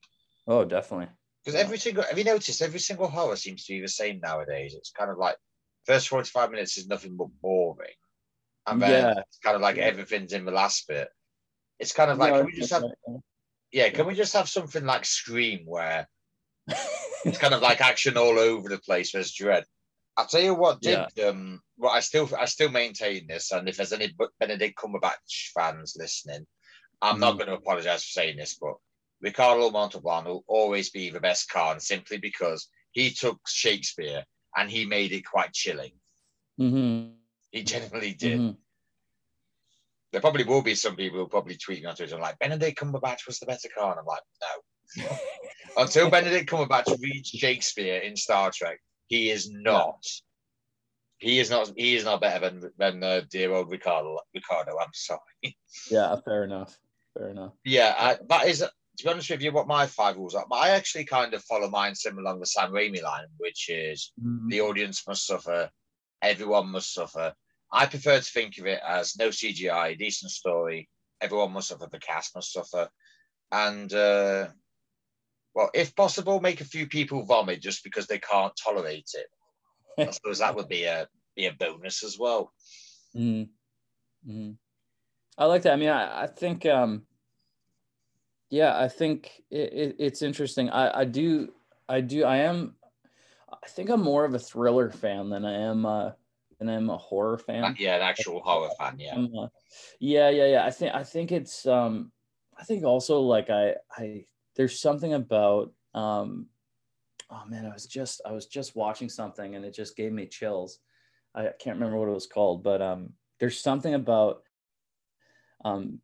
Oh, 0.47 0.65
definitely. 0.65 1.09
Because 1.45 1.61
every 1.61 1.79
single, 1.79 2.05
have 2.05 2.17
you 2.17 2.25
noticed 2.25 2.63
every 2.63 2.81
single 2.81 3.09
horror 3.09 3.37
seems 3.37 3.67
to 3.67 3.75
be 3.75 3.81
the 3.81 3.89
same 3.89 4.21
nowadays? 4.21 4.75
It's 4.75 4.91
kind 4.91 5.11
of 5.11 5.19
like 5.19 5.37
first 5.87 6.09
45 6.09 6.51
minutes 6.51 6.79
is 6.79 6.89
nothing 6.89 7.17
but 7.17 7.29
boring 7.43 7.93
and 8.67 8.81
then 8.81 8.91
yeah. 8.91 9.23
it's 9.27 9.39
kind 9.39 9.57
of 9.57 9.63
like 9.63 9.79
everything's 9.79 10.33
in 10.33 10.45
the 10.45 10.51
last 10.51 10.89
bit. 10.89 11.09
It's 11.79 11.93
kind 11.93 12.11
of 12.11 12.19
like, 12.19 12.33
no, 12.33 12.39
can 12.39 12.47
we 12.47 12.53
just 12.53 12.73
have, 12.73 12.85
yeah, 13.73 13.91
can 13.91 14.07
we 14.07 14.15
just 14.15 14.33
have 14.35 14.49
something 14.49 14.85
like 14.85 15.05
Scream 15.05 15.65
where 15.67 16.09
it's 17.25 17.39
kind 17.39 17.55
of 17.55 17.63
like 17.63 17.81
action 17.81 18.17
all 18.17 18.39
over 18.39 18.69
the 18.69 18.79
place. 18.79 19.13
There's 19.13 19.33
dread. 19.33 19.65
I'll 20.17 20.27
tell 20.27 20.41
you 20.41 20.55
what 20.55 20.81
did 20.81 21.05
yeah. 21.17 21.27
um 21.27 21.61
well 21.77 21.91
I 21.91 21.99
still 21.99 22.31
I 22.39 22.45
still 22.45 22.71
maintain 22.71 23.27
this 23.27 23.51
and 23.51 23.69
if 23.69 23.77
there's 23.77 23.93
any 23.93 24.15
Benedict 24.39 24.79
Cumberbatch 24.79 25.51
fans 25.53 25.97
listening, 25.99 26.47
I'm 27.03 27.17
mm. 27.17 27.21
not 27.21 27.33
going 27.33 27.49
to 27.49 27.55
apologize 27.55 28.05
for 28.05 28.21
saying 28.21 28.37
this, 28.37 28.57
but 28.61 28.75
Ricardo 29.25 29.71
Montalban 29.71 30.27
will 30.27 30.45
always 30.47 30.91
be 30.91 31.09
the 31.09 31.19
best 31.19 31.49
Khan 31.49 31.81
simply 31.81 32.19
because 32.19 32.69
he 32.93 33.11
took 33.11 33.41
Shakespeare 33.49 34.23
and 34.55 34.71
he 34.71 34.85
made 34.85 35.13
it 35.13 35.25
quite 35.25 35.55
chilling. 35.55 35.93
Mm-hmm. 36.61 37.15
He 37.51 37.63
genuinely 37.63 38.13
did. 38.13 38.39
Mm-hmm. 38.39 38.51
There 40.13 40.21
probably 40.21 40.45
will 40.45 40.61
be 40.61 40.75
some 40.75 40.95
people 40.95 41.19
who 41.19 41.27
probably 41.27 41.57
tweeting 41.57 41.89
on 41.89 41.97
Twitter 41.97 42.19
like 42.19 42.39
Benedict 42.39 42.79
Cumberbatch 42.79 43.27
was 43.27 43.39
the 43.39 43.47
better 43.47 43.69
Khan. 43.77 43.97
I'm 43.99 44.05
like, 44.05 44.21
no. 44.99 45.17
Until 45.83 46.11
Benedict 46.11 46.49
Cumberbatch 46.49 47.01
reads 47.01 47.31
Shakespeare 47.31 48.01
in 48.01 48.17
Star 48.17 48.51
Trek, 48.55 48.79
he 49.07 49.31
is 49.31 49.51
not. 49.51 50.05
He 51.17 51.41
is 51.41 51.49
not. 51.49 51.73
He 51.75 51.97
is 51.97 52.05
not 52.05 52.21
better 52.21 52.51
than 52.51 52.71
than 52.77 53.03
uh, 53.03 53.23
dear 53.31 53.55
old 53.55 53.71
Ricardo. 53.71 54.19
Ricardo, 54.35 54.77
I'm 54.79 54.93
sorry. 54.93 55.57
Yeah, 55.91 56.15
fair 56.25 56.45
enough. 56.45 56.77
Fair 57.17 57.31
enough. 57.31 57.53
Yeah, 57.65 57.95
I, 57.99 58.19
that 58.29 58.47
is 58.47 58.63
to 58.97 59.05
be 59.05 59.11
honest 59.11 59.31
with 59.31 59.43
you, 59.43 59.53
what 59.53 59.67
my 59.67 59.87
five 59.87 60.17
rules 60.17 60.35
are, 60.35 60.47
I 60.53 60.71
actually 60.71 61.05
kind 61.05 61.35
of 61.35 61.43
follow 61.45 61.69
mine 61.69 61.95
similar 61.95 62.23
along 62.23 62.41
the 62.41 62.47
Sam 62.47 62.71
Raimi 62.71 63.03
line, 63.03 63.27
which 63.39 63.69
is 63.69 64.13
mm-hmm. 64.23 64.49
the 64.49 64.61
audience 64.61 65.07
must 65.07 65.27
suffer, 65.27 65.71
everyone 66.23 66.69
must 66.69 66.93
suffer. 66.93 67.35
I 67.73 67.87
prefer 67.87 68.19
to 68.19 68.23
think 68.23 68.59
of 68.59 68.67
it 68.67 68.81
as 68.87 69.17
no 69.19 69.29
CGI, 69.29 69.99
decent 69.99 70.31
story, 70.31 70.89
everyone 71.21 71.53
must 71.53 71.69
suffer, 71.69 71.89
the 71.91 71.99
cast 71.99 72.35
must 72.35 72.53
suffer, 72.53 72.89
and 73.51 73.93
uh, 73.93 74.49
well, 75.55 75.71
if 75.75 75.95
possible, 75.95 76.41
make 76.41 76.61
a 76.61 76.65
few 76.65 76.87
people 76.87 77.25
vomit 77.25 77.63
just 77.63 77.85
because 77.85 78.07
they 78.07 78.19
can't 78.19 78.53
tolerate 78.63 79.11
it. 79.15 79.27
I 79.99 80.11
suppose 80.11 80.41
that 80.41 80.55
would 80.57 80.69
be 80.69 80.85
a 80.85 81.07
be 81.37 81.47
a 81.47 81.53
bonus 81.53 82.03
as 82.05 82.19
well. 82.19 82.53
Mm. 83.17 83.49
Mm. 84.29 84.57
I 85.39 85.45
like 85.47 85.63
that. 85.63 85.73
I 85.73 85.77
mean, 85.77 85.89
I, 85.89 86.25
I 86.25 86.27
think 86.27 86.67
um, 86.67 87.07
yeah, 88.55 88.79
I 88.79 88.87
think 88.87 89.43
it, 89.51 89.73
it, 89.73 89.97
it's 89.99 90.23
interesting. 90.23 90.71
I, 90.71 91.01
I 91.01 91.05
do, 91.05 91.53
I 91.89 92.01
do, 92.01 92.23
I 92.23 92.37
am, 92.37 92.77
I 93.51 93.67
think 93.67 93.91
I'm 93.91 94.01
more 94.01 94.25
of 94.25 94.33
a 94.33 94.39
thriller 94.39 94.91
fan 94.91 95.29
than 95.29 95.45
I 95.45 95.55
am, 95.55 95.85
uh, 95.85 96.13
than 96.61 96.69
I 96.69 96.75
am 96.75 96.89
a 96.89 96.97
horror 96.97 97.37
fan. 97.37 97.65
Uh, 97.65 97.75
yeah, 97.77 97.97
an 97.97 98.03
actual 98.03 98.41
horror 98.41 98.71
fan. 98.79 98.97
Yeah. 99.01 99.19
Uh, 99.19 99.49
yeah, 99.99 100.31
yeah, 100.31 100.47
yeah. 100.47 100.65
I 100.65 100.71
think, 100.71 100.95
I 100.95 101.03
think 101.03 101.33
it's, 101.33 101.67
um, 101.67 102.13
I 102.57 102.63
think 102.63 102.85
also 102.85 103.19
like 103.23 103.51
I, 103.51 103.75
I, 103.91 104.25
there's 104.55 104.79
something 104.79 105.15
about, 105.15 105.73
um, 105.93 106.47
oh 107.31 107.43
man, 107.49 107.67
I 107.67 107.73
was 107.73 107.87
just, 107.87 108.21
I 108.25 108.31
was 108.31 108.47
just 108.47 108.77
watching 108.77 109.09
something 109.09 109.57
and 109.57 109.65
it 109.65 109.75
just 109.75 109.97
gave 109.97 110.13
me 110.13 110.27
chills. 110.27 110.79
I 111.35 111.51
can't 111.59 111.77
remember 111.77 111.99
what 111.99 112.09
it 112.09 112.15
was 112.15 112.29
called, 112.29 112.63
but 112.63 112.81
um, 112.81 113.15
there's 113.41 113.59
something 113.59 113.95
about 113.95 114.45
um, 115.65 115.99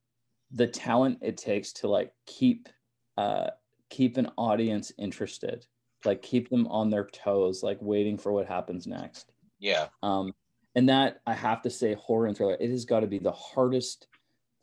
the 0.55 0.66
talent 0.66 1.18
it 1.22 1.36
takes 1.36 1.72
to 1.72 1.88
like 1.88 2.12
keep 2.26 2.68
uh 3.16 3.48
keep 3.88 4.16
an 4.16 4.30
audience 4.36 4.92
interested 4.98 5.66
like 6.05 6.22
keep 6.22 6.48
them 6.48 6.66
on 6.68 6.90
their 6.90 7.07
toes 7.07 7.62
like 7.62 7.78
waiting 7.80 8.16
for 8.16 8.32
what 8.32 8.46
happens 8.46 8.86
next. 8.86 9.32
Yeah. 9.59 9.88
Um 10.03 10.34
and 10.76 10.88
that 10.88 11.20
i 11.26 11.34
have 11.34 11.62
to 11.62 11.68
say 11.68 11.94
horror 11.94 12.26
and 12.26 12.36
thriller 12.36 12.57
it 12.61 12.70
has 12.70 12.84
got 12.84 13.01
to 13.01 13.09
be 13.09 13.18
the 13.18 13.32
hardest 13.32 14.07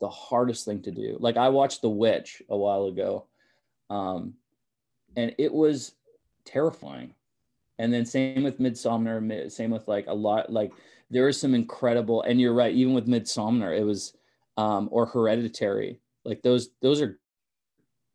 the 0.00 0.08
hardest 0.08 0.64
thing 0.64 0.82
to 0.82 0.90
do. 0.90 1.16
Like 1.20 1.36
i 1.36 1.48
watched 1.48 1.82
the 1.82 1.90
witch 1.90 2.42
a 2.48 2.56
while 2.56 2.86
ago 2.86 3.26
um 3.90 4.34
and 5.16 5.34
it 5.38 5.52
was 5.52 5.92
terrifying. 6.44 7.14
And 7.80 7.92
then 7.92 8.04
same 8.04 8.42
with 8.42 8.58
Midsommar, 8.58 9.50
same 9.52 9.70
with 9.70 9.86
like 9.86 10.06
a 10.08 10.14
lot 10.14 10.50
like 10.50 10.72
there 11.10 11.28
is 11.28 11.40
some 11.40 11.54
incredible 11.54 12.22
and 12.22 12.40
you're 12.40 12.54
right 12.54 12.74
even 12.74 12.94
with 12.94 13.06
Midsommar 13.06 13.78
it 13.78 13.84
was 13.84 14.14
um, 14.58 14.88
or 14.90 15.06
Hereditary. 15.06 16.00
Like 16.24 16.42
those, 16.42 16.68
those 16.82 17.00
are 17.00 17.18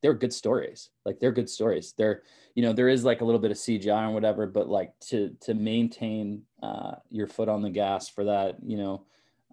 they're 0.04 0.14
good 0.14 0.34
stories. 0.34 0.90
Like 1.06 1.20
they're 1.20 1.32
good 1.32 1.50
stories. 1.50 1.94
They're 1.98 2.24
you 2.54 2.62
know 2.62 2.74
there 2.74 2.90
is 2.90 3.04
like 3.04 3.22
a 3.22 3.26
little 3.26 3.40
bit 3.40 3.52
of 3.52 3.58
CGI 3.58 4.10
or 4.10 4.12
whatever, 4.12 4.46
but 4.46 4.68
like 4.68 4.92
to 5.08 5.36
to 5.42 5.56
maintain 5.56 6.44
uh, 6.62 6.96
your 7.10 7.26
foot 7.26 7.50
on 7.50 7.64
the 7.64 7.70
gas 7.70 8.10
for 8.10 8.26
that, 8.26 8.58
you 8.64 8.78
know, 8.78 9.06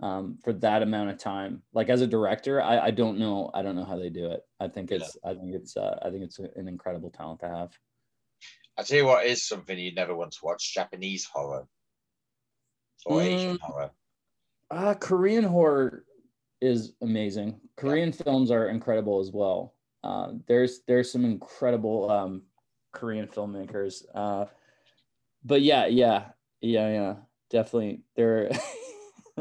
um, 0.02 0.38
for 0.42 0.52
that 0.54 0.82
amount 0.82 1.10
of 1.10 1.18
time. 1.18 1.62
Like 1.72 1.88
as 1.88 2.02
a 2.02 2.06
director, 2.06 2.60
I, 2.60 2.86
I 2.86 2.90
don't 2.90 3.18
know. 3.18 3.50
I 3.54 3.62
don't 3.62 3.76
know 3.76 3.84
how 3.84 3.96
they 3.96 4.10
do 4.10 4.32
it. 4.32 4.44
I 4.58 4.66
think 4.66 4.90
it's 4.90 5.16
yeah. 5.24 5.30
I 5.30 5.34
think 5.34 5.54
it's 5.54 5.76
uh, 5.76 6.00
I 6.02 6.10
think 6.10 6.24
it's 6.24 6.40
an 6.40 6.66
incredible 6.66 7.10
talent 7.10 7.40
to 7.40 7.48
have. 7.48 7.70
I 8.76 8.82
tell 8.82 8.98
you 8.98 9.06
what 9.06 9.26
is 9.26 9.46
something 9.46 9.78
you 9.78 9.94
never 9.94 10.16
want 10.16 10.32
to 10.32 10.38
watch: 10.42 10.74
Japanese 10.74 11.26
horror 11.32 11.68
or 13.06 13.20
mm, 13.20 13.24
Asian 13.24 13.58
horror. 13.62 13.90
Uh, 14.68 14.94
Korean 14.94 15.44
horror 15.44 16.04
is 16.60 16.92
amazing. 17.02 17.60
Korean 17.76 18.10
yeah. 18.10 18.22
films 18.24 18.50
are 18.50 18.68
incredible 18.68 19.20
as 19.20 19.30
well. 19.32 19.74
Uh, 20.02 20.32
there's 20.46 20.80
there's 20.86 21.10
some 21.10 21.24
incredible 21.24 22.10
um, 22.10 22.42
Korean 22.92 23.26
filmmakers. 23.26 24.02
Uh, 24.14 24.46
but 25.44 25.62
yeah, 25.62 25.86
yeah, 25.86 26.28
yeah, 26.60 26.92
yeah, 26.92 27.14
definitely. 27.50 28.02
There, 28.16 28.50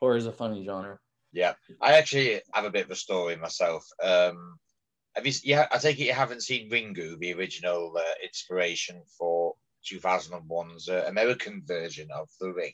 horror 0.00 0.16
is 0.16 0.26
a 0.26 0.32
funny 0.32 0.64
genre. 0.64 0.98
Yeah, 1.32 1.54
I 1.80 1.94
actually 1.94 2.40
have 2.52 2.64
a 2.64 2.70
bit 2.70 2.86
of 2.86 2.90
a 2.90 2.96
story 2.96 3.36
myself. 3.36 3.86
Um, 4.02 4.58
have 5.14 5.26
you? 5.26 5.32
Yeah, 5.44 5.66
I 5.70 5.78
take 5.78 6.00
it 6.00 6.04
you 6.04 6.12
haven't 6.12 6.42
seen 6.42 6.70
Ringu, 6.70 7.18
the 7.18 7.34
original 7.34 7.92
uh, 7.96 8.02
inspiration 8.22 9.02
for 9.18 9.54
2001's 9.90 10.88
uh, 10.88 11.04
American 11.08 11.62
version 11.66 12.08
of 12.14 12.28
The 12.40 12.52
Ring. 12.52 12.72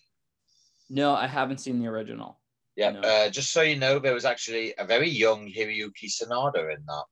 No, 0.88 1.14
I 1.14 1.26
haven't 1.26 1.58
seen 1.58 1.80
the 1.80 1.88
original. 1.88 2.38
Yeah, 2.76 2.90
no. 2.90 3.00
uh, 3.00 3.30
just 3.30 3.52
so 3.52 3.62
you 3.62 3.76
know, 3.76 3.98
there 3.98 4.12
was 4.12 4.26
actually 4.26 4.74
a 4.76 4.84
very 4.84 5.08
young 5.08 5.50
Hiroyuki 5.50 6.10
Sanada 6.10 6.74
in 6.74 6.84
that. 6.86 7.04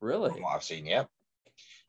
Really? 0.00 0.30
From 0.30 0.42
what 0.42 0.56
I've 0.56 0.64
seen, 0.64 0.84
yep. 0.84 1.08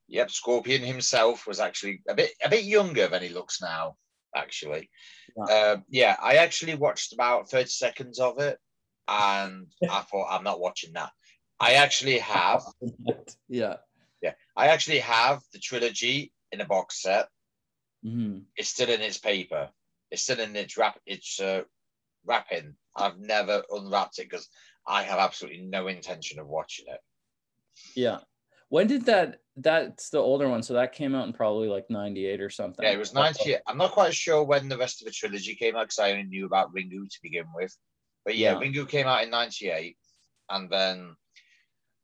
Yep, 0.08 0.30
Scorpion 0.30 0.84
himself 0.84 1.48
was 1.48 1.60
actually 1.60 2.04
a 2.08 2.14
bit 2.14 2.32
a 2.44 2.50
bit 2.50 2.66
younger 2.66 3.08
than 3.08 3.24
he 3.24 3.30
looks 3.30 3.60
now, 3.60 3.96
actually. 4.36 4.92
Yeah, 5.36 5.44
uh, 5.44 5.78
yeah 5.90 6.16
I 6.22 6.36
actually 6.36 6.76
watched 6.76 7.14
about 7.14 7.50
30 7.50 7.70
seconds 7.70 8.20
of 8.20 8.40
it 8.40 8.60
and 9.08 9.68
I 9.90 10.02
thought, 10.12 10.28
I'm 10.30 10.44
not 10.44 10.60
watching 10.60 10.94
that. 10.94 11.10
I 11.60 11.74
actually 11.74 12.20
have. 12.20 12.62
yeah. 13.50 13.78
Yeah. 14.22 14.34
I 14.56 14.68
actually 14.68 15.00
have 15.00 15.42
the 15.52 15.60
trilogy 15.60 16.32
in 16.52 16.62
a 16.62 16.66
box 16.66 17.02
set. 17.02 17.28
Mm-hmm. 18.06 18.40
It's 18.56 18.70
still 18.70 18.90
in 18.90 19.02
its 19.02 19.18
paper 19.18 19.70
it's 20.14 20.22
still 20.22 20.40
in 20.40 20.56
its 20.56 20.78
wrap 20.78 21.00
its 21.08 21.40
uh, 21.40 21.64
wrapping. 22.24 22.76
I've 22.96 23.18
never 23.18 23.64
unwrapped 23.72 24.20
it 24.20 24.30
because 24.30 24.48
I 24.88 25.02
have 25.02 25.18
absolutely 25.18 25.64
no 25.64 25.88
intention 25.88 26.40
of 26.40 26.48
watching 26.48 26.86
it. 26.88 27.00
Yeah. 27.96 28.20
When 28.70 28.86
did 28.88 29.06
that? 29.06 29.40
That's 29.56 30.10
the 30.10 30.20
older 30.20 30.48
one, 30.50 30.64
so 30.64 30.76
that 30.76 30.94
came 30.94 31.14
out 31.14 31.28
in 31.28 31.34
probably 31.34 31.68
like 31.68 31.86
'98 31.90 32.42
or 32.42 32.50
something. 32.50 32.84
Yeah, 32.84 32.92
it 32.92 33.00
was 33.00 33.14
'98. 33.14 33.60
I'm 33.68 33.78
not 33.78 33.92
quite 33.92 34.14
sure 34.14 34.44
when 34.44 34.70
the 34.70 34.78
rest 34.78 35.02
of 35.02 35.06
the 35.06 35.12
trilogy 35.12 35.56
came 35.56 35.76
out 35.76 35.86
because 35.86 36.00
I 36.00 36.12
only 36.12 36.24
knew 36.24 36.46
about 36.46 36.74
Ringu 36.74 37.08
to 37.10 37.20
begin 37.22 37.46
with. 37.56 37.76
But 38.26 38.36
yeah, 38.36 38.54
yeah. 38.54 38.60
Ringu 38.60 38.88
came 38.88 39.06
out 39.06 39.24
in 39.24 39.30
'98, 39.30 39.96
and 40.50 40.72
then 40.72 41.16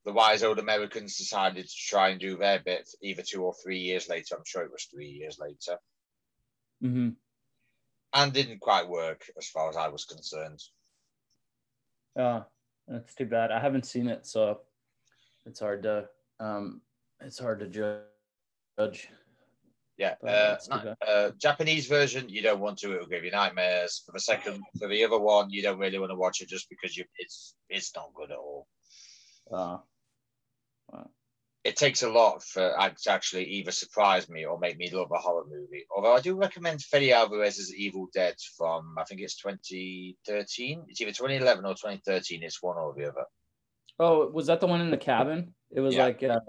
the 0.05 0.13
wise 0.13 0.43
old 0.43 0.59
Americans 0.59 1.17
decided 1.17 1.67
to 1.67 1.75
try 1.75 2.09
and 2.09 2.19
do 2.19 2.37
their 2.37 2.59
bit 2.59 2.87
either 3.01 3.23
two 3.23 3.43
or 3.43 3.53
three 3.63 3.79
years 3.79 4.07
later. 4.07 4.35
I'm 4.35 4.43
sure 4.45 4.63
it 4.63 4.71
was 4.71 4.85
three 4.91 5.09
years 5.09 5.39
later. 5.39 5.77
Mm-hmm 6.83 7.09
and 8.13 8.33
didn't 8.33 8.59
quite 8.59 8.87
work 8.87 9.23
as 9.37 9.47
far 9.47 9.69
as 9.69 9.75
I 9.75 9.87
was 9.87 10.05
concerned. 10.05 10.61
Yeah, 12.15 12.43
that's 12.87 13.15
too 13.15 13.25
bad. 13.25 13.51
I 13.51 13.59
haven't 13.59 13.85
seen 13.85 14.07
it, 14.07 14.25
so 14.25 14.61
it's 15.45 15.59
hard 15.59 15.83
to 15.83 16.07
um, 16.39 16.81
it's 17.21 17.39
hard 17.39 17.59
to 17.59 17.67
judge. 18.77 19.09
Yeah, 19.97 20.15
uh, 20.25 20.55
uh, 21.05 21.31
Japanese 21.37 21.87
version 21.87 22.29
you 22.29 22.41
don't 22.41 22.61
want 22.61 22.77
to; 22.79 22.93
it 22.93 22.99
will 22.99 23.07
give 23.07 23.25
you 23.25 23.31
nightmares. 23.31 24.01
For 24.05 24.13
the 24.13 24.19
second, 24.19 24.61
for 24.79 24.87
the 24.87 25.03
other 25.03 25.19
one, 25.19 25.49
you 25.49 25.61
don't 25.61 25.77
really 25.77 25.99
want 25.99 26.11
to 26.11 26.15
watch 26.15 26.41
it 26.41 26.47
just 26.47 26.69
because 26.69 26.95
you 26.95 27.03
it's 27.17 27.55
it's 27.69 27.93
not 27.95 28.13
good 28.13 28.31
at 28.31 28.37
all. 28.37 28.67
Uh, 29.51 29.77
it 31.63 31.75
takes 31.75 32.03
a 32.03 32.09
lot 32.09 32.41
for 32.43 32.73
to 33.03 33.11
actually 33.11 33.43
either 33.45 33.71
surprise 33.71 34.29
me 34.29 34.45
or 34.45 34.57
make 34.59 34.77
me 34.77 34.89
love 34.91 35.11
a 35.11 35.17
horror 35.17 35.43
movie. 35.49 35.85
Although 35.95 36.15
I 36.15 36.21
do 36.21 36.35
recommend 36.35 36.81
Fede 36.81 37.11
Alvarez's 37.11 37.73
Evil 37.75 38.07
Dead 38.13 38.35
from 38.57 38.95
I 38.97 39.03
think 39.03 39.21
it's 39.21 39.35
2013. 39.35 40.85
It's 40.87 41.01
either 41.01 41.11
2011 41.11 41.65
or 41.65 41.73
2013. 41.73 42.43
It's 42.43 42.63
one 42.63 42.77
or 42.77 42.93
the 42.95 43.09
other. 43.09 43.25
Oh, 43.99 44.29
was 44.29 44.47
that 44.47 44.61
the 44.61 44.67
one 44.67 44.79
in 44.79 44.91
the 44.91 44.97
cabin? 44.97 45.53
It 45.71 45.81
was 45.81 45.95
yeah. 45.95 46.05
like, 46.05 46.23
uh, 46.23 46.39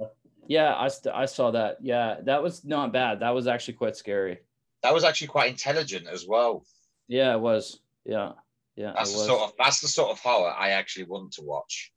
yeah, 0.46 0.74
I, 0.76 0.86
st- 0.86 1.14
I 1.14 1.26
saw 1.26 1.50
that. 1.50 1.78
Yeah, 1.80 2.18
that 2.24 2.42
was 2.42 2.64
not 2.64 2.92
bad. 2.92 3.20
That 3.20 3.34
was 3.34 3.48
actually 3.48 3.74
quite 3.74 3.96
scary. 3.96 4.38
That 4.84 4.94
was 4.94 5.02
actually 5.02 5.26
quite 5.26 5.50
intelligent 5.50 6.06
as 6.06 6.26
well. 6.26 6.64
Yeah, 7.08 7.34
it 7.34 7.40
was. 7.40 7.80
Yeah, 8.04 8.32
yeah. 8.76 8.92
That's 8.94 9.12
the 9.12 9.24
sort 9.24 9.42
of 9.42 9.52
that's 9.58 9.80
the 9.80 9.88
sort 9.88 10.10
of 10.10 10.20
horror 10.20 10.54
I 10.56 10.70
actually 10.70 11.06
want 11.06 11.32
to 11.32 11.42
watch. 11.42 11.92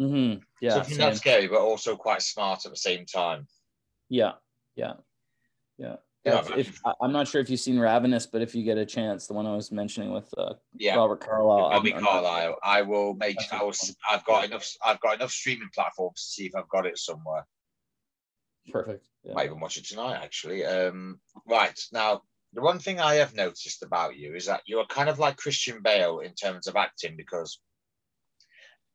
Mm-hmm. 0.00 0.40
Yeah. 0.60 0.74
Something 0.74 0.94
same. 0.94 0.98
that's 0.98 1.18
scary, 1.18 1.48
but 1.48 1.60
also 1.60 1.96
quite 1.96 2.22
smart 2.22 2.64
at 2.64 2.70
the 2.70 2.76
same 2.76 3.04
time. 3.04 3.46
Yeah. 4.08 4.32
Yeah. 4.76 4.94
Yeah. 5.76 5.96
yeah 6.24 6.38
if, 6.38 6.56
if, 6.56 6.80
I'm 7.00 7.12
not 7.12 7.28
sure 7.28 7.40
if 7.40 7.50
you've 7.50 7.60
seen 7.60 7.78
Ravenous, 7.78 8.26
but 8.26 8.42
if 8.42 8.54
you 8.54 8.62
get 8.62 8.78
a 8.78 8.86
chance, 8.86 9.26
the 9.26 9.34
one 9.34 9.46
I 9.46 9.54
was 9.54 9.72
mentioning 9.72 10.12
with 10.12 10.32
uh, 10.36 10.54
yeah. 10.76 10.96
Robert 10.96 11.20
Carlyle. 11.20 11.70
Bobby 11.70 11.92
Carlyle. 11.92 12.56
I 12.62 12.82
will 12.82 13.14
make. 13.14 13.38
I 13.52 13.62
will, 13.62 13.74
I've 14.08 14.24
got 14.24 14.44
enough. 14.44 14.68
I've 14.84 15.00
got 15.00 15.16
enough 15.16 15.30
streaming 15.30 15.70
platforms 15.74 16.22
to 16.22 16.32
see 16.32 16.46
if 16.46 16.54
I've 16.54 16.68
got 16.68 16.86
it 16.86 16.98
somewhere. 16.98 17.46
Perfect. 18.70 19.06
Yeah. 19.24 19.34
Might 19.34 19.46
even 19.46 19.60
watch 19.60 19.76
it 19.78 19.86
tonight, 19.86 20.20
actually. 20.22 20.64
Um, 20.64 21.20
right 21.46 21.78
now, 21.92 22.22
the 22.52 22.62
one 22.62 22.78
thing 22.78 23.00
I 23.00 23.14
have 23.16 23.34
noticed 23.34 23.82
about 23.82 24.16
you 24.16 24.34
is 24.34 24.46
that 24.46 24.62
you 24.66 24.78
are 24.78 24.86
kind 24.86 25.08
of 25.08 25.18
like 25.18 25.36
Christian 25.36 25.80
Bale 25.82 26.20
in 26.20 26.34
terms 26.34 26.66
of 26.66 26.76
acting 26.76 27.16
because 27.16 27.60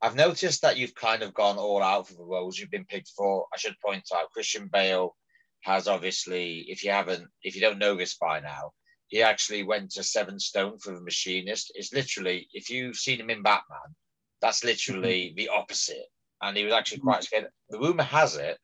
I've 0.04 0.16
noticed 0.16 0.62
that 0.64 0.76
you've 0.76 0.95
kind 0.95 1.24
of 1.24 1.34
gone 1.34 1.58
all 1.58 1.82
out 1.82 2.10
for 2.10 2.16
the 2.16 2.26
roles 2.26 2.60
you've 2.60 2.70
been 2.70 2.84
picked 2.84 3.12
for. 3.16 3.45
I 3.54 3.58
should 3.58 3.80
point 3.80 4.04
out 4.14 4.32
Christian 4.32 4.68
Bale 4.68 5.16
has 5.62 5.88
obviously, 5.88 6.66
if 6.68 6.84
you 6.84 6.91
haven't, 6.91 7.26
if 7.41 7.56
you 7.56 7.62
don't 7.62 7.80
know 7.80 7.95
this 7.95 8.16
by 8.16 8.41
now, 8.41 8.74
he 9.08 9.22
actually 9.22 9.64
went 9.64 9.91
to 9.91 10.04
Seven 10.04 10.39
Stone 10.39 10.80
for 10.80 10.91
the 10.91 10.99
Machinist. 11.01 11.72
It's 11.76 11.93
literally, 11.93 12.49
if 12.51 12.70
you've 12.70 12.97
seen 12.97 13.22
him 13.22 13.30
in 13.30 13.43
Batman, 13.43 13.95
that's 14.41 14.66
literally 14.66 15.28
mm-hmm. 15.28 15.38
the 15.38 15.49
opposite. 15.49 16.08
and 16.41 16.58
he 16.58 16.66
was 16.66 16.74
actually 16.74 16.99
quite 16.99 17.24
scared. 17.24 17.47
The 17.70 17.80
rumor 17.80 18.04
has 18.04 18.36
it 18.36 18.58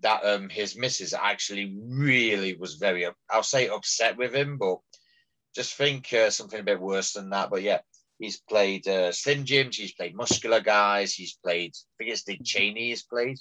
that 0.00 0.24
um 0.24 0.48
his 0.48 0.76
missus 0.76 1.12
actually 1.12 1.74
really 1.88 2.54
was 2.54 2.74
very, 2.74 3.04
I'll 3.28 3.42
say, 3.42 3.68
upset 3.68 4.16
with 4.16 4.32
him, 4.32 4.58
but 4.58 4.78
just 5.56 5.74
think 5.74 6.12
uh, 6.12 6.30
something 6.30 6.60
a 6.60 6.62
bit 6.70 6.80
worse 6.80 7.12
than 7.14 7.30
that. 7.30 7.50
But 7.50 7.62
yeah, 7.62 7.80
he's 8.18 8.40
played 8.40 8.86
uh, 8.88 9.12
Slim 9.12 9.44
Jims, 9.44 9.76
he's 9.76 9.92
played 9.92 10.16
muscular 10.16 10.60
guys, 10.60 11.14
he's 11.14 11.34
played, 11.34 11.72
I 11.74 11.92
think 11.98 12.10
it's 12.10 12.24
Dick 12.24 12.40
Cheney 12.44 12.88
he's 12.88 13.04
played. 13.04 13.38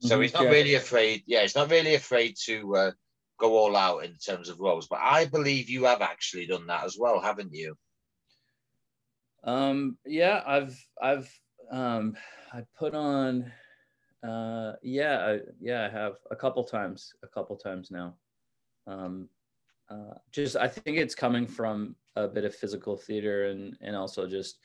So 0.00 0.14
mm-hmm, 0.14 0.22
he's 0.22 0.34
not 0.34 0.44
yeah. 0.44 0.50
really 0.50 0.74
afraid. 0.74 1.22
Yeah, 1.26 1.42
he's 1.42 1.56
not 1.56 1.70
really 1.70 1.94
afraid 1.94 2.36
to 2.44 2.76
uh, 2.76 2.90
go 3.38 3.56
all 3.56 3.76
out 3.76 4.04
in 4.04 4.16
terms 4.16 4.48
of 4.48 4.60
roles. 4.60 4.86
But 4.86 5.00
I 5.02 5.24
believe 5.24 5.68
you 5.68 5.84
have 5.84 6.02
actually 6.02 6.46
done 6.46 6.66
that 6.68 6.84
as 6.84 6.96
well, 6.98 7.20
haven't 7.20 7.52
you? 7.52 7.76
Um, 9.44 9.98
yeah, 10.04 10.42
I've 10.46 10.78
I've 11.00 11.32
um, 11.70 12.16
I 12.52 12.64
put 12.78 12.94
on. 12.94 13.50
Uh, 14.22 14.72
yeah, 14.82 15.18
I, 15.18 15.38
yeah, 15.60 15.86
I 15.86 15.88
have 15.88 16.14
a 16.30 16.36
couple 16.36 16.64
times, 16.64 17.12
a 17.22 17.28
couple 17.28 17.56
times 17.56 17.90
now. 17.90 18.14
Um, 18.86 19.28
uh, 19.90 20.14
just 20.32 20.56
I 20.56 20.68
think 20.68 20.98
it's 20.98 21.14
coming 21.14 21.46
from 21.46 21.96
a 22.16 22.28
bit 22.28 22.44
of 22.44 22.54
physical 22.54 22.96
theater 22.96 23.46
and 23.46 23.76
and 23.80 23.96
also 23.96 24.26
just 24.26 24.58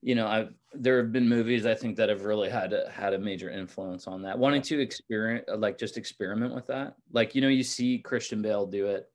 you 0.00 0.14
know 0.14 0.26
I've 0.26 0.54
there 0.72 0.98
have 0.98 1.12
been 1.12 1.28
movies 1.28 1.66
I 1.66 1.74
think 1.74 1.96
that 1.96 2.08
have 2.08 2.24
really 2.24 2.48
had 2.50 2.72
a, 2.72 2.88
had 2.90 3.14
a 3.14 3.18
major 3.18 3.50
influence 3.50 4.06
on 4.06 4.22
that. 4.22 4.38
Wanting 4.38 4.62
to 4.62 4.80
experience 4.80 5.46
like 5.56 5.78
just 5.78 5.96
experiment 5.96 6.54
with 6.54 6.66
that. 6.68 6.94
Like 7.12 7.34
you 7.34 7.40
know 7.40 7.48
you 7.48 7.62
see 7.64 7.98
Christian 7.98 8.42
Bale 8.42 8.66
do 8.66 8.86
it. 8.86 9.10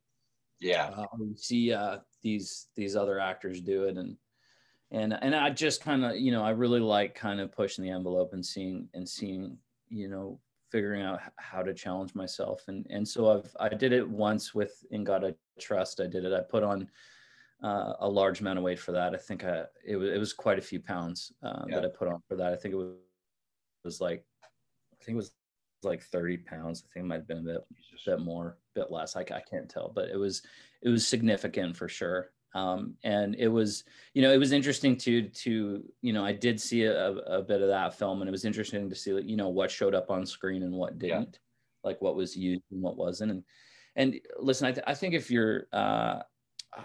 Yeah. 0.60 0.92
Uh, 0.96 1.06
you 1.20 1.36
see 1.38 1.74
uh, 1.74 2.00
these 2.22 2.68
these 2.76 2.96
other 2.96 3.20
actors 3.20 3.62
do 3.62 3.84
it 3.86 3.98
and 3.98 4.18
and 4.92 5.18
and 5.22 5.36
I 5.36 5.50
just 5.50 5.82
kind 5.82 6.06
of 6.06 6.18
you 6.18 6.32
know 6.32 6.44
I 6.44 6.52
really 6.52 6.80
like 6.80 7.16
kind 7.16 7.40
of 7.40 7.52
pushing 7.52 7.84
the 7.84 7.92
envelope 7.92 8.34
and 8.34 8.46
seeing 8.46 8.88
and 8.94 9.08
seeing 9.08 9.58
you 9.90 10.08
know 10.08 10.40
figuring 10.74 11.04
out 11.04 11.22
how 11.36 11.62
to 11.62 11.72
challenge 11.72 12.16
myself 12.16 12.64
and 12.68 12.88
and 12.90 13.08
so 13.08 13.30
I've 13.32 13.56
I 13.60 13.70
did 13.70 13.94
it 13.94 14.10
once 14.10 14.56
with 14.56 14.84
In 14.90 15.04
God 15.04 15.24
I 15.24 15.36
Trust 15.60 16.02
I 16.02 16.08
did 16.08 16.26
it 16.26 16.34
I 16.34 16.42
put 16.42 16.64
on 16.64 16.90
uh, 17.64 17.94
a 18.00 18.10
large 18.10 18.42
amount 18.42 18.58
of 18.58 18.64
weight 18.64 18.80
for 18.80 18.92
that 18.92 19.14
I 19.14 19.18
think 19.18 19.44
I 19.44 19.66
it 19.86 19.96
was 19.96 20.10
it 20.10 20.18
was 20.18 20.34
quite 20.34 20.58
a 20.58 20.64
few 20.64 20.80
pounds 20.80 21.32
uh, 21.44 21.66
yeah. 21.68 21.76
that 21.76 21.86
I 21.86 21.90
put 21.90 22.08
on 22.08 22.24
for 22.28 22.36
that 22.38 22.52
I 22.54 22.56
think 22.56 22.74
it 22.74 22.78
was 22.78 22.96
was 23.86 24.02
like 24.02 24.26
I 24.44 25.06
think 25.06 25.14
it 25.14 25.18
was 25.18 25.32
like 25.84 26.02
30 26.02 26.38
pounds 26.38 26.84
I 26.84 26.88
think 26.92 27.06
it 27.06 27.08
might 27.08 27.22
have 27.22 27.28
been 27.28 27.46
a 27.48 27.54
bit 27.54 27.62
bit 28.04 28.20
more 28.20 28.58
bit 28.74 28.90
less 28.90 29.16
I, 29.16 29.22
I 29.22 29.44
can't 29.48 29.70
tell 29.70 29.92
but 29.94 30.10
it 30.10 30.18
was 30.18 30.42
it 30.82 30.90
was 30.90 31.08
significant 31.08 31.78
for 31.78 31.88
sure 31.88 32.32
um, 32.54 32.96
and 33.04 33.36
it 33.38 33.48
was 33.48 33.84
you 34.14 34.22
know 34.22 34.32
it 34.32 34.38
was 34.38 34.52
interesting 34.52 34.96
to 34.98 35.24
to 35.30 35.84
you 36.02 36.14
know 36.14 36.24
i 36.24 36.32
did 36.32 36.60
see 36.60 36.84
a, 36.84 37.10
a, 37.10 37.42
bit 37.42 37.62
of 37.62 37.68
that 37.68 37.98
film 37.98 38.22
and 38.22 38.28
it 38.28 38.32
was 38.32 38.46
interesting 38.46 38.90
to 38.90 38.96
see 38.96 39.12
you 39.22 39.36
know 39.36 39.50
what 39.50 39.72
showed 39.72 39.96
up 39.96 40.10
on 40.10 40.26
screen 40.26 40.64
and 40.64 40.74
what 40.74 41.00
didn't 41.00 41.34
yeah. 41.34 41.90
like 41.90 42.02
what 42.02 42.16
was 42.16 42.36
used 42.36 42.64
and 42.72 42.82
what 42.82 42.98
wasn't 42.98 43.32
and 43.32 43.44
and 43.96 44.20
listen 44.40 44.68
i, 44.68 44.72
th- 44.72 44.86
I 44.88 44.94
think 44.94 45.14
if 45.14 45.32
you're 45.32 45.68
uh, 45.74 46.20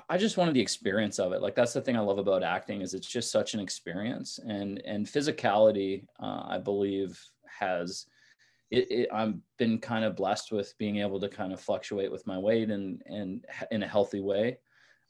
i 0.08 0.16
just 0.18 0.36
wanted 0.36 0.54
the 0.54 0.60
experience 0.60 1.18
of 1.18 1.32
it 1.32 1.42
like 1.42 1.54
that's 1.54 1.72
the 1.72 1.80
thing 1.80 1.96
i 1.96 2.00
love 2.00 2.18
about 2.18 2.42
acting 2.42 2.80
is 2.80 2.94
it's 2.94 3.08
just 3.08 3.30
such 3.30 3.54
an 3.54 3.60
experience 3.60 4.38
and 4.46 4.82
and 4.84 5.06
physicality 5.06 6.04
uh, 6.20 6.44
i 6.48 6.58
believe 6.58 7.20
has 7.46 8.06
it, 8.70 8.90
it, 8.90 9.08
I've 9.12 9.34
been 9.56 9.78
kind 9.78 10.04
of 10.04 10.16
blessed 10.16 10.52
with 10.52 10.76
being 10.78 10.98
able 10.98 11.20
to 11.20 11.28
kind 11.28 11.52
of 11.52 11.60
fluctuate 11.60 12.12
with 12.12 12.26
my 12.26 12.38
weight 12.38 12.70
and 12.70 13.02
and 13.06 13.44
in 13.70 13.82
a 13.82 13.88
healthy 13.88 14.20
way. 14.20 14.58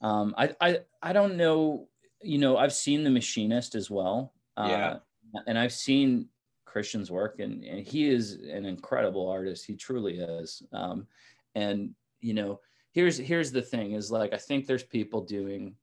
Um, 0.00 0.34
I, 0.36 0.54
I 0.60 0.78
I 1.02 1.12
don't 1.12 1.36
know. 1.36 1.88
You 2.22 2.38
know, 2.38 2.56
I've 2.56 2.72
seen 2.72 3.04
The 3.04 3.10
Machinist 3.10 3.74
as 3.74 3.90
well. 3.90 4.32
Yeah. 4.56 4.98
Uh, 5.34 5.40
and 5.46 5.58
I've 5.58 5.72
seen 5.72 6.28
Christian's 6.64 7.10
work, 7.10 7.38
and, 7.40 7.62
and 7.64 7.86
he 7.86 8.08
is 8.08 8.34
an 8.34 8.64
incredible 8.64 9.28
artist. 9.28 9.66
He 9.66 9.76
truly 9.76 10.18
is. 10.18 10.62
Um, 10.72 11.06
and 11.54 11.94
you 12.20 12.34
know, 12.34 12.60
here's 12.92 13.18
here's 13.18 13.52
the 13.52 13.62
thing: 13.62 13.92
is 13.92 14.10
like 14.10 14.32
I 14.32 14.38
think 14.38 14.66
there's 14.66 14.82
people 14.82 15.20
doing 15.20 15.74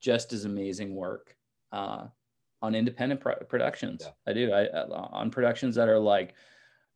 just 0.00 0.32
as 0.32 0.44
amazing 0.44 0.94
work 0.94 1.36
uh, 1.72 2.06
on 2.62 2.74
independent 2.74 3.20
pro- 3.20 3.36
productions. 3.36 4.02
Yeah. 4.04 4.10
I 4.26 4.32
do. 4.32 4.52
I, 4.52 4.66
on 4.66 5.30
productions 5.30 5.74
that 5.76 5.88
are 5.88 5.98
like 5.98 6.34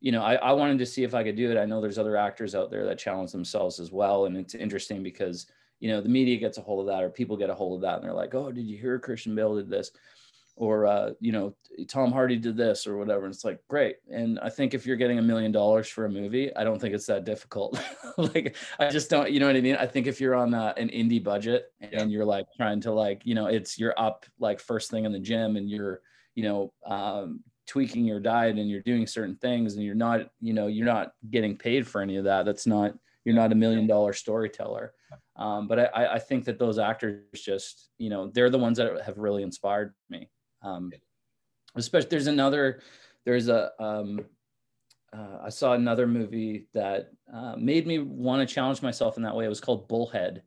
you 0.01 0.11
know, 0.11 0.23
I, 0.23 0.33
I 0.35 0.51
wanted 0.51 0.79
to 0.79 0.85
see 0.85 1.03
if 1.03 1.13
I 1.13 1.23
could 1.23 1.35
do 1.35 1.51
it. 1.51 1.57
I 1.57 1.65
know 1.65 1.79
there's 1.79 1.99
other 1.99 2.17
actors 2.17 2.55
out 2.55 2.71
there 2.71 2.85
that 2.85 2.97
challenge 2.97 3.31
themselves 3.31 3.79
as 3.79 3.91
well. 3.91 4.25
And 4.25 4.35
it's 4.35 4.55
interesting 4.55 5.03
because 5.03 5.45
you 5.81 5.89
know 5.89 5.99
the 5.99 6.07
media 6.07 6.37
gets 6.37 6.57
a 6.57 6.61
hold 6.61 6.79
of 6.79 6.85
that 6.93 7.03
or 7.03 7.09
people 7.09 7.35
get 7.35 7.49
a 7.49 7.53
hold 7.53 7.75
of 7.75 7.81
that 7.81 7.95
and 7.95 8.03
they're 8.03 8.13
like 8.13 8.33
oh 8.33 8.51
did 8.51 8.65
you 8.65 8.77
hear 8.77 8.97
christian 8.99 9.35
bale 9.35 9.55
did 9.55 9.69
this? 9.69 9.91
Or 10.57 10.85
uh, 10.85 11.11
you 11.19 11.31
know 11.31 11.55
tom 11.87 12.11
hardy 12.11 12.35
did 12.35 12.55
this 12.55 12.85
or 12.85 12.97
whatever. 12.97 13.25
And 13.25 13.33
it's 13.33 13.45
like 13.45 13.59
great. 13.67 13.95
And 14.11 14.37
i 14.41 14.49
think 14.49 14.73
if 14.73 14.85
you're 14.85 14.97
getting 14.97 15.17
a 15.17 15.21
million 15.21 15.51
dollars 15.51 15.87
for 15.87 16.05
a 16.05 16.09
movie 16.09 16.55
i 16.55 16.63
don't 16.63 16.79
think 16.79 16.93
it's 16.93 17.07
that 17.07 17.25
difficult. 17.25 17.81
Like 18.17 18.57
i 18.77 18.89
just 18.89 19.09
don't 19.09 19.31
you 19.31 19.39
know 19.39 19.47
what 19.47 19.55
i 19.55 19.61
mean? 19.61 19.77
I 19.77 19.87
think 19.87 20.05
if 20.05 20.21
you're 20.21 20.35
on 20.35 20.53
uh, 20.53 20.73
an 20.77 20.89
indie 20.89 21.23
budget 21.23 21.71
and 21.79 21.91
yeah. 21.91 22.05
you're 22.05 22.25
like 22.25 22.45
trying 22.55 22.81
to 22.81 22.91
like 22.91 23.21
you 23.25 23.33
know 23.33 23.47
it's 23.47 23.79
you're 23.79 23.97
up 23.97 24.25
like 24.39 24.59
first 24.59 24.91
thing 24.91 25.05
in 25.05 25.13
the 25.13 25.19
gym 25.19 25.55
and 25.55 25.69
you're 25.69 26.01
you 26.35 26.43
know 26.43 26.73
um, 26.85 27.39
tweaking 27.65 28.05
your 28.05 28.19
diet 28.19 28.57
and 28.57 28.69
you're 28.69 28.81
doing 28.81 29.07
certain 29.07 29.37
things 29.37 29.75
and 29.75 29.83
you're 29.83 29.95
not 29.95 30.29
you 30.41 30.53
know 30.53 30.67
you're 30.67 30.85
not 30.85 31.13
getting 31.29 31.57
paid 31.57 31.87
for 31.87 32.01
any 32.01 32.17
of 32.17 32.25
that 32.25 32.45
that's 32.45 32.67
not 32.67 32.93
you're 33.23 33.35
not 33.35 33.51
a 33.53 33.55
million 33.55 33.87
dollar 33.87 34.11
storyteller 34.11 34.93
um, 35.41 35.67
but 35.67 35.79
I, 35.79 36.05
I 36.13 36.19
think 36.19 36.45
that 36.45 36.59
those 36.59 36.77
actors 36.77 37.23
just, 37.33 37.89
you 37.97 38.11
know, 38.11 38.29
they're 38.31 38.51
the 38.51 38.59
ones 38.59 38.77
that 38.77 39.01
have 39.01 39.17
really 39.17 39.41
inspired 39.41 39.95
me. 40.07 40.29
Um, 40.61 40.91
especially 41.75 42.09
there's 42.09 42.27
another, 42.27 42.81
there's 43.25 43.47
a, 43.47 43.71
um, 43.79 44.23
uh, 45.11 45.39
I 45.43 45.49
saw 45.49 45.73
another 45.73 46.05
movie 46.05 46.67
that 46.75 47.09
uh, 47.33 47.55
made 47.57 47.87
me 47.87 47.97
want 47.97 48.47
to 48.47 48.53
challenge 48.53 48.83
myself 48.83 49.17
in 49.17 49.23
that 49.23 49.35
way. 49.35 49.45
It 49.45 49.49
was 49.49 49.59
called 49.59 49.87
Bullhead. 49.87 50.43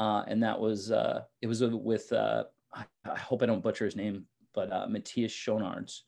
Uh, 0.00 0.24
and 0.26 0.42
that 0.42 0.58
was, 0.58 0.90
uh, 0.90 1.22
it 1.40 1.46
was 1.46 1.62
with, 1.62 2.12
uh, 2.12 2.42
I, 2.74 2.86
I, 3.08 3.16
hope 3.16 3.40
I 3.40 3.46
don't 3.46 3.62
butcher 3.62 3.84
his 3.84 3.94
name, 3.94 4.26
but 4.52 4.72
uh, 4.72 4.88
Matthias 4.88 5.32
Schoenaerts. 5.32 6.00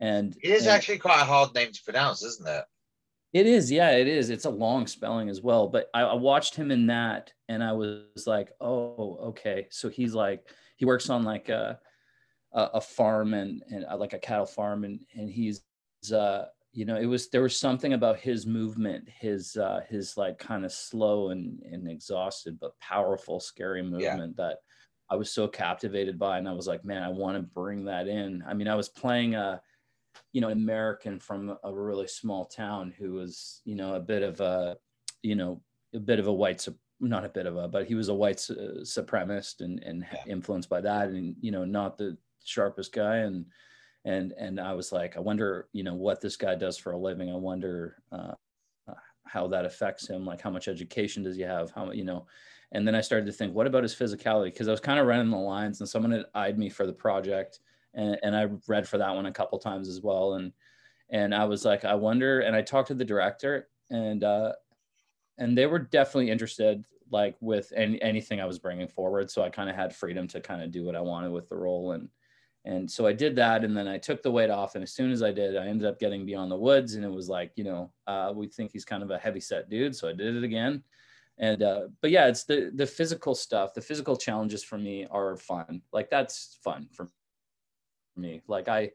And 0.00 0.36
it 0.42 0.50
is 0.50 0.66
and, 0.66 0.76
actually 0.76 0.98
quite 0.98 1.22
a 1.22 1.24
hard 1.24 1.54
name 1.54 1.72
to 1.72 1.82
pronounce, 1.82 2.22
isn't 2.22 2.46
it? 2.46 2.64
It 3.34 3.46
is, 3.46 3.70
yeah, 3.70 3.90
it 3.90 4.06
is. 4.06 4.30
It's 4.30 4.44
a 4.44 4.50
long 4.50 4.86
spelling 4.86 5.28
as 5.28 5.42
well. 5.42 5.66
But 5.66 5.90
I, 5.92 6.02
I, 6.02 6.14
watched 6.14 6.54
him 6.54 6.70
in 6.70 6.86
that, 6.86 7.32
and 7.48 7.64
I 7.64 7.72
was 7.72 8.28
like, 8.28 8.52
oh, 8.60 9.18
okay. 9.30 9.66
So 9.70 9.88
he's 9.88 10.14
like, 10.14 10.48
he 10.76 10.84
works 10.84 11.10
on 11.10 11.24
like 11.24 11.48
a 11.48 11.80
a, 12.52 12.62
a 12.74 12.80
farm 12.80 13.34
and 13.34 13.60
and 13.70 13.84
uh, 13.90 13.96
like 13.96 14.12
a 14.12 14.20
cattle 14.20 14.46
farm, 14.46 14.84
and 14.84 15.00
and 15.16 15.28
he's, 15.28 15.62
uh, 16.12 16.44
you 16.72 16.84
know, 16.84 16.96
it 16.96 17.06
was 17.06 17.28
there 17.30 17.42
was 17.42 17.58
something 17.58 17.92
about 17.92 18.20
his 18.20 18.46
movement, 18.46 19.08
his 19.08 19.56
uh, 19.56 19.80
his 19.90 20.16
like 20.16 20.38
kind 20.38 20.64
of 20.64 20.70
slow 20.70 21.30
and 21.30 21.60
and 21.64 21.90
exhausted 21.90 22.60
but 22.60 22.78
powerful, 22.78 23.40
scary 23.40 23.82
movement 23.82 24.36
yeah. 24.38 24.46
that 24.46 24.58
I 25.10 25.16
was 25.16 25.32
so 25.32 25.48
captivated 25.48 26.20
by, 26.20 26.38
and 26.38 26.48
I 26.48 26.52
was 26.52 26.68
like, 26.68 26.84
man, 26.84 27.02
I 27.02 27.08
want 27.08 27.36
to 27.36 27.42
bring 27.42 27.86
that 27.86 28.06
in. 28.06 28.44
I 28.46 28.54
mean, 28.54 28.68
I 28.68 28.76
was 28.76 28.88
playing 28.88 29.34
a 29.34 29.60
you 30.32 30.40
know, 30.40 30.50
American 30.50 31.18
from 31.18 31.56
a 31.62 31.72
really 31.72 32.06
small 32.06 32.44
town 32.44 32.92
who 32.98 33.12
was, 33.12 33.60
you 33.64 33.74
know, 33.74 33.94
a 33.94 34.00
bit 34.00 34.22
of 34.22 34.40
a, 34.40 34.76
you 35.22 35.34
know, 35.34 35.60
a 35.94 35.98
bit 35.98 36.18
of 36.18 36.26
a 36.26 36.32
white, 36.32 36.66
not 37.00 37.24
a 37.24 37.28
bit 37.28 37.46
of 37.46 37.56
a, 37.56 37.68
but 37.68 37.86
he 37.86 37.94
was 37.94 38.08
a 38.08 38.14
white 38.14 38.36
supremacist 38.36 39.60
and, 39.60 39.82
and 39.82 40.06
yeah. 40.12 40.22
influenced 40.26 40.68
by 40.68 40.80
that 40.80 41.08
and, 41.08 41.36
you 41.40 41.50
know, 41.50 41.64
not 41.64 41.96
the 41.96 42.16
sharpest 42.44 42.92
guy. 42.92 43.18
And, 43.18 43.46
and, 44.04 44.32
and 44.32 44.60
I 44.60 44.74
was 44.74 44.92
like, 44.92 45.16
I 45.16 45.20
wonder, 45.20 45.68
you 45.72 45.82
know, 45.82 45.94
what 45.94 46.20
this 46.20 46.36
guy 46.36 46.54
does 46.54 46.76
for 46.76 46.92
a 46.92 46.98
living. 46.98 47.30
I 47.30 47.36
wonder 47.36 47.96
uh, 48.12 48.34
how 49.24 49.46
that 49.48 49.64
affects 49.64 50.08
him. 50.08 50.26
Like 50.26 50.40
how 50.40 50.50
much 50.50 50.68
education 50.68 51.22
does 51.22 51.36
he 51.36 51.42
have? 51.42 51.70
How, 51.70 51.90
you 51.90 52.04
know, 52.04 52.26
and 52.72 52.86
then 52.86 52.94
I 52.94 53.00
started 53.00 53.26
to 53.26 53.32
think, 53.32 53.54
what 53.54 53.66
about 53.66 53.82
his 53.82 53.94
physicality? 53.94 54.46
Because 54.46 54.68
I 54.68 54.72
was 54.72 54.80
kind 54.80 54.98
of 54.98 55.06
running 55.06 55.30
the 55.30 55.36
lines 55.36 55.80
and 55.80 55.88
someone 55.88 56.10
had 56.10 56.26
eyed 56.34 56.58
me 56.58 56.68
for 56.68 56.86
the 56.86 56.92
project 56.92 57.60
and, 57.94 58.18
and 58.22 58.36
I 58.36 58.48
read 58.66 58.88
for 58.88 58.98
that 58.98 59.14
one 59.14 59.26
a 59.26 59.32
couple 59.32 59.58
times 59.58 59.88
as 59.88 60.00
well. 60.00 60.34
And 60.34 60.52
and 61.10 61.34
I 61.34 61.44
was 61.44 61.64
like, 61.64 61.84
I 61.84 61.94
wonder. 61.94 62.40
And 62.40 62.56
I 62.56 62.62
talked 62.62 62.88
to 62.88 62.94
the 62.94 63.04
director, 63.04 63.68
and 63.90 64.24
uh, 64.24 64.52
and 65.38 65.56
they 65.56 65.66
were 65.66 65.78
definitely 65.78 66.30
interested, 66.30 66.84
like 67.10 67.36
with 67.40 67.72
any, 67.76 68.00
anything 68.02 68.40
I 68.40 68.46
was 68.46 68.58
bringing 68.58 68.88
forward. 68.88 69.30
So 69.30 69.42
I 69.42 69.50
kind 69.50 69.68
of 69.68 69.76
had 69.76 69.94
freedom 69.94 70.26
to 70.28 70.40
kind 70.40 70.62
of 70.62 70.70
do 70.70 70.84
what 70.84 70.96
I 70.96 71.00
wanted 71.00 71.30
with 71.30 71.48
the 71.48 71.56
role, 71.56 71.92
and 71.92 72.08
and 72.64 72.90
so 72.90 73.06
I 73.06 73.12
did 73.12 73.36
that, 73.36 73.64
and 73.64 73.76
then 73.76 73.86
I 73.86 73.98
took 73.98 74.22
the 74.22 74.30
weight 74.30 74.50
off. 74.50 74.74
And 74.74 74.82
as 74.82 74.92
soon 74.92 75.12
as 75.12 75.22
I 75.22 75.32
did, 75.32 75.56
I 75.56 75.66
ended 75.66 75.86
up 75.86 76.00
getting 76.00 76.24
Beyond 76.24 76.50
the 76.50 76.56
Woods, 76.56 76.94
and 76.94 77.04
it 77.04 77.12
was 77.12 77.28
like, 77.28 77.52
you 77.56 77.64
know, 77.64 77.92
uh, 78.06 78.32
we 78.34 78.46
think 78.48 78.72
he's 78.72 78.86
kind 78.86 79.02
of 79.02 79.10
a 79.10 79.18
heavy 79.18 79.40
set 79.40 79.68
dude, 79.68 79.94
so 79.94 80.08
I 80.08 80.12
did 80.12 80.36
it 80.36 80.44
again. 80.44 80.82
And 81.36 81.62
uh, 81.62 81.88
but 82.00 82.10
yeah, 82.10 82.28
it's 82.28 82.44
the 82.44 82.70
the 82.74 82.86
physical 82.86 83.34
stuff. 83.34 83.74
The 83.74 83.80
physical 83.80 84.16
challenges 84.16 84.64
for 84.64 84.78
me 84.78 85.06
are 85.10 85.36
fun. 85.36 85.82
Like 85.92 86.08
that's 86.08 86.58
fun 86.62 86.88
for 86.92 87.08
me. 88.16 88.42
Like 88.48 88.68
I, 88.68 88.90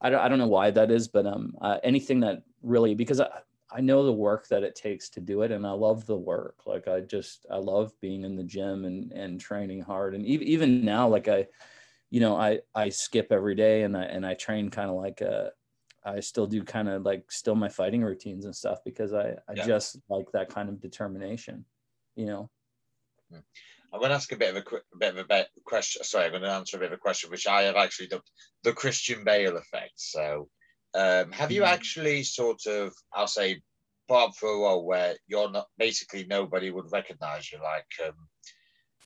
I 0.00 0.10
don't, 0.10 0.20
I 0.20 0.28
don't 0.28 0.38
know 0.38 0.48
why 0.48 0.70
that 0.70 0.90
is, 0.90 1.08
but 1.08 1.26
um, 1.26 1.54
uh, 1.60 1.78
anything 1.82 2.20
that 2.20 2.42
really 2.62 2.94
because 2.94 3.20
I, 3.20 3.28
I 3.70 3.80
know 3.80 4.04
the 4.04 4.12
work 4.12 4.46
that 4.48 4.62
it 4.62 4.76
takes 4.76 5.08
to 5.10 5.20
do 5.20 5.42
it, 5.42 5.50
and 5.50 5.66
I 5.66 5.72
love 5.72 6.06
the 6.06 6.16
work. 6.16 6.66
Like 6.66 6.86
I 6.86 7.00
just, 7.00 7.46
I 7.50 7.56
love 7.56 7.92
being 8.00 8.22
in 8.24 8.36
the 8.36 8.44
gym 8.44 8.84
and 8.84 9.10
and 9.12 9.40
training 9.40 9.80
hard, 9.80 10.14
and 10.14 10.24
even 10.26 10.46
even 10.46 10.84
now, 10.84 11.08
like 11.08 11.26
I, 11.28 11.46
you 12.10 12.20
know, 12.20 12.36
I 12.36 12.60
I 12.74 12.90
skip 12.90 13.28
every 13.30 13.54
day, 13.54 13.82
and 13.82 13.96
I 13.96 14.04
and 14.04 14.24
I 14.24 14.34
train 14.34 14.70
kind 14.70 14.90
of 14.90 14.96
like 14.96 15.20
a 15.22 15.50
I 16.04 16.20
still 16.20 16.46
do 16.46 16.62
kind 16.62 16.88
of 16.88 17.02
like 17.02 17.32
still 17.32 17.54
my 17.54 17.68
fighting 17.68 18.02
routines 18.02 18.44
and 18.44 18.54
stuff 18.54 18.78
because 18.84 19.12
I 19.12 19.36
I 19.48 19.54
yeah. 19.54 19.64
just 19.66 19.98
like 20.08 20.30
that 20.32 20.50
kind 20.50 20.68
of 20.68 20.80
determination, 20.80 21.64
you 22.14 22.26
know. 22.26 22.50
Hmm. 23.94 23.96
I'm 23.96 24.00
going 24.00 24.10
to 24.10 24.16
ask 24.16 24.32
a 24.32 24.36
bit 24.36 24.56
of 24.56 24.64
a, 24.64 24.76
a 24.76 24.98
bit 24.98 25.16
of 25.16 25.30
a 25.30 25.46
question. 25.64 26.02
Sorry, 26.02 26.24
I'm 26.24 26.32
going 26.32 26.42
to 26.42 26.50
answer 26.50 26.76
a 26.76 26.80
bit 26.80 26.92
of 26.92 26.98
a 26.98 26.98
question 26.98 27.30
which 27.30 27.46
I 27.46 27.62
have 27.62 27.76
actually 27.76 28.08
dubbed 28.08 28.30
the 28.62 28.72
Christian 28.72 29.24
Bale 29.24 29.56
effect. 29.56 29.92
So, 29.96 30.48
um, 30.94 31.32
have 31.32 31.52
you 31.52 31.62
hmm. 31.62 31.68
actually 31.68 32.24
sort 32.24 32.66
of, 32.66 32.92
I'll 33.12 33.26
say, 33.26 33.62
part 34.08 34.34
for 34.36 34.48
a 34.48 34.58
role 34.58 34.84
where 34.84 35.16
you're 35.26 35.50
not 35.50 35.66
basically 35.78 36.26
nobody 36.26 36.70
would 36.70 36.92
recognize 36.92 37.50
you, 37.50 37.58
like, 37.62 37.86
um, 38.06 38.14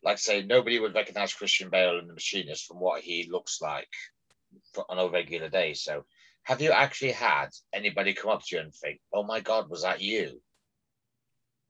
like 0.02 0.18
say, 0.18 0.42
nobody 0.42 0.78
would 0.78 0.94
recognize 0.94 1.34
Christian 1.34 1.70
Bale 1.70 1.98
in 1.98 2.06
the 2.06 2.14
Machinist 2.14 2.66
from 2.66 2.80
what 2.80 3.02
he 3.02 3.28
looks 3.30 3.60
like 3.60 3.88
on 4.88 4.98
a 4.98 5.08
regular 5.08 5.48
day. 5.48 5.74
So, 5.74 6.04
have 6.44 6.62
you 6.62 6.72
actually 6.72 7.12
had 7.12 7.48
anybody 7.74 8.14
come 8.14 8.30
up 8.30 8.42
to 8.46 8.56
you 8.56 8.62
and 8.62 8.74
think, 8.74 9.00
"Oh 9.12 9.22
my 9.22 9.40
God, 9.40 9.68
was 9.68 9.82
that 9.82 10.00
you?" 10.00 10.40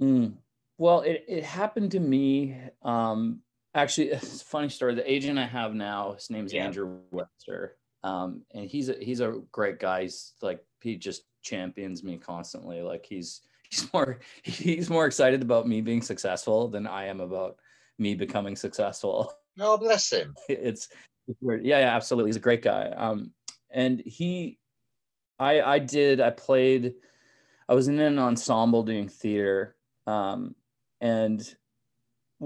Mm. 0.01 0.37
Well, 0.79 1.01
it, 1.01 1.25
it 1.29 1.45
happened 1.45 1.91
to 1.93 2.01
me. 2.01 2.57
Um, 2.83 3.41
actually, 3.75 4.09
it's 4.13 4.43
a 4.43 4.45
funny 4.45 4.69
story. 4.69 4.95
The 4.95 5.11
agent 5.11 5.39
I 5.39 5.47
have 5.47 5.75
now, 5.75 6.13
his 6.13 6.31
name's 6.31 6.53
yeah. 6.53 6.65
Andrew 6.65 7.01
Webster, 7.11 7.77
um, 8.03 8.43
and 8.55 8.65
he's 8.65 8.89
a, 8.89 8.95
he's 8.95 9.21
a 9.21 9.41
great 9.53 9.81
guy. 9.81 10.03
He's 10.03 10.33
like 10.41 10.65
he 10.81 10.97
just 10.97 11.25
champions 11.43 12.03
me 12.03 12.17
constantly. 12.17 12.81
Like 12.83 13.05
he's 13.05 13.43
he's 13.71 13.93
more 13.93 14.21
he's 14.43 14.89
more 14.89 15.07
excited 15.07 15.43
about 15.43 15.69
me 15.69 15.81
being 15.81 16.03
successful 16.03 16.69
than 16.69 16.87
I 16.87 17.07
am 17.07 17.21
about 17.21 17.57
me 17.99 18.15
becoming 18.15 18.57
successful. 18.57 19.33
Oh, 19.61 19.77
bless 19.77 20.13
him. 20.13 20.37
It's, 20.49 20.89
it's 21.27 21.39
weird. 21.41 21.65
Yeah, 21.65 21.81
yeah, 21.81 21.97
absolutely. 21.97 22.29
He's 22.29 22.37
a 22.37 22.39
great 22.39 22.63
guy. 22.63 22.93
Um, 22.97 23.33
and 23.73 24.01
he, 24.01 24.61
I, 25.37 25.61
I 25.61 25.79
did. 25.81 26.21
I 26.21 26.31
played. 26.31 26.95
I 27.69 27.75
was 27.75 27.89
in 27.89 27.99
an 27.99 28.21
ensemble 28.21 28.85
doing 28.85 29.09
theater, 29.09 29.75
um, 30.07 30.55
and 31.01 31.55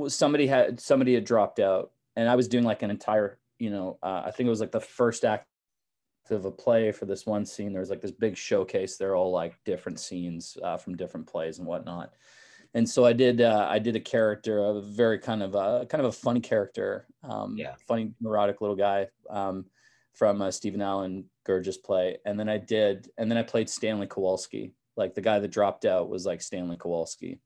somebody 0.08 0.46
had 0.46 0.80
somebody 0.80 1.14
had 1.14 1.24
dropped 1.24 1.58
out, 1.58 1.92
and 2.16 2.28
I 2.28 2.34
was 2.34 2.48
doing 2.48 2.64
like 2.64 2.82
an 2.82 2.90
entire. 2.90 3.38
You 3.58 3.70
know, 3.70 3.98
uh, 4.02 4.22
I 4.26 4.30
think 4.32 4.46
it 4.46 4.50
was 4.50 4.60
like 4.60 4.72
the 4.72 4.80
first 4.80 5.24
act 5.24 5.46
of 6.30 6.44
a 6.44 6.50
play 6.50 6.90
for 6.92 7.06
this 7.06 7.26
one 7.26 7.44
scene. 7.44 7.72
There 7.72 7.80
was 7.80 7.90
like 7.90 8.00
this 8.00 8.10
big 8.10 8.36
showcase. 8.36 8.96
They're 8.96 9.14
all 9.14 9.30
like 9.30 9.54
different 9.64 10.00
scenes 10.00 10.56
uh, 10.62 10.76
from 10.76 10.96
different 10.96 11.26
plays 11.26 11.58
and 11.58 11.66
whatnot 11.66 12.12
and 12.74 12.88
so 12.88 13.04
I 13.04 13.12
did 13.12 13.40
uh, 13.40 13.66
I 13.68 13.78
did 13.78 13.96
a 13.96 14.00
character, 14.00 14.58
a 14.58 14.80
very 14.80 15.18
kind 15.18 15.42
of 15.42 15.54
a 15.54 15.86
kind 15.86 16.04
of 16.04 16.08
a 16.08 16.16
funny 16.16 16.40
character, 16.40 17.06
um, 17.22 17.56
yeah, 17.56 17.74
funny 17.86 18.12
neurotic 18.20 18.60
little 18.60 18.76
guy 18.76 19.08
um, 19.28 19.66
from 20.14 20.40
uh, 20.40 20.50
Stephen 20.50 20.80
Allen 20.80 21.24
Guirgis 21.46 21.82
play, 21.82 22.18
and 22.24 22.38
then 22.38 22.48
I 22.48 22.58
did 22.58 23.10
and 23.18 23.30
then 23.30 23.38
I 23.38 23.42
played 23.42 23.68
Stanley 23.68 24.06
Kowalski, 24.06 24.74
like 24.96 25.14
the 25.14 25.20
guy 25.20 25.38
that 25.38 25.48
dropped 25.48 25.84
out 25.84 26.08
was 26.08 26.24
like 26.24 26.40
Stanley 26.40 26.76
Kowalski, 26.78 27.40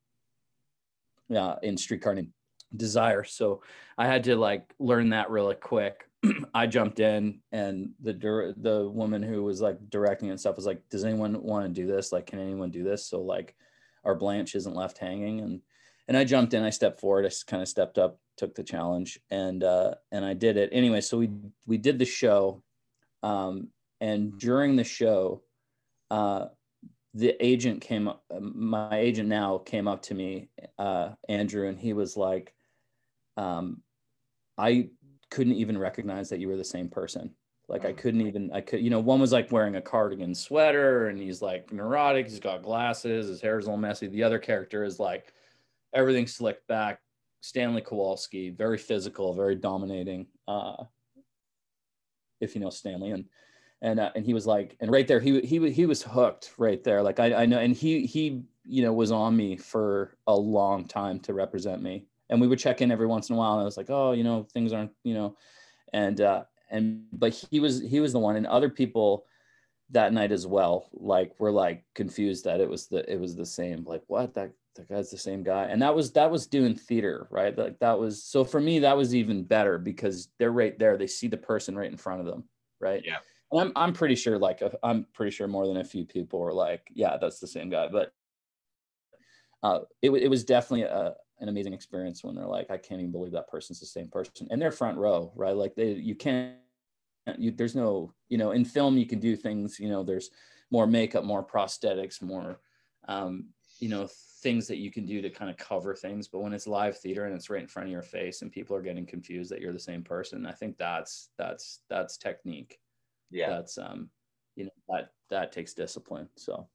yeah, 1.29 1.57
in 1.63 1.77
Streetcar 1.77 2.15
Named 2.15 2.33
Desire. 2.77 3.25
So 3.25 3.63
I 3.99 4.07
had 4.07 4.25
to 4.25 4.37
like 4.37 4.75
learn 4.79 5.11
that 5.11 5.31
really 5.31 5.55
quick. 5.55 6.09
I 6.55 6.67
jumped 6.67 7.01
in, 7.01 7.41
and 7.53 7.91
the 8.03 8.55
the 8.57 8.89
woman 8.89 9.23
who 9.23 9.45
was 9.45 9.61
like 9.61 9.79
directing 9.91 10.31
and 10.31 10.41
stuff 10.41 10.57
was 10.57 10.67
like, 10.67 10.89
"Does 10.89 11.05
anyone 11.05 11.43
want 11.43 11.67
to 11.67 11.81
do 11.81 11.87
this? 11.87 12.13
Like, 12.13 12.27
can 12.27 12.39
anyone 12.39 12.71
do 12.71 12.83
this?" 12.83 13.07
So 13.09 13.23
like 13.23 13.55
our 14.07 14.15
Blanche 14.15 14.55
isn't 14.55 14.75
left 14.75 14.99
hanging. 14.99 15.41
And 15.41 15.61
and 16.09 16.17
I 16.17 16.25
jumped 16.25 16.55
in, 16.55 16.63
I 16.63 16.71
stepped 16.71 17.01
forward, 17.01 17.27
I 17.27 17.31
kind 17.51 17.63
of 17.63 17.69
stepped 17.69 17.99
up, 17.99 18.21
took 18.37 18.55
the 18.55 18.63
challenge, 18.63 19.19
and 19.31 19.63
uh, 19.63 19.95
and 20.13 20.25
I 20.25 20.35
did 20.35 20.57
it 20.57 20.71
anyway. 20.73 21.01
So 21.01 21.19
we 21.19 21.31
we 21.67 21.77
did 21.77 21.99
the 21.99 22.05
show, 22.05 22.63
um, 23.23 23.69
and 24.01 24.39
during 24.39 24.77
the 24.77 24.85
show, 24.85 25.43
uh, 26.11 26.47
the 27.17 27.35
agent 27.45 27.81
came 27.81 28.09
up. 28.09 28.23
My 28.41 28.99
agent 28.99 29.29
now 29.29 29.59
came 29.59 29.89
up 29.89 30.03
to 30.03 30.15
me, 30.15 30.51
uh, 30.79 31.11
Andrew, 31.31 31.67
and 31.67 31.79
he 31.79 31.95
was 31.95 32.15
like, 32.17 32.55
um, 33.39 33.83
"I 34.59 34.91
couldn't 35.31 35.55
even 35.55 35.79
recognize 35.79 36.29
that 36.29 36.41
you 36.41 36.49
were 36.49 36.59
the 36.59 36.65
same 36.65 36.91
person." 36.91 37.35
Like 37.69 37.85
I 37.85 37.93
couldn't 37.95 38.21
even, 38.21 38.53
I 38.53 38.61
could, 38.61 38.81
you 38.81 38.91
know, 38.91 39.01
one 39.01 39.21
was 39.21 39.33
like 39.33 39.51
wearing 39.51 39.75
a 39.77 39.83
cardigan 39.83 40.35
sweater 40.35 41.09
and 41.09 41.19
he's 41.19 41.43
like 41.43 41.73
neurotic. 41.73 42.29
He's 42.29 42.39
got 42.39 42.63
glasses. 42.63 43.27
His 43.27 43.41
hair's 43.41 43.67
all 43.67 43.77
messy. 43.77 44.07
The 44.07 44.23
other 44.23 44.39
character 44.39 44.85
is 44.85 45.01
like 45.01 45.33
everything 45.93 46.29
slicked 46.29 46.69
back. 46.69 47.01
Stanley 47.41 47.81
Kowalski, 47.81 48.51
very 48.51 48.79
physical, 48.79 49.35
very 49.35 49.57
dominating. 49.57 50.27
Uh, 50.47 50.85
if 52.41 52.55
you 52.55 52.61
know 52.61 52.71
Stanley 52.71 53.11
and, 53.11 53.25
and, 53.83 54.01
uh, 54.01 54.11
and 54.15 54.25
he 54.25 54.35
was 54.35 54.47
like, 54.47 54.77
and 54.81 54.91
right 54.91 55.07
there, 55.07 55.21
he, 55.21 55.41
he, 55.41 55.71
he 55.71 55.87
was 55.87 56.03
hooked 56.03 56.53
right 56.59 56.83
there. 56.83 57.03
Like 57.03 57.21
I, 57.21 57.43
I 57.43 57.47
know, 57.47 57.59
and 57.59 57.75
he, 57.75 58.07
he, 58.07 58.43
you 58.65 58.83
know, 58.83 58.93
was 58.93 59.13
on 59.13 59.37
me 59.37 59.57
for 59.57 60.17
a 60.27 60.35
long 60.35 60.87
time 60.87 61.21
to 61.21 61.35
represent 61.35 61.83
me. 61.83 62.07
And 62.29 62.41
we 62.41 62.49
would 62.49 62.59
check 62.59 62.81
in 62.81 62.91
every 62.91 63.07
once 63.07 63.31
in 63.31 63.37
a 63.37 63.39
while. 63.39 63.53
And 63.53 63.61
I 63.61 63.65
was 63.65 63.77
like, 63.77 63.91
oh, 63.91 64.13
you 64.13 64.25
know, 64.25 64.47
things 64.53 64.73
aren't, 64.73 64.91
you 65.05 65.15
know, 65.15 65.37
and, 65.93 66.21
uh, 66.21 66.45
and 66.71 67.05
but 67.13 67.33
he 67.33 67.61
was 67.61 67.81
he 67.81 68.01
was 68.01 68.13
the 68.13 68.19
one 68.19 68.37
and 68.37 68.47
other 68.47 68.69
people 68.69 69.25
that 69.91 70.13
night 70.13 70.33
as 70.33 70.47
well 70.47 70.89
like 70.93 71.39
were 71.39 71.53
like 71.53 71.85
confused 71.95 72.45
that 72.45 72.61
it 72.61 72.69
was 72.69 72.87
the 72.89 73.11
it 73.11 73.21
was 73.21 73.37
the 73.37 73.47
same 73.47 73.85
like 73.85 74.03
what 74.09 74.35
that 74.35 74.51
that 74.75 74.89
guy's 74.89 75.11
the 75.11 75.19
same 75.19 75.43
guy 75.43 75.65
and 75.65 75.81
that 75.81 75.95
was 75.95 76.13
that 76.13 76.31
was 76.31 76.47
doing 76.47 76.75
theater 76.75 77.29
right 77.31 77.57
like 77.57 77.79
that 77.79 77.99
was 77.99 78.23
so 78.23 78.45
for 78.45 78.61
me 78.61 78.81
that 78.81 78.97
was 78.97 79.15
even 79.15 79.43
better 79.43 79.79
because 79.79 80.29
they're 80.39 80.53
right 80.53 80.79
there 80.79 80.97
they 80.97 81.07
see 81.07 81.29
the 81.29 81.37
person 81.37 81.77
right 81.77 81.91
in 81.91 81.97
front 81.97 82.21
of 82.21 82.27
them 82.27 82.45
right 82.81 83.03
yeah 83.05 83.19
i'm, 83.53 83.73
I'm 83.77 83.93
pretty 83.93 84.15
sure 84.15 84.39
like 84.39 84.63
i'm 84.83 85.07
pretty 85.13 85.31
sure 85.31 85.47
more 85.47 85.67
than 85.67 85.77
a 85.77 85.85
few 85.85 86.05
people 86.05 86.41
were 86.41 86.53
like 86.53 86.83
yeah 86.95 87.17
that's 87.21 87.41
the 87.41 87.47
same 87.47 87.71
guy 87.71 87.89
but 87.89 88.13
uh, 89.63 89.81
it, 90.03 90.11
it 90.11 90.29
was 90.29 90.45
definitely 90.45 90.83
a, 90.83 91.15
an 91.41 91.49
amazing 91.49 91.73
experience 91.73 92.23
when 92.23 92.35
they're 92.35 92.47
like, 92.47 92.71
I 92.71 92.77
can't 92.77 93.01
even 93.01 93.13
believe 93.13 93.33
that 93.33 93.49
person's 93.49 93.81
the 93.81 93.87
same 93.87 94.09
person, 94.09 94.49
and 94.51 94.61
they're 94.61 94.71
front 94.71 94.99
row, 94.99 95.33
right? 95.35 95.57
Like 95.57 95.75
they, 95.75 95.93
you 95.93 96.15
can't, 96.15 96.55
you, 97.37 97.51
there's 97.51 97.75
no, 97.75 98.13
you 98.29 98.39
know, 98.39 98.53
in 98.53 98.65
film 98.65 98.97
you 98.97 99.07
can 99.07 99.19
do 99.19 99.37
things, 99.37 99.81
you 99.81 99.89
know, 99.89 100.03
there's 100.03 100.31
more 100.71 100.87
makeup, 100.87 101.25
more 101.25 101.45
prosthetics, 101.45 102.23
more, 102.23 102.61
um, 103.09 103.47
you 103.79 103.89
know, 103.89 104.09
things 104.43 104.67
that 104.69 104.79
you 104.79 104.91
can 104.91 105.05
do 105.05 105.21
to 105.21 105.31
kind 105.31 105.51
of 105.51 105.57
cover 105.57 105.95
things. 105.95 106.29
But 106.29 106.41
when 106.41 106.53
it's 106.53 106.67
live 106.67 106.97
theater 106.99 107.25
and 107.25 107.35
it's 107.35 107.51
right 107.51 107.61
in 107.61 107.67
front 107.67 107.89
of 107.89 107.93
your 107.93 108.03
face 108.03 108.43
and 108.43 108.53
people 108.53 108.77
are 108.77 108.83
getting 108.83 109.07
confused 109.07 109.51
that 109.51 109.61
you're 109.61 109.73
the 109.73 109.79
same 109.79 110.03
person, 110.03 110.47
I 110.47 110.53
think 110.53 110.79
that's 110.79 111.31
that's 111.37 111.81
that's 111.91 112.17
technique. 112.17 112.79
Yeah, 113.31 113.51
that's 113.51 113.79
um, 113.79 114.11
you 114.55 114.65
know, 114.65 114.71
that 114.89 115.11
that 115.31 115.53
takes 115.53 115.75
discipline. 115.75 116.29
So. 116.37 116.69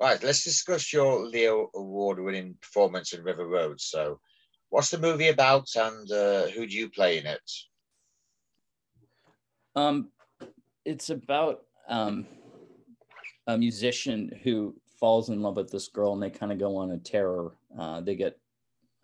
Right, 0.00 0.22
let's 0.22 0.44
discuss 0.44 0.94
your 0.94 1.26
Leo 1.26 1.68
Award 1.74 2.20
winning 2.20 2.54
performance 2.62 3.12
in 3.12 3.22
River 3.22 3.46
Road. 3.46 3.78
So, 3.78 4.18
what's 4.70 4.90
the 4.90 4.96
movie 4.96 5.28
about 5.28 5.68
and 5.76 6.10
uh, 6.10 6.46
who 6.46 6.66
do 6.66 6.74
you 6.74 6.88
play 6.88 7.18
in 7.18 7.26
it? 7.26 7.50
Um, 9.76 10.10
it's 10.86 11.10
about 11.10 11.64
um, 11.86 12.26
a 13.46 13.58
musician 13.58 14.32
who 14.42 14.74
falls 14.98 15.28
in 15.28 15.42
love 15.42 15.56
with 15.56 15.70
this 15.70 15.88
girl 15.88 16.14
and 16.14 16.22
they 16.22 16.30
kind 16.30 16.52
of 16.52 16.58
go 16.58 16.76
on 16.76 16.92
a 16.92 16.98
terror. 16.98 17.52
Uh, 17.78 18.00
they 18.00 18.14
get 18.14 18.38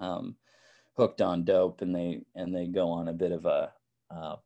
um, 0.01 0.37
hooked 0.97 1.21
on 1.21 1.45
dope 1.45 1.83
and 1.83 1.95
they 1.95 2.23
and 2.35 2.55
they 2.55 2.67
go 2.67 2.91
on 2.91 3.09
a 3.09 3.13
bit 3.13 3.33
of 3.33 3.45
a 3.45 3.73
uh, 4.11 4.15
I 4.15 4.15
don't 4.15 4.23
know 4.23 4.39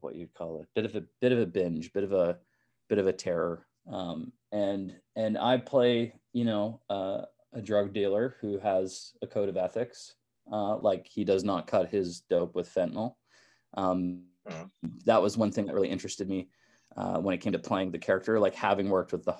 what 0.00 0.14
you'd 0.14 0.34
call 0.34 0.60
it, 0.60 0.68
bit 0.74 0.84
of 0.84 0.96
a 0.96 1.04
bit 1.20 1.32
of 1.32 1.38
a 1.38 1.46
binge, 1.46 1.92
bit 1.92 2.04
of 2.04 2.12
a 2.12 2.38
bit 2.88 2.98
of 2.98 3.06
a 3.06 3.12
terror. 3.12 3.66
Um, 3.90 4.32
and 4.52 4.94
and 5.16 5.38
I 5.38 5.58
play, 5.58 6.14
you 6.32 6.44
know, 6.44 6.80
uh, 6.90 7.22
a 7.52 7.62
drug 7.62 7.92
dealer 7.92 8.36
who 8.40 8.58
has 8.58 9.12
a 9.22 9.26
code 9.26 9.48
of 9.48 9.56
ethics. 9.56 10.14
Uh, 10.50 10.76
like 10.78 11.06
he 11.06 11.22
does 11.22 11.44
not 11.44 11.68
cut 11.68 11.88
his 11.88 12.22
dope 12.22 12.56
with 12.56 12.72
fentanyl. 12.72 13.14
Um, 13.74 14.24
mm-hmm. 14.48 14.64
That 15.04 15.22
was 15.22 15.36
one 15.36 15.52
thing 15.52 15.66
that 15.66 15.74
really 15.74 15.90
interested 15.90 16.28
me 16.28 16.48
uh, 16.96 17.18
when 17.18 17.34
it 17.34 17.38
came 17.38 17.52
to 17.52 17.58
playing 17.58 17.92
the 17.92 17.98
character. 17.98 18.40
Like 18.40 18.56
having 18.56 18.88
worked 18.88 19.12
with 19.12 19.24
the 19.24 19.36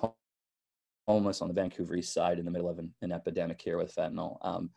homeless 1.08 1.42
on 1.42 1.48
the 1.48 1.54
Vancouver 1.54 1.96
East 1.96 2.14
Side 2.14 2.38
in 2.38 2.44
the 2.44 2.50
middle 2.50 2.68
of 2.68 2.78
an, 2.78 2.94
an 3.02 3.10
epidemic 3.10 3.60
here 3.60 3.76
with 3.76 3.94
fentanyl. 3.94 4.38
Um, 4.42 4.70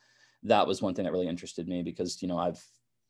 that 0.43 0.65
was 0.65 0.82
one 0.82 0.93
thing 0.93 1.05
that 1.05 1.11
really 1.11 1.28
interested 1.28 1.67
me 1.67 1.84
because 1.84 2.21
you 2.21 2.28
know 2.28 2.38
I've 2.38 2.63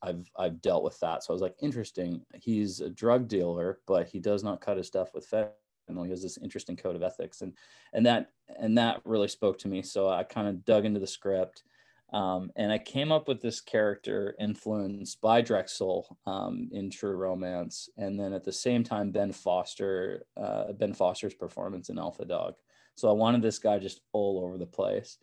I've 0.04 0.30
I've 0.36 0.60
dealt 0.60 0.84
with 0.84 0.98
that. 1.00 1.24
So 1.24 1.32
I 1.32 1.34
was 1.34 1.42
like, 1.42 1.56
interesting. 1.60 2.22
He's 2.34 2.80
a 2.80 2.90
drug 2.90 3.26
dealer, 3.26 3.80
but 3.86 4.06
he 4.06 4.20
does 4.20 4.44
not 4.44 4.60
cut 4.60 4.76
his 4.76 4.86
stuff 4.86 5.14
with 5.14 5.28
fentanyl. 5.28 6.04
He 6.04 6.10
has 6.10 6.22
this 6.22 6.38
interesting 6.38 6.76
code 6.76 6.96
of 6.96 7.02
ethics. 7.02 7.40
And 7.40 7.54
and 7.92 8.04
that 8.06 8.30
and 8.60 8.76
that 8.76 9.00
really 9.04 9.28
spoke 9.28 9.58
to 9.60 9.68
me. 9.68 9.82
So 9.82 10.08
i 10.08 10.22
kind 10.22 10.48
of 10.48 10.64
dug 10.64 10.84
into 10.84 11.00
the 11.00 11.06
script 11.06 11.62
um, 12.12 12.50
and 12.56 12.70
i 12.70 12.78
came 12.78 13.10
up 13.10 13.26
with 13.26 13.40
this 13.40 13.60
character 13.60 14.36
influenced 14.38 15.20
by 15.20 15.42
Drexl 15.42 16.04
um, 16.26 16.68
in 16.70 16.90
true 16.90 17.16
romance 17.16 17.88
and 17.96 18.20
then 18.20 18.32
at 18.34 18.44
the 18.44 18.52
same 18.52 18.84
time 18.84 19.10
ben 19.10 19.32
foster 19.32 20.26
uh, 20.36 20.72
ben 20.72 20.92
foster's 20.92 21.34
performance 21.34 21.88
in 21.88 21.98
alpha 21.98 22.24
dog. 22.24 22.54
So 22.94 23.08
i 23.08 23.12
wanted 23.12 23.42
this 23.42 23.58
guy 23.58 23.78
just 23.78 24.00
all 24.12 24.44
over 24.44 24.58
the 24.58 24.66
place 24.66 25.18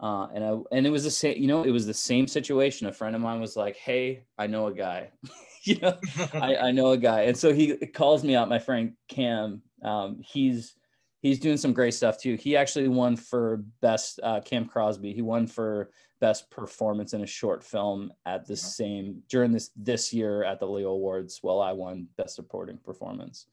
uh, 0.00 0.28
and 0.34 0.42
I 0.42 0.56
and 0.72 0.86
it 0.86 0.90
was 0.90 1.04
the 1.04 1.10
same, 1.10 1.36
you 1.36 1.46
know, 1.46 1.62
it 1.62 1.70
was 1.70 1.86
the 1.86 1.94
same 1.94 2.26
situation. 2.26 2.86
A 2.86 2.92
friend 2.92 3.14
of 3.14 3.20
mine 3.20 3.38
was 3.38 3.54
like, 3.54 3.76
"Hey, 3.76 4.24
I 4.38 4.46
know 4.46 4.66
a 4.66 4.74
guy. 4.74 5.10
you 5.62 5.78
know, 5.78 5.98
I, 6.34 6.56
I 6.56 6.70
know 6.70 6.92
a 6.92 6.96
guy, 6.96 7.22
and 7.22 7.36
so 7.36 7.52
he 7.52 7.76
calls 7.76 8.24
me 8.24 8.34
out. 8.34 8.48
My 8.48 8.58
friend 8.58 8.94
Cam, 9.08 9.60
um, 9.84 10.20
he's 10.24 10.74
he's 11.20 11.38
doing 11.38 11.58
some 11.58 11.74
great 11.74 11.92
stuff 11.92 12.18
too. 12.18 12.36
He 12.36 12.56
actually 12.56 12.88
won 12.88 13.14
for 13.14 13.62
best 13.82 14.20
uh, 14.22 14.40
Cam 14.40 14.64
Crosby. 14.64 15.12
He 15.12 15.20
won 15.20 15.46
for 15.46 15.90
best 16.18 16.50
performance 16.50 17.12
in 17.12 17.22
a 17.22 17.26
short 17.26 17.62
film 17.62 18.10
at 18.24 18.46
the 18.46 18.56
same 18.56 19.22
during 19.28 19.52
this 19.52 19.70
this 19.76 20.14
year 20.14 20.44
at 20.44 20.60
the 20.60 20.66
Leo 20.66 20.92
Awards. 20.92 21.40
While 21.42 21.60
I 21.60 21.72
won 21.72 22.08
best 22.16 22.36
supporting 22.36 22.78
performance. 22.78 23.46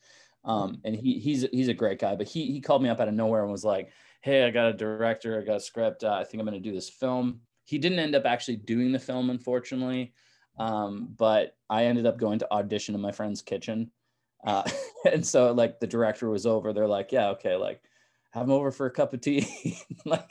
Um, 0.45 0.79
and 0.85 0.95
he 0.95 1.19
he's 1.19 1.45
he's 1.51 1.67
a 1.67 1.73
great 1.73 1.99
guy, 1.99 2.15
but 2.15 2.27
he 2.27 2.49
he 2.53 2.61
called 2.61 2.81
me 2.81 2.87
up 2.87 3.01
out 3.01 3.09
of 3.09 3.13
nowhere 3.13 3.43
and 3.43 3.51
was 3.51 3.65
like, 3.65 3.89
"Hey, 4.27 4.43
I 4.43 4.51
got 4.51 4.69
a 4.69 4.73
director, 4.73 5.39
I 5.39 5.43
got 5.45 5.57
a 5.57 5.61
script. 5.61 6.03
Uh, 6.03 6.13
I 6.13 6.23
think 6.23 6.41
I'm 6.41 6.47
going 6.47 6.61
to 6.61 6.69
do 6.69 6.75
this 6.75 6.89
film." 6.89 7.41
He 7.63 7.77
didn't 7.77 7.99
end 7.99 8.15
up 8.15 8.25
actually 8.25 8.57
doing 8.57 8.91
the 8.91 8.99
film, 8.99 9.29
unfortunately, 9.29 10.13
um, 10.59 11.13
but 11.17 11.55
I 11.69 11.85
ended 11.85 12.05
up 12.05 12.17
going 12.17 12.39
to 12.39 12.51
audition 12.51 12.95
in 12.95 13.01
my 13.01 13.11
friend's 13.11 13.41
kitchen, 13.41 13.91
uh, 14.45 14.63
and 15.11 15.25
so 15.25 15.51
like 15.53 15.79
the 15.79 15.87
director 15.87 16.29
was 16.29 16.45
over. 16.45 16.73
They're 16.73 16.87
like, 16.87 17.11
"Yeah, 17.11 17.29
okay, 17.29 17.55
like 17.55 17.81
have 18.31 18.43
him 18.43 18.51
over 18.51 18.71
for 18.71 18.85
a 18.87 18.91
cup 18.91 19.13
of 19.13 19.21
tea," 19.21 19.77
like, 20.05 20.29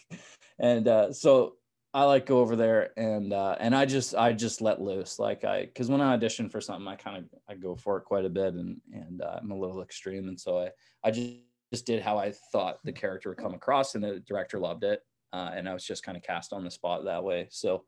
and 0.59 0.86
uh, 0.86 1.12
so 1.12 1.55
I 1.97 2.05
like 2.05 2.26
go 2.26 2.40
over 2.40 2.57
there 2.57 2.90
and 2.99 3.32
uh, 3.32 3.57
and 3.59 3.74
I 3.74 3.86
just 3.86 4.14
I 4.14 4.34
just 4.34 4.61
let 4.61 4.82
loose 4.82 5.18
like 5.18 5.44
I 5.44 5.62
because 5.62 5.88
when 5.88 6.03
I 6.03 6.12
audition 6.12 6.51
for 6.51 6.61
something 6.61 6.86
I 6.86 6.94
kind 6.94 7.16
of 7.16 7.24
I 7.49 7.55
go 7.55 7.74
for 7.74 7.97
it 7.97 8.05
quite 8.05 8.26
a 8.26 8.28
bit 8.28 8.53
and 8.53 8.78
and 8.92 9.22
uh, 9.22 9.38
I'm 9.40 9.51
a 9.51 9.57
little 9.57 9.80
extreme 9.80 10.28
and 10.28 10.38
so 10.38 10.59
I 10.59 10.70
I 11.03 11.11
just 11.11 11.36
just 11.72 11.86
did 11.86 12.02
how 12.02 12.18
I 12.18 12.32
thought 12.52 12.78
the 12.84 12.92
character 12.92 13.28
would 13.28 13.38
come 13.38 13.54
across 13.54 13.94
and 13.94 14.04
the 14.04 14.20
director 14.20 14.58
loved 14.58 14.84
it 14.84 15.02
uh, 15.32 15.50
and 15.54 15.68
I 15.68 15.74
was 15.74 15.84
just 15.84 16.04
kind 16.04 16.16
of 16.16 16.22
cast 16.22 16.52
on 16.52 16.64
the 16.64 16.70
spot 16.70 17.04
that 17.04 17.22
way. 17.22 17.48
So 17.50 17.84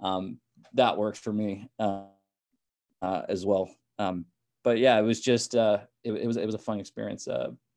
um, 0.00 0.38
that 0.74 0.96
worked 0.96 1.18
for 1.18 1.32
me 1.32 1.68
uh, 1.78 2.04
uh, 3.02 3.22
as 3.28 3.44
well. 3.44 3.70
Um, 3.98 4.26
but 4.66 4.78
yeah 4.78 4.98
it 4.98 5.02
was 5.02 5.20
just 5.20 5.54
uh, 5.54 5.78
it, 6.02 6.12
it 6.12 6.26
was 6.26 6.36
it 6.36 6.44
was 6.44 6.56
a 6.56 6.58
fun 6.58 6.80
experience 6.80 7.28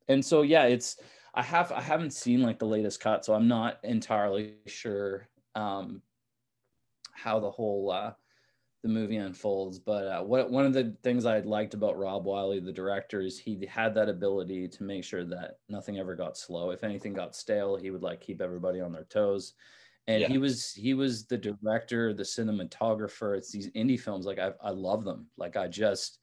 and 0.07 0.25
so 0.25 0.41
yeah 0.41 0.63
it's 0.63 0.97
I 1.35 1.43
have 1.43 1.71
I 1.71 1.81
haven't 1.81 2.11
seen 2.11 2.41
like 2.41 2.57
the 2.57 2.65
latest 2.65 2.99
cut 2.99 3.23
so 3.23 3.35
I'm 3.35 3.47
not 3.47 3.77
entirely 3.83 4.55
sure 4.65 5.29
um, 5.55 6.01
how 7.11 7.39
the 7.39 7.51
whole 7.51 7.91
uh, 7.91 8.13
the 8.81 8.89
movie 8.89 9.17
unfolds. 9.17 9.79
But 9.79 10.07
uh, 10.07 10.23
what 10.23 10.49
one 10.49 10.65
of 10.65 10.73
the 10.73 10.95
things 11.03 11.25
I 11.25 11.39
liked 11.39 11.73
about 11.73 11.97
Rob 11.97 12.25
Wiley, 12.25 12.59
the 12.59 12.71
director, 12.71 13.21
is 13.21 13.37
he 13.37 13.65
had 13.69 13.93
that 13.95 14.09
ability 14.09 14.67
to 14.67 14.83
make 14.83 15.03
sure 15.03 15.25
that 15.25 15.59
nothing 15.67 15.99
ever 15.99 16.15
got 16.15 16.37
slow. 16.37 16.71
If 16.71 16.83
anything 16.83 17.13
got 17.13 17.35
stale, 17.35 17.75
he 17.75 17.91
would 17.91 18.03
like 18.03 18.21
keep 18.21 18.41
everybody 18.41 18.81
on 18.81 18.91
their 18.91 19.05
toes. 19.05 19.53
And 20.07 20.21
yeah. 20.21 20.27
he 20.27 20.37
was 20.37 20.73
he 20.73 20.93
was 20.93 21.25
the 21.25 21.37
director, 21.37 22.13
the 22.13 22.23
cinematographer. 22.23 23.37
It's 23.37 23.51
these 23.51 23.69
indie 23.71 23.99
films. 23.99 24.25
Like 24.25 24.39
I 24.39 24.51
I 24.63 24.71
love 24.71 25.03
them. 25.03 25.27
Like 25.37 25.55
I 25.55 25.67
just 25.67 26.19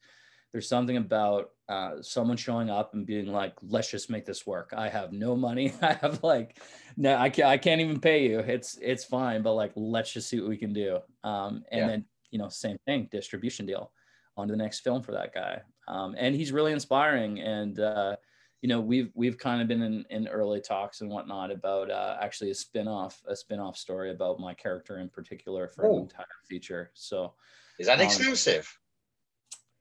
there's 0.51 0.67
something 0.67 0.97
about 0.97 1.51
uh, 1.69 2.01
someone 2.01 2.37
showing 2.37 2.69
up 2.69 2.93
and 2.93 3.05
being 3.05 3.27
like, 3.27 3.53
let's 3.61 3.91
just 3.91 4.09
make 4.09 4.25
this 4.25 4.47
work. 4.47 4.73
I 4.75 4.89
have 4.89 5.11
no 5.11 5.35
money. 5.35 5.73
I 5.81 5.93
have 5.93 6.23
like, 6.23 6.59
no, 6.95 7.15
I 7.15 7.29
can't, 7.29 7.49
I 7.49 7.57
can't 7.57 7.81
even 7.81 7.99
pay 7.99 8.27
you. 8.27 8.39
It's, 8.39 8.77
it's 8.81 9.03
fine. 9.03 9.41
But 9.41 9.53
like, 9.53 9.73
let's 9.75 10.11
just 10.11 10.29
see 10.29 10.39
what 10.39 10.49
we 10.49 10.57
can 10.57 10.73
do. 10.73 10.99
Um, 11.23 11.63
and 11.71 11.81
yeah. 11.81 11.87
then, 11.87 12.05
you 12.31 12.39
know, 12.39 12.49
same 12.49 12.77
thing, 12.85 13.07
distribution 13.11 13.65
deal 13.65 13.91
on 14.35 14.47
to 14.47 14.53
the 14.53 14.57
next 14.57 14.81
film 14.81 15.01
for 15.01 15.11
that 15.13 15.33
guy. 15.33 15.61
Um, 15.87 16.15
and 16.17 16.35
he's 16.35 16.51
really 16.51 16.71
inspiring. 16.71 17.39
And, 17.39 17.79
uh, 17.79 18.17
you 18.61 18.69
know, 18.69 18.79
we've, 18.79 19.11
we've 19.15 19.37
kind 19.37 19.61
of 19.61 19.67
been 19.67 19.81
in, 19.81 20.05
in 20.09 20.27
early 20.27 20.61
talks 20.61 21.01
and 21.01 21.09
whatnot 21.09 21.51
about 21.51 21.89
uh, 21.89 22.17
actually 22.21 22.51
a 22.51 22.55
spin-off, 22.55 23.21
a 23.27 23.35
spin-off 23.35 23.77
story 23.77 24.11
about 24.11 24.39
my 24.39 24.53
character 24.53 24.99
in 24.99 25.09
particular 25.09 25.67
for 25.67 25.85
an 25.85 26.01
entire 26.01 26.25
feature. 26.47 26.91
So 26.93 27.33
is 27.79 27.87
that 27.87 27.99
um, 27.99 28.05
exclusive? 28.05 28.77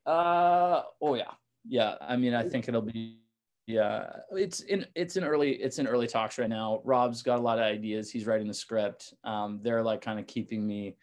Uh, 0.07 0.83
oh 1.03 1.15
yeah 1.15 1.33
yeah 1.69 1.95
i 2.01 2.17
mean 2.17 2.35
i 2.35 2.43
think 2.43 2.69
it'll 2.69 2.83
be 2.83 3.19
yeah 3.67 4.07
it's 4.33 4.61
in 4.61 4.87
it's 4.95 5.17
in 5.17 5.25
early 5.25 5.53
it's 5.55 5.79
in 5.79 5.87
early 5.87 6.07
talks 6.07 6.39
right 6.39 6.49
now 6.49 6.81
rob's 6.85 7.23
got 7.23 7.39
a 7.39 7.43
lot 7.43 7.59
of 7.59 7.65
ideas 7.65 8.11
he's 8.11 8.27
writing 8.27 8.47
the 8.47 8.55
script 8.55 9.15
um, 9.25 9.59
they're 9.63 9.83
like 9.83 10.01
kind 10.01 10.21
of 10.21 10.27
keeping 10.27 10.65
me 10.67 10.97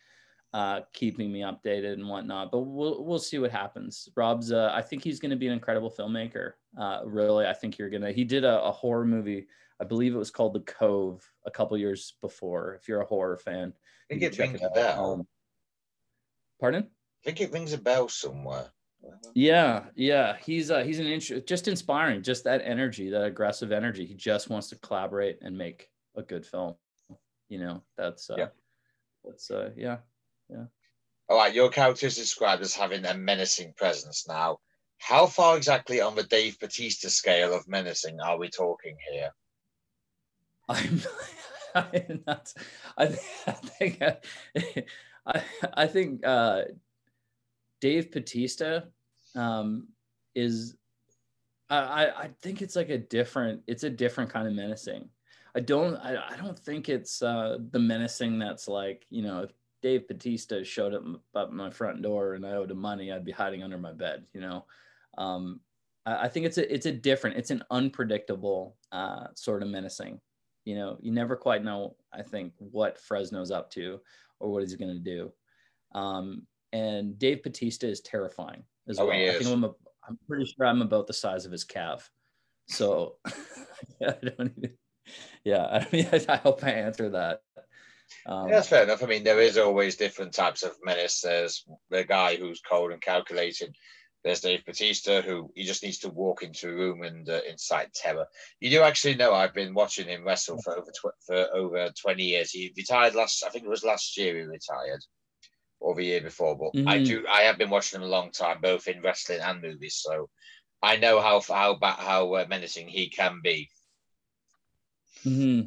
uh, 0.53 0.81
keeping 0.93 1.31
me 1.31 1.41
updated 1.41 1.93
and 1.93 2.07
whatnot 2.07 2.51
but 2.51 2.59
we'll 2.59 3.03
we'll 3.03 3.19
see 3.19 3.39
what 3.39 3.51
happens. 3.51 4.07
Rob's 4.15 4.51
uh, 4.51 4.71
i 4.73 4.81
think 4.81 5.03
he's 5.03 5.19
going 5.19 5.31
to 5.31 5.37
be 5.37 5.47
an 5.47 5.53
incredible 5.53 5.91
filmmaker. 5.91 6.53
Uh, 6.79 7.01
really 7.05 7.45
i 7.45 7.53
think 7.53 7.77
you're 7.77 7.89
gonna 7.89 8.11
he 8.11 8.23
did 8.23 8.43
a, 8.43 8.63
a, 8.63 8.71
horror 8.71 9.05
movie 9.05 9.45
i 9.79 9.83
believe 9.83 10.15
it 10.15 10.17
was 10.17 10.31
called 10.31 10.53
the 10.53 10.59
cove 10.61 11.23
a 11.45 11.51
couple 11.51 11.77
years 11.77 12.15
before 12.21 12.75
if 12.75 12.87
you're 12.87 13.01
a 13.01 13.05
horror 13.05 13.37
fan. 13.37 13.73
I 14.09 14.13
think 14.13 14.23
it 14.23 14.37
rings 14.37 14.61
it 14.61 14.65
a 14.65 14.69
bell. 14.69 15.13
um, 15.13 15.27
pardon? 16.59 16.83
I 16.83 17.23
think 17.25 17.41
it 17.41 17.51
rings 17.51 17.73
a 17.73 17.77
bell 17.77 18.09
somewhere. 18.09 18.71
Yeah, 19.33 19.85
yeah, 19.95 20.37
he's 20.45 20.71
uh, 20.71 20.83
he's 20.83 20.99
an 20.99 21.07
int- 21.07 21.47
just 21.47 21.67
inspiring, 21.67 22.21
just 22.21 22.43
that 22.43 22.61
energy, 22.63 23.09
that 23.09 23.23
aggressive 23.23 23.71
energy. 23.71 24.05
He 24.05 24.13
just 24.13 24.49
wants 24.49 24.69
to 24.69 24.77
collaborate 24.77 25.39
and 25.41 25.57
make 25.57 25.89
a 26.15 26.21
good 26.21 26.45
film. 26.45 26.75
You 27.49 27.59
know, 27.59 27.83
that's 27.97 28.29
uh, 28.29 28.35
yeah, 28.37 28.47
that's 29.25 29.51
uh, 29.51 29.71
yeah, 29.75 29.97
yeah. 30.49 30.65
All 31.29 31.37
right, 31.37 31.53
your 31.53 31.69
character 31.69 32.07
is 32.07 32.15
described 32.15 32.61
as 32.61 32.75
having 32.75 33.05
a 33.05 33.13
menacing 33.13 33.73
presence. 33.77 34.27
Now, 34.27 34.59
how 34.97 35.25
far 35.25 35.57
exactly 35.57 36.01
on 36.01 36.15
the 36.15 36.23
Dave 36.23 36.59
Batista 36.59 37.09
scale 37.09 37.53
of 37.53 37.67
menacing 37.67 38.19
are 38.19 38.37
we 38.37 38.49
talking 38.49 38.97
here? 39.11 39.31
I'm, 40.69 41.01
I'm 41.75 42.23
not. 42.27 42.53
I, 42.97 43.07
think. 43.07 44.01
I, 45.25 45.43
I 45.73 45.87
think 45.87 46.25
uh, 46.25 46.63
Dave 47.79 48.11
Batista 48.11 48.81
um, 49.35 49.87
is 50.35 50.75
I, 51.69 52.07
I 52.15 52.29
think 52.41 52.61
it's 52.61 52.75
like 52.75 52.89
a 52.89 52.97
different 52.97 53.61
it's 53.67 53.83
a 53.83 53.89
different 53.89 54.29
kind 54.29 54.47
of 54.47 54.53
menacing. 54.53 55.09
I 55.55 55.59
don't 55.59 55.95
I, 55.97 56.17
I 56.29 56.37
don't 56.37 56.57
think 56.57 56.89
it's 56.89 57.21
uh, 57.21 57.57
the 57.71 57.79
menacing 57.79 58.39
that's 58.39 58.67
like 58.67 59.05
you 59.09 59.23
know 59.23 59.47
Dave 59.83 60.07
Batista 60.07 60.63
showed 60.63 60.93
up 60.93 61.03
at 61.35 61.51
my 61.51 61.69
front 61.69 62.01
door 62.01 62.33
and 62.33 62.45
I 62.45 62.53
owed 62.53 62.71
him 62.71 62.79
money 62.79 63.11
I'd 63.11 63.25
be 63.25 63.31
hiding 63.31 63.61
under 63.61 63.77
my 63.77 63.93
bed 63.93 64.25
you 64.33 64.41
know 64.41 64.65
um, 65.17 65.59
I, 66.05 66.25
I, 66.25 66.27
think 66.29 66.47
it's 66.47 66.57
a 66.57 66.73
it's 66.73 66.87
a 66.87 66.91
different 66.91 67.37
it's 67.37 67.51
an 67.51 67.63
unpredictable 67.69 68.77
uh, 68.91 69.27
sort 69.35 69.61
of 69.61 69.69
menacing 69.69 70.19
you 70.65 70.75
know 70.75 70.97
you 71.01 71.11
never 71.11 71.35
quite 71.35 71.63
know 71.63 71.95
I 72.11 72.23
think 72.23 72.53
what 72.57 72.97
Fresno's 72.97 73.51
up 73.51 73.69
to 73.71 73.99
or 74.39 74.51
what 74.51 74.63
he's 74.63 74.75
going 74.75 74.93
to 74.93 74.99
do 74.99 75.31
um, 75.93 76.47
and 76.71 77.19
Dave 77.19 77.43
Batista 77.43 77.87
is 77.87 78.01
terrifying 78.01 78.63
as 78.87 78.99
oh, 78.99 79.05
well. 79.05 79.15
I 79.15 79.31
think 79.37 79.49
I'm, 79.49 79.63
a, 79.63 79.71
I'm 80.07 80.17
pretty 80.27 80.45
sure 80.45 80.65
I'm 80.65 80.81
about 80.81 81.07
the 81.07 81.13
size 81.13 81.45
of 81.45 81.51
his 81.51 81.63
calf. 81.63 82.09
So 82.67 83.17
yeah, 83.99 84.09
I 84.21 84.25
don't 84.25 84.53
even, 84.57 84.73
yeah, 85.43 85.65
I 85.65 85.87
mean, 85.91 86.07
I 86.29 86.37
hope 86.37 86.63
I 86.63 86.71
answer 86.71 87.09
that. 87.11 87.41
Um, 88.25 88.47
yeah, 88.47 88.55
that's 88.55 88.69
fair 88.69 88.83
enough. 88.83 89.03
I 89.03 89.07
mean, 89.07 89.23
there 89.23 89.41
is 89.41 89.57
always 89.57 89.95
different 89.95 90.33
types 90.33 90.63
of 90.63 90.75
menace. 90.83 91.21
There's 91.21 91.65
the 91.89 92.03
guy 92.03 92.35
who's 92.35 92.61
cold 92.61 92.91
and 92.91 93.01
calculating. 93.01 93.73
There's 94.23 94.41
Dave 94.41 94.65
Batista, 94.65 95.21
who 95.21 95.51
he 95.53 95.65
just 95.65 95.83
needs 95.83 95.99
to 95.99 96.09
walk 96.09 96.43
into 96.43 96.69
a 96.69 96.73
room 96.73 97.03
and 97.03 97.29
uh, 97.29 97.41
incite 97.49 97.93
terror. 97.93 98.25
You 98.61 98.69
do 98.69 98.81
actually 98.81 99.15
know 99.15 99.33
I've 99.33 99.53
been 99.53 99.73
watching 99.73 100.07
him 100.07 100.25
wrestle 100.25 100.61
for 100.61 100.77
over 100.77 100.91
tw- 100.91 101.25
for 101.25 101.47
over 101.53 101.91
20 102.01 102.23
years. 102.23 102.51
He 102.51 102.73
retired 102.77 103.15
last, 103.15 103.43
I 103.45 103.49
think 103.49 103.65
it 103.65 103.69
was 103.69 103.83
last 103.83 104.17
year. 104.17 104.35
He 104.35 104.41
retired 104.43 105.03
or 105.83 105.93
the 105.93 106.05
year 106.05 106.21
before. 106.21 106.57
But 106.57 106.73
mm-hmm. 106.73 106.87
I 106.87 107.03
do. 107.03 107.25
I 107.29 107.41
have 107.41 107.57
been 107.57 107.69
watching 107.69 107.99
him 107.99 108.07
a 108.07 108.09
long 108.09 108.31
time, 108.31 108.61
both 108.61 108.87
in 108.87 109.01
wrestling 109.01 109.41
and 109.41 109.61
movies. 109.61 109.99
So 110.01 110.29
I 110.81 110.95
know 110.95 111.19
how 111.19 111.41
how 111.41 111.77
how 111.81 112.33
uh, 112.33 112.45
menacing 112.49 112.87
he 112.87 113.09
can 113.09 113.41
be. 113.43 113.69
Hmm. 115.23 115.61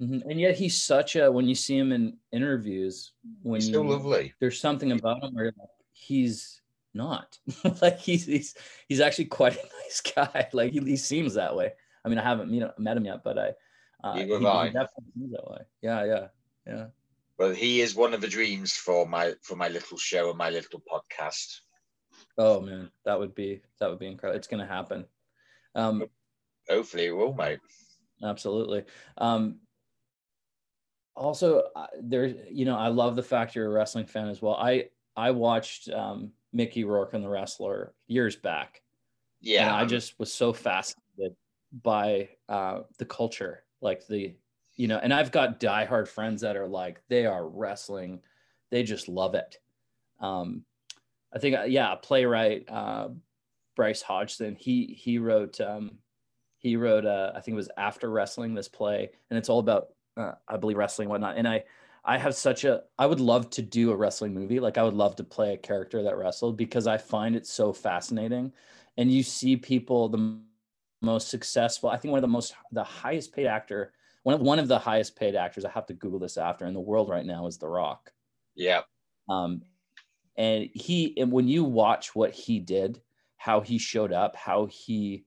Mm-hmm. 0.00 0.28
And 0.30 0.40
yet 0.40 0.56
he's 0.56 0.82
such 0.82 1.16
a. 1.16 1.30
When 1.30 1.46
you 1.46 1.54
see 1.54 1.76
him 1.76 1.92
in 1.92 2.16
interviews, 2.32 3.12
when 3.42 3.60
he's 3.60 3.70
so 3.70 3.82
lovely, 3.82 4.32
there's 4.40 4.58
something 4.58 4.92
about 4.92 5.22
him 5.22 5.34
where 5.34 5.52
he's 5.92 6.62
not 6.94 7.38
like 7.82 7.98
he's 7.98 8.26
he's 8.26 8.54
he's 8.88 9.00
actually 9.00 9.26
quite 9.26 9.54
a 9.54 9.56
nice 9.84 10.00
guy. 10.00 10.48
Like 10.52 10.72
he, 10.72 10.80
he 10.80 10.96
seems 10.96 11.34
that 11.34 11.54
way. 11.54 11.72
I 12.04 12.08
mean, 12.08 12.18
I 12.18 12.22
haven't 12.22 12.50
you 12.50 12.60
know 12.60 12.72
met 12.78 12.96
him 12.96 13.04
yet, 13.04 13.22
but 13.22 13.38
I. 13.38 13.52
Uh, 14.02 14.14
he, 14.14 14.22
he 14.22 14.28
definitely 14.28 15.12
seems 15.14 15.32
that 15.32 15.50
way. 15.50 15.58
Yeah, 15.82 16.04
yeah, 16.04 16.26
yeah. 16.66 16.86
Well, 17.36 17.50
he 17.50 17.82
is 17.82 17.94
one 17.94 18.14
of 18.14 18.22
the 18.22 18.28
dreams 18.28 18.72
for 18.72 19.06
my 19.06 19.34
for 19.42 19.56
my 19.56 19.68
little 19.68 19.98
show 19.98 20.30
and 20.30 20.38
my 20.38 20.48
little 20.48 20.80
podcast. 20.90 21.60
Oh 22.38 22.62
man, 22.62 22.90
that 23.04 23.18
would 23.18 23.34
be 23.34 23.60
that 23.78 23.90
would 23.90 23.98
be 23.98 24.06
incredible. 24.06 24.38
It's 24.38 24.48
going 24.48 24.66
to 24.66 24.72
happen. 24.72 25.04
Um, 25.74 26.06
Hopefully, 26.70 27.06
it 27.06 27.16
will, 27.16 27.34
mate. 27.34 27.58
Absolutely. 28.22 28.84
Um, 29.18 29.58
also, 31.20 31.64
uh, 31.76 31.86
there, 32.00 32.34
you 32.50 32.64
know, 32.64 32.76
I 32.76 32.88
love 32.88 33.14
the 33.14 33.22
fact 33.22 33.54
you're 33.54 33.66
a 33.66 33.70
wrestling 33.70 34.06
fan 34.06 34.28
as 34.28 34.40
well. 34.40 34.54
I 34.54 34.86
I 35.16 35.30
watched 35.30 35.90
um, 35.90 36.32
Mickey 36.52 36.84
Rourke 36.84 37.14
and 37.14 37.22
the 37.22 37.28
Wrestler 37.28 37.92
years 38.06 38.36
back. 38.36 38.82
Yeah, 39.40 39.66
and 39.66 39.76
I 39.76 39.84
just 39.84 40.18
was 40.18 40.32
so 40.32 40.52
fascinated 40.52 41.36
by 41.82 42.30
uh, 42.48 42.80
the 42.98 43.04
culture, 43.04 43.64
like 43.80 44.06
the 44.06 44.34
you 44.76 44.88
know, 44.88 44.98
and 44.98 45.12
I've 45.12 45.30
got 45.30 45.60
diehard 45.60 46.08
friends 46.08 46.40
that 46.40 46.56
are 46.56 46.66
like, 46.66 47.02
they 47.08 47.26
are 47.26 47.46
wrestling, 47.46 48.20
they 48.70 48.82
just 48.82 49.08
love 49.08 49.34
it. 49.34 49.58
Um, 50.20 50.64
I 51.34 51.38
think 51.38 51.56
uh, 51.56 51.64
yeah, 51.64 51.94
playwright 51.96 52.64
uh, 52.68 53.08
Bryce 53.76 54.00
Hodgson. 54.00 54.56
He 54.58 54.96
he 54.98 55.18
wrote 55.18 55.60
um, 55.60 55.98
he 56.56 56.76
wrote 56.76 57.04
uh, 57.04 57.32
I 57.34 57.40
think 57.40 57.54
it 57.54 57.56
was 57.56 57.70
after 57.76 58.10
wrestling 58.10 58.54
this 58.54 58.68
play, 58.68 59.10
and 59.28 59.38
it's 59.38 59.50
all 59.50 59.58
about 59.58 59.90
uh, 60.20 60.34
I 60.48 60.56
believe 60.56 60.76
wrestling 60.76 61.06
and 61.06 61.10
whatnot. 61.10 61.36
And 61.36 61.48
I 61.48 61.64
I 62.04 62.18
have 62.18 62.34
such 62.34 62.64
a 62.64 62.82
I 62.98 63.06
would 63.06 63.20
love 63.20 63.50
to 63.50 63.62
do 63.62 63.90
a 63.90 63.96
wrestling 63.96 64.34
movie. 64.34 64.60
Like 64.60 64.78
I 64.78 64.82
would 64.82 64.94
love 64.94 65.16
to 65.16 65.24
play 65.24 65.54
a 65.54 65.58
character 65.58 66.02
that 66.02 66.16
wrestled 66.16 66.56
because 66.56 66.86
I 66.86 66.98
find 66.98 67.36
it 67.36 67.46
so 67.46 67.72
fascinating. 67.72 68.52
And 68.96 69.10
you 69.10 69.22
see 69.22 69.56
people 69.56 70.08
the 70.08 70.38
most 71.02 71.28
successful. 71.28 71.88
I 71.88 71.96
think 71.96 72.12
one 72.12 72.18
of 72.18 72.22
the 72.22 72.28
most 72.28 72.54
the 72.72 72.84
highest 72.84 73.32
paid 73.32 73.46
actor 73.46 73.92
one 74.22 74.34
of 74.34 74.40
one 74.40 74.58
of 74.58 74.68
the 74.68 74.78
highest 74.78 75.16
paid 75.16 75.34
actors. 75.34 75.64
I 75.64 75.70
have 75.70 75.86
to 75.86 75.94
Google 75.94 76.18
this 76.18 76.36
after 76.36 76.66
in 76.66 76.74
the 76.74 76.80
world 76.80 77.08
right 77.08 77.24
now 77.24 77.46
is 77.46 77.58
The 77.58 77.68
Rock. 77.68 78.12
Yeah. 78.54 78.82
Um, 79.28 79.62
and 80.36 80.68
he 80.74 81.18
and 81.18 81.32
when 81.32 81.48
you 81.48 81.64
watch 81.64 82.14
what 82.14 82.32
he 82.32 82.58
did, 82.58 83.00
how 83.36 83.60
he 83.60 83.78
showed 83.78 84.12
up, 84.12 84.36
how 84.36 84.66
he 84.66 85.24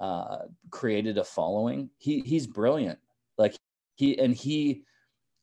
uh, 0.00 0.38
created 0.70 1.18
a 1.18 1.24
following, 1.24 1.90
he 1.98 2.20
he's 2.20 2.46
brilliant. 2.46 2.98
He 4.02 4.18
and 4.18 4.34
he 4.34 4.82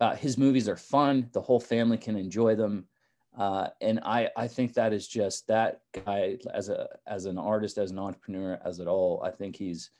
uh, 0.01 0.15
his 0.15 0.37
movies 0.37 0.67
are 0.67 0.75
fun. 0.75 1.29
The 1.31 1.39
whole 1.39 1.61
family 1.61 1.97
can 1.97 2.17
enjoy 2.17 2.55
them. 2.55 2.89
Uh, 3.37 3.69
and 3.79 4.01
I, 4.03 4.29
I 4.35 4.47
think 4.49 4.73
that 4.73 4.91
is 4.91 5.07
just 5.07 5.47
that 5.47 5.79
guy 6.05 6.37
as 6.53 6.67
a 6.67 6.89
as 7.07 7.23
an 7.23 7.37
artist, 7.37 7.77
as 7.77 7.91
an 7.91 7.99
entrepreneur, 7.99 8.59
as 8.65 8.79
it 8.79 8.87
all. 8.87 9.23
I 9.23 9.31
think 9.31 9.55
he's 9.55 9.91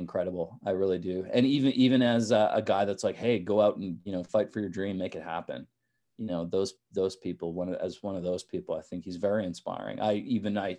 incredible. 0.00 0.58
I 0.66 0.70
really 0.70 0.98
do. 0.98 1.24
And 1.32 1.46
even 1.46 1.70
even 1.70 2.02
as 2.02 2.32
a, 2.32 2.50
a, 2.52 2.62
guy 2.62 2.84
that's 2.84 3.04
like, 3.04 3.14
hey, 3.14 3.38
go 3.38 3.60
out 3.60 3.76
and 3.76 3.98
you 4.02 4.10
know 4.10 4.24
fight 4.24 4.52
for 4.52 4.58
your 4.58 4.70
dream, 4.70 4.98
make 4.98 5.14
it 5.14 5.22
happen. 5.22 5.68
You 6.18 6.26
know 6.26 6.46
those 6.46 6.74
those 6.92 7.14
people. 7.14 7.52
One 7.52 7.72
as 7.76 8.02
one 8.02 8.16
of 8.16 8.24
those 8.24 8.42
people, 8.42 8.74
I 8.74 8.82
think 8.82 9.04
he's 9.04 9.18
very 9.18 9.44
inspiring. 9.46 10.00
I 10.00 10.14
even 10.14 10.58
I 10.58 10.78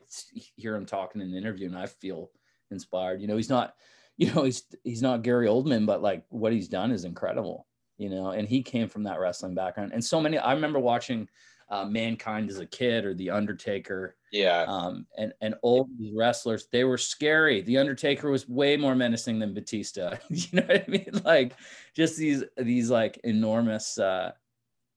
hear 0.58 0.76
him 0.76 0.86
talking 0.86 1.22
in 1.22 1.30
an 1.30 1.38
interview, 1.38 1.70
and 1.70 1.78
I 1.78 1.86
feel 1.86 2.30
inspired. 2.72 3.22
You 3.22 3.28
know, 3.28 3.38
he's 3.38 3.50
not, 3.50 3.76
you 4.22 4.32
know, 4.32 4.44
he's 4.44 4.64
he's 4.84 5.02
not 5.02 5.24
Gary 5.24 5.48
Oldman, 5.48 5.88
but 5.88 6.04
like 6.04 6.24
what 6.30 6.54
he's 6.54 6.68
done 6.68 6.92
is 6.92 7.06
incredible. 7.06 7.66
You 7.98 8.12
know, 8.12 8.30
and 8.30 8.48
he 8.48 8.62
came 8.62 8.88
from 8.88 9.02
that 9.04 9.20
wrestling 9.20 9.56
background. 9.56 9.94
And 9.94 10.06
so 10.06 10.22
many. 10.22 10.38
I 10.38 10.54
remember 10.54 10.78
watching 10.78 11.28
uh, 11.70 11.86
Mankind 11.86 12.52
as 12.52 12.60
a 12.60 12.68
kid 12.68 13.04
or 13.04 13.16
The 13.16 13.32
Undertaker. 13.32 14.16
Yeah. 14.32 14.66
Um, 14.68 15.08
and 15.18 15.34
and 15.42 15.56
these 15.98 16.14
wrestlers, 16.16 16.68
they 16.72 16.84
were 16.84 17.00
scary. 17.00 17.62
The 17.62 17.80
Undertaker 17.80 18.30
was 18.30 18.48
way 18.48 18.78
more 18.78 18.94
menacing 18.94 19.40
than 19.40 19.56
Batista. 19.56 20.18
you 20.30 20.48
know 20.54 20.68
what 20.68 20.84
I 20.88 20.92
mean? 20.92 21.10
Like 21.26 21.54
just 21.96 22.16
these 22.16 22.44
these 22.58 22.92
like 22.92 23.20
enormous 23.24 23.98
uh, 23.98 24.34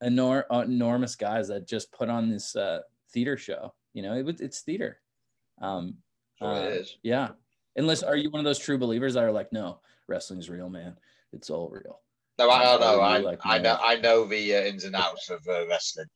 enor- 0.03 0.45
enormous 0.51 1.16
guys 1.16 1.49
that 1.49 1.66
just 1.66 1.91
put 1.93 2.11
on 2.11 2.29
this 2.29 2.55
uh, 2.57 2.81
theater 3.11 3.39
show. 3.39 3.72
You 3.95 4.03
know, 4.03 4.16
it, 4.16 4.43
it's 4.43 4.61
theater. 4.61 5.01
Um, 5.62 5.97
sure 6.39 6.49
uh, 6.49 6.61
it 6.64 6.72
is. 6.75 6.99
Yeah. 7.03 7.31
Unless 7.77 8.03
are 8.03 8.16
you 8.16 8.31
one 8.31 8.41
of 8.41 8.45
those 8.45 8.59
true 8.59 8.79
believers 8.79 9.14
that 9.14 9.25
are 9.25 9.33
like, 9.33 9.53
no, 9.53 9.81
wrestling's 10.07 10.49
real, 10.49 10.68
man. 10.68 10.97
It's 11.33 11.51
all 11.51 11.68
real. 11.68 12.01
No, 12.39 12.51
I 12.51 12.64
don't 12.64 12.81
know. 12.81 13.01
I, 13.01 13.18
like, 13.18 13.41
I 13.45 13.59
know. 13.59 13.79
I 13.83 13.97
know 13.97 14.25
the 14.25 14.57
uh, 14.57 14.61
ins 14.62 14.85
and 14.85 14.97
outs 14.97 15.31
of 15.31 15.47
uh, 15.49 15.66
wrestling. 15.68 16.07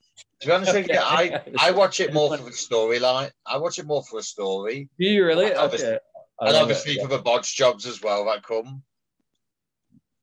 To 0.41 0.47
be 0.47 0.53
honest 0.53 0.75
with 0.75 0.89
you, 0.89 0.99
I, 0.99 1.41
I 1.59 1.71
watch 1.71 2.01
it 2.01 2.13
more 2.13 2.37
for 2.37 2.43
the 2.43 2.51
storyline. 2.51 3.31
I 3.47 3.57
watch 3.57 3.79
it 3.79 3.87
more 3.87 4.03
for 4.03 4.19
a 4.19 4.23
story. 4.23 4.89
Do 4.99 5.07
you 5.07 5.25
really? 5.25 5.55
okay. 5.55 5.99
And 6.41 6.57
obviously 6.57 6.93
it, 6.93 6.99
yeah. 6.99 7.03
for 7.05 7.09
the 7.09 7.23
bodge 7.23 7.55
jobs 7.55 7.87
as 7.87 8.03
well 8.03 8.25
that 8.27 8.43
come. 8.43 8.83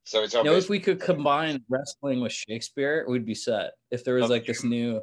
So 0.05 0.23
it's 0.23 0.35
obvious. 0.35 0.45
You 0.45 0.51
know, 0.51 0.57
if 0.57 0.69
we 0.69 0.79
could 0.79 0.99
combine 0.99 1.63
wrestling 1.67 2.21
with 2.21 2.31
Shakespeare, 2.31 3.05
we'd 3.07 3.25
be 3.25 3.35
set. 3.35 3.71
If 3.91 4.03
there 4.03 4.15
was 4.15 4.29
like 4.29 4.45
this 4.45 4.63
new 4.63 5.01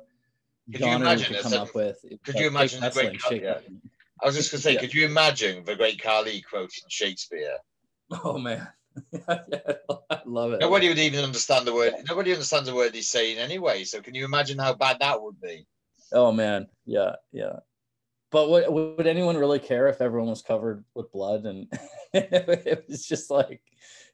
genre 0.75 1.17
we 1.17 1.25
could 1.25 1.41
come 1.41 1.53
up 1.55 1.75
with. 1.75 1.99
Could 2.25 2.37
you 2.37 2.47
imagine 2.47 2.81
the 2.81 2.91
great 2.91 3.43
yeah. 3.43 3.59
I 4.23 4.27
was 4.27 4.37
just 4.37 4.51
gonna 4.51 4.61
say, 4.61 4.75
yeah. 4.75 4.81
could 4.81 4.95
you 4.95 5.05
imagine 5.05 5.65
the 5.65 5.75
great 5.75 6.01
Khali 6.01 6.43
quoting 6.43 6.85
Shakespeare? 6.89 7.59
Oh 8.25 8.39
man. 8.39 8.69
I 9.29 10.21
love 10.27 10.53
it. 10.53 10.61
Nobody 10.61 10.89
would 10.89 10.99
even 10.99 11.25
understand 11.25 11.67
the 11.67 11.75
word. 11.75 11.95
Nobody 12.09 12.33
understands 12.33 12.69
the 12.69 12.75
word 12.75 12.95
he's 12.95 13.09
saying 13.09 13.39
anyway. 13.39 13.85
So 13.85 14.01
can 14.03 14.15
you 14.15 14.25
imagine 14.25 14.59
how 14.59 14.75
bad 14.75 14.99
that 15.01 15.23
would 15.23 15.41
be? 15.41 15.67
Oh 16.13 16.31
man, 16.31 16.69
yeah, 16.85 17.17
yeah. 17.33 17.61
But 18.31 18.51
would, 18.51 18.69
would 18.69 19.07
anyone 19.07 19.37
really 19.37 19.59
care 19.59 19.89
if 19.89 20.01
everyone 20.01 20.31
was 20.31 20.43
covered 20.43 20.85
with 20.95 21.13
blood 21.13 21.45
and 21.45 21.67
it 22.15 22.85
was 22.89 23.07
just 23.07 23.31
like 23.31 23.61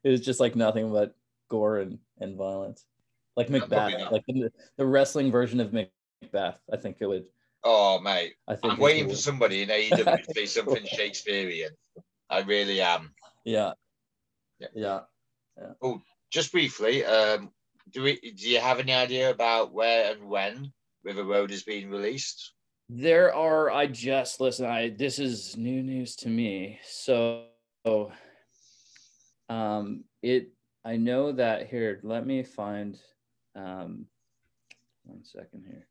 it 0.04 0.09
was 0.11 0.20
just 0.20 0.40
like 0.40 0.56
nothing 0.56 0.92
but 0.92 1.14
gore 1.48 1.78
and, 1.78 1.98
and 2.20 2.36
violence, 2.36 2.84
like 3.36 3.50
Macbeth, 3.50 4.11
like 4.12 4.24
the, 4.26 4.50
the 4.76 4.86
wrestling 4.86 5.30
version 5.30 5.61
of 5.61 5.72
Macbeth. 5.72 6.59
I 6.72 6.76
think 6.76 6.98
it 7.00 7.06
would. 7.06 7.24
Oh 7.64 7.98
mate, 8.00 8.34
I 8.46 8.56
think 8.56 8.74
I'm 8.74 8.78
waiting 8.78 9.09
for 9.09 9.16
somebody 9.16 9.62
in 9.62 9.68
AEW 9.68 10.22
to 10.22 10.34
say 10.34 10.46
something 10.46 10.84
Shakespearean. 10.84 11.70
I 12.30 12.40
really 12.40 12.80
am. 12.80 13.14
Yeah, 13.44 13.72
yeah. 14.74 15.00
Yeah. 15.56 15.72
Oh, 15.82 16.00
just 16.30 16.52
briefly, 16.52 17.04
um, 17.04 17.50
do 17.92 18.02
we 18.02 18.20
do 18.20 18.48
you 18.48 18.61
have 18.61 18.78
any 18.78 18.92
idea 18.92 19.30
about 19.30 19.72
where 19.72 20.12
and 20.12 20.28
when 20.28 20.72
River 21.04 21.24
Road 21.24 21.50
is 21.50 21.62
being 21.64 21.90
released? 21.90 22.52
There 22.88 23.34
are. 23.34 23.70
I 23.70 23.86
just 23.86 24.40
listen. 24.40 24.66
I 24.66 24.90
this 24.90 25.18
is 25.18 25.56
new 25.56 25.82
news 25.82 26.16
to 26.16 26.28
me. 26.28 26.78
So, 26.84 27.46
um, 29.48 30.04
it. 30.22 30.52
I 30.84 30.96
know 30.96 31.32
that 31.32 31.68
here. 31.68 32.00
Let 32.02 32.26
me 32.26 32.42
find. 32.42 32.98
Um, 33.54 34.06
one 35.04 35.24
second 35.24 35.64
here. 35.66 35.88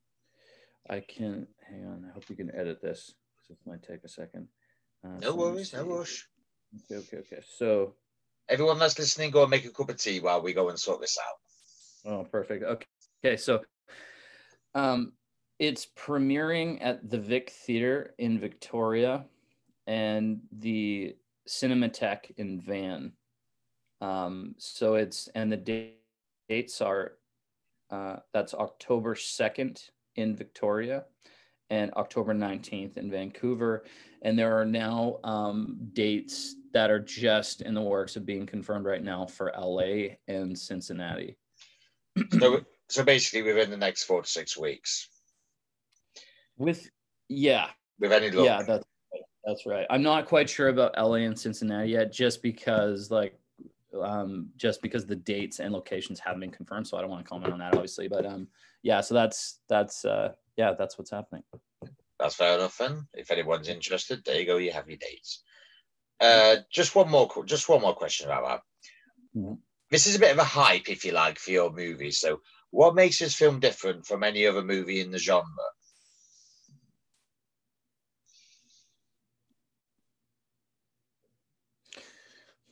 I 0.90 1.02
can 1.02 1.48
hang 1.70 1.86
on. 1.86 2.06
I 2.10 2.14
hope 2.14 2.30
you 2.30 2.36
can 2.36 2.54
edit 2.56 2.82
this. 2.82 3.14
This 3.50 3.58
might 3.66 3.84
take 3.84 4.04
a 4.04 4.10
second. 4.10 4.48
Uh, 5.04 5.20
no 5.22 5.36
worries. 5.36 5.74
No 5.74 5.84
rush. 5.84 6.28
Okay. 6.92 7.00
Okay. 7.02 7.18
Okay. 7.18 7.42
So 7.58 7.96
everyone 8.50 8.80
that's 8.80 8.98
listening, 8.98 9.32
go 9.32 9.44
and 9.44 9.52
make 9.52 9.66
a 9.66 9.70
cup 9.70 9.90
of 9.90 9.98
tea 9.98 10.20
while 10.20 10.42
we 10.42 10.54
go 10.54 10.70
and 10.70 10.80
sort 10.80 11.02
this 11.02 11.18
out. 11.18 12.12
Oh, 12.12 12.24
perfect. 12.24 12.64
Okay. 12.64 12.86
Okay. 13.24 13.38
So 13.38 13.62
um, 14.76 15.14
it's 15.60 15.88
premiering 15.98 16.80
at 16.82 17.10
the 17.10 17.18
Vic 17.18 17.50
Theater 17.50 18.14
in 18.18 18.40
Victoria 18.40 19.26
and 19.88 20.42
the 20.52 21.16
Cinematheque 21.48 22.32
in 22.38 22.62
Van. 22.62 23.14
Um, 24.02 24.56
so 24.58 24.96
it's, 24.96 25.28
and 25.34 25.52
the 25.52 25.92
dates 26.48 26.82
are, 26.82 27.14
uh, 27.90 28.18
that's 28.34 28.54
October 28.54 29.16
2nd 29.16 29.90
in 30.18 30.36
Victoria 30.36 31.06
and 31.70 31.94
October 31.96 32.34
19th 32.34 32.98
in 32.98 33.12
Vancouver. 33.12 33.86
And 34.22 34.38
there 34.38 34.60
are 34.60 34.66
now 34.66 35.20
um, 35.24 35.78
dates 35.94 36.56
that 36.74 36.90
are 36.90 37.00
just 37.00 37.62
in 37.62 37.74
the 37.74 37.82
works 37.82 38.16
of 38.16 38.26
being 38.26 38.46
confirmed 38.46 38.86
right 38.86 39.04
now 39.04 39.26
for 39.26 39.54
LA 39.58 40.16
and 40.28 40.58
Cincinnati. 40.58 41.38
so, 42.40 42.62
so 42.90 43.04
basically 43.04 43.42
within 43.42 43.70
the 43.70 43.78
next 43.78 44.04
four 44.04 44.22
to 44.22 44.28
six 44.28 44.58
weeks. 44.58 45.10
With 46.58 46.90
yeah. 47.30 47.68
With 48.00 48.12
any 48.12 48.32
luck. 48.32 48.46
Yeah, 48.46 48.64
that's 48.64 48.86
that's 49.46 49.66
right. 49.66 49.88
I'm 49.90 50.04
not 50.04 50.26
quite 50.26 50.50
sure 50.50 50.68
about 50.68 50.98
LA 50.98 51.16
and 51.16 51.40
Cincinnati 51.40 51.92
yet, 51.92 52.12
just 52.12 52.44
because 52.44 53.10
like 53.10 53.34
um 54.02 54.50
just 54.58 54.82
because 54.82 55.06
the 55.06 55.16
dates 55.16 55.60
and 55.60 55.74
locations 55.74 56.20
haven't 56.20 56.42
been 56.42 56.52
confirmed. 56.52 56.88
So 56.88 56.98
I 56.98 57.02
don't 57.02 57.10
want 57.10 57.24
to 57.24 57.30
comment 57.30 57.54
on 57.54 57.60
that 57.60 57.74
obviously. 57.74 58.08
But 58.08 58.26
um 58.26 58.48
yeah, 58.84 59.02
so 59.02 59.14
that's 59.14 59.60
that's 59.70 60.06
uh 60.06 60.34
yeah, 60.58 60.74
that's 60.78 60.98
what's 60.98 61.12
happening. 61.12 61.44
That's 62.20 62.36
fair 62.36 62.56
enough 62.56 62.78
then. 62.78 63.08
If 63.14 63.32
anyone's 63.32 63.70
interested, 63.70 64.24
there 64.26 64.40
you 64.40 64.46
go, 64.46 64.58
you 64.58 64.72
have 64.72 64.90
your 64.90 64.98
dates. 64.98 65.44
Uh, 66.20 66.58
just 66.72 66.96
one 66.96 67.10
more, 67.10 67.30
just 67.46 67.70
one 67.70 67.82
more 67.82 67.94
question 67.94 68.26
about 68.26 68.48
that. 68.48 69.40
Mm-hmm. 69.40 69.54
This 69.92 70.08
is 70.08 70.16
a 70.16 70.20
bit 70.20 70.32
of 70.32 70.40
a 70.40 70.44
hype, 70.44 70.90
if 70.90 71.06
you 71.06 71.12
like, 71.12 71.38
for 71.38 71.52
your 71.52 71.72
movie. 71.72 72.12
So, 72.12 72.42
what 72.72 72.96
makes 72.96 73.20
this 73.20 73.36
film 73.36 73.60
different 73.60 74.06
from 74.06 74.24
any 74.24 74.46
other 74.46 74.64
movie 74.64 75.00
in 75.00 75.12
the 75.12 75.20
genre? 75.20 75.46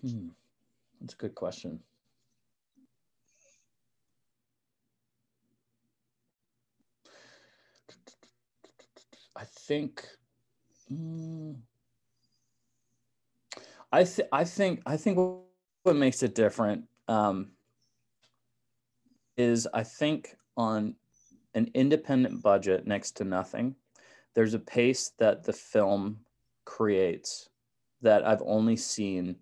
Hmm. 0.01 0.29
That's 1.05 1.13
a 1.13 1.17
good 1.17 1.35
question. 1.35 1.81
I 9.35 9.43
think. 9.43 10.03
Mm, 10.91 11.57
I 13.91 14.03
th- 14.03 14.27
I 14.31 14.45
think 14.45 14.81
I 14.87 14.97
think 14.97 15.19
what 15.83 15.95
makes 15.95 16.23
it 16.23 16.33
different 16.33 16.85
um, 17.07 17.51
is 19.37 19.67
I 19.75 19.83
think 19.83 20.35
on 20.57 20.95
an 21.53 21.69
independent 21.75 22.41
budget 22.41 22.87
next 22.87 23.11
to 23.17 23.23
nothing, 23.23 23.75
there's 24.33 24.55
a 24.55 24.59
pace 24.59 25.11
that 25.19 25.43
the 25.43 25.53
film 25.53 26.21
creates 26.65 27.47
that 28.01 28.25
I've 28.25 28.41
only 28.43 28.75
seen 28.75 29.35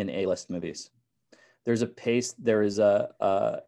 in 0.00 0.10
A-list 0.10 0.50
movies. 0.50 0.90
There's 1.64 1.82
a 1.82 1.86
pace. 1.86 2.34
There 2.38 2.62
is 2.62 2.78
a, 2.78 3.10
a 3.20 3.58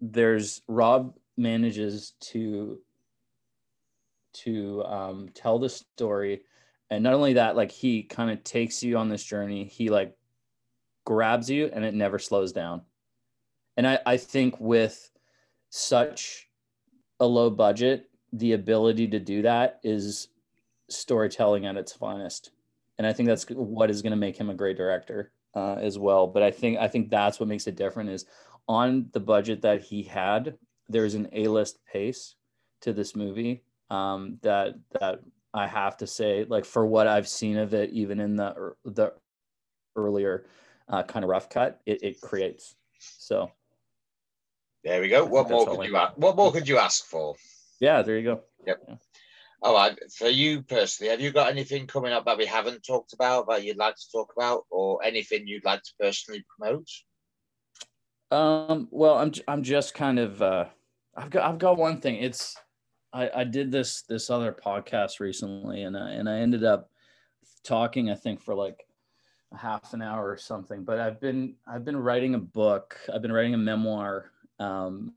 there's 0.00 0.62
Rob 0.68 1.14
manages 1.36 2.14
to 2.20 2.78
to 4.34 4.84
um, 4.84 5.28
tell 5.34 5.58
the 5.58 5.68
story 5.68 6.42
and 6.90 7.02
not 7.02 7.14
only 7.14 7.34
that 7.34 7.56
like 7.56 7.70
he 7.70 8.02
kind 8.02 8.30
of 8.30 8.42
takes 8.44 8.82
you 8.82 8.96
on 8.96 9.08
this 9.08 9.22
journey 9.22 9.64
he 9.64 9.90
like 9.90 10.16
grabs 11.04 11.48
you 11.48 11.70
and 11.72 11.84
it 11.84 11.94
never 11.94 12.18
slows 12.18 12.52
down 12.52 12.82
and 13.76 13.86
i 13.86 13.98
i 14.06 14.16
think 14.16 14.58
with 14.58 15.10
such 15.70 16.48
a 17.20 17.26
low 17.26 17.50
budget 17.50 18.10
the 18.32 18.52
ability 18.52 19.06
to 19.06 19.20
do 19.20 19.42
that 19.42 19.80
is 19.82 20.28
storytelling 20.88 21.66
at 21.66 21.76
its 21.76 21.92
finest 21.92 22.50
and 22.98 23.06
i 23.06 23.12
think 23.12 23.28
that's 23.28 23.46
what 23.50 23.90
is 23.90 24.02
going 24.02 24.10
to 24.12 24.16
make 24.16 24.36
him 24.36 24.50
a 24.50 24.54
great 24.54 24.76
director 24.76 25.32
uh, 25.54 25.74
as 25.74 25.98
well 25.98 26.26
but 26.26 26.42
i 26.42 26.50
think 26.50 26.78
i 26.78 26.88
think 26.88 27.10
that's 27.10 27.38
what 27.38 27.48
makes 27.48 27.66
it 27.66 27.76
different 27.76 28.10
is 28.10 28.26
on 28.68 29.08
the 29.12 29.20
budget 29.20 29.62
that 29.62 29.82
he 29.82 30.02
had 30.02 30.56
there's 30.88 31.14
an 31.14 31.28
a-list 31.32 31.78
pace 31.90 32.34
to 32.80 32.92
this 32.92 33.16
movie 33.16 33.62
um, 33.90 34.38
that 34.42 34.74
that 35.00 35.20
I 35.54 35.68
have 35.68 35.96
to 35.98 36.06
say, 36.06 36.44
like 36.48 36.64
for 36.64 36.84
what 36.84 37.06
I've 37.06 37.28
seen 37.28 37.56
of 37.58 37.74
it, 37.74 37.90
even 37.90 38.20
in 38.20 38.36
the 38.36 38.74
the 38.84 39.12
earlier 39.96 40.46
uh, 40.88 41.04
kind 41.04 41.24
of 41.24 41.30
rough 41.30 41.48
cut, 41.48 41.80
it, 41.86 42.02
it 42.02 42.20
creates. 42.20 42.74
So 42.98 43.50
there 44.82 45.00
we 45.00 45.08
go. 45.08 45.24
What 45.24 45.48
more 45.48 45.66
could 45.66 45.86
you 45.86 45.96
ask? 45.96 46.16
What 46.16 46.36
more 46.36 46.52
could 46.52 46.68
you 46.68 46.78
ask 46.78 47.04
for? 47.04 47.36
Yeah, 47.80 48.02
there 48.02 48.18
you 48.18 48.24
go. 48.24 48.40
Yep. 48.66 48.82
Yeah. 48.88 48.94
All 49.64 49.72
right. 49.72 49.98
For 50.12 50.28
you 50.28 50.62
personally, 50.62 51.10
have 51.10 51.22
you 51.22 51.32
got 51.32 51.50
anything 51.50 51.86
coming 51.86 52.12
up 52.12 52.26
that 52.26 52.36
we 52.36 52.44
haven't 52.44 52.82
talked 52.82 53.14
about 53.14 53.48
that 53.48 53.64
you'd 53.64 53.78
like 53.78 53.96
to 53.96 54.10
talk 54.12 54.30
about, 54.36 54.64
or 54.70 55.02
anything 55.02 55.46
you'd 55.46 55.64
like 55.64 55.82
to 55.82 55.92
personally 55.98 56.44
promote? 56.54 56.86
Um. 58.30 58.88
Well, 58.90 59.14
I'm 59.14 59.32
I'm 59.48 59.62
just 59.62 59.94
kind 59.94 60.18
of 60.18 60.42
uh, 60.42 60.66
I've 61.16 61.30
got 61.30 61.50
I've 61.50 61.58
got 61.58 61.78
one 61.78 61.98
thing. 61.98 62.16
It's 62.16 62.56
I, 63.14 63.30
I 63.36 63.44
did 63.44 63.72
this 63.72 64.02
this 64.02 64.28
other 64.28 64.52
podcast 64.52 65.18
recently, 65.18 65.84
and 65.84 65.96
I, 65.96 66.10
and 66.10 66.28
I 66.28 66.40
ended 66.40 66.62
up 66.62 66.90
talking, 67.62 68.10
I 68.10 68.16
think, 68.16 68.42
for 68.42 68.54
like 68.54 68.84
a 69.50 69.56
half 69.56 69.94
an 69.94 70.02
hour 70.02 70.28
or 70.28 70.36
something. 70.36 70.84
But 70.84 71.00
I've 71.00 71.22
been 71.22 71.54
I've 71.66 71.86
been 71.86 71.96
writing 71.96 72.34
a 72.34 72.38
book. 72.38 72.98
I've 73.10 73.22
been 73.22 73.32
writing 73.32 73.54
a 73.54 73.58
memoir 73.58 74.30
um, 74.58 75.14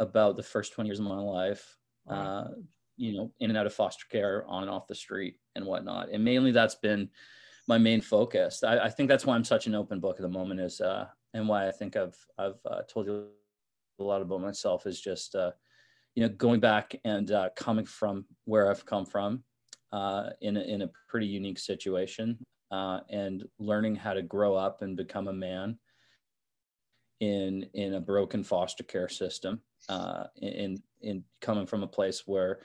about 0.00 0.36
the 0.36 0.42
first 0.42 0.72
twenty 0.72 0.88
years 0.88 0.98
of 0.98 1.06
my 1.06 1.20
life. 1.20 1.76
Uh, 2.08 2.48
you 2.96 3.16
know, 3.16 3.32
in 3.40 3.50
and 3.50 3.58
out 3.58 3.66
of 3.66 3.74
foster 3.74 4.06
care, 4.10 4.44
on 4.48 4.62
and 4.62 4.70
off 4.70 4.86
the 4.86 4.94
street, 4.94 5.36
and 5.56 5.64
whatnot. 5.64 6.10
And 6.10 6.24
mainly 6.24 6.52
that's 6.52 6.76
been 6.76 7.10
my 7.66 7.78
main 7.78 8.00
focus. 8.00 8.62
I, 8.62 8.78
I 8.78 8.90
think 8.90 9.08
that's 9.08 9.26
why 9.26 9.34
I'm 9.34 9.44
such 9.44 9.66
an 9.66 9.74
open 9.74 10.00
book 10.00 10.16
at 10.16 10.22
the 10.22 10.28
moment. 10.28 10.60
Is 10.60 10.80
uh, 10.80 11.06
and 11.32 11.48
why 11.48 11.68
I 11.68 11.72
think 11.72 11.96
I've 11.96 12.16
I've 12.38 12.60
uh, 12.68 12.82
told 12.88 13.06
you 13.06 13.26
a 13.98 14.02
lot 14.02 14.22
about 14.22 14.40
myself 14.40 14.86
is 14.86 15.00
just 15.00 15.34
uh, 15.34 15.52
you 16.14 16.22
know, 16.22 16.28
going 16.28 16.60
back 16.60 16.94
and 17.04 17.30
uh, 17.30 17.48
coming 17.56 17.84
from 17.84 18.24
where 18.44 18.70
I've 18.70 18.86
come 18.86 19.04
from 19.04 19.42
uh, 19.92 20.30
in, 20.40 20.56
a, 20.56 20.60
in 20.60 20.82
a 20.82 20.90
pretty 21.08 21.26
unique 21.26 21.58
situation 21.58 22.38
uh, 22.70 23.00
and 23.10 23.44
learning 23.58 23.96
how 23.96 24.14
to 24.14 24.22
grow 24.22 24.54
up 24.54 24.82
and 24.82 24.96
become 24.96 25.28
a 25.28 25.32
man 25.32 25.78
in, 27.20 27.66
in 27.74 27.94
a 27.94 28.00
broken 28.00 28.44
foster 28.44 28.84
care 28.84 29.08
system 29.08 29.60
uh, 29.88 30.24
in, 30.40 30.80
in 31.00 31.24
coming 31.40 31.66
from 31.66 31.82
a 31.82 31.88
place 31.88 32.22
where, 32.26 32.60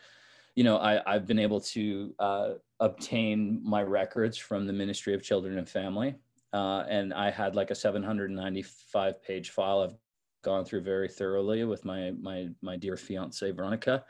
you 0.59 0.65
know, 0.65 0.75
I, 0.75 1.01
I've 1.09 1.25
been 1.25 1.39
able 1.39 1.61
to 1.61 2.13
uh, 2.19 2.49
obtain 2.81 3.61
my 3.63 3.81
records 3.81 4.37
from 4.37 4.67
the 4.67 4.73
Ministry 4.73 5.13
of 5.13 5.23
Children 5.23 5.57
and 5.57 5.69
Family. 5.69 6.15
Uh, 6.51 6.83
and 6.89 7.13
I 7.13 7.31
had 7.31 7.55
like 7.55 7.71
a 7.71 7.75
795 7.75 9.23
page 9.23 9.51
file. 9.51 9.79
I've 9.79 9.95
gone 10.43 10.65
through 10.65 10.81
very 10.81 11.07
thoroughly 11.07 11.63
with 11.63 11.85
my 11.85 12.11
my 12.19 12.49
my 12.61 12.75
dear 12.75 12.97
fiance 12.97 13.49
Veronica, 13.51 14.03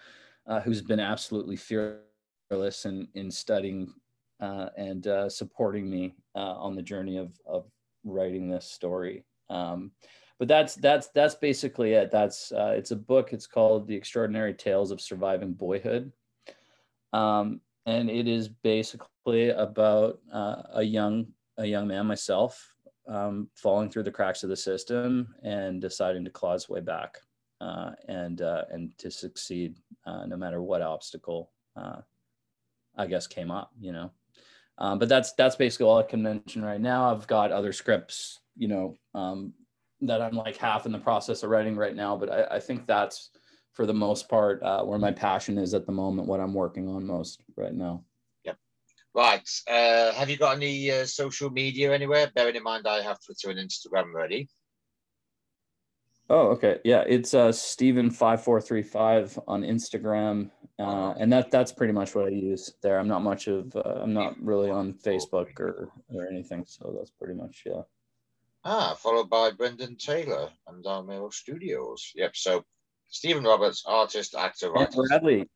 uh, 0.47 0.59
who's 0.61 0.81
been 0.81 0.99
absolutely 0.99 1.55
fearless 1.55 2.85
in 2.85 3.07
in 3.13 3.29
studying 3.29 3.93
uh, 4.39 4.69
and 4.75 5.05
uh, 5.05 5.29
supporting 5.29 5.87
me 5.87 6.15
uh, 6.33 6.55
on 6.55 6.73
the 6.73 6.81
journey 6.81 7.17
of 7.17 7.39
of 7.45 7.69
writing 8.03 8.49
this 8.49 8.65
story. 8.65 9.23
Um, 9.51 9.91
but 10.39 10.47
that's 10.47 10.73
that's 10.73 11.09
that's 11.09 11.35
basically 11.35 11.93
it. 11.93 12.09
That's 12.09 12.51
uh, 12.51 12.73
it's 12.75 12.89
a 12.89 12.95
book. 12.95 13.33
It's 13.33 13.45
called 13.45 13.87
The 13.87 13.95
Extraordinary 13.95 14.55
Tales 14.55 14.89
of 14.89 14.99
Surviving 14.99 15.53
Boyhood, 15.53 16.11
um, 17.13 17.61
and 17.85 18.09
it 18.09 18.27
is 18.27 18.47
basically 18.47 19.49
about 19.49 20.19
uh, 20.31 20.63
a 20.73 20.83
young 20.83 21.27
a 21.57 21.65
young 21.65 21.87
man 21.87 22.05
myself 22.05 22.73
um, 23.07 23.49
falling 23.55 23.89
through 23.89 24.03
the 24.03 24.11
cracks 24.11 24.43
of 24.43 24.49
the 24.49 24.55
system 24.55 25.33
and 25.43 25.81
deciding 25.81 26.23
to 26.23 26.29
claw 26.29 26.53
his 26.53 26.69
way 26.69 26.79
back 26.79 27.17
uh, 27.61 27.91
and 28.07 28.41
uh, 28.41 28.63
and 28.71 28.97
to 28.97 29.11
succeed 29.11 29.75
uh, 30.05 30.25
no 30.25 30.37
matter 30.37 30.61
what 30.61 30.81
obstacle 30.81 31.51
uh, 31.75 32.01
I 32.97 33.07
guess 33.07 33.27
came 33.27 33.49
up, 33.49 33.71
you 33.79 33.91
know. 33.91 34.11
Um, 34.77 34.99
but 34.99 35.09
that's 35.09 35.33
that's 35.33 35.55
basically 35.55 35.87
all 35.87 35.97
I 35.97 36.03
can 36.03 36.21
mention 36.21 36.63
right 36.63 36.79
now. 36.79 37.11
I've 37.11 37.27
got 37.27 37.51
other 37.51 37.73
scripts, 37.73 38.39
you 38.55 38.67
know, 38.67 38.97
um, 39.13 39.53
that 40.01 40.21
I'm 40.21 40.35
like 40.35 40.57
half 40.57 40.85
in 40.85 40.91
the 40.91 40.99
process 40.99 41.43
of 41.43 41.49
writing 41.49 41.75
right 41.75 41.95
now. 41.95 42.15
But 42.15 42.31
I, 42.31 42.55
I 42.55 42.59
think 42.59 42.87
that's 42.87 43.31
for 43.73 43.85
the 43.85 43.93
most 43.93 44.27
part 44.29 44.61
uh, 44.63 44.83
where 44.83 44.99
my 44.99 45.11
passion 45.11 45.57
is 45.57 45.73
at 45.73 45.85
the 45.85 45.91
moment, 45.91 46.27
what 46.27 46.39
I'm 46.39 46.53
working 46.53 46.87
on 46.87 47.05
most 47.05 47.41
right 47.55 47.73
now. 47.73 48.03
Yep. 48.45 48.57
Right. 49.13 49.49
Uh, 49.67 50.11
have 50.13 50.29
you 50.29 50.37
got 50.37 50.55
any 50.55 50.91
uh, 50.91 51.05
social 51.05 51.49
media 51.49 51.93
anywhere? 51.93 52.31
Bearing 52.35 52.55
in 52.55 52.63
mind 52.63 52.87
I 52.87 53.01
have 53.01 53.19
Twitter 53.23 53.49
and 53.49 53.59
Instagram 53.59 54.13
ready. 54.13 54.49
Oh, 56.31 56.49
okay. 56.49 56.79
Yeah, 56.83 57.03
it's 57.07 57.33
uh 57.33 57.51
Stephen 57.51 58.11
five 58.11 58.43
four 58.43 58.61
three 58.61 58.83
five 58.83 59.37
on 59.47 59.63
Instagram, 59.63 60.51
uh, 60.77 61.15
and 61.17 61.33
that 61.33 61.49
that's 61.49 61.71
pretty 61.71 61.93
much 61.93 62.13
what 62.13 62.25
I 62.25 62.29
use 62.29 62.71
there. 62.83 62.99
I'm 62.99 63.07
not 63.07 63.23
much 63.23 63.47
of 63.47 63.75
uh, 63.75 64.01
I'm 64.03 64.13
not 64.13 64.39
really 64.39 64.69
on 64.69 64.93
Facebook 64.93 65.59
or 65.59 65.91
or 66.13 66.27
anything, 66.27 66.65
so 66.67 66.93
that's 66.95 67.09
pretty 67.09 67.33
much 67.33 67.63
yeah. 67.65 67.81
Ah, 68.63 68.93
followed 68.93 69.29
by 69.29 69.49
Brendan 69.51 69.95
Taylor 69.95 70.49
and 70.67 70.83
Armero 70.85 71.33
Studios. 71.33 72.11
Yep. 72.13 72.35
So 72.35 72.63
Stephen 73.09 73.43
Roberts, 73.43 73.83
artist, 73.85 74.35
actor, 74.35 74.71
writer. 74.71 75.03
Bradley, 75.07 75.47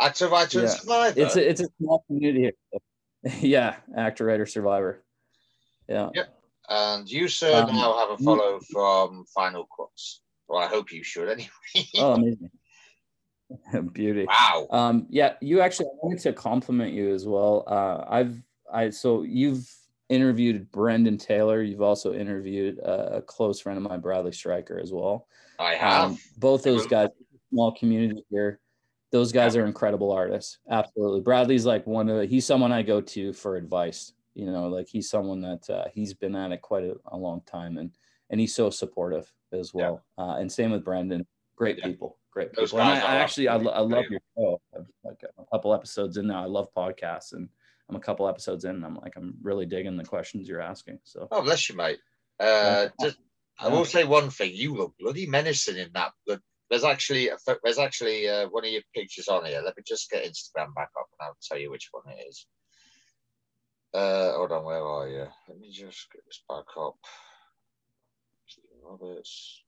Actor, 0.00 0.28
writer, 0.28 0.62
yeah. 0.62 0.68
survivor. 0.68 1.20
It's 1.20 1.36
a, 1.36 1.50
it's 1.50 1.60
a 1.60 1.68
small 1.80 2.04
community 2.06 2.52
here. 2.72 3.32
yeah, 3.40 3.76
actor, 3.96 4.26
writer, 4.26 4.46
survivor. 4.46 5.02
Yeah. 5.88 6.10
Yep. 6.14 6.38
And 6.68 7.10
you, 7.10 7.28
sir, 7.28 7.62
um, 7.62 7.74
now 7.74 7.96
have 7.98 8.10
a 8.10 8.18
follow 8.22 8.60
from 8.72 9.24
Final 9.34 9.68
Cuts. 9.76 10.20
Well, 10.48 10.60
I 10.60 10.66
hope 10.66 10.92
you 10.92 11.02
should 11.02 11.28
anyway. 11.28 11.48
oh, 11.96 12.12
amazing. 12.14 12.50
Beauty. 13.92 14.26
Wow. 14.26 14.66
Um, 14.70 15.06
yeah, 15.08 15.34
you 15.40 15.60
actually, 15.60 15.86
I 15.86 15.98
wanted 16.02 16.20
to 16.22 16.32
compliment 16.32 16.92
you 16.92 17.14
as 17.14 17.26
well. 17.26 17.64
Uh, 17.66 18.04
I've, 18.08 18.42
I, 18.72 18.90
so 18.90 19.22
you've 19.22 19.68
interviewed 20.08 20.70
Brendan 20.72 21.18
Taylor. 21.18 21.62
You've 21.62 21.82
also 21.82 22.12
interviewed 22.12 22.78
a 22.80 23.22
close 23.24 23.60
friend 23.60 23.76
of 23.76 23.84
mine, 23.84 24.00
Bradley 24.00 24.32
Stryker, 24.32 24.78
as 24.78 24.92
well. 24.92 25.28
I 25.58 25.74
have. 25.74 26.04
Um, 26.04 26.18
both 26.38 26.62
those 26.62 26.86
guys, 26.86 27.08
small 27.50 27.72
community 27.72 28.24
here 28.30 28.60
those 29.12 29.32
guys 29.32 29.54
yeah. 29.54 29.62
are 29.62 29.66
incredible 29.66 30.12
artists. 30.12 30.58
Absolutely. 30.70 31.20
Bradley's 31.20 31.64
like 31.64 31.86
one 31.86 32.08
of 32.08 32.18
the, 32.18 32.26
he's 32.26 32.44
someone 32.44 32.72
I 32.72 32.82
go 32.82 33.00
to 33.00 33.32
for 33.32 33.56
advice. 33.56 34.12
You 34.34 34.46
know, 34.46 34.68
like 34.68 34.88
he's 34.88 35.08
someone 35.08 35.40
that 35.40 35.70
uh, 35.70 35.84
he's 35.94 36.12
been 36.12 36.36
at 36.36 36.52
it 36.52 36.60
quite 36.60 36.84
a, 36.84 36.94
a, 37.06 37.16
long 37.16 37.40
time 37.46 37.78
and 37.78 37.90
and 38.28 38.38
he's 38.38 38.54
so 38.54 38.68
supportive 38.68 39.32
as 39.52 39.72
well. 39.72 40.04
Yeah. 40.18 40.24
Uh, 40.24 40.36
and 40.36 40.52
same 40.52 40.72
with 40.72 40.84
Brandon. 40.84 41.26
Great 41.56 41.78
yeah. 41.78 41.86
people. 41.86 42.18
Great 42.30 42.54
those 42.54 42.72
people. 42.72 42.86
I, 42.86 42.98
I, 42.98 43.14
actually 43.16 43.48
I, 43.48 43.54
I 43.54 43.80
love 43.80 44.04
your 44.10 44.20
show. 44.36 44.60
I'm 44.76 44.86
like 45.04 45.22
a 45.38 45.44
couple 45.50 45.72
episodes 45.72 46.18
in 46.18 46.26
now. 46.26 46.42
I 46.42 46.46
love 46.46 46.68
podcasts 46.76 47.32
and 47.32 47.48
I'm 47.88 47.96
a 47.96 48.00
couple 48.00 48.28
episodes 48.28 48.66
in 48.66 48.72
and 48.72 48.84
I'm 48.84 48.96
like 48.96 49.14
I'm 49.16 49.34
really 49.40 49.64
digging 49.64 49.96
the 49.96 50.04
questions 50.04 50.46
you're 50.46 50.60
asking. 50.60 50.98
So 51.04 51.28
Oh 51.30 51.40
bless 51.40 51.70
you, 51.70 51.76
mate. 51.76 52.00
Uh, 52.38 52.88
just 53.00 53.16
I 53.58 53.68
will 53.68 53.84
say 53.84 54.04
one 54.04 54.30
thing. 54.30 54.52
You 54.54 54.74
look 54.74 54.94
bloody 54.98 55.26
menacing 55.26 55.76
in 55.76 55.90
that 55.94 56.12
there's 56.68 56.84
actually 56.84 57.28
a, 57.28 57.36
there's 57.62 57.78
actually 57.78 58.28
uh, 58.28 58.48
one 58.48 58.64
of 58.64 58.70
your 58.70 58.82
pictures 58.94 59.28
on 59.28 59.44
here. 59.44 59.62
Let 59.64 59.76
me 59.76 59.82
just 59.86 60.10
get 60.10 60.24
Instagram 60.24 60.74
back 60.74 60.90
up 60.98 61.06
and 61.18 61.26
I'll 61.26 61.36
tell 61.42 61.58
you 61.58 61.70
which 61.70 61.88
one 61.92 62.04
it 62.12 62.22
is. 62.28 62.46
Uh, 63.94 64.32
hold 64.32 64.52
on, 64.52 64.64
where 64.64 64.84
are 64.84 65.08
you? 65.08 65.26
Let 65.48 65.58
me 65.58 65.70
just 65.70 66.10
get 66.12 66.22
this 66.26 66.42
back 66.48 66.64
up. 66.78 66.96
Roberts. 68.82 69.62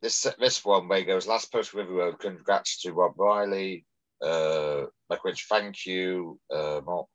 This 0.00 0.26
this 0.38 0.64
one 0.64 0.86
where 0.88 0.98
he 0.98 1.04
goes 1.04 1.26
last 1.26 1.50
post 1.50 1.74
River 1.74 1.92
Road. 1.92 2.20
Congrats 2.20 2.82
to 2.82 2.92
Rob 2.92 3.14
Riley. 3.18 3.84
Uh, 4.22 4.86
like 5.08 5.20
thank 5.48 5.86
you. 5.86 6.38
Uh, 6.52 6.80
more. 6.84 7.06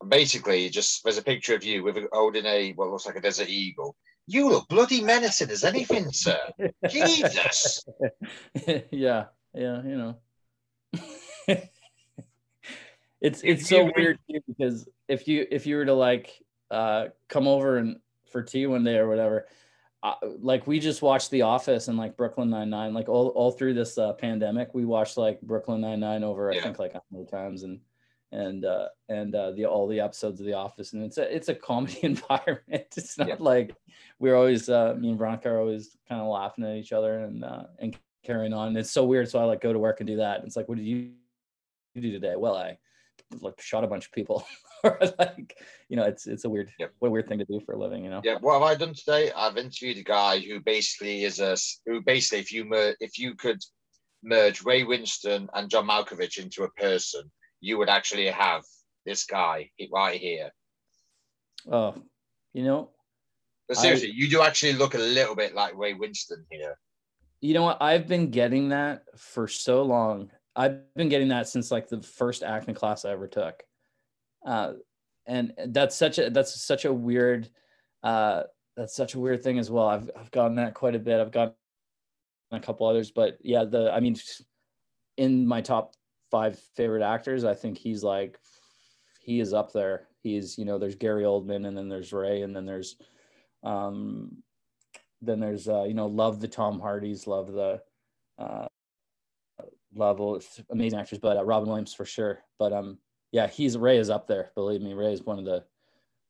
And 0.00 0.10
basically, 0.10 0.68
just 0.68 1.04
there's 1.04 1.18
a 1.18 1.22
picture 1.22 1.54
of 1.54 1.64
you 1.64 1.82
with 1.82 1.98
holding 2.12 2.46
a 2.46 2.72
what 2.72 2.88
looks 2.88 3.06
like 3.06 3.16
a 3.16 3.20
desert 3.20 3.48
eagle, 3.48 3.96
you 4.26 4.48
look 4.48 4.68
bloody 4.68 5.02
menacing 5.02 5.50
as 5.50 5.64
anything, 5.64 6.10
sir. 6.12 6.38
Jesus. 6.88 7.84
Yeah, 8.90 9.26
yeah, 9.54 9.82
you 9.82 9.96
know. 9.96 10.16
it's 13.20 13.42
it's 13.42 13.68
so 13.68 13.90
weird 13.96 14.18
too, 14.28 14.40
because 14.48 14.88
if 15.08 15.28
you 15.28 15.46
if 15.50 15.66
you 15.66 15.76
were 15.76 15.84
to 15.84 15.94
like 15.94 16.42
uh 16.70 17.06
come 17.28 17.46
over 17.46 17.78
and 17.78 17.98
for 18.30 18.42
tea 18.42 18.66
one 18.66 18.82
day 18.84 18.96
or 18.96 19.08
whatever, 19.08 19.46
uh, 20.02 20.14
like 20.40 20.66
we 20.66 20.80
just 20.80 21.02
watched 21.02 21.30
The 21.30 21.42
Office 21.42 21.88
and 21.88 21.96
like 21.96 22.16
Brooklyn 22.16 22.50
Nine 22.50 22.70
Nine, 22.70 22.94
like 22.94 23.08
all 23.08 23.28
all 23.28 23.52
through 23.52 23.74
this 23.74 23.98
uh, 23.98 24.12
pandemic, 24.14 24.74
we 24.74 24.84
watched 24.84 25.16
like 25.16 25.40
Brooklyn 25.40 25.80
Nine 25.80 26.00
Nine 26.00 26.24
over 26.24 26.50
yeah. 26.52 26.60
I 26.60 26.62
think 26.62 26.78
like 26.78 26.94
a 26.94 27.02
hundred 27.10 27.28
times 27.30 27.62
and 27.62 27.80
and 28.32 28.64
uh 28.64 28.88
and 29.08 29.34
uh 29.34 29.52
the 29.52 29.64
all 29.64 29.86
the 29.86 30.00
episodes 30.00 30.40
of 30.40 30.46
the 30.46 30.52
office 30.52 30.92
and 30.92 31.02
it's 31.04 31.18
a 31.18 31.34
it's 31.34 31.48
a 31.48 31.54
comedy 31.54 31.98
environment. 32.02 32.86
It's 32.96 33.18
not 33.18 33.28
yeah. 33.28 33.36
like 33.38 33.74
we're 34.18 34.36
always 34.36 34.68
uh 34.68 34.94
me 34.98 35.10
and 35.10 35.18
veronica 35.18 35.50
are 35.50 35.60
always 35.60 35.96
kind 36.08 36.20
of 36.20 36.28
laughing 36.28 36.64
at 36.64 36.76
each 36.76 36.92
other 36.92 37.20
and 37.20 37.44
uh 37.44 37.64
and 37.78 37.96
carrying 38.24 38.52
on. 38.52 38.68
And 38.68 38.78
it's 38.78 38.90
so 38.90 39.04
weird 39.04 39.28
so 39.28 39.38
i 39.38 39.44
like 39.44 39.60
go 39.60 39.72
to 39.72 39.78
work 39.78 40.00
and 40.00 40.06
do 40.06 40.16
that 40.16 40.42
it's 40.44 40.56
like 40.56 40.68
what 40.68 40.78
did 40.78 40.86
you 40.86 41.10
do 41.94 42.10
today? 42.12 42.34
Well 42.36 42.56
i 42.56 42.78
like 43.40 43.60
shot 43.60 43.84
a 43.84 43.88
bunch 43.88 44.06
of 44.06 44.12
people. 44.12 44.44
Or 44.84 45.00
like 45.18 45.56
you 45.88 45.96
know 45.96 46.04
it's 46.04 46.26
it's 46.26 46.44
a 46.44 46.50
weird 46.50 46.70
yep. 46.78 46.92
what 46.98 47.08
a 47.08 47.10
weird 47.10 47.26
thing 47.26 47.38
to 47.38 47.46
do 47.46 47.60
for 47.64 47.72
a 47.72 47.78
living 47.78 48.04
you 48.04 48.10
know? 48.10 48.20
Yeah 48.22 48.36
what 48.40 48.52
have 48.52 48.62
i 48.62 48.74
done 48.74 48.94
today? 48.94 49.32
I've 49.34 49.56
interviewed 49.56 49.96
a 49.96 50.02
guy 50.02 50.38
who 50.38 50.60
basically 50.60 51.24
is 51.24 51.40
a 51.40 51.56
who 51.86 52.02
basically 52.02 52.40
if 52.40 52.52
you 52.52 52.66
mer- 52.66 52.94
if 53.00 53.18
you 53.18 53.34
could 53.34 53.60
merge 54.22 54.62
ray 54.64 54.84
Winstone 54.84 55.48
and 55.54 55.70
john 55.70 55.88
malkovich 55.88 56.38
into 56.38 56.64
a 56.64 56.70
person 56.72 57.22
you 57.66 57.78
would 57.78 57.88
actually 57.88 58.26
have 58.26 58.62
this 59.04 59.24
guy 59.24 59.70
right 59.92 60.20
here. 60.20 60.50
Oh, 61.70 61.94
you 62.52 62.62
know. 62.62 62.90
But 63.66 63.76
seriously, 63.78 64.10
I, 64.10 64.12
you 64.14 64.30
do 64.30 64.42
actually 64.42 64.74
look 64.74 64.94
a 64.94 64.98
little 64.98 65.34
bit 65.34 65.52
like 65.52 65.76
Ray 65.76 65.94
Winstone 65.94 66.44
here. 66.48 66.78
You 67.40 67.54
know 67.54 67.64
what? 67.64 67.82
I've 67.82 68.06
been 68.06 68.30
getting 68.30 68.68
that 68.68 69.02
for 69.16 69.48
so 69.48 69.82
long. 69.82 70.30
I've 70.54 70.94
been 70.94 71.08
getting 71.08 71.28
that 71.28 71.48
since 71.48 71.72
like 71.72 71.88
the 71.88 72.00
first 72.02 72.44
acting 72.44 72.76
class 72.76 73.04
I 73.04 73.10
ever 73.10 73.26
took. 73.26 73.60
Uh, 74.46 74.74
and 75.26 75.52
that's 75.66 75.96
such 75.96 76.20
a 76.20 76.30
that's 76.30 76.62
such 76.62 76.84
a 76.84 76.92
weird 76.92 77.48
uh, 78.04 78.44
that's 78.76 78.94
such 78.94 79.14
a 79.14 79.18
weird 79.18 79.42
thing 79.42 79.58
as 79.58 79.72
well. 79.72 79.88
I've 79.88 80.08
I've 80.16 80.30
gotten 80.30 80.54
that 80.56 80.74
quite 80.74 80.94
a 80.94 81.00
bit. 81.00 81.20
I've 81.20 81.32
gotten 81.32 81.54
a 82.52 82.60
couple 82.60 82.86
others, 82.86 83.10
but 83.10 83.38
yeah, 83.40 83.64
the 83.64 83.92
I 83.92 83.98
mean, 83.98 84.16
in 85.16 85.48
my 85.48 85.62
top 85.62 85.94
five 86.36 86.58
favorite 86.76 87.02
actors, 87.02 87.44
I 87.44 87.54
think 87.54 87.78
he's 87.78 88.02
like 88.04 88.38
he 89.20 89.40
is 89.40 89.54
up 89.54 89.72
there. 89.72 90.08
He's 90.22 90.58
you 90.58 90.66
know 90.66 90.78
there's 90.78 90.94
Gary 90.94 91.24
Oldman 91.24 91.66
and 91.66 91.74
then 91.74 91.88
there's 91.88 92.12
Ray 92.12 92.42
and 92.42 92.54
then 92.54 92.66
there's 92.66 92.96
um 93.62 94.42
then 95.22 95.40
there's 95.40 95.66
uh 95.66 95.84
you 95.84 95.94
know 95.94 96.08
love 96.08 96.40
the 96.40 96.48
Tom 96.48 96.78
Hardys, 96.78 97.26
love 97.26 97.52
the 97.52 97.80
uh 98.38 98.66
love 99.94 100.20
amazing 100.68 100.98
actors, 100.98 101.18
but 101.18 101.38
uh, 101.38 101.44
Robin 101.44 101.68
Williams 101.70 101.94
for 101.94 102.04
sure. 102.04 102.42
But 102.58 102.74
um 102.74 102.98
yeah, 103.32 103.46
he's 103.46 103.78
Ray 103.78 103.96
is 103.96 104.10
up 104.10 104.26
there. 104.26 104.50
Believe 104.54 104.82
me, 104.82 104.92
Ray 104.92 105.14
is 105.14 105.22
one 105.22 105.38
of 105.38 105.46
the 105.46 105.64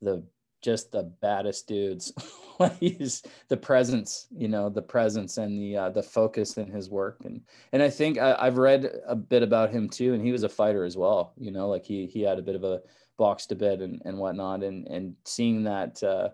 the 0.02 0.22
just 0.66 0.90
the 0.90 1.04
baddest 1.22 1.68
dudes. 1.68 2.12
he's 2.80 3.22
the 3.46 3.56
presence, 3.56 4.26
you 4.36 4.48
know, 4.48 4.68
the 4.68 4.82
presence 4.82 5.38
and 5.38 5.62
the 5.62 5.76
uh, 5.76 5.90
the 5.90 6.02
focus 6.02 6.56
in 6.56 6.66
his 6.66 6.90
work, 6.90 7.18
and 7.24 7.40
and 7.72 7.82
I 7.82 7.88
think 7.88 8.18
I, 8.18 8.36
I've 8.36 8.58
read 8.58 8.90
a 9.06 9.14
bit 9.14 9.44
about 9.44 9.70
him 9.70 9.88
too, 9.88 10.12
and 10.12 10.24
he 10.24 10.32
was 10.32 10.42
a 10.42 10.48
fighter 10.48 10.84
as 10.84 10.96
well. 10.96 11.34
You 11.38 11.52
know, 11.52 11.68
like 11.68 11.84
he 11.84 12.06
he 12.06 12.20
had 12.22 12.40
a 12.40 12.42
bit 12.42 12.56
of 12.56 12.64
a 12.64 12.82
box 13.16 13.46
to 13.46 13.54
bed 13.54 13.80
and 13.80 14.02
and 14.04 14.18
whatnot, 14.18 14.64
and 14.64 14.88
and 14.88 15.14
seeing 15.24 15.62
that 15.64 16.02
uh, 16.02 16.30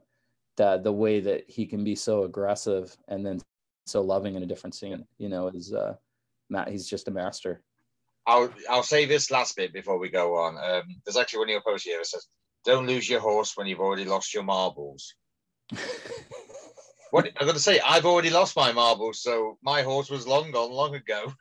that 0.57 0.83
the 0.83 0.93
way 0.93 1.21
that 1.21 1.45
he 1.47 1.67
can 1.67 1.85
be 1.85 1.95
so 1.95 2.25
aggressive 2.25 2.97
and 3.09 3.27
then 3.27 3.39
so 3.85 4.01
loving 4.01 4.35
in 4.35 4.43
a 4.43 4.47
different 4.47 4.75
scene, 4.75 5.05
you 5.19 5.29
know, 5.29 5.49
is 5.49 5.75
uh, 5.75 5.95
Matt. 6.49 6.69
He's 6.69 6.89
just 6.89 7.09
a 7.09 7.11
master. 7.11 7.63
I'll 8.27 8.51
I'll 8.71 8.83
say 8.83 9.05
this 9.05 9.31
last 9.31 9.57
bit 9.57 9.75
before 9.75 9.99
we 9.99 10.09
go 10.09 10.37
on. 10.39 10.57
Um, 10.57 10.85
there's 11.05 11.19
actually 11.19 11.41
one 11.41 11.49
of 11.49 11.53
your 11.53 11.63
posts 11.63 11.87
here 11.87 11.99
that 11.99 12.07
says 12.07 12.27
don't 12.65 12.87
lose 12.87 13.09
your 13.09 13.21
horse 13.21 13.57
when 13.57 13.67
you've 13.67 13.81
already 13.81 14.05
lost 14.05 14.35
your 14.35 14.43
marbles. 14.43 15.15
what 17.11 17.27
I'm 17.27 17.47
going 17.47 17.55
to 17.55 17.61
say, 17.61 17.81
I've 17.81 18.07
already 18.07 18.31
lost 18.31 18.57
my 18.57 18.73
marbles, 18.73 19.23
so 19.23 19.59
my 19.63 19.83
horse 19.83 20.11
was 20.11 20.27
long 20.27 20.51
gone 20.51 20.71
long 20.71 20.95
ago. 20.95 21.33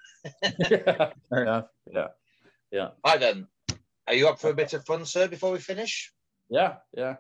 yeah, 0.70 1.12
fair 1.30 1.44
enough. 1.44 1.66
Yeah, 1.92 2.08
yeah. 2.72 2.90
Right 3.06 3.20
then, 3.20 3.48
are 4.08 4.14
you 4.14 4.28
up 4.28 4.40
for 4.40 4.50
a 4.50 4.56
bit 4.56 4.74
of 4.74 4.86
fun, 4.86 5.06
sir? 5.06 5.28
Before 5.28 5.52
we 5.52 5.60
finish? 5.60 6.12
Yeah, 6.50 6.76
yeah. 6.96 7.16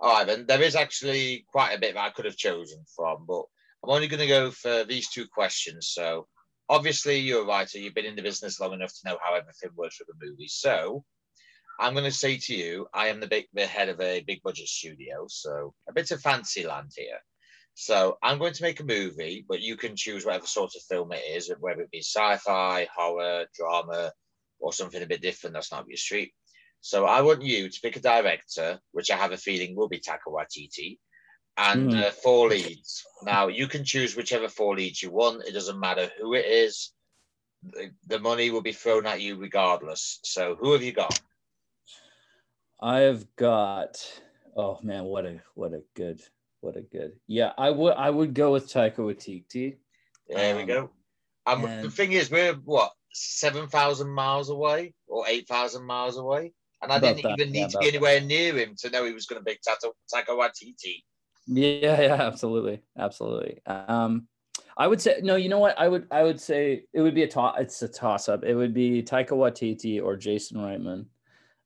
All 0.00 0.14
right 0.14 0.26
then. 0.26 0.46
There 0.46 0.62
is 0.62 0.74
actually 0.74 1.44
quite 1.52 1.72
a 1.72 1.78
bit 1.78 1.94
that 1.94 2.04
I 2.04 2.10
could 2.10 2.24
have 2.24 2.36
chosen 2.36 2.82
from, 2.96 3.26
but 3.26 3.44
I'm 3.84 3.90
only 3.90 4.08
going 4.08 4.20
to 4.20 4.26
go 4.26 4.50
for 4.50 4.84
these 4.84 5.08
two 5.08 5.26
questions. 5.26 5.90
So, 5.92 6.26
obviously, 6.68 7.18
you're 7.18 7.42
a 7.42 7.46
writer. 7.46 7.78
You've 7.78 7.94
been 7.94 8.06
in 8.06 8.16
the 8.16 8.22
business 8.22 8.58
long 8.58 8.72
enough 8.72 8.92
to 8.94 9.08
know 9.08 9.18
how 9.22 9.34
everything 9.34 9.70
works 9.76 10.00
with 10.00 10.08
a 10.08 10.24
movie. 10.24 10.48
So, 10.48 11.04
I'm 11.80 11.94
going 11.94 12.04
to 12.04 12.12
say 12.12 12.36
to 12.36 12.54
you, 12.54 12.86
I 12.92 13.08
am 13.08 13.20
the 13.20 13.26
big 13.26 13.46
the 13.54 13.66
head 13.66 13.88
of 13.88 14.00
a 14.00 14.20
big 14.20 14.42
budget 14.42 14.68
studio, 14.68 15.26
so 15.28 15.72
a 15.88 15.92
bit 15.92 16.10
of 16.10 16.20
fancy 16.20 16.66
land 16.66 16.92
here. 16.94 17.18
So 17.74 18.18
I'm 18.22 18.38
going 18.38 18.52
to 18.52 18.62
make 18.62 18.80
a 18.80 18.84
movie, 18.84 19.44
but 19.48 19.62
you 19.62 19.76
can 19.76 19.96
choose 19.96 20.26
whatever 20.26 20.46
sort 20.46 20.74
of 20.76 20.82
film 20.82 21.12
it 21.12 21.22
is, 21.34 21.50
whether 21.60 21.80
it 21.80 21.90
be 21.90 22.00
sci-fi, 22.00 22.86
horror, 22.94 23.46
drama, 23.54 24.12
or 24.58 24.72
something 24.74 25.02
a 25.02 25.06
bit 25.06 25.22
different. 25.22 25.54
That's 25.54 25.72
not 25.72 25.88
your 25.88 25.96
street. 25.96 26.34
So 26.82 27.06
I 27.06 27.22
want 27.22 27.42
you 27.42 27.70
to 27.70 27.80
pick 27.80 27.96
a 27.96 28.00
director, 28.00 28.78
which 28.92 29.10
I 29.10 29.16
have 29.16 29.32
a 29.32 29.38
feeling 29.38 29.74
will 29.74 29.88
be 29.88 30.00
Taika 30.00 30.28
Waititi, 30.28 30.98
and 31.56 31.92
mm. 31.92 32.02
uh, 32.02 32.10
four 32.10 32.48
leads. 32.50 33.02
Now 33.22 33.48
you 33.48 33.66
can 33.66 33.84
choose 33.84 34.16
whichever 34.16 34.48
four 34.48 34.76
leads 34.76 35.02
you 35.02 35.10
want. 35.10 35.46
It 35.46 35.52
doesn't 35.52 35.80
matter 35.80 36.10
who 36.20 36.34
it 36.34 36.44
is. 36.44 36.92
The, 37.62 37.90
the 38.06 38.18
money 38.18 38.50
will 38.50 38.62
be 38.62 38.72
thrown 38.72 39.06
at 39.06 39.20
you 39.20 39.36
regardless. 39.36 40.20
So 40.24 40.56
who 40.58 40.72
have 40.72 40.82
you 40.82 40.92
got? 40.92 41.18
I've 42.82 43.24
got 43.36 44.04
oh 44.56 44.78
man, 44.82 45.04
what 45.04 45.26
a 45.26 45.40
what 45.54 45.72
a 45.72 45.82
good 45.94 46.20
what 46.60 46.76
a 46.76 46.82
good 46.82 47.12
yeah. 47.26 47.52
I 47.58 47.70
would 47.70 47.94
I 47.94 48.10
would 48.10 48.34
go 48.34 48.52
with 48.52 48.68
Taika 48.68 48.98
Waititi. 48.98 49.76
There 50.28 50.52
um, 50.52 50.60
we 50.60 50.64
go. 50.64 50.90
Um, 51.46 51.64
and 51.64 51.84
the 51.84 51.90
thing 51.90 52.12
is, 52.12 52.30
we're 52.30 52.54
what 52.54 52.92
seven 53.12 53.68
thousand 53.68 54.08
miles 54.10 54.50
away 54.50 54.94
or 55.08 55.24
eight 55.28 55.48
thousand 55.48 55.84
miles 55.84 56.16
away, 56.16 56.52
and 56.82 56.92
I 56.92 56.98
didn't 56.98 57.22
that, 57.22 57.32
even 57.32 57.52
need 57.52 57.60
yeah, 57.60 57.68
to 57.68 57.78
be 57.78 57.88
anywhere 57.88 58.20
near 58.20 58.56
him 58.56 58.74
to 58.78 58.90
know 58.90 59.04
he 59.04 59.12
was 59.12 59.26
going 59.26 59.40
to 59.40 59.44
be 59.44 59.58
Taika, 59.66 59.90
Taika 60.12 60.28
Waititi. 60.28 61.02
Yeah, 61.46 62.00
yeah, 62.00 62.14
absolutely, 62.14 62.82
absolutely. 62.98 63.60
Um, 63.66 64.28
I 64.76 64.86
would 64.86 65.00
say 65.00 65.20
no. 65.22 65.36
You 65.36 65.48
know 65.48 65.58
what? 65.58 65.78
I 65.78 65.88
would 65.88 66.06
I 66.10 66.22
would 66.22 66.40
say 66.40 66.84
it 66.92 67.00
would 67.00 67.14
be 67.14 67.24
a 67.24 67.28
toss. 67.28 67.56
It's 67.58 67.82
a 67.82 67.88
toss 67.88 68.28
up. 68.28 68.44
It 68.44 68.54
would 68.54 68.72
be 68.72 69.02
Taika 69.02 69.30
Waititi 69.30 70.02
or 70.02 70.16
Jason 70.16 70.58
Reitman. 70.58 71.06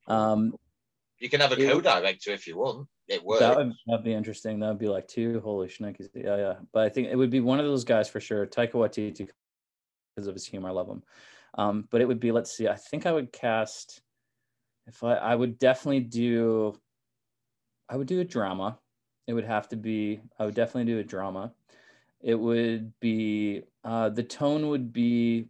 Um, 0.06 0.54
you 1.18 1.28
can 1.28 1.40
have 1.40 1.52
a 1.52 1.56
co-director 1.56 2.32
if 2.32 2.46
you 2.46 2.56
want. 2.56 2.88
It 3.08 3.24
would. 3.24 3.40
That 3.40 3.56
would 3.56 3.72
that'd 3.86 4.04
be 4.04 4.14
interesting. 4.14 4.60
That 4.60 4.68
would 4.68 4.78
be 4.78 4.88
like 4.88 5.06
two 5.06 5.40
holy 5.40 5.68
schnickies. 5.68 6.08
Yeah, 6.14 6.36
yeah. 6.36 6.54
But 6.72 6.84
I 6.84 6.88
think 6.88 7.08
it 7.08 7.16
would 7.16 7.30
be 7.30 7.40
one 7.40 7.60
of 7.60 7.66
those 7.66 7.84
guys 7.84 8.08
for 8.08 8.20
sure. 8.20 8.46
Taika 8.46 8.72
Waititi 8.72 9.28
because 10.14 10.26
of 10.26 10.34
his 10.34 10.46
humor. 10.46 10.70
I 10.70 10.72
love 10.72 10.88
him. 10.88 11.02
Um, 11.56 11.88
but 11.90 12.00
it 12.00 12.08
would 12.08 12.20
be 12.20 12.32
let's 12.32 12.56
see. 12.56 12.68
I 12.68 12.76
think 12.76 13.06
I 13.06 13.12
would 13.12 13.32
cast. 13.32 14.00
If 14.86 15.04
I 15.04 15.14
I 15.14 15.34
would 15.34 15.58
definitely 15.58 16.00
do. 16.00 16.78
I 17.88 17.96
would 17.96 18.06
do 18.06 18.20
a 18.20 18.24
drama. 18.24 18.78
It 19.26 19.34
would 19.34 19.44
have 19.44 19.68
to 19.68 19.76
be. 19.76 20.20
I 20.38 20.46
would 20.46 20.54
definitely 20.54 20.92
do 20.92 20.98
a 20.98 21.04
drama. 21.04 21.52
It 22.20 22.38
would 22.38 22.98
be. 23.00 23.62
Uh, 23.84 24.08
the 24.08 24.22
tone 24.22 24.68
would 24.68 24.92
be. 24.92 25.48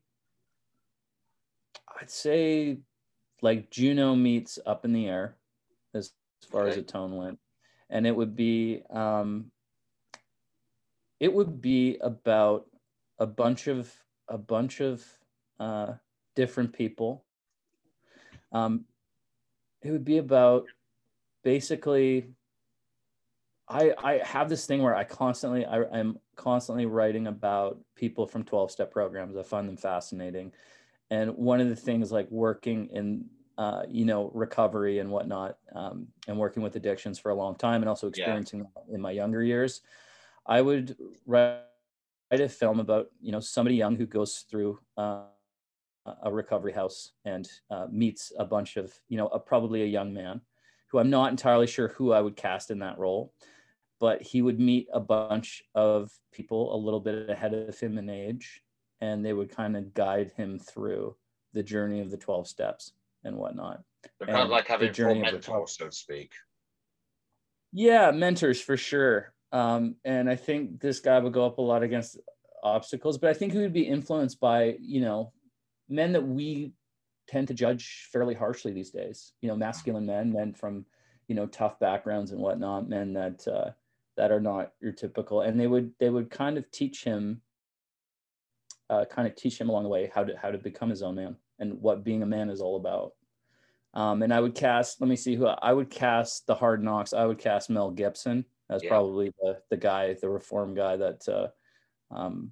I'd 2.01 2.11
say, 2.11 2.79
like 3.43 3.71
Juno 3.71 4.17
meets 4.17 4.59
Up 4.67 4.85
in 4.85 4.93
the 4.93 5.09
Air 5.09 5.37
as 6.45 6.51
far 6.51 6.63
okay. 6.63 6.71
as 6.73 6.77
a 6.77 6.83
tone 6.83 7.17
went, 7.17 7.39
and 7.91 8.07
it 8.07 8.15
would 8.15 8.37
be 8.37 8.83
um, 8.91 9.51
it 11.21 11.33
would 11.33 11.61
be 11.61 11.99
about 12.01 12.67
a 13.19 13.27
bunch 13.27 13.67
of 13.67 13.93
a 14.29 14.39
bunch 14.39 14.81
of 14.81 15.05
uh, 15.59 15.93
different 16.35 16.73
people. 16.73 17.25
Um, 18.53 18.85
it 19.83 19.91
would 19.91 20.05
be 20.05 20.19
about 20.19 20.67
basically 21.43 22.29
I, 23.69 23.95
I 23.99 24.19
have 24.19 24.49
this 24.49 24.67
thing 24.67 24.83
where 24.83 24.95
I 24.95 25.05
constantly 25.05 25.65
I, 25.65 25.85
I'm 25.85 26.19
constantly 26.37 26.87
writing 26.87 27.27
about 27.27 27.79
people 27.97 28.27
from 28.27 28.45
12 28.45 28.71
step 28.71 28.93
programs. 28.93 29.37
I 29.37 29.43
find 29.43 29.69
them 29.69 29.77
fascinating. 29.77 30.53
And 31.11 31.37
one 31.37 31.61
of 31.61 31.69
the 31.69 31.77
things 31.77 32.11
like 32.11 32.31
working 32.31 32.89
in 32.91 33.27
uh, 33.57 33.83
you 33.89 34.05
know, 34.05 34.31
recovery 34.35 34.99
and 34.99 35.11
whatnot, 35.11 35.59
um, 35.75 36.09
and 36.27 36.39
working 36.39 36.63
with 36.63 36.77
addictions 36.77 37.19
for 37.19 37.31
a 37.31 37.35
long 37.35 37.55
time, 37.55 37.83
and 37.83 37.89
also 37.89 38.09
experiencing 38.09 38.61
yeah. 38.61 38.95
in 38.95 39.01
my 39.01 39.11
younger 39.11 39.43
years, 39.43 39.81
I 40.47 40.61
would 40.61 40.97
write 41.27 41.61
a 42.33 42.49
film 42.49 42.81
about 42.81 43.07
you 43.21 43.33
know 43.33 43.41
somebody 43.41 43.77
young 43.77 43.97
who 43.97 44.07
goes 44.07 44.45
through 44.51 44.81
uh, 44.97 45.23
a 46.23 46.33
recovery 46.33 46.73
house 46.73 47.13
and 47.25 47.49
uh, 47.71 47.87
meets 47.91 48.33
a 48.39 48.45
bunch 48.45 48.77
of 48.77 48.93
you 49.09 49.17
know 49.17 49.29
a, 49.29 49.39
probably 49.39 49.83
a 49.83 49.87
young 49.87 50.13
man 50.13 50.41
who 50.89 50.99
I'm 50.99 51.11
not 51.11 51.31
entirely 51.31 51.67
sure 51.67 51.89
who 51.89 52.13
I 52.13 52.21
would 52.21 52.37
cast 52.37 52.71
in 52.71 52.81
that 52.81 52.99
role, 52.99 53.33
but 54.01 54.21
he 54.23 54.43
would 54.43 54.59
meet 54.59 54.89
a 54.93 55.01
bunch 55.01 55.63
of 55.75 56.13
people 56.33 56.75
a 56.75 56.79
little 56.79 57.01
bit 57.01 57.31
ahead 57.31 57.55
of 57.55 57.79
him 57.79 57.99
in 57.99 58.11
age, 58.11 58.63
and 59.01 59.25
they 59.25 59.33
would 59.33 59.51
kind 59.51 59.77
of 59.77 59.95
guide 59.95 60.33
him 60.37 60.59
through 60.59 61.17
the 61.53 61.63
journey 61.63 62.01
of 62.01 62.11
the 62.11 62.17
12 62.17 62.49
steps 62.49 62.93
and 63.25 63.37
whatnot. 63.37 63.83
They're 64.19 64.29
kind 64.29 64.43
of 64.43 64.51
like 64.51 64.69
having 64.69 64.93
four 64.93 65.15
mentors, 65.15 65.77
so 65.77 65.87
to 65.87 65.93
speak. 65.93 66.33
Yeah, 67.73 68.11
mentors 68.11 68.61
for 68.61 68.77
sure. 68.77 69.33
Um, 69.53 69.97
and 70.05 70.29
I 70.29 70.37
think 70.37 70.81
this 70.81 71.01
guy 71.01 71.19
would 71.19 71.33
go 71.33 71.47
up 71.47 71.59
a 71.59 71.63
lot 71.63 71.83
against 71.83 72.19
obstacles, 72.63 73.19
but 73.19 73.31
I 73.31 73.35
think 73.35 73.53
he 73.53 73.59
would 73.59 73.73
be 73.73 73.83
influenced 73.83 74.41
by, 74.41 74.77
you 74.81 75.01
know, 75.01 75.33
men 75.89 76.13
that 76.13 76.27
we 76.27 76.73
tend 77.29 77.49
to 77.49 77.55
judge 77.55 78.09
fairly 78.13 78.35
harshly 78.35 78.73
these 78.73 78.91
days. 78.91 79.33
You 79.41 79.49
know, 79.49 79.57
masculine 79.57 80.07
men, 80.07 80.33
men 80.33 80.55
from, 80.55 80.87
you 81.29 81.35
know, 81.35 81.47
tough 81.47 81.79
backgrounds 81.79 82.33
and 82.33 82.41
whatnot, 82.41 82.89
men 82.89 83.13
that 83.15 83.47
uh, 83.49 83.71
that 84.17 84.31
are 84.31 84.41
not 84.41 84.73
your 84.81 84.93
typical, 84.93 85.41
and 85.41 85.59
they 85.59 85.67
would 85.67 85.93
they 85.99 86.11
would 86.11 86.31
kind 86.31 86.59
of 86.59 86.71
teach 86.71 87.05
him, 87.05 87.41
uh, 88.91 89.05
kind 89.05 89.27
of 89.27 89.35
teach 89.35 89.61
him 89.61 89.69
along 89.69 89.85
the 89.85 89.89
way 89.89 90.11
how 90.15 90.25
to 90.25 90.37
how 90.37 90.51
to 90.51 90.59
become 90.59 90.91
his 90.91 91.03
own 91.03 91.15
man 91.17 91.37
and 91.65 91.81
what 91.81 92.05
being 92.05 92.23
a 92.23 92.27
man 92.27 92.51
is 92.51 92.61
all 92.61 92.77
about. 92.77 93.13
Um, 93.95 94.23
and 94.23 94.35
I 94.35 94.41
would 94.41 94.55
cast, 94.55 95.01
let 95.01 95.09
me 95.09 95.17
see 95.17 95.37
who 95.37 95.47
I 95.47 95.73
would 95.73 95.91
cast 95.91 96.47
the 96.47 96.55
Hard 96.55 96.83
Knocks. 96.83 97.13
I 97.13 97.25
would 97.25 97.39
cast 97.39 97.71
Mel 97.71 97.91
Gibson 97.91 98.45
as 98.71 98.83
yeah. 98.83 98.91
probably 98.91 99.33
the 99.41 99.59
the 99.71 99.77
guy, 99.77 100.15
the 100.21 100.29
reform 100.29 100.75
guy 100.75 100.97
that 100.97 101.29
uh, 101.29 101.49
um, 102.15 102.51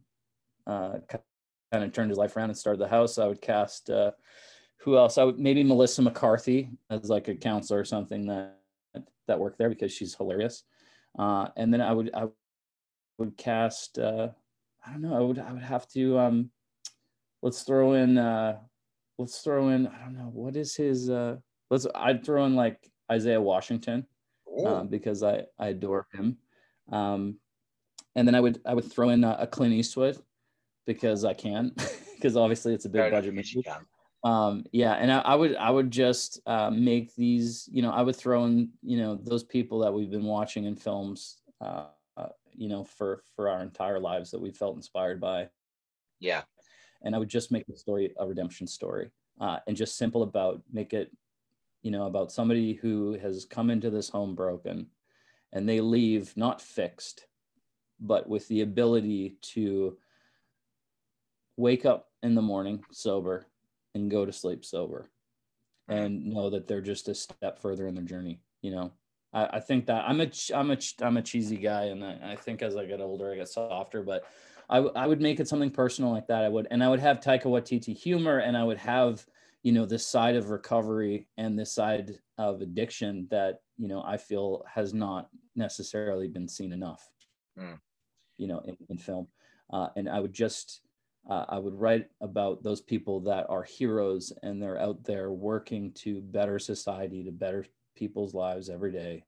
uh, 0.66 0.98
kind 1.72 1.84
of 1.84 1.92
turned 1.92 2.10
his 2.10 2.18
life 2.18 2.36
around 2.36 2.50
and 2.50 2.58
started 2.58 2.80
the 2.80 2.88
house. 2.88 3.18
I 3.18 3.26
would 3.26 3.40
cast 3.40 3.90
uh, 3.90 4.12
who 4.78 4.96
else? 4.96 5.18
I 5.18 5.24
would 5.24 5.38
maybe 5.38 5.64
Melissa 5.64 6.02
McCarthy 6.02 6.70
as 6.90 7.08
like 7.08 7.28
a 7.28 7.34
counselor 7.34 7.80
or 7.80 7.84
something 7.84 8.26
that 8.26 8.58
that 9.26 9.38
worked 9.38 9.58
there 9.58 9.68
because 9.68 9.92
she's 9.92 10.14
hilarious. 10.14 10.62
Uh, 11.18 11.48
and 11.56 11.72
then 11.72 11.80
I 11.80 11.92
would 11.92 12.10
I 12.14 12.28
would 13.18 13.36
cast 13.36 13.98
uh, 13.98 14.28
I 14.86 14.92
don't 14.92 15.02
know 15.02 15.14
I 15.14 15.20
would 15.20 15.38
I 15.38 15.52
would 15.52 15.62
have 15.62 15.88
to 15.88 16.18
um, 16.18 16.50
let's 17.42 17.62
throw 17.62 17.94
in 17.94 18.18
uh, 18.18 18.58
let's 19.18 19.40
throw 19.40 19.68
in 19.68 19.86
I 19.86 19.98
don't 20.00 20.16
know 20.16 20.30
what 20.32 20.56
is 20.56 20.74
his 20.74 21.10
uh, 21.10 21.36
let's 21.70 21.86
I'd 21.94 22.24
throw 22.24 22.44
in 22.44 22.54
like 22.54 22.90
Isaiah 23.10 23.40
Washington 23.40 24.06
um, 24.64 24.88
because 24.88 25.22
I 25.22 25.44
I 25.58 25.68
adore 25.68 26.06
him. 26.12 26.38
Um, 26.90 27.36
and 28.14 28.26
then 28.26 28.34
I 28.34 28.40
would 28.40 28.60
I 28.66 28.74
would 28.74 28.90
throw 28.90 29.10
in 29.10 29.24
a, 29.24 29.36
a 29.40 29.46
Clint 29.46 29.74
Eastwood 29.74 30.18
because 30.86 31.24
I 31.24 31.34
can 31.34 31.74
because 32.14 32.36
obviously 32.36 32.74
it's 32.74 32.84
a 32.84 32.90
big 32.90 33.10
budget 33.10 33.34
movie. 33.34 33.64
Um, 34.24 34.64
yeah, 34.70 34.92
and 34.92 35.10
I, 35.10 35.18
I, 35.18 35.34
would 35.34 35.56
I 35.56 35.68
would 35.68 35.90
just 35.90 36.40
uh, 36.46 36.70
make 36.70 37.14
these 37.16 37.68
you 37.72 37.82
know 37.82 37.90
I 37.90 38.02
would 38.02 38.16
throw 38.16 38.44
in 38.44 38.70
you 38.82 38.96
know 38.96 39.16
those 39.16 39.42
people 39.42 39.80
that 39.80 39.92
we've 39.92 40.10
been 40.10 40.24
watching 40.24 40.64
in 40.64 40.76
films 40.76 41.38
uh, 41.60 41.86
uh, 42.16 42.28
you 42.54 42.68
know 42.68 42.84
for 42.84 43.24
for 43.34 43.48
our 43.48 43.62
entire 43.62 43.98
lives 43.98 44.30
that 44.30 44.40
we 44.40 44.50
felt 44.50 44.76
inspired 44.76 45.20
by. 45.20 45.48
Yeah, 46.20 46.42
and 47.02 47.14
I 47.14 47.18
would 47.18 47.28
just 47.28 47.52
make 47.52 47.66
the 47.66 47.76
story 47.76 48.12
a 48.18 48.26
redemption 48.26 48.66
story 48.66 49.10
uh, 49.40 49.58
and 49.66 49.76
just 49.76 49.96
simple 49.96 50.22
about 50.22 50.62
make 50.72 50.92
it 50.92 51.10
you 51.82 51.90
know 51.90 52.06
about 52.06 52.32
somebody 52.32 52.74
who 52.74 53.14
has 53.14 53.44
come 53.44 53.70
into 53.70 53.90
this 53.90 54.08
home 54.08 54.34
broken 54.34 54.86
and 55.52 55.68
they 55.68 55.80
leave 55.80 56.36
not 56.36 56.60
fixed 56.60 57.26
but 58.00 58.28
with 58.28 58.46
the 58.48 58.62
ability 58.62 59.36
to 59.40 59.96
wake 61.56 61.84
up 61.84 62.08
in 62.22 62.34
the 62.34 62.42
morning 62.42 62.82
sober 62.90 63.46
and 63.94 64.10
go 64.10 64.24
to 64.24 64.32
sleep 64.32 64.64
sober 64.64 65.10
and 65.88 66.24
know 66.26 66.50
that 66.50 66.66
they're 66.66 66.80
just 66.80 67.08
a 67.08 67.14
step 67.14 67.60
further 67.60 67.86
in 67.86 67.94
their 67.94 68.04
journey 68.04 68.40
you 68.62 68.70
know? 68.70 68.92
I, 69.34 69.60
think 69.60 69.86
that 69.86 70.04
i'm 70.06 70.20
a 70.20 70.30
i'm 70.54 70.70
a 70.70 70.78
i'm 71.00 71.16
a 71.16 71.22
cheesy 71.22 71.56
guy 71.56 71.84
and 71.84 72.04
I, 72.04 72.32
I 72.32 72.36
think 72.36 72.60
as 72.60 72.76
i 72.76 72.84
get 72.84 73.00
older 73.00 73.32
i 73.32 73.36
get 73.36 73.48
softer 73.48 74.02
but 74.02 74.24
I, 74.72 74.76
w- 74.76 74.94
I 74.96 75.06
would 75.06 75.20
make 75.20 75.38
it 75.38 75.48
something 75.48 75.70
personal 75.70 76.10
like 76.10 76.26
that. 76.28 76.42
I 76.42 76.48
would 76.48 76.66
and 76.70 76.82
i 76.82 76.88
would 76.88 77.00
have 77.00 77.20
taika 77.20 77.44
waititi 77.44 77.96
humor 77.96 78.38
and 78.38 78.56
i 78.56 78.64
would 78.64 78.78
have 78.78 79.24
you 79.62 79.72
know 79.72 79.86
this 79.86 80.06
side 80.06 80.34
of 80.34 80.50
recovery 80.50 81.28
and 81.36 81.58
this 81.58 81.72
side 81.72 82.18
of 82.38 82.62
addiction 82.62 83.28
that 83.30 83.60
you 83.76 83.86
know 83.86 84.02
i 84.04 84.16
feel 84.16 84.64
has 84.66 84.92
not 84.92 85.28
necessarily 85.54 86.26
been 86.26 86.48
seen 86.48 86.72
enough 86.72 87.08
mm. 87.58 87.78
you 88.38 88.48
know 88.48 88.60
in, 88.60 88.76
in 88.88 88.98
film. 88.98 89.28
Uh, 89.72 89.88
and 89.96 90.08
i 90.08 90.18
would 90.18 90.32
just 90.32 90.82
uh, 91.28 91.44
I 91.48 91.58
would 91.58 91.74
write 91.74 92.08
about 92.20 92.62
those 92.62 92.80
people 92.80 93.20
that 93.20 93.46
are 93.48 93.62
heroes 93.62 94.32
and 94.42 94.60
they're 94.60 94.80
out 94.80 95.04
there 95.04 95.30
working 95.30 95.92
to 95.92 96.20
better 96.20 96.58
society, 96.58 97.22
to 97.24 97.30
better 97.30 97.64
people's 97.94 98.34
lives 98.34 98.68
every 98.68 98.90
day, 98.90 99.24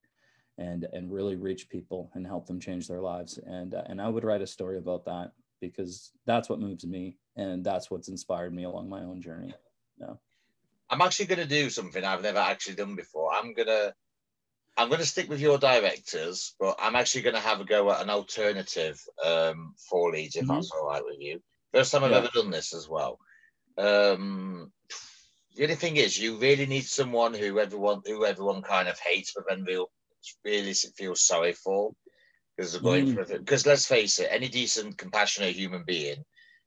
and 0.58 0.86
and 0.92 1.12
really 1.12 1.36
reach 1.36 1.68
people 1.68 2.10
and 2.14 2.26
help 2.26 2.46
them 2.46 2.60
change 2.60 2.88
their 2.88 3.00
lives. 3.00 3.38
And 3.38 3.74
uh, 3.74 3.82
and 3.86 4.00
I 4.00 4.08
would 4.08 4.24
write 4.24 4.42
a 4.42 4.46
story 4.46 4.78
about 4.78 5.04
that 5.06 5.32
because 5.60 6.12
that's 6.26 6.48
what 6.48 6.60
moves 6.60 6.86
me 6.86 7.16
and 7.36 7.64
that's 7.64 7.90
what's 7.90 8.08
inspired 8.08 8.54
me 8.54 8.64
along 8.64 8.88
my 8.88 9.02
own 9.02 9.20
journey. 9.20 9.54
Yeah. 9.98 10.14
I'm 10.90 11.00
actually 11.00 11.26
going 11.26 11.40
to 11.40 11.46
do 11.46 11.70
something 11.70 12.04
I've 12.04 12.22
never 12.22 12.38
actually 12.38 12.76
done 12.76 12.94
before. 12.94 13.32
I'm 13.32 13.54
gonna 13.54 13.94
I'm 14.76 14.88
going 14.88 15.00
to 15.00 15.06
stick 15.06 15.28
with 15.28 15.40
your 15.40 15.58
directors, 15.58 16.54
but 16.58 16.76
I'm 16.80 16.96
actually 16.96 17.22
going 17.22 17.36
to 17.36 17.40
have 17.40 17.60
a 17.60 17.64
go 17.64 17.90
at 17.92 18.02
an 18.02 18.10
alternative 18.10 19.00
um, 19.24 19.74
four 19.88 20.10
leads, 20.10 20.36
if 20.36 20.44
mm-hmm. 20.44 20.54
that's 20.54 20.70
all 20.72 20.86
right 20.86 21.04
with 21.04 21.20
you. 21.20 21.40
First 21.72 21.92
time 21.92 22.04
I've 22.04 22.10
yeah. 22.10 22.18
ever 22.18 22.30
done 22.34 22.50
this 22.50 22.74
as 22.74 22.88
well. 22.88 23.18
Um, 23.78 24.72
the 25.56 25.62
only 25.62 25.76
thing 25.76 25.96
is, 25.96 26.18
you 26.18 26.36
really 26.38 26.66
need 26.66 26.84
someone 26.84 27.34
who 27.34 27.60
everyone 27.60 28.02
who 28.04 28.24
everyone 28.24 28.62
kind 28.62 28.88
of 28.88 28.98
hates, 28.98 29.32
but 29.34 29.44
then 29.48 29.64
real 29.64 29.90
really 30.44 30.72
feel 30.72 31.14
sorry 31.14 31.52
for 31.52 31.92
because 32.56 32.72
they're 32.72 32.82
going 32.82 33.08
mm. 33.08 33.26
for. 33.26 33.38
Because 33.38 33.66
let's 33.66 33.86
face 33.86 34.18
it, 34.18 34.28
any 34.30 34.48
decent, 34.48 34.98
compassionate 34.98 35.54
human 35.54 35.84
being, 35.86 36.24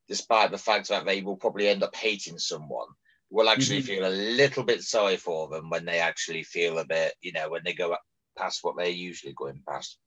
despite 0.07 0.51
the 0.51 0.57
fact 0.57 0.89
that 0.89 1.05
they 1.05 1.21
will 1.21 1.37
probably 1.37 1.67
end 1.67 1.83
up 1.83 1.95
hating 1.95 2.37
someone, 2.37 2.87
will 3.29 3.49
actually 3.49 3.79
mm-hmm. 3.79 3.87
feel 3.87 4.07
a 4.07 4.09
little 4.09 4.63
bit 4.63 4.81
sorry 4.81 5.17
for 5.17 5.47
them 5.49 5.69
when 5.69 5.85
they 5.85 5.99
actually 5.99 6.43
feel 6.43 6.79
a 6.79 6.85
bit, 6.85 7.13
you 7.21 7.31
know, 7.31 7.49
when 7.49 7.61
they 7.63 7.73
go 7.73 7.95
past 8.37 8.59
what 8.63 8.75
they're 8.77 8.87
usually 8.87 9.33
going 9.33 9.61
past. 9.67 9.97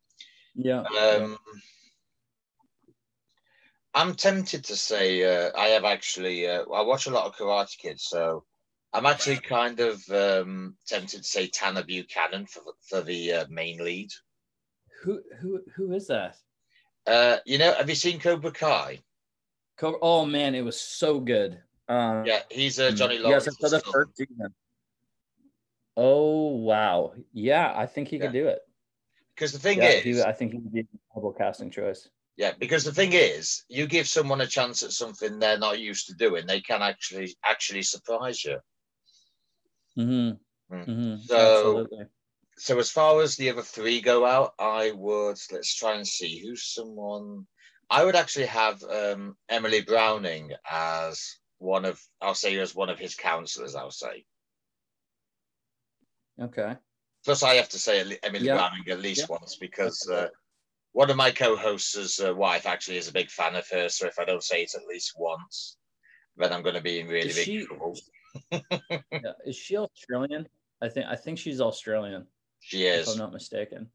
Yeah. 0.55 0.83
Um. 0.83 1.39
I'm 3.93 4.15
tempted 4.15 4.65
to 4.67 4.77
say 4.77 5.25
uh, 5.25 5.51
I 5.57 5.69
have 5.69 5.85
actually. 5.85 6.49
Uh, 6.49 6.63
I 6.73 6.83
watch 6.83 7.07
a 7.07 7.11
lot 7.11 7.27
of 7.27 7.35
Karate 7.35 7.77
Kids, 7.77 8.05
so 8.05 8.45
I'm 8.93 9.07
actually 9.07 9.37
kind 9.37 9.79
of 9.81 10.03
um, 10.11 10.77
tempted 10.87 11.19
to 11.19 11.25
say 11.25 11.47
Tanner 11.47 11.85
Buchanan 11.85 12.47
for 12.47 12.63
for 12.89 13.03
the 13.03 13.33
uh, 13.33 13.45
main 13.49 13.83
lead. 13.83 14.11
Who 15.03 15.23
who 15.41 15.63
who 15.77 15.93
is 15.93 16.09
that? 16.09 16.37
Uh, 17.07 17.39
you 17.47 17.59
know, 17.59 17.73
have 17.73 17.89
you 17.89 17.95
seen 17.95 18.21
Cobra 18.21 18.51
Kai? 18.53 18.99
Oh 19.83 20.27
man, 20.27 20.55
it 20.55 20.63
was 20.63 20.81
so 20.81 21.21
good. 21.21 21.61
Um, 21.89 22.25
yeah, 22.27 22.41
he's 22.51 22.79
uh, 22.79 22.91
Johnny 22.91 23.19
Lawrence. 23.19 23.47
Yes, 23.47 23.57
for 23.57 23.71
the 23.71 23.81
first 23.81 24.17
season. 24.17 24.55
Oh 25.97 26.49
wow, 26.57 27.15
yeah, 27.33 27.73
I 27.75 27.87
think 27.87 28.09
he 28.09 28.17
yeah. 28.17 28.23
could 28.23 28.33
do 28.33 28.49
it. 28.49 28.61
Because 29.35 29.53
the 29.53 29.59
thing 29.59 29.79
yeah, 29.79 29.89
is, 29.89 30.03
he, 30.03 30.23
I 30.23 30.33
think 30.33 30.53
he 30.53 30.59
would 30.59 30.73
be 30.73 30.81
a 30.81 30.85
incredible 30.93 31.33
casting 31.33 31.71
choice. 31.71 32.09
Yeah, 32.37 32.53
because 32.59 32.85
the 32.85 32.93
thing 32.93 33.13
is, 33.13 33.65
you 33.69 33.87
give 33.87 34.07
someone 34.07 34.41
a 34.41 34.47
chance 34.47 34.83
at 34.83 34.93
something 34.93 35.39
they're 35.39 35.59
not 35.59 35.79
used 35.79 36.07
to 36.09 36.15
doing, 36.15 36.47
they 36.47 36.61
can 36.61 36.83
actually 36.83 37.35
actually 37.45 37.83
surprise 37.83 38.45
you. 38.45 38.59
Mm-hmm. 39.99 40.75
Mm. 40.75 40.87
Mm-hmm. 40.87 41.17
So, 41.25 41.37
Absolutely. 41.37 42.07
so 42.57 42.79
as 42.79 42.91
far 42.91 43.21
as 43.23 43.37
the 43.37 43.51
other 43.51 43.63
three 43.63 44.01
go 44.01 44.25
out, 44.25 44.55
I 44.59 44.93
would 44.93 45.39
let's 45.51 45.75
try 45.75 45.95
and 45.95 46.07
see 46.07 46.39
who's 46.39 46.65
someone. 46.65 47.47
I 47.89 48.05
would 48.05 48.17
actually 48.17 48.47
have 48.47 48.83
um, 48.85 49.37
Emily 49.49 49.81
Browning 49.81 50.53
as 50.71 51.39
one 51.59 51.85
of 51.85 52.01
I'll 52.21 52.35
say 52.35 52.57
as 52.59 52.75
one 52.75 52.89
of 52.89 52.99
his 52.99 53.17
counselors. 53.17 53.75
I'll 53.75 53.91
say. 53.91 54.25
Okay. 56.41 56.77
Plus, 57.25 57.43
I 57.43 57.55
have 57.57 57.69
to 57.71 57.79
say 57.79 58.19
Emily 58.23 58.47
yeah. 58.47 58.55
Browning 58.55 58.89
at 58.89 59.01
least 59.01 59.27
yeah. 59.29 59.37
once 59.37 59.57
because 59.57 60.09
uh, 60.09 60.29
one 60.93 61.11
of 61.11 61.17
my 61.17 61.31
co-hosts' 61.31 62.21
uh, 62.21 62.35
wife 62.35 62.67
actually 62.67 62.97
is 62.97 63.09
a 63.09 63.13
big 63.13 63.31
fan 63.31 63.55
of 63.57 63.69
her. 63.69 63.89
So 63.89 64.07
if 64.07 64.19
I 64.19 64.25
don't 64.25 64.43
say 64.43 64.63
it 64.63 64.75
at 64.75 64.87
least 64.89 65.13
once, 65.19 65.77
then 66.37 66.53
I'm 66.53 66.63
going 66.63 66.77
to 66.77 66.81
be 66.81 67.01
in 67.01 67.09
really 67.09 67.29
is 67.29 67.37
big 67.37 67.45
she, 67.45 67.67
trouble. 67.67 67.97
Yeah. 68.51 69.33
Is 69.47 69.57
she 69.57 69.77
Australian? 69.77 70.49
I 70.83 70.89
think 70.89 71.07
I 71.07 71.17
think 71.17 71.39
she's 71.39 71.61
Australian. 71.61 72.27
She 72.61 72.87
is. 72.87 73.09
If 73.09 73.15
I'm 73.15 73.19
not 73.19 73.33
mistaken. 73.33 73.89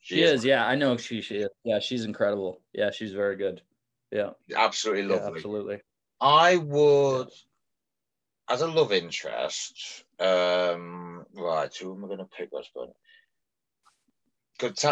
She, 0.00 0.16
she 0.16 0.22
is. 0.22 0.40
is. 0.40 0.44
Yeah, 0.44 0.66
I 0.66 0.74
know 0.74 0.96
she, 0.96 1.20
she 1.20 1.36
is. 1.36 1.48
Yeah, 1.64 1.78
she's 1.80 2.04
incredible. 2.04 2.60
Yeah, 2.72 2.90
she's 2.90 3.12
very 3.12 3.36
good. 3.36 3.62
Yeah. 4.10 4.30
Absolutely 4.54 5.02
lovely. 5.02 5.26
Yeah, 5.26 5.36
absolutely. 5.36 5.80
I 6.20 6.56
would, 6.56 7.28
as 8.48 8.62
a 8.62 8.66
love 8.66 8.92
interest, 8.92 10.04
um, 10.18 11.26
right, 11.34 11.74
who 11.74 11.94
am 11.94 12.04
I 12.04 12.08
going 12.08 12.18
to 12.18 12.24
pick? 12.24 12.48
What's 12.50 12.70
going 12.74 12.90
Good. 14.58 14.82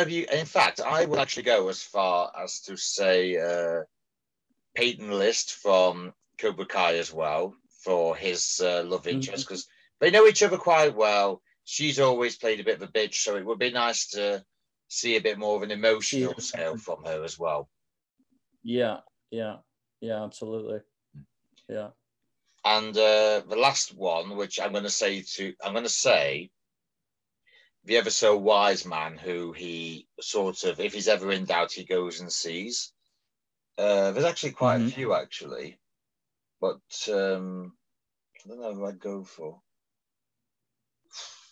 of 0.00 0.10
you, 0.10 0.26
in 0.32 0.46
fact, 0.46 0.80
I 0.80 1.04
would 1.04 1.18
actually 1.18 1.42
go 1.42 1.68
as 1.68 1.82
far 1.82 2.32
as 2.42 2.60
to 2.60 2.76
say 2.76 3.36
uh, 3.36 3.82
Peyton 4.74 5.10
List 5.10 5.52
from 5.52 6.14
Cobra 6.38 6.64
Kai 6.64 6.96
as 6.96 7.12
well 7.12 7.54
for 7.84 8.16
his 8.16 8.60
uh, 8.64 8.82
love 8.84 9.06
interest 9.06 9.46
because 9.46 9.64
mm-hmm. 9.64 10.04
they 10.04 10.10
know 10.10 10.26
each 10.26 10.42
other 10.42 10.56
quite 10.56 10.94
well. 10.94 11.42
She's 11.64 12.00
always 12.00 12.36
played 12.36 12.60
a 12.60 12.64
bit 12.64 12.76
of 12.76 12.82
a 12.82 12.92
bitch, 12.92 13.14
so 13.14 13.36
it 13.36 13.44
would 13.44 13.58
be 13.58 13.70
nice 13.70 14.08
to 14.08 14.44
see 14.88 15.16
a 15.16 15.20
bit 15.20 15.38
more 15.38 15.56
of 15.56 15.62
an 15.62 15.70
emotional 15.70 16.34
scale 16.38 16.76
from 16.76 17.04
her 17.04 17.24
as 17.24 17.38
well. 17.38 17.68
Yeah, 18.62 18.98
yeah, 19.30 19.56
yeah, 20.00 20.24
absolutely. 20.24 20.80
Yeah. 21.68 21.90
And 22.64 22.96
uh, 22.96 23.42
the 23.46 23.56
last 23.56 23.94
one, 23.94 24.36
which 24.36 24.58
I'm 24.58 24.72
going 24.72 24.84
to 24.84 24.90
say 24.90 25.22
to, 25.22 25.54
I'm 25.62 25.72
going 25.72 25.84
to 25.84 25.90
say 25.90 26.50
the 27.84 27.98
ever 27.98 28.10
so 28.10 28.36
wise 28.36 28.86
man 28.86 29.18
who 29.18 29.52
he 29.52 30.08
sort 30.20 30.64
of, 30.64 30.80
if 30.80 30.94
he's 30.94 31.08
ever 31.08 31.30
in 31.30 31.44
doubt, 31.44 31.72
he 31.72 31.84
goes 31.84 32.20
and 32.20 32.32
sees. 32.32 32.92
Uh, 33.76 34.12
there's 34.12 34.24
actually 34.24 34.52
quite 34.52 34.80
Mhm. 34.80 34.88
a 34.88 34.90
few 34.92 35.14
actually, 35.14 35.78
but 36.64 37.12
um, 37.14 37.72
I 38.44 38.48
don't 38.48 38.60
know 38.60 38.74
who 38.74 38.86
I'd 38.86 38.98
go 38.98 39.22
for. 39.22 39.60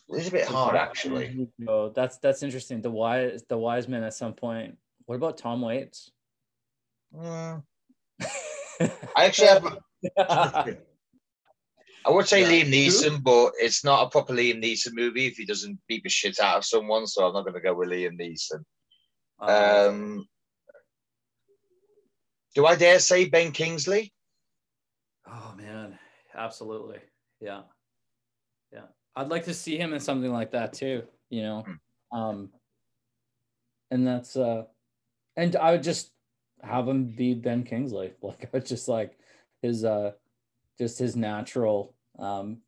It's 0.08 0.28
a 0.28 0.32
bit 0.32 0.46
hard 0.46 0.76
actually. 0.76 1.48
Oh, 1.68 1.90
that's 1.90 2.16
that's 2.18 2.42
interesting. 2.42 2.80
The 2.80 2.90
wise 2.90 3.44
the 3.48 3.58
wise 3.58 3.88
man 3.88 4.04
at 4.04 4.14
some 4.14 4.32
point. 4.32 4.76
What 5.04 5.16
about 5.16 5.36
Tom 5.36 5.60
Waits? 5.60 6.10
Mm, 7.14 7.62
I 8.80 8.90
actually 9.16 9.48
have. 9.48 9.78
I 12.04 12.10
would 12.10 12.26
say 12.26 12.40
Yeah. 12.40 12.64
Liam 12.64 12.72
Neeson, 12.72 13.22
but 13.22 13.52
it's 13.60 13.84
not 13.84 14.06
a 14.06 14.10
proper 14.10 14.32
Liam 14.32 14.62
Neeson 14.62 14.92
movie 14.94 15.26
if 15.26 15.36
he 15.36 15.44
doesn't 15.44 15.78
beat 15.88 16.02
the 16.02 16.08
shit 16.08 16.40
out 16.40 16.56
of 16.58 16.64
someone. 16.64 17.06
So 17.06 17.26
I'm 17.26 17.34
not 17.34 17.42
going 17.42 17.54
to 17.54 17.60
go 17.60 17.74
with 17.74 17.90
Liam 17.90 18.18
Neeson. 18.18 18.64
Um, 19.40 20.26
do 22.54 22.66
I 22.66 22.76
dare 22.76 22.98
say 22.98 23.28
Ben 23.28 23.52
Kingsley? 23.52 24.12
Oh 25.26 25.54
man, 25.56 25.98
absolutely. 26.34 26.98
Yeah. 27.40 27.62
Yeah. 28.72 28.86
I'd 29.16 29.28
like 29.28 29.44
to 29.44 29.54
see 29.54 29.76
him 29.76 29.92
in 29.92 30.00
something 30.00 30.32
like 30.32 30.52
that 30.52 30.72
too, 30.72 31.04
you 31.30 31.42
know. 31.42 31.64
Um 32.12 32.50
and 33.90 34.06
that's 34.06 34.36
uh 34.36 34.64
and 35.36 35.54
I 35.56 35.72
would 35.72 35.82
just 35.82 36.10
have 36.62 36.86
him 36.88 37.06
be 37.06 37.34
Ben 37.34 37.64
Kingsley. 37.64 38.12
Like 38.22 38.44
I 38.44 38.48
would 38.52 38.66
just 38.66 38.88
like 38.88 39.18
his 39.60 39.84
uh 39.84 40.12
just 40.78 40.98
his 40.98 41.16
natural 41.16 41.94
um 42.18 42.58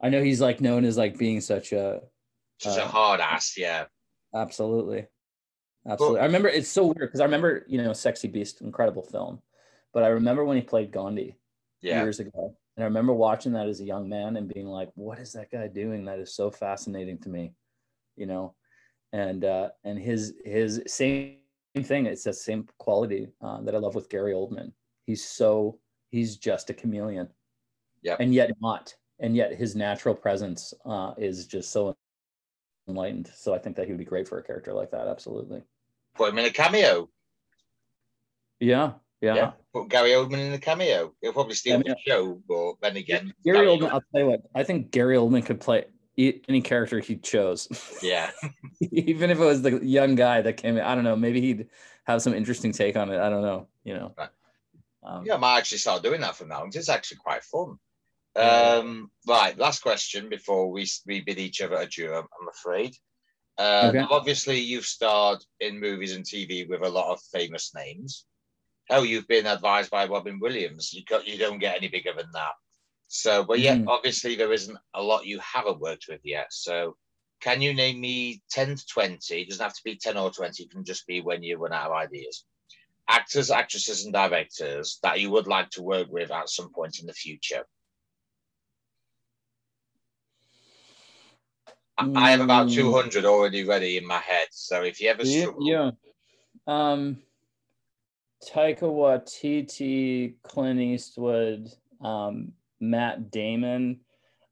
I 0.00 0.08
know 0.08 0.22
he's 0.22 0.40
like 0.40 0.60
known 0.60 0.84
as 0.84 0.96
like 0.96 1.18
being 1.18 1.40
such 1.40 1.72
a 1.72 2.02
a 2.64 2.68
Uh, 2.68 2.86
hard 2.86 3.20
ass, 3.20 3.56
yeah. 3.56 3.86
Absolutely. 4.34 5.06
Absolutely. 5.88 6.20
I 6.20 6.24
remember 6.24 6.48
it's 6.48 6.68
so 6.68 6.84
weird 6.86 7.08
because 7.08 7.20
I 7.20 7.24
remember, 7.24 7.64
you 7.66 7.82
know, 7.82 7.92
Sexy 7.92 8.28
Beast, 8.28 8.60
incredible 8.60 9.02
film. 9.02 9.40
But 9.92 10.04
I 10.04 10.08
remember 10.08 10.44
when 10.44 10.56
he 10.56 10.62
played 10.62 10.92
Gandhi 10.92 11.36
Yeah. 11.80 12.02
years 12.02 12.20
ago. 12.20 12.56
And 12.76 12.84
I 12.84 12.86
remember 12.86 13.12
watching 13.12 13.52
that 13.52 13.68
as 13.68 13.80
a 13.80 13.84
young 13.84 14.08
man 14.08 14.36
and 14.36 14.52
being 14.52 14.66
like, 14.66 14.90
what 14.94 15.18
is 15.18 15.32
that 15.32 15.50
guy 15.50 15.66
doing? 15.68 16.04
That 16.04 16.18
is 16.18 16.34
so 16.34 16.50
fascinating 16.50 17.18
to 17.18 17.28
me, 17.28 17.52
you 18.16 18.26
know? 18.26 18.54
And 19.12 19.44
uh 19.44 19.70
and 19.84 19.98
his 19.98 20.34
his 20.44 20.82
same 20.86 21.38
thing, 21.82 22.06
it's 22.06 22.24
the 22.24 22.32
same 22.32 22.68
quality 22.78 23.28
uh, 23.42 23.60
that 23.62 23.74
I 23.74 23.78
love 23.78 23.94
with 23.96 24.08
Gary 24.08 24.32
Oldman. 24.32 24.72
He's 25.06 25.24
so 25.24 25.80
he's 26.10 26.36
just 26.36 26.70
a 26.70 26.74
chameleon. 26.74 27.28
Yeah. 28.02 28.16
And 28.20 28.32
yet 28.32 28.50
not. 28.60 28.94
And 29.18 29.36
yet 29.36 29.54
his 29.54 29.74
natural 29.74 30.14
presence 30.14 30.72
uh 30.84 31.14
is 31.18 31.46
just 31.46 31.70
so 31.72 31.96
enlightened. 32.88 33.30
So 33.34 33.52
I 33.52 33.58
think 33.58 33.76
that 33.76 33.86
he 33.86 33.92
would 33.92 33.98
be 33.98 34.04
great 34.04 34.28
for 34.28 34.38
a 34.38 34.42
character 34.42 34.72
like 34.72 34.92
that. 34.92 35.08
Absolutely. 35.08 35.62
Put 36.14 36.30
him 36.30 36.38
in 36.38 36.44
a 36.46 36.50
cameo. 36.50 37.10
Yeah. 38.60 38.92
Yeah. 39.20 39.34
Yeah. 39.34 39.50
Put 39.74 39.88
Gary 39.88 40.10
Oldman 40.10 40.38
in 40.38 40.52
the 40.52 40.58
cameo. 40.58 41.12
He'll 41.20 41.32
probably 41.32 41.54
steal 41.54 41.78
the 41.78 41.96
show, 42.06 42.40
but 42.48 42.74
then 42.80 42.96
again, 42.96 43.32
Gary 43.44 43.66
Oldman, 43.66 43.90
I'll 43.90 44.02
tell 44.12 44.22
you 44.22 44.26
what, 44.30 44.42
I 44.54 44.64
think 44.64 44.90
Gary 44.90 45.16
Oldman 45.16 45.44
could 45.44 45.60
play 45.60 45.84
any 46.18 46.60
character 46.60 46.98
he 47.00 47.16
chose. 47.16 47.68
Yeah. 48.02 48.30
Even 48.80 49.30
if 49.30 49.38
it 49.38 49.44
was 49.44 49.62
the 49.62 49.78
young 49.84 50.14
guy 50.14 50.42
that 50.42 50.56
came 50.56 50.76
in. 50.76 50.82
I 50.82 50.94
don't 50.94 51.04
know. 51.04 51.16
Maybe 51.16 51.40
he'd 51.40 51.68
have 52.04 52.22
some 52.22 52.34
interesting 52.34 52.72
take 52.72 52.96
on 52.96 53.10
it. 53.10 53.20
I 53.20 53.28
don't 53.30 53.42
know. 53.42 53.68
You 53.84 53.94
know. 53.94 54.14
Right. 54.16 54.28
Um, 55.02 55.24
Yeah, 55.24 55.34
I 55.34 55.38
might 55.38 55.58
actually 55.58 55.78
start 55.78 56.02
doing 56.02 56.20
that 56.22 56.36
from 56.36 56.48
now. 56.48 56.62
on. 56.62 56.70
It's 56.72 56.88
actually 56.88 57.18
quite 57.18 57.42
fun. 57.44 57.76
Yeah. 58.36 58.42
Um, 58.80 59.10
right, 59.26 59.58
last 59.58 59.82
question 59.82 60.28
before 60.28 60.70
we, 60.70 60.86
we 61.06 61.20
bid 61.20 61.38
each 61.38 61.60
other 61.60 61.76
adieu, 61.76 62.14
I'm, 62.14 62.26
I'm 62.40 62.48
afraid. 62.48 62.94
Um, 63.58 63.88
Okay. 63.88 64.06
Obviously, 64.10 64.58
you've 64.60 64.86
starred 64.86 65.40
in 65.60 65.80
movies 65.80 66.14
and 66.14 66.24
TV 66.24 66.68
with 66.68 66.82
a 66.82 66.88
lot 66.88 67.12
of 67.12 67.20
famous 67.32 67.72
names. 67.74 68.26
Oh, 68.90 69.02
you've 69.04 69.28
been 69.28 69.46
advised 69.46 69.90
by 69.90 70.06
Robin 70.06 70.40
Williams. 70.40 70.92
You 70.92 71.04
got, 71.04 71.26
you 71.26 71.38
don't 71.38 71.60
get 71.60 71.76
any 71.76 71.88
bigger 71.88 72.12
than 72.12 72.30
that. 72.32 72.52
So, 73.06 73.44
but 73.44 73.60
yet, 73.60 73.78
Mhm. 73.78 73.88
obviously, 73.88 74.34
there 74.34 74.52
isn't 74.52 74.76
a 74.94 75.02
lot 75.02 75.26
you 75.26 75.38
haven't 75.38 75.80
worked 75.80 76.06
with 76.08 76.20
yet. 76.24 76.52
So, 76.52 76.96
can 77.40 77.62
you 77.62 77.72
name 77.72 78.00
me 78.00 78.42
10 78.50 78.76
to 78.76 78.86
20? 78.86 79.42
It 79.42 79.48
doesn't 79.48 79.62
have 79.62 79.74
to 79.74 79.84
be 79.84 79.96
10 79.96 80.16
or 80.16 80.30
20, 80.30 80.64
it 80.64 80.70
can 80.70 80.84
just 80.84 81.06
be 81.06 81.20
when 81.20 81.42
you 81.42 81.56
run 81.56 81.72
out 81.72 81.90
of 81.90 81.96
ideas. 81.96 82.44
Actors, 83.08 83.50
actresses, 83.50 84.04
and 84.04 84.12
directors 84.12 84.98
that 85.02 85.20
you 85.20 85.30
would 85.30 85.46
like 85.46 85.70
to 85.70 85.82
work 85.82 86.08
with 86.10 86.30
at 86.30 86.48
some 86.48 86.72
point 86.72 86.98
in 87.00 87.06
the 87.06 87.12
future. 87.12 87.66
I- 91.98 92.12
I 92.14 92.30
have 92.30 92.40
about 92.40 92.68
Mm. 92.68 92.74
200 92.74 93.24
already 93.24 93.64
ready 93.64 93.96
in 93.96 94.06
my 94.06 94.18
head. 94.18 94.48
So, 94.52 94.82
if 94.82 95.00
you 95.00 95.10
ever 95.10 95.22
Yeah. 95.24 95.50
yeah. 95.60 95.90
Um, 96.66 97.22
Taika 98.44 98.82
Waititi, 98.82 100.34
Clint 100.42 100.80
Eastwood, 100.80 101.68
um, 102.00 102.52
Matt 102.80 103.30
Damon, 103.30 104.00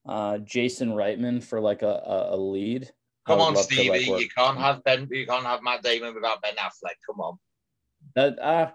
uh, 0.06 0.38
Jason 0.38 0.90
Reitman 0.90 1.42
for 1.42 1.60
like 1.60 1.82
a, 1.82 1.86
a, 1.86 2.34
a 2.34 2.36
lead. 2.36 2.90
Come 3.26 3.40
on, 3.40 3.52
to, 3.52 3.58
like, 3.58 3.66
Stevie. 3.66 4.22
you 4.22 4.28
can't 4.28 4.58
have 4.58 4.82
Ben. 4.84 5.06
You 5.10 5.26
can't 5.26 5.44
have 5.44 5.62
Matt 5.62 5.82
Damon 5.82 6.14
without 6.14 6.40
Ben 6.42 6.54
Affleck. 6.54 6.96
Come 7.06 7.20
on. 7.20 7.38
That 8.14 8.38
uh, 8.38 8.70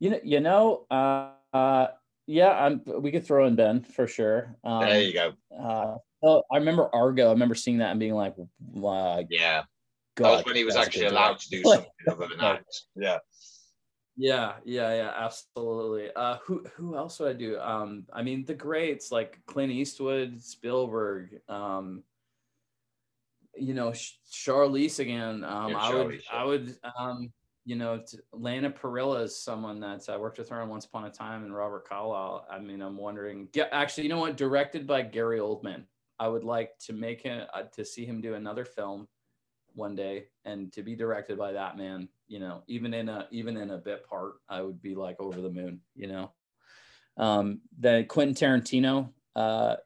you 0.00 0.10
know, 0.10 0.20
you 0.22 0.40
know, 0.40 0.86
uh, 0.90 1.30
uh 1.52 1.88
yeah, 2.26 2.50
I'm. 2.50 2.80
We 2.86 3.10
could 3.10 3.26
throw 3.26 3.46
in 3.46 3.56
Ben 3.56 3.82
for 3.82 4.06
sure. 4.06 4.56
Um, 4.64 4.80
there 4.80 5.02
you 5.02 5.12
go. 5.12 5.32
Uh, 5.54 5.96
oh, 6.22 6.42
I 6.50 6.56
remember 6.56 6.88
Argo. 6.94 7.28
I 7.28 7.32
remember 7.32 7.54
seeing 7.54 7.78
that 7.78 7.90
and 7.90 8.00
being 8.00 8.14
like, 8.14 8.34
"Wow, 8.58 9.22
Yeah, 9.28 9.64
God, 10.14 10.24
that 10.24 10.36
was 10.36 10.44
when 10.46 10.56
he 10.56 10.64
was 10.64 10.76
actually 10.76 11.06
allowed 11.06 11.38
to 11.40 11.50
do 11.50 11.62
something 11.62 11.90
other 12.08 12.26
than 12.28 12.40
act. 12.40 12.82
Yeah. 12.96 13.18
Yeah, 14.16 14.54
yeah, 14.64 14.94
yeah, 14.94 15.12
absolutely. 15.16 16.10
Uh, 16.14 16.36
who 16.44 16.64
who 16.74 16.96
else 16.96 17.18
would 17.18 17.30
I 17.30 17.38
do? 17.38 17.58
Um, 17.58 18.06
I 18.12 18.22
mean, 18.22 18.44
the 18.44 18.54
greats 18.54 19.10
like 19.10 19.40
Clint 19.46 19.72
Eastwood, 19.72 20.40
Spielberg. 20.40 21.40
Um, 21.48 22.04
you 23.56 23.74
know, 23.74 23.90
Charlize 23.90 24.98
again. 24.98 25.44
Um, 25.44 25.70
Yeah, 25.70 25.78
I 25.78 25.94
would, 25.94 26.12
yeah. 26.14 26.20
I 26.32 26.44
would, 26.44 26.76
um, 26.98 27.32
you 27.64 27.76
know, 27.76 27.98
t- 27.98 28.18
Lana 28.32 28.70
Parrilla 28.70 29.22
is 29.22 29.36
someone 29.36 29.80
that 29.80 30.08
I 30.08 30.16
worked 30.16 30.38
with 30.38 30.48
her 30.48 30.60
on 30.60 30.68
Once 30.68 30.84
Upon 30.84 31.04
a 31.04 31.10
Time, 31.10 31.44
and 31.44 31.54
Robert 31.54 31.88
Carlyle. 31.88 32.46
I 32.50 32.58
mean, 32.58 32.82
I'm 32.82 32.96
wondering. 32.96 33.48
Yeah, 33.54 33.66
actually, 33.72 34.04
you 34.04 34.10
know 34.10 34.20
what? 34.20 34.36
Directed 34.36 34.86
by 34.86 35.02
Gary 35.02 35.38
Oldman. 35.38 35.84
I 36.20 36.28
would 36.28 36.44
like 36.44 36.70
to 36.86 36.92
make 36.92 37.22
him 37.22 37.46
uh, 37.52 37.62
to 37.74 37.84
see 37.84 38.04
him 38.04 38.20
do 38.20 38.34
another 38.34 38.64
film 38.64 39.08
one 39.74 39.94
day 39.94 40.26
and 40.44 40.72
to 40.72 40.82
be 40.82 40.94
directed 40.94 41.36
by 41.36 41.52
that 41.52 41.76
man 41.76 42.08
you 42.28 42.38
know 42.38 42.62
even 42.66 42.94
in 42.94 43.08
a 43.08 43.26
even 43.30 43.56
in 43.56 43.70
a 43.70 43.78
bit 43.78 44.06
part 44.08 44.34
i 44.48 44.62
would 44.62 44.80
be 44.80 44.94
like 44.94 45.16
over 45.20 45.40
the 45.40 45.50
moon 45.50 45.80
you 45.94 46.06
know? 46.06 46.32
Um 47.16 47.60
then 47.78 48.06
quentin 48.06 48.34
tarantino 48.34 49.10
uh 49.36 49.76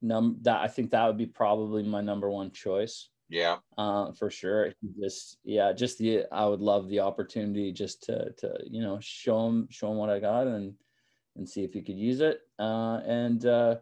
num 0.00 0.38
that 0.42 0.60
i 0.60 0.68
think 0.68 0.90
that 0.90 1.06
would 1.06 1.16
be 1.16 1.26
probably 1.26 1.82
my 1.82 2.00
number 2.00 2.30
one 2.30 2.50
choice. 2.50 3.08
Yeah. 3.28 3.58
uh 3.78 4.12
for 4.12 4.30
sure. 4.30 4.72
Just 5.00 5.38
yeah 5.44 5.72
just 5.72 5.98
the 5.98 6.24
i 6.30 6.44
would 6.44 6.60
love 6.60 6.88
the 6.88 7.00
opportunity 7.00 7.72
just 7.72 8.02
to 8.04 8.32
to 8.38 8.58
you 8.66 8.82
know 8.82 8.98
show 9.00 9.46
him 9.46 9.68
show 9.70 9.90
him 9.90 9.96
what 9.96 10.10
i 10.10 10.18
got 10.18 10.46
and 10.46 10.74
and 11.36 11.48
see 11.48 11.64
if 11.64 11.72
he 11.72 11.82
could 11.82 11.96
use 11.96 12.20
it. 12.20 12.40
Uh 12.58 13.00
and 13.06 13.46
uh 13.46 13.76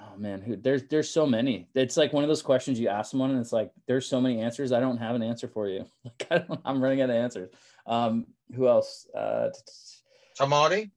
oh 0.00 0.18
man 0.18 0.40
who 0.40 0.56
there's 0.56 0.82
there's 0.84 1.08
so 1.08 1.26
many 1.26 1.68
it's 1.74 1.96
like 1.96 2.12
one 2.12 2.24
of 2.24 2.28
those 2.28 2.42
questions 2.42 2.78
you 2.78 2.88
ask 2.88 3.10
someone 3.10 3.30
and 3.30 3.40
it's 3.40 3.52
like 3.52 3.70
there's 3.86 4.06
so 4.06 4.20
many 4.20 4.40
answers 4.40 4.72
i 4.72 4.80
don't 4.80 4.98
have 4.98 5.14
an 5.14 5.22
answer 5.22 5.48
for 5.48 5.68
you 5.68 5.84
like 6.04 6.26
I 6.30 6.38
don't, 6.38 6.60
i'm 6.64 6.82
running 6.82 7.00
out 7.02 7.10
of 7.10 7.16
answers 7.16 7.50
um 7.86 8.26
who 8.54 8.68
else 8.68 9.06
uh 9.16 9.48
t- 9.48 9.60
t- 9.66 9.72
Tom 10.38 10.50
Hardy. 10.50 10.90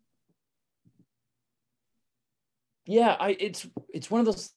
yeah 2.85 3.15
i 3.19 3.37
it's 3.39 3.67
it's 3.93 4.11
one 4.11 4.19
of 4.19 4.25
those 4.25 4.51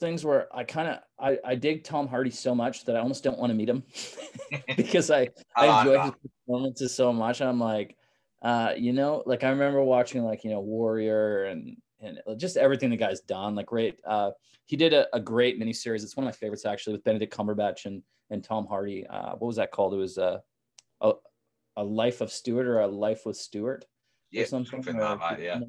things 0.00 0.24
where 0.24 0.48
i 0.56 0.64
kind 0.64 0.88
of 0.88 0.98
I, 1.18 1.38
I 1.44 1.54
dig 1.54 1.84
tom 1.84 2.08
hardy 2.08 2.30
so 2.30 2.54
much 2.54 2.84
that 2.86 2.96
i 2.96 2.98
almost 2.98 3.22
don't 3.22 3.38
want 3.38 3.50
to 3.50 3.54
meet 3.54 3.68
him 3.68 3.84
because 4.76 5.10
i 5.10 5.28
I 5.56 5.66
I 5.68 5.80
enjoy 5.80 6.02
his 6.02 6.12
performances 6.46 6.94
so 6.94 7.12
much. 7.12 7.40
I'm 7.40 7.58
like, 7.58 7.96
uh, 8.42 8.72
you 8.76 8.92
know, 8.92 9.22
like 9.26 9.44
I 9.44 9.50
remember 9.50 9.82
watching 9.82 10.22
like 10.24 10.44
you 10.44 10.50
know 10.50 10.60
Warrior 10.60 11.44
and 11.44 11.76
and 12.02 12.18
just 12.38 12.56
everything 12.56 12.90
the 12.90 12.96
guy's 12.96 13.20
done. 13.20 13.54
Like 13.54 13.66
great. 13.66 14.00
Uh, 14.04 14.32
he 14.66 14.76
did 14.76 14.92
a, 14.92 15.06
a 15.14 15.20
great 15.20 15.58
miniseries. 15.60 16.02
It's 16.02 16.16
one 16.16 16.26
of 16.26 16.28
my 16.28 16.36
favorites 16.36 16.66
actually 16.66 16.94
with 16.94 17.04
Benedict 17.04 17.34
Cumberbatch 17.34 17.86
and 17.86 18.02
and 18.30 18.42
Tom 18.42 18.66
Hardy. 18.66 19.06
Uh, 19.06 19.30
what 19.32 19.46
was 19.46 19.56
that 19.56 19.70
called? 19.70 19.94
It 19.94 19.98
was 19.98 20.18
uh, 20.18 20.38
a 21.00 21.12
a 21.76 21.84
life 21.84 22.20
of 22.20 22.30
Stuart 22.30 22.66
or 22.66 22.80
a 22.80 22.86
life 22.86 23.24
with 23.24 23.36
Stuart 23.36 23.86
Yeah, 24.30 24.42
or 24.42 24.46
something. 24.46 24.82
something 24.82 25.00
or- 25.00 25.16
like 25.16 25.20
that, 25.20 25.40
yeah. 25.42 25.60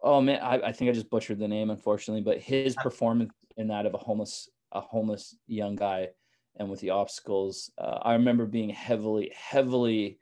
Oh 0.00 0.20
man, 0.20 0.40
I, 0.40 0.68
I 0.68 0.72
think 0.72 0.88
I 0.90 0.92
just 0.92 1.10
butchered 1.10 1.40
the 1.40 1.48
name, 1.48 1.70
unfortunately. 1.70 2.22
But 2.22 2.38
his 2.38 2.76
performance 2.76 3.32
in 3.56 3.68
that 3.68 3.86
of 3.86 3.94
a 3.94 3.98
homeless 3.98 4.48
a 4.72 4.80
homeless 4.80 5.36
young 5.46 5.74
guy 5.76 6.10
and 6.56 6.68
with 6.70 6.80
the 6.80 6.90
obstacles, 6.90 7.70
uh, 7.78 7.98
I 8.02 8.12
remember 8.14 8.46
being 8.46 8.70
heavily 8.70 9.32
heavily 9.34 10.20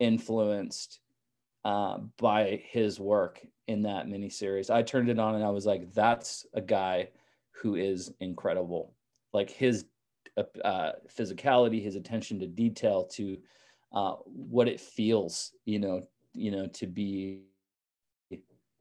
influenced 0.00 1.00
uh, 1.64 1.98
by 2.18 2.62
his 2.70 2.98
work 2.98 3.44
in 3.68 3.82
that 3.82 4.06
miniseries. 4.06 4.70
I 4.70 4.82
turned 4.82 5.08
it 5.08 5.18
on 5.18 5.34
and 5.34 5.44
I 5.44 5.50
was 5.50 5.66
like, 5.66 5.92
that's 5.92 6.46
a 6.54 6.60
guy 6.60 7.08
who 7.52 7.76
is 7.76 8.12
incredible. 8.20 8.94
like 9.32 9.50
his 9.50 9.86
uh, 10.36 10.92
physicality, 11.08 11.82
his 11.82 11.96
attention 11.96 12.38
to 12.40 12.46
detail, 12.46 13.04
to 13.04 13.38
uh, 13.92 14.14
what 14.24 14.68
it 14.68 14.80
feels, 14.80 15.52
you 15.64 15.78
know, 15.78 16.02
you 16.34 16.50
know, 16.50 16.66
to 16.68 16.86
be 16.86 17.42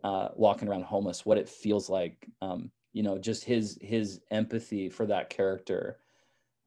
uh, 0.04 0.30
walking 0.36 0.68
around 0.68 0.84
homeless, 0.84 1.26
what 1.26 1.38
it 1.38 1.50
feels 1.50 1.90
like, 1.90 2.28
um, 2.42 2.72
you 2.94 3.04
know, 3.04 3.18
just 3.18 3.44
his 3.44 3.78
his 3.82 4.22
empathy 4.32 4.90
for 4.90 5.06
that 5.06 5.30
character 5.30 6.00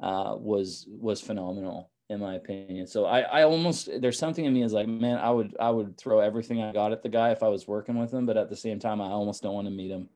uh, 0.00 0.36
was 0.38 0.86
was 0.88 1.20
phenomenal 1.20 1.90
in 2.10 2.20
my 2.20 2.34
opinion. 2.34 2.86
So 2.86 3.06
I, 3.06 3.20
I 3.20 3.42
almost 3.44 3.88
there's 4.00 4.18
something 4.18 4.44
in 4.44 4.52
me 4.52 4.62
is 4.62 4.72
like, 4.72 4.88
man, 4.88 5.18
I 5.18 5.30
would 5.30 5.56
I 5.58 5.70
would 5.70 5.96
throw 5.96 6.20
everything 6.20 6.62
I 6.62 6.72
got 6.72 6.92
at 6.92 7.02
the 7.02 7.08
guy 7.08 7.30
if 7.30 7.42
I 7.42 7.48
was 7.48 7.66
working 7.66 7.98
with 7.98 8.12
him, 8.12 8.26
but 8.26 8.36
at 8.36 8.50
the 8.50 8.56
same 8.56 8.78
time, 8.78 9.00
I 9.00 9.06
almost 9.06 9.42
don't 9.42 9.54
want 9.54 9.66
to 9.66 9.70
meet 9.70 9.90
him 9.90 10.08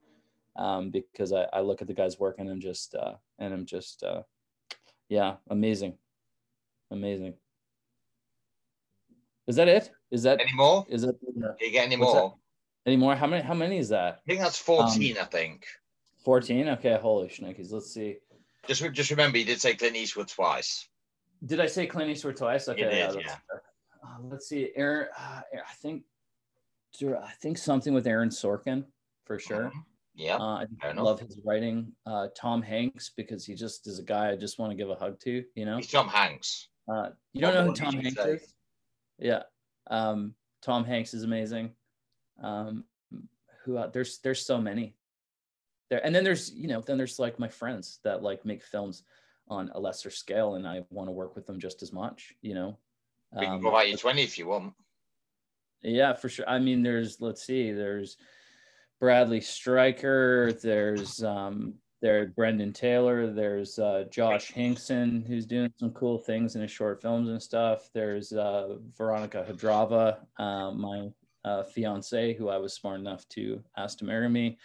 um, 0.57 0.91
because 0.91 1.33
I, 1.33 1.47
I 1.53 1.61
look 1.61 1.81
at 1.81 1.89
the 1.89 1.95
guy's 1.95 2.19
work 2.19 2.37
and 2.39 2.49
I'm 2.49 2.61
just 2.61 2.95
uh, 2.95 3.15
and 3.39 3.55
I'm 3.55 3.65
just 3.65 4.03
uh, 4.03 4.23
yeah, 5.09 5.37
amazing, 5.49 5.95
amazing. 6.91 7.35
Is 9.47 9.57
that 9.57 9.69
it? 9.69 9.91
Is 10.11 10.25
that 10.25 10.41
any 10.41 10.53
more? 10.53 10.85
Is 10.91 11.03
that 11.03 11.17
you 11.61 11.73
get 11.73 11.87
any 11.87 11.97
more? 11.97 12.35
Any 12.85 12.97
more? 12.97 13.17
How 13.17 13.27
many? 13.27 13.43
How 13.43 13.55
many 13.55 13.79
is 13.79 13.89
that? 13.89 14.21
I 14.27 14.27
think 14.27 14.41
that's 14.41 14.59
fourteen. 14.59 15.17
Um, 15.17 15.23
I 15.23 15.27
think. 15.27 15.67
Fourteen. 16.23 16.69
Okay. 16.69 16.99
Holy 17.01 17.29
shnikes. 17.29 17.73
Let's 17.73 17.93
see. 17.93 18.19
Just 18.67 18.83
just 18.93 19.11
remember, 19.11 19.39
you 19.39 19.47
did 19.47 19.61
say 19.61 19.75
Clint 19.75 19.97
Eastwood 19.97 20.29
twice. 20.29 20.87
Did 21.45 21.61
I 21.61 21.67
say 21.67 21.87
Clint 21.87 22.11
Eastwood 22.11 22.37
twice? 22.37 22.69
Okay. 22.69 22.83
Did, 22.83 22.93
yeah. 22.95 23.13
yeah. 23.15 23.37
Uh, 24.03 24.19
let's 24.23 24.49
see. 24.49 24.71
Aaron. 24.77 25.09
Uh, 25.19 25.41
I 25.55 25.75
think. 25.81 26.05
I 27.01 27.33
think 27.41 27.59
something 27.59 27.95
with 27.95 28.07
Aaron 28.07 28.31
Sorkin 28.31 28.85
for 29.25 29.39
sure. 29.39 29.65
Mm-hmm. 29.65 29.79
Yeah, 30.19 30.37
uh, 30.37 30.67
I 30.83 30.93
love 30.93 31.21
his 31.21 31.39
writing. 31.45 31.93
Uh, 32.05 32.27
Tom 32.37 32.61
Hanks 32.61 33.13
because 33.17 33.47
he 33.47 33.55
just 33.55 33.87
is 33.87 34.01
a 34.01 34.03
guy 34.03 34.33
I 34.33 34.37
just 34.37 34.59
want 34.59 34.73
to 34.73 34.77
give 34.77 34.91
a 34.91 34.97
hug 34.97 35.21
to. 35.21 35.45
You 35.55 35.65
know, 35.65 35.77
he's 35.77 35.93
Tom 35.93 36.09
Hanks. 36.09 36.71
Uh, 36.93 37.11
you 37.33 37.41
don't 37.41 37.55
know 37.55 37.67
who 37.67 37.75
Tom 37.75 37.95
Hanks 37.95 38.21
say? 38.21 38.33
is? 38.33 38.55
Yeah, 39.21 39.43
um, 39.89 40.35
Tom 40.61 40.85
Hanks 40.85 41.15
is 41.15 41.23
amazing. 41.23 41.71
Um, 42.43 42.83
who 43.65 43.77
uh, 43.77 43.91
there's 43.91 44.19
there's 44.19 44.45
so 44.45 44.61
many 44.61 44.97
there, 45.89 46.05
and 46.05 46.13
then 46.13 46.25
there's 46.25 46.53
you 46.53 46.67
know 46.67 46.81
then 46.81 46.99
there's 46.99 47.21
like 47.21 47.39
my 47.39 47.49
friends 47.49 48.01
that 48.03 48.21
like 48.21 48.45
make 48.45 48.65
films 48.65 49.05
on 49.51 49.71
a 49.75 49.81
lesser 49.81 50.11
scale, 50.11 50.55
and 50.55 50.67
I 50.67 50.83
want 50.91 51.09
to 51.09 51.13
work 51.13 51.35
with 51.35 51.47
them 51.47 51.59
just 51.59 51.83
as 51.83 51.93
much. 51.93 52.35
You 52.43 52.55
know, 52.55 52.79
we 53.33 53.45
can 53.45 53.55
um, 53.55 53.61
go 53.61 53.81
you 53.83 53.97
twenty 53.97 54.23
if 54.23 54.39
you 54.39 54.47
want. 54.49 54.75
Yeah, 55.83 56.13
for 56.15 56.29
sure. 56.29 56.49
I 56.49 56.59
mean, 56.59 56.83
there's 56.83 57.21
let's 57.21 57.45
see, 57.45 57.73
there's 57.73 58.17
Bradley 59.01 59.41
Stryker, 59.41 60.53
there's 60.53 61.23
um, 61.23 61.75
there 62.01 62.27
Brendan 62.27 62.73
Taylor, 62.73 63.33
there's 63.33 63.79
uh, 63.79 64.05
Josh 64.11 64.51
Hinkson 64.53 65.25
who's 65.27 65.47
doing 65.47 65.73
some 65.79 65.91
cool 65.91 66.19
things 66.19 66.57
in 66.57 66.63
his 66.63 66.71
short 66.71 67.01
films 67.01 67.29
and 67.29 67.43
stuff. 67.43 67.91
There's 67.93 68.33
uh, 68.33 68.77
Veronica 68.97 69.47
Hadrava, 69.49 70.19
uh, 70.39 70.73
my 70.73 71.09
uh, 71.45 71.63
fiance, 71.63 72.35
who 72.35 72.49
I 72.49 72.59
was 72.59 72.73
smart 72.73 73.01
enough 73.01 73.29
to 73.31 73.63
ask 73.77 73.99
to 73.99 74.05
marry 74.05 74.29
me. 74.29 74.59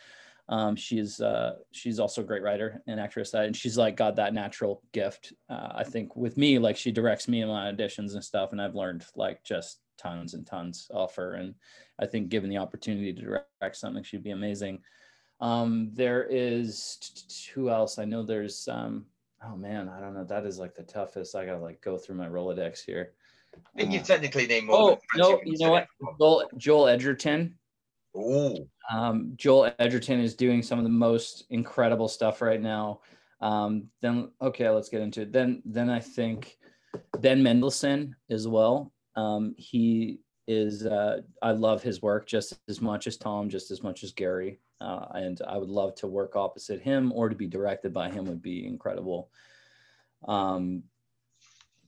Um, 0.49 0.75
she's 0.75 1.21
uh, 1.21 1.55
she's 1.71 1.99
also 1.99 2.21
a 2.21 2.25
great 2.25 2.43
writer 2.43 2.81
and 2.87 2.99
actress, 2.99 3.33
and 3.33 3.55
she's 3.55 3.77
like 3.77 3.95
got 3.95 4.17
that 4.17 4.33
natural 4.33 4.81
gift. 4.91 5.33
Uh, 5.49 5.69
I 5.75 5.83
think 5.83 6.15
with 6.15 6.37
me, 6.37 6.59
like 6.59 6.75
she 6.75 6.91
directs 6.91 7.27
me 7.27 7.41
in 7.41 7.47
my 7.47 7.71
auditions 7.71 8.13
and 8.13 8.23
stuff, 8.23 8.51
and 8.51 8.61
I've 8.61 8.75
learned 8.75 9.05
like 9.15 9.43
just 9.43 9.79
tons 9.97 10.33
and 10.33 10.45
tons 10.45 10.89
off 10.93 11.15
her. 11.15 11.35
And 11.35 11.55
I 11.99 12.05
think 12.05 12.29
given 12.29 12.49
the 12.49 12.57
opportunity 12.57 13.13
to 13.13 13.21
direct 13.21 13.77
something, 13.77 14.03
she'd 14.03 14.23
be 14.23 14.31
amazing. 14.31 14.81
Um, 15.39 15.91
there 15.93 16.27
is 16.29 17.51
who 17.53 17.69
else? 17.69 17.97
I 17.97 18.05
know 18.05 18.23
there's 18.23 18.67
um, 18.67 19.05
oh 19.47 19.55
man, 19.55 19.87
I 19.89 20.01
don't 20.01 20.13
know. 20.13 20.25
That 20.25 20.45
is 20.45 20.59
like 20.59 20.75
the 20.75 20.83
toughest. 20.83 21.35
I 21.35 21.45
gotta 21.45 21.59
like 21.59 21.81
go 21.81 21.97
through 21.97 22.15
my 22.15 22.27
Rolodex 22.27 22.83
here. 22.83 23.13
I 23.55 23.79
think 23.79 23.93
you 23.93 23.99
uh, 23.99 24.03
technically 24.03 24.47
name 24.47 24.65
more. 24.65 24.75
Oh 24.75 24.99
no, 25.15 25.41
you 25.45 25.57
know 25.57 25.71
what? 25.71 25.87
Joel, 26.19 26.49
Joel 26.57 26.87
Edgerton. 26.87 27.55
Ooh. 28.15 28.67
Um, 28.91 29.33
Joel 29.35 29.71
Edgerton 29.79 30.19
is 30.19 30.35
doing 30.35 30.61
some 30.61 30.77
of 30.77 30.83
the 30.83 30.89
most 30.89 31.45
incredible 31.49 32.07
stuff 32.07 32.41
right 32.41 32.61
now. 32.61 33.01
Um, 33.41 33.89
then 34.01 34.31
okay, 34.41 34.69
let's 34.69 34.89
get 34.89 35.01
into 35.01 35.21
it. 35.21 35.31
Then 35.31 35.61
then 35.65 35.89
I 35.89 35.99
think 35.99 36.57
Ben 37.19 37.41
Mendelsohn 37.41 38.15
as 38.29 38.47
well. 38.47 38.93
Um, 39.15 39.55
he 39.57 40.19
is 40.47 40.85
uh, 40.85 41.21
I 41.41 41.51
love 41.51 41.81
his 41.81 42.01
work 42.01 42.27
just 42.27 42.59
as 42.69 42.81
much 42.81 43.07
as 43.07 43.17
Tom, 43.17 43.49
just 43.49 43.71
as 43.71 43.83
much 43.83 44.03
as 44.03 44.11
Gary, 44.11 44.59
uh, 44.79 45.07
and 45.13 45.41
I 45.47 45.57
would 45.57 45.69
love 45.69 45.95
to 45.95 46.07
work 46.07 46.35
opposite 46.35 46.81
him 46.81 47.11
or 47.13 47.29
to 47.29 47.35
be 47.35 47.47
directed 47.47 47.93
by 47.93 48.09
him 48.09 48.25
would 48.25 48.41
be 48.41 48.65
incredible. 48.65 49.29
Um, 50.27 50.83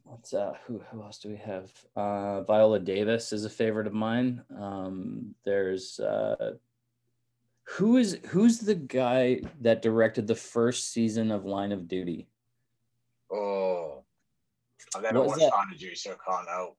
what's 0.06 0.34
uh 0.34 0.54
who 0.66 0.82
who 0.92 1.02
else 1.02 1.18
do 1.18 1.30
we 1.30 1.36
have? 1.36 1.72
Uh, 1.96 2.42
Viola 2.44 2.80
Davis 2.80 3.34
is 3.34 3.44
a 3.44 3.50
favorite 3.50 3.88
of 3.88 3.94
mine. 3.94 4.42
Um, 4.58 5.36
there's 5.44 6.00
uh, 6.00 6.54
who 7.64 7.98
is 7.98 8.20
who's 8.28 8.60
the 8.60 8.76
guy 8.76 9.42
that 9.62 9.82
directed 9.82 10.28
the 10.28 10.36
first 10.36 10.92
season 10.92 11.32
of 11.32 11.46
Line 11.46 11.72
of 11.72 11.88
Duty? 11.88 12.28
Oh, 13.32 14.04
I've 14.96 15.02
never 15.02 15.24
watched 15.24 15.42
Line 15.42 15.74
of 15.74 15.80
Duty, 15.80 15.96
so 15.96 16.12
I 16.12 16.32
can't 16.32 16.50
help. 16.50 16.78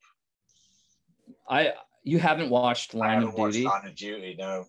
I 1.49 1.73
you 2.05 2.19
haven't 2.19 2.51
watched 2.51 2.95
Line 2.95 3.25
of 3.25 3.35
Duty? 3.35 3.65
Line 3.65 3.87
of 3.87 3.95
Duty, 3.97 4.37
no. 4.39 4.67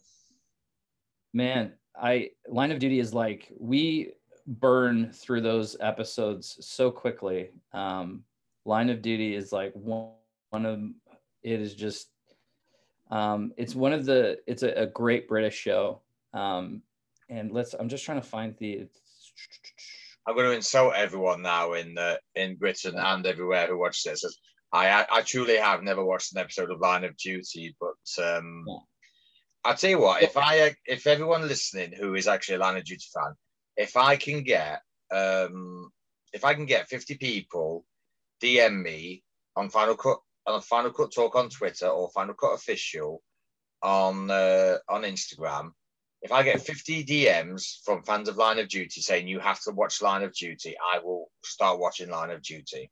Man, 1.34 1.74
I 1.96 2.32
Line 2.48 2.72
of 2.72 2.80
Duty 2.80 3.00
is 3.00 3.14
like 3.14 3.52
we 3.60 4.14
burn 4.48 5.12
through 5.12 5.42
those 5.42 5.76
episodes 5.80 6.58
so 6.62 6.90
quickly. 6.90 7.52
Um, 7.74 8.24
Line 8.68 8.90
of 8.90 9.02
Duty 9.02 9.34
is 9.34 9.52
like 9.52 9.72
one, 9.74 10.12
one 10.50 10.66
of 10.66 10.80
it 11.42 11.62
is 11.62 11.74
just 11.74 12.10
um, 13.10 13.54
it's 13.58 13.74
one 13.74 13.94
of 13.94 14.06
the 14.06 14.40
it's 14.46 14.64
a, 14.64 14.72
a 14.72 14.86
great 14.86 15.28
British 15.28 15.56
show. 15.56 16.02
Um, 16.34 16.82
and 17.30 17.52
let's 17.52 17.74
I'm 17.74 17.90
just 17.90 18.04
trying 18.04 18.22
to 18.22 18.28
find 18.28 18.56
the 18.60 18.88
I'm 20.28 20.36
going 20.36 20.48
to 20.48 20.56
insult 20.56 20.94
everyone 20.96 21.42
now 21.42 21.74
in 21.74 21.96
the 21.96 22.20
in 22.36 22.58
Britain 22.58 22.96
and 22.98 23.26
everywhere 23.26 23.68
who 23.68 23.78
watches 23.78 24.22
this. 24.22 24.38
I 24.74 25.06
I 25.10 25.22
truly 25.22 25.56
have 25.56 25.84
never 25.84 26.04
watched 26.04 26.34
an 26.34 26.40
episode 26.40 26.70
of 26.70 26.82
Line 26.82 27.06
of 27.06 27.16
Duty, 27.16 27.76
but 27.80 28.24
um, 28.24 28.66
yeah. 28.68 28.78
I'll 29.64 29.76
tell 29.76 29.90
you 29.90 30.00
what, 30.00 30.24
if 30.24 30.36
I 30.36 30.76
if 30.86 31.08
everyone 31.08 31.48
listening 31.48 31.94
who 31.94 32.16
is 32.16 32.28
actually 32.28 32.56
a 32.56 32.60
Line 32.60 32.76
of 32.76 32.84
Duty 32.84 33.06
fan, 33.14 33.34
if 33.78 33.96
I 33.96 34.18
can 34.18 34.44
get 34.44 34.82
um, 35.10 35.90
if 36.34 36.44
I 36.44 36.54
can 36.54 36.66
get 36.66 36.90
50 36.90 37.16
people 37.16 37.86
DM 38.42 38.82
me 38.82 39.24
on 39.56 39.70
Final 39.70 39.96
Cut 39.96 40.20
on 40.46 40.62
Final 40.62 40.92
Cut 40.92 41.12
Talk 41.12 41.36
on 41.36 41.50
Twitter 41.50 41.88
or 41.88 42.10
Final 42.10 42.36
Cut 42.36 42.54
Official 42.54 43.22
on 43.82 44.32
uh, 44.32 44.78
on 44.90 45.04
Instagram. 45.04 45.72
If 46.22 46.32
I 46.32 46.42
get 46.42 46.62
50 46.62 47.06
DMs 47.06 47.84
from 47.86 48.04
fans 48.04 48.28
of 48.28 48.38
Line 48.38 48.58
of 48.58 48.70
Duty 48.70 49.02
saying 49.02 49.28
you 49.28 49.40
have 49.40 49.62
to 49.62 49.72
watch 49.72 50.02
Line 50.02 50.24
of 50.24 50.34
Duty, 50.34 50.76
I 50.94 51.00
will 51.00 51.30
start 51.44 51.80
watching 51.80 52.10
Line 52.10 52.32
of 52.32 52.42
Duty. 52.42 52.90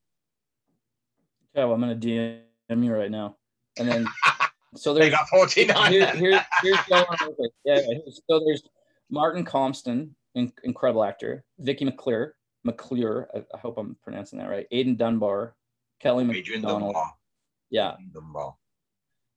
Okay, 1.56 1.64
well, 1.64 1.74
I'm 1.74 1.82
gonna 1.82 1.96
DM 1.96 2.40
you 2.70 2.94
right 2.94 3.12
now, 3.12 3.38
and 3.78 3.88
then 3.88 4.08
so 4.76 4.94
there's 4.94 5.12
got 5.12 5.28
49. 5.30 5.92
Here, 5.92 6.12
here, 6.16 6.46
here's 6.62 6.80
going 6.90 7.06
Yeah, 7.64 7.80
so 8.30 8.42
there's 8.46 8.64
Martin 9.10 9.46
Compston, 9.46 10.10
incredible 10.36 11.04
actor. 11.04 11.44
Vicky 11.60 11.86
McClure, 11.86 12.36
McClure. 12.66 13.30
I, 13.34 13.44
I, 13.54 13.58
hope 13.58 13.78
I'm 13.78 13.96
pronouncing 14.04 14.40
that 14.40 14.50
right. 14.50 14.68
Aiden 14.74 14.98
Dunbar, 14.98 15.56
Kelly 16.02 16.24
Adrian 16.38 16.62
Macdonald. 16.62 16.94
Dunbar. 16.94 17.14
Yeah. 17.70 17.96
Dunbar. 18.14 18.56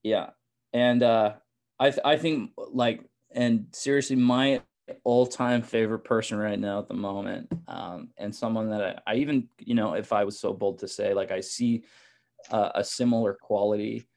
Yeah, 0.02 0.30
and 0.72 1.02
uh, 1.02 1.34
I 1.78 1.90
th- 1.90 2.02
I 2.05 2.16
think 2.16 2.52
like 2.56 3.05
and 3.32 3.66
seriously, 3.72 4.16
my 4.16 4.62
all-time 5.05 5.60
favorite 5.60 6.00
person 6.00 6.38
right 6.38 6.59
now 6.59 6.78
at 6.78 6.88
the 6.88 6.94
moment, 6.94 7.52
um, 7.66 8.09
and 8.16 8.34
someone 8.34 8.70
that 8.70 9.02
I, 9.06 9.12
I 9.12 9.16
even 9.16 9.48
you 9.59 9.74
know 9.74 9.94
if 9.94 10.12
I 10.12 10.24
was 10.24 10.40
so 10.40 10.52
bold 10.52 10.78
to 10.80 10.88
say 10.88 11.14
like 11.14 11.30
I 11.30 11.40
see 11.40 11.84
uh, 12.50 12.70
a 12.74 12.84
similar 12.84 13.34
quality, 13.34 14.09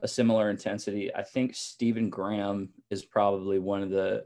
a 0.00 0.08
similar 0.08 0.50
intensity. 0.50 1.14
I 1.14 1.22
think 1.22 1.54
Stephen 1.54 2.10
Graham 2.10 2.70
is 2.90 3.04
probably 3.04 3.58
one 3.58 3.82
of 3.82 3.90
the 3.90 4.24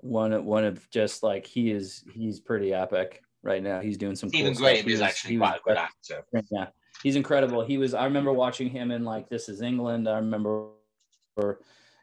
one 0.00 0.44
one 0.44 0.64
of 0.64 0.88
just 0.90 1.22
like 1.22 1.46
he 1.46 1.70
is 1.70 2.04
he's 2.12 2.40
pretty 2.40 2.72
epic 2.72 3.22
right 3.42 3.62
now. 3.62 3.80
He's 3.80 3.98
doing 3.98 4.16
some. 4.16 4.30
Cool 4.30 4.54
Graham 4.54 4.88
is 4.88 5.00
actually 5.00 5.36
quite 5.38 5.56
a 5.56 5.60
good 5.64 5.76
actor. 5.76 6.24
Yeah, 6.50 6.66
he's 7.02 7.16
incredible. 7.16 7.64
He 7.64 7.78
was. 7.78 7.94
I 7.94 8.04
remember 8.04 8.32
watching 8.32 8.70
him 8.70 8.90
in 8.90 9.04
like 9.04 9.28
This 9.28 9.48
Is 9.48 9.62
England. 9.62 10.08
I 10.08 10.16
remember, 10.16 10.70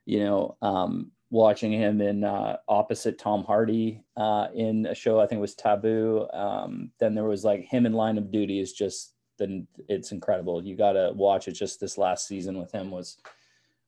you 0.06 0.20
know, 0.20 0.58
um, 0.62 1.12
watching 1.30 1.72
him 1.72 2.02
in 2.02 2.24
uh, 2.24 2.58
opposite 2.68 3.18
Tom 3.18 3.44
Hardy 3.44 4.04
uh, 4.18 4.48
in 4.54 4.86
a 4.88 4.96
show 4.96 5.20
I 5.20 5.28
think 5.28 5.38
it 5.38 5.42
was 5.42 5.56
Taboo. 5.56 6.28
Um, 6.34 6.92
then 7.00 7.16
there 7.16 7.26
was 7.26 7.44
like 7.44 7.66
him 7.66 7.86
in 7.86 7.94
Line 7.94 8.18
of 8.18 8.32
Duty 8.32 8.60
is 8.60 8.74
just 8.74 9.14
then 9.38 9.68
it's 9.88 10.12
incredible. 10.12 10.64
You 10.64 10.76
got 10.76 10.94
to 10.94 11.12
watch 11.16 11.48
it. 11.48 11.54
Just 11.54 11.80
this 11.80 11.98
last 11.98 12.28
season 12.28 12.58
with 12.58 12.72
him 12.72 12.92
was 12.92 13.18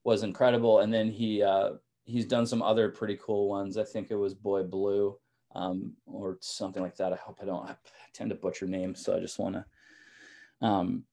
was 0.03 0.23
incredible. 0.23 0.79
And 0.79 0.93
then 0.93 1.11
he 1.11 1.43
uh, 1.43 1.71
he's 2.11 2.25
done 2.25 2.45
some 2.45 2.61
other 2.61 2.89
pretty 2.89 3.17
cool 3.25 3.47
ones. 3.49 3.77
I 3.77 3.83
think 3.83 4.11
it 4.11 4.15
was 4.15 4.33
Boy 4.33 4.63
Blue. 4.63 5.17
um, 5.55 5.93
or 6.05 6.37
something 6.41 6.81
like 6.81 6.95
that. 6.97 7.13
I 7.13 7.17
hope 7.17 7.39
I 7.41 7.45
don't 7.45 7.69
I 7.69 7.75
tend 8.13 8.29
to 8.29 8.35
butcher 8.35 8.67
names, 8.67 9.03
so 9.03 9.15
I 9.15 9.19
just 9.19 9.39
want 9.39 9.55
to. 9.55 9.65
Um, 10.67 11.03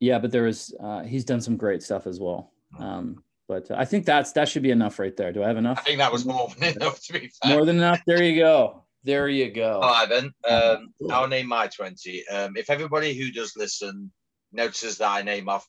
yeah, 0.00 0.18
but 0.18 0.30
there 0.30 0.46
is 0.46 0.74
uh, 0.80 1.02
he's 1.02 1.24
done 1.24 1.40
some 1.40 1.56
great 1.56 1.82
stuff 1.82 2.06
as 2.06 2.20
well. 2.20 2.52
Um, 2.78 3.22
but 3.48 3.70
I 3.70 3.84
think 3.84 4.04
that's 4.04 4.32
that 4.32 4.48
should 4.48 4.62
be 4.62 4.70
enough 4.72 4.98
right 4.98 5.16
there. 5.16 5.32
Do 5.32 5.42
I 5.42 5.48
have 5.48 5.56
enough? 5.56 5.78
I 5.78 5.82
think 5.82 5.98
that 5.98 6.12
was 6.12 6.24
more 6.26 6.48
than 6.58 6.74
enough 6.76 7.00
to 7.04 7.12
be 7.12 7.30
fair. 7.42 7.56
More 7.56 7.64
than 7.64 7.76
enough. 7.76 8.00
There 8.06 8.22
you 8.22 8.36
go. 8.36 8.84
There 9.04 9.28
you 9.28 9.52
go. 9.52 9.80
All 9.80 9.90
right 9.92 10.08
then. 10.08 10.32
Um, 10.48 10.92
I'll 11.10 11.28
name 11.28 11.46
my 11.46 11.68
twenty. 11.68 12.26
Um, 12.28 12.56
if 12.56 12.68
everybody 12.70 13.14
who 13.14 13.30
does 13.30 13.52
listen 13.56 14.10
notices 14.52 14.98
that 14.98 15.08
I 15.08 15.22
name 15.22 15.48
off 15.48 15.68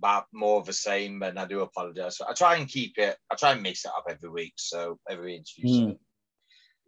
about 0.00 0.24
more 0.32 0.58
of 0.58 0.66
the 0.66 0.72
same, 0.72 1.22
and 1.22 1.38
I 1.38 1.44
do 1.44 1.60
apologize. 1.60 2.16
So 2.16 2.24
I 2.28 2.32
try 2.32 2.56
and 2.56 2.66
keep 2.66 2.96
it. 2.96 3.16
I 3.30 3.34
try 3.34 3.52
and 3.52 3.62
mix 3.62 3.84
it 3.84 3.92
up 3.94 4.06
every 4.08 4.30
week. 4.30 4.54
So 4.56 4.98
every 5.08 5.36
interview. 5.36 5.88
Mm. 5.88 5.98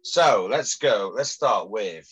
So 0.03 0.47
let's 0.49 0.75
go. 0.75 1.13
Let's 1.15 1.29
start 1.29 1.69
with 1.69 2.07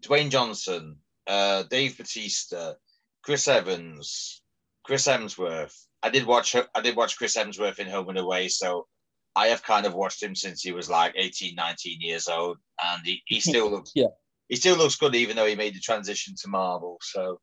Dwayne 0.00 0.30
Johnson, 0.30 0.96
uh, 1.26 1.62
Dave 1.70 1.96
Batista, 1.96 2.74
Chris 3.22 3.46
Evans, 3.46 4.42
Chris 4.84 5.06
Hemsworth. 5.06 5.76
I 6.02 6.10
did 6.10 6.26
watch. 6.26 6.56
I 6.56 6.80
did 6.80 6.96
watch 6.96 7.16
Chris 7.16 7.36
Hemsworth 7.36 7.78
in 7.78 7.88
Home 7.88 8.08
and 8.08 8.18
Away, 8.18 8.48
so 8.48 8.88
I 9.36 9.46
have 9.48 9.62
kind 9.62 9.86
of 9.86 9.94
watched 9.94 10.22
him 10.22 10.34
since 10.34 10.62
he 10.62 10.72
was 10.72 10.90
like 10.90 11.14
18, 11.16 11.54
19 11.54 12.00
years 12.00 12.28
old, 12.28 12.58
and 12.84 13.02
he, 13.04 13.22
he 13.26 13.40
still 13.40 13.70
looks. 13.74 13.92
Yeah. 13.94 14.08
He 14.48 14.56
still 14.56 14.76
looks 14.76 14.96
good, 14.96 15.14
even 15.14 15.36
though 15.36 15.46
he 15.46 15.54
made 15.54 15.74
the 15.74 15.80
transition 15.80 16.34
to 16.42 16.48
Marvel. 16.48 16.98
So. 17.00 17.40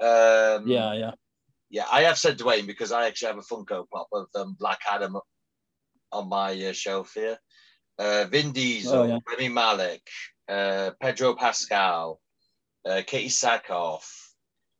Um, 0.00 0.66
Yeah, 0.66 0.92
yeah. 0.94 1.12
Yeah, 1.74 1.86
I 1.90 2.02
have 2.02 2.18
said 2.18 2.38
Dwayne 2.38 2.68
because 2.68 2.92
I 2.92 3.08
actually 3.08 3.32
have 3.32 3.38
a 3.38 3.40
Funko 3.40 3.84
Pop 3.92 4.06
of 4.12 4.26
um, 4.36 4.54
Black 4.60 4.78
Adam 4.88 5.18
on 6.12 6.28
my 6.28 6.52
uh, 6.66 6.72
shelf 6.72 7.10
here. 7.14 7.36
Uh, 7.98 8.26
Vin 8.30 8.52
Diesel, 8.52 8.94
Oh, 8.96 9.02
yeah. 9.02 9.18
Rami 9.28 9.48
Malek, 9.48 10.06
uh, 10.48 10.92
Pedro 11.02 11.34
Pascal, 11.34 12.20
uh, 12.88 13.02
Katee 13.04 13.26
Sackhoff, 13.26 14.04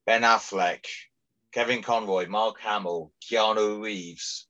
Ben 0.06 0.22
Affleck, 0.22 0.86
Kevin 1.52 1.82
Conroy, 1.82 2.28
Mark 2.28 2.60
Hamill, 2.60 3.10
Keanu 3.28 3.82
Reeves, 3.82 4.46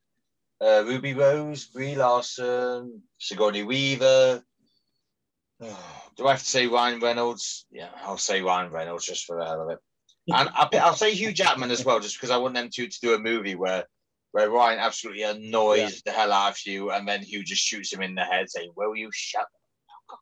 uh, 0.61 0.85
Ruby 0.85 1.15
Rose, 1.15 1.65
Brie 1.65 1.95
Larson, 1.95 3.01
Sigourney 3.19 3.63
Weaver. 3.63 4.43
Do 5.63 6.27
I 6.27 6.33
have 6.33 6.41
to 6.41 6.45
say 6.45 6.67
Ryan 6.67 7.01
Reynolds? 7.01 7.65
Yeah, 7.71 7.89
I'll 8.05 8.19
say 8.19 8.43
Ryan 8.43 8.71
Reynolds 8.71 9.07
just 9.07 9.25
for 9.25 9.39
the 9.39 9.47
hell 9.47 9.63
of 9.63 9.71
it. 9.71 9.79
And 10.29 10.49
I'll, 10.55 10.69
I'll 10.81 10.95
say 10.95 11.13
Hugh 11.13 11.33
Jackman 11.33 11.71
as 11.71 11.85
well, 11.85 12.01
just 12.01 12.17
because 12.17 12.31
I 12.31 12.39
want 12.39 12.55
them 12.55 12.71
two 12.73 12.87
to 12.87 13.01
do 13.01 13.15
a 13.15 13.19
movie 13.19 13.55
where 13.55 13.85
where 14.33 14.51
Ryan 14.51 14.81
absolutely 14.81 15.23
annoys 15.23 16.03
the 16.03 16.11
hell 16.11 16.33
out 16.33 16.53
of 16.53 16.67
you, 16.67 16.91
and 16.91 17.07
then 17.07 17.23
Hugh 17.23 17.45
just 17.45 17.63
shoots 17.63 17.93
him 17.93 18.03
in 18.03 18.15
the 18.15 18.25
head, 18.25 18.51
saying, 18.51 18.73
"Will 18.75 18.97
you 18.97 19.11
shut?" 19.13 19.47
Up? 20.13 20.21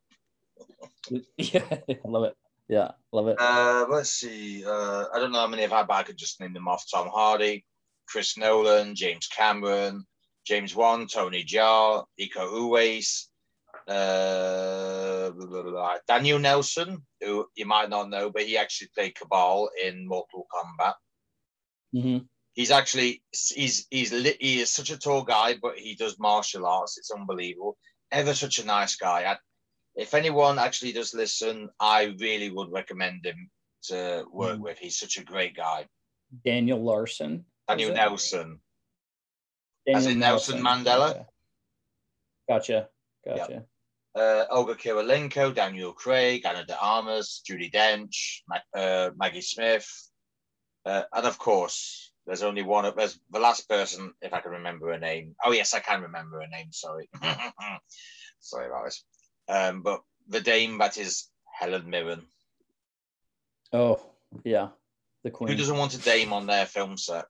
Yeah, 1.38 1.64
I 1.70 1.96
love 2.04 2.24
it. 2.24 2.36
Yeah, 2.68 2.92
love 3.10 3.28
it. 3.28 3.36
Uh, 3.38 3.86
let's 3.88 4.10
see. 4.10 4.64
Uh, 4.64 5.06
I 5.12 5.18
don't 5.18 5.32
know 5.32 5.40
how 5.40 5.46
many 5.46 5.64
I've 5.64 5.70
had, 5.70 5.86
but 5.86 5.94
I 5.94 6.02
could 6.02 6.16
just 6.16 6.40
name 6.40 6.52
them 6.52 6.68
off: 6.68 6.84
Tom 6.92 7.08
Hardy, 7.08 7.64
Chris 8.06 8.36
Nolan, 8.36 8.94
James 8.94 9.26
Cameron, 9.28 10.04
James 10.46 10.74
Wan, 10.74 11.06
Tony 11.06 11.44
Jaa, 11.44 12.04
Iko 12.20 12.52
Uwais, 12.52 13.28
uh, 13.88 15.30
Daniel 16.08 16.38
Nelson, 16.38 17.04
who 17.20 17.46
you 17.54 17.66
might 17.66 17.90
not 17.90 18.10
know, 18.10 18.30
but 18.30 18.42
he 18.42 18.56
actually 18.56 18.88
played 18.94 19.14
Kabal 19.14 19.68
in 19.82 20.06
Mortal 20.06 20.46
Kombat. 20.52 20.94
hmm 21.92 22.18
he's 22.54 22.70
actually 22.70 23.22
he's 23.30 23.86
he's 23.90 24.10
he 24.10 24.60
is 24.60 24.70
such 24.70 24.90
a 24.90 24.98
tall 24.98 25.22
guy, 25.22 25.56
but 25.60 25.78
he 25.78 25.94
does 25.94 26.18
martial 26.18 26.66
arts. 26.66 26.98
It's 26.98 27.10
unbelievable. 27.10 27.78
Ever 28.10 28.34
such 28.34 28.58
a 28.58 28.66
nice 28.66 28.96
guy. 28.96 29.24
I, 29.24 29.38
if 29.94 30.12
anyone 30.14 30.58
actually 30.58 30.92
does 30.92 31.14
listen, 31.14 31.70
I 31.80 32.14
really 32.18 32.50
would 32.50 32.70
recommend 32.70 33.24
him 33.24 33.50
to 33.84 34.24
work 34.30 34.58
Mm. 34.58 34.62
with. 34.62 34.78
He's 34.78 34.98
such 34.98 35.16
a 35.16 35.24
great 35.24 35.56
guy. 35.56 35.88
Daniel 36.44 36.82
Larson. 36.82 37.46
Daniel? 37.68 37.94
Nelson. 37.94 38.60
Daniel 39.86 40.12
in 40.12 40.18
Nelson 40.18 40.62
Mandela? 40.62 41.10
Okay. 41.10 41.26
Gotcha. 42.48 42.88
Gotcha. 43.24 43.64
Uh, 44.14 44.44
Olga 44.50 44.74
Kurylenko, 44.74 45.54
Daniel 45.54 45.92
Craig, 45.92 46.44
Ana 46.44 46.64
de 46.64 46.78
Armas, 46.78 47.42
Judi 47.48 47.72
Dench, 47.72 48.42
Ma- 48.46 48.80
uh, 48.80 49.10
Maggie 49.16 49.40
Smith, 49.40 49.88
uh, 50.84 51.02
and 51.12 51.26
of 51.26 51.38
course, 51.38 52.12
there's 52.26 52.42
only 52.42 52.62
one. 52.62 52.92
There's 52.94 53.18
the 53.30 53.38
last 53.40 53.68
person, 53.68 54.12
if 54.20 54.32
I 54.34 54.40
can 54.40 54.52
remember 54.52 54.92
her 54.92 54.98
name. 54.98 55.34
Oh 55.44 55.52
yes, 55.52 55.72
I 55.74 55.80
can 55.80 56.02
remember 56.02 56.40
her 56.40 56.48
name. 56.48 56.72
Sorry, 56.72 57.08
sorry 58.40 58.66
about 58.66 58.84
this. 58.84 59.02
Um, 59.48 59.82
but 59.82 60.02
the 60.28 60.40
dame 60.40 60.78
that 60.78 60.98
is 60.98 61.28
Helen 61.58 61.88
Mirren. 61.88 62.22
Oh, 63.72 64.00
yeah. 64.44 64.68
The 65.24 65.30
queen. 65.30 65.50
Who 65.50 65.56
doesn't 65.56 65.76
want 65.76 65.94
a 65.94 65.98
dame 65.98 66.32
on 66.32 66.46
their 66.46 66.66
film 66.66 66.96
set? 66.96 67.24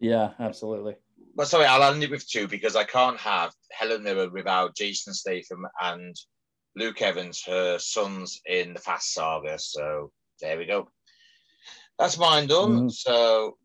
Yeah, 0.00 0.30
absolutely. 0.38 0.96
But 1.36 1.48
sorry, 1.48 1.66
I'll 1.66 1.82
end 1.82 2.02
it 2.02 2.10
with 2.10 2.28
two 2.28 2.46
because 2.46 2.76
I 2.76 2.84
can't 2.84 3.18
have 3.18 3.52
Helen 3.72 4.04
Mirren 4.04 4.32
without 4.32 4.76
Jason 4.76 5.12
Statham 5.12 5.66
and 5.82 6.14
Luke 6.76 7.02
Evans, 7.02 7.42
her 7.44 7.78
sons 7.78 8.40
in 8.46 8.72
the 8.72 8.80
Fast 8.80 9.12
Saga. 9.12 9.58
So 9.58 10.12
there 10.40 10.58
we 10.58 10.66
go. 10.66 10.88
That's 11.98 12.18
mine 12.18 12.46
done. 12.46 12.88
Mhm. 12.88 12.92
So, 12.92 13.58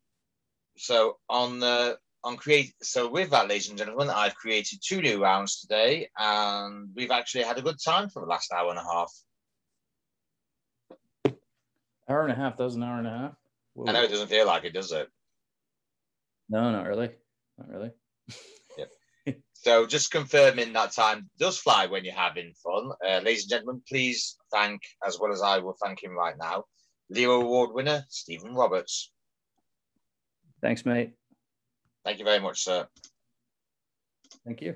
so 0.78 1.20
on 1.30 1.60
the 1.60 2.00
on 2.24 2.38
create. 2.38 2.74
So 2.82 3.08
with 3.08 3.30
that, 3.32 3.48
ladies 3.48 3.70
and 3.70 3.78
gentlemen, 3.78 4.10
I've 4.10 4.36
created 4.36 4.80
two 4.84 5.02
new 5.02 5.22
rounds 5.22 5.62
today, 5.62 6.10
and 6.18 6.90
we've 6.96 7.12
actually 7.12 7.44
had 7.44 7.58
a 7.58 7.62
good 7.62 7.80
time 7.84 8.10
for 8.10 8.20
the 8.20 8.28
last 8.28 8.52
hour 8.52 8.70
and 8.70 8.80
a 8.80 8.84
half. 8.84 9.12
Hour 12.10 12.24
and 12.24 12.32
a 12.32 12.36
half. 12.36 12.58
Was 12.58 12.76
an 12.76 12.84
hour 12.84 12.98
and 12.98 13.08
a 13.08 13.12
half. 13.12 13.36
Whoa. 13.74 13.86
I 13.88 13.92
know 13.92 14.04
it 14.04 14.10
doesn't 14.10 14.28
feel 14.28 14.48
like 14.48 14.66
it, 14.66 14.74
does 14.74 14.92
it? 14.92 15.08
No, 16.50 16.72
not 16.72 16.88
really. 16.88 17.12
Not 17.60 17.70
really. 17.70 17.92
Yeah. 18.78 18.86
So 19.54 19.86
just 19.86 20.10
confirming 20.10 20.72
that 20.72 20.94
time 20.94 21.30
does 21.38 21.58
fly 21.58 21.86
when 21.88 22.06
you're 22.06 22.14
having 22.14 22.54
fun. 22.64 22.92
Uh, 23.06 23.20
ladies 23.20 23.44
and 23.44 23.50
gentlemen, 23.50 23.82
please 23.90 24.38
thank, 24.54 24.82
as 25.06 25.20
well 25.20 25.34
as 25.34 25.42
I 25.42 25.58
will 25.58 25.76
thank 25.84 26.02
him 26.02 26.14
right 26.14 26.36
now, 26.40 26.64
Leo 27.10 27.42
Award 27.42 27.72
winner, 27.74 28.06
Stephen 28.08 28.56
Roberts. 28.56 29.12
Thanks, 30.62 30.86
mate. 30.86 31.12
Thank 32.06 32.20
you 32.20 32.26
very 32.26 32.40
much, 32.40 32.62
sir. 32.64 32.88
Thank 34.46 34.62
you. 34.62 34.76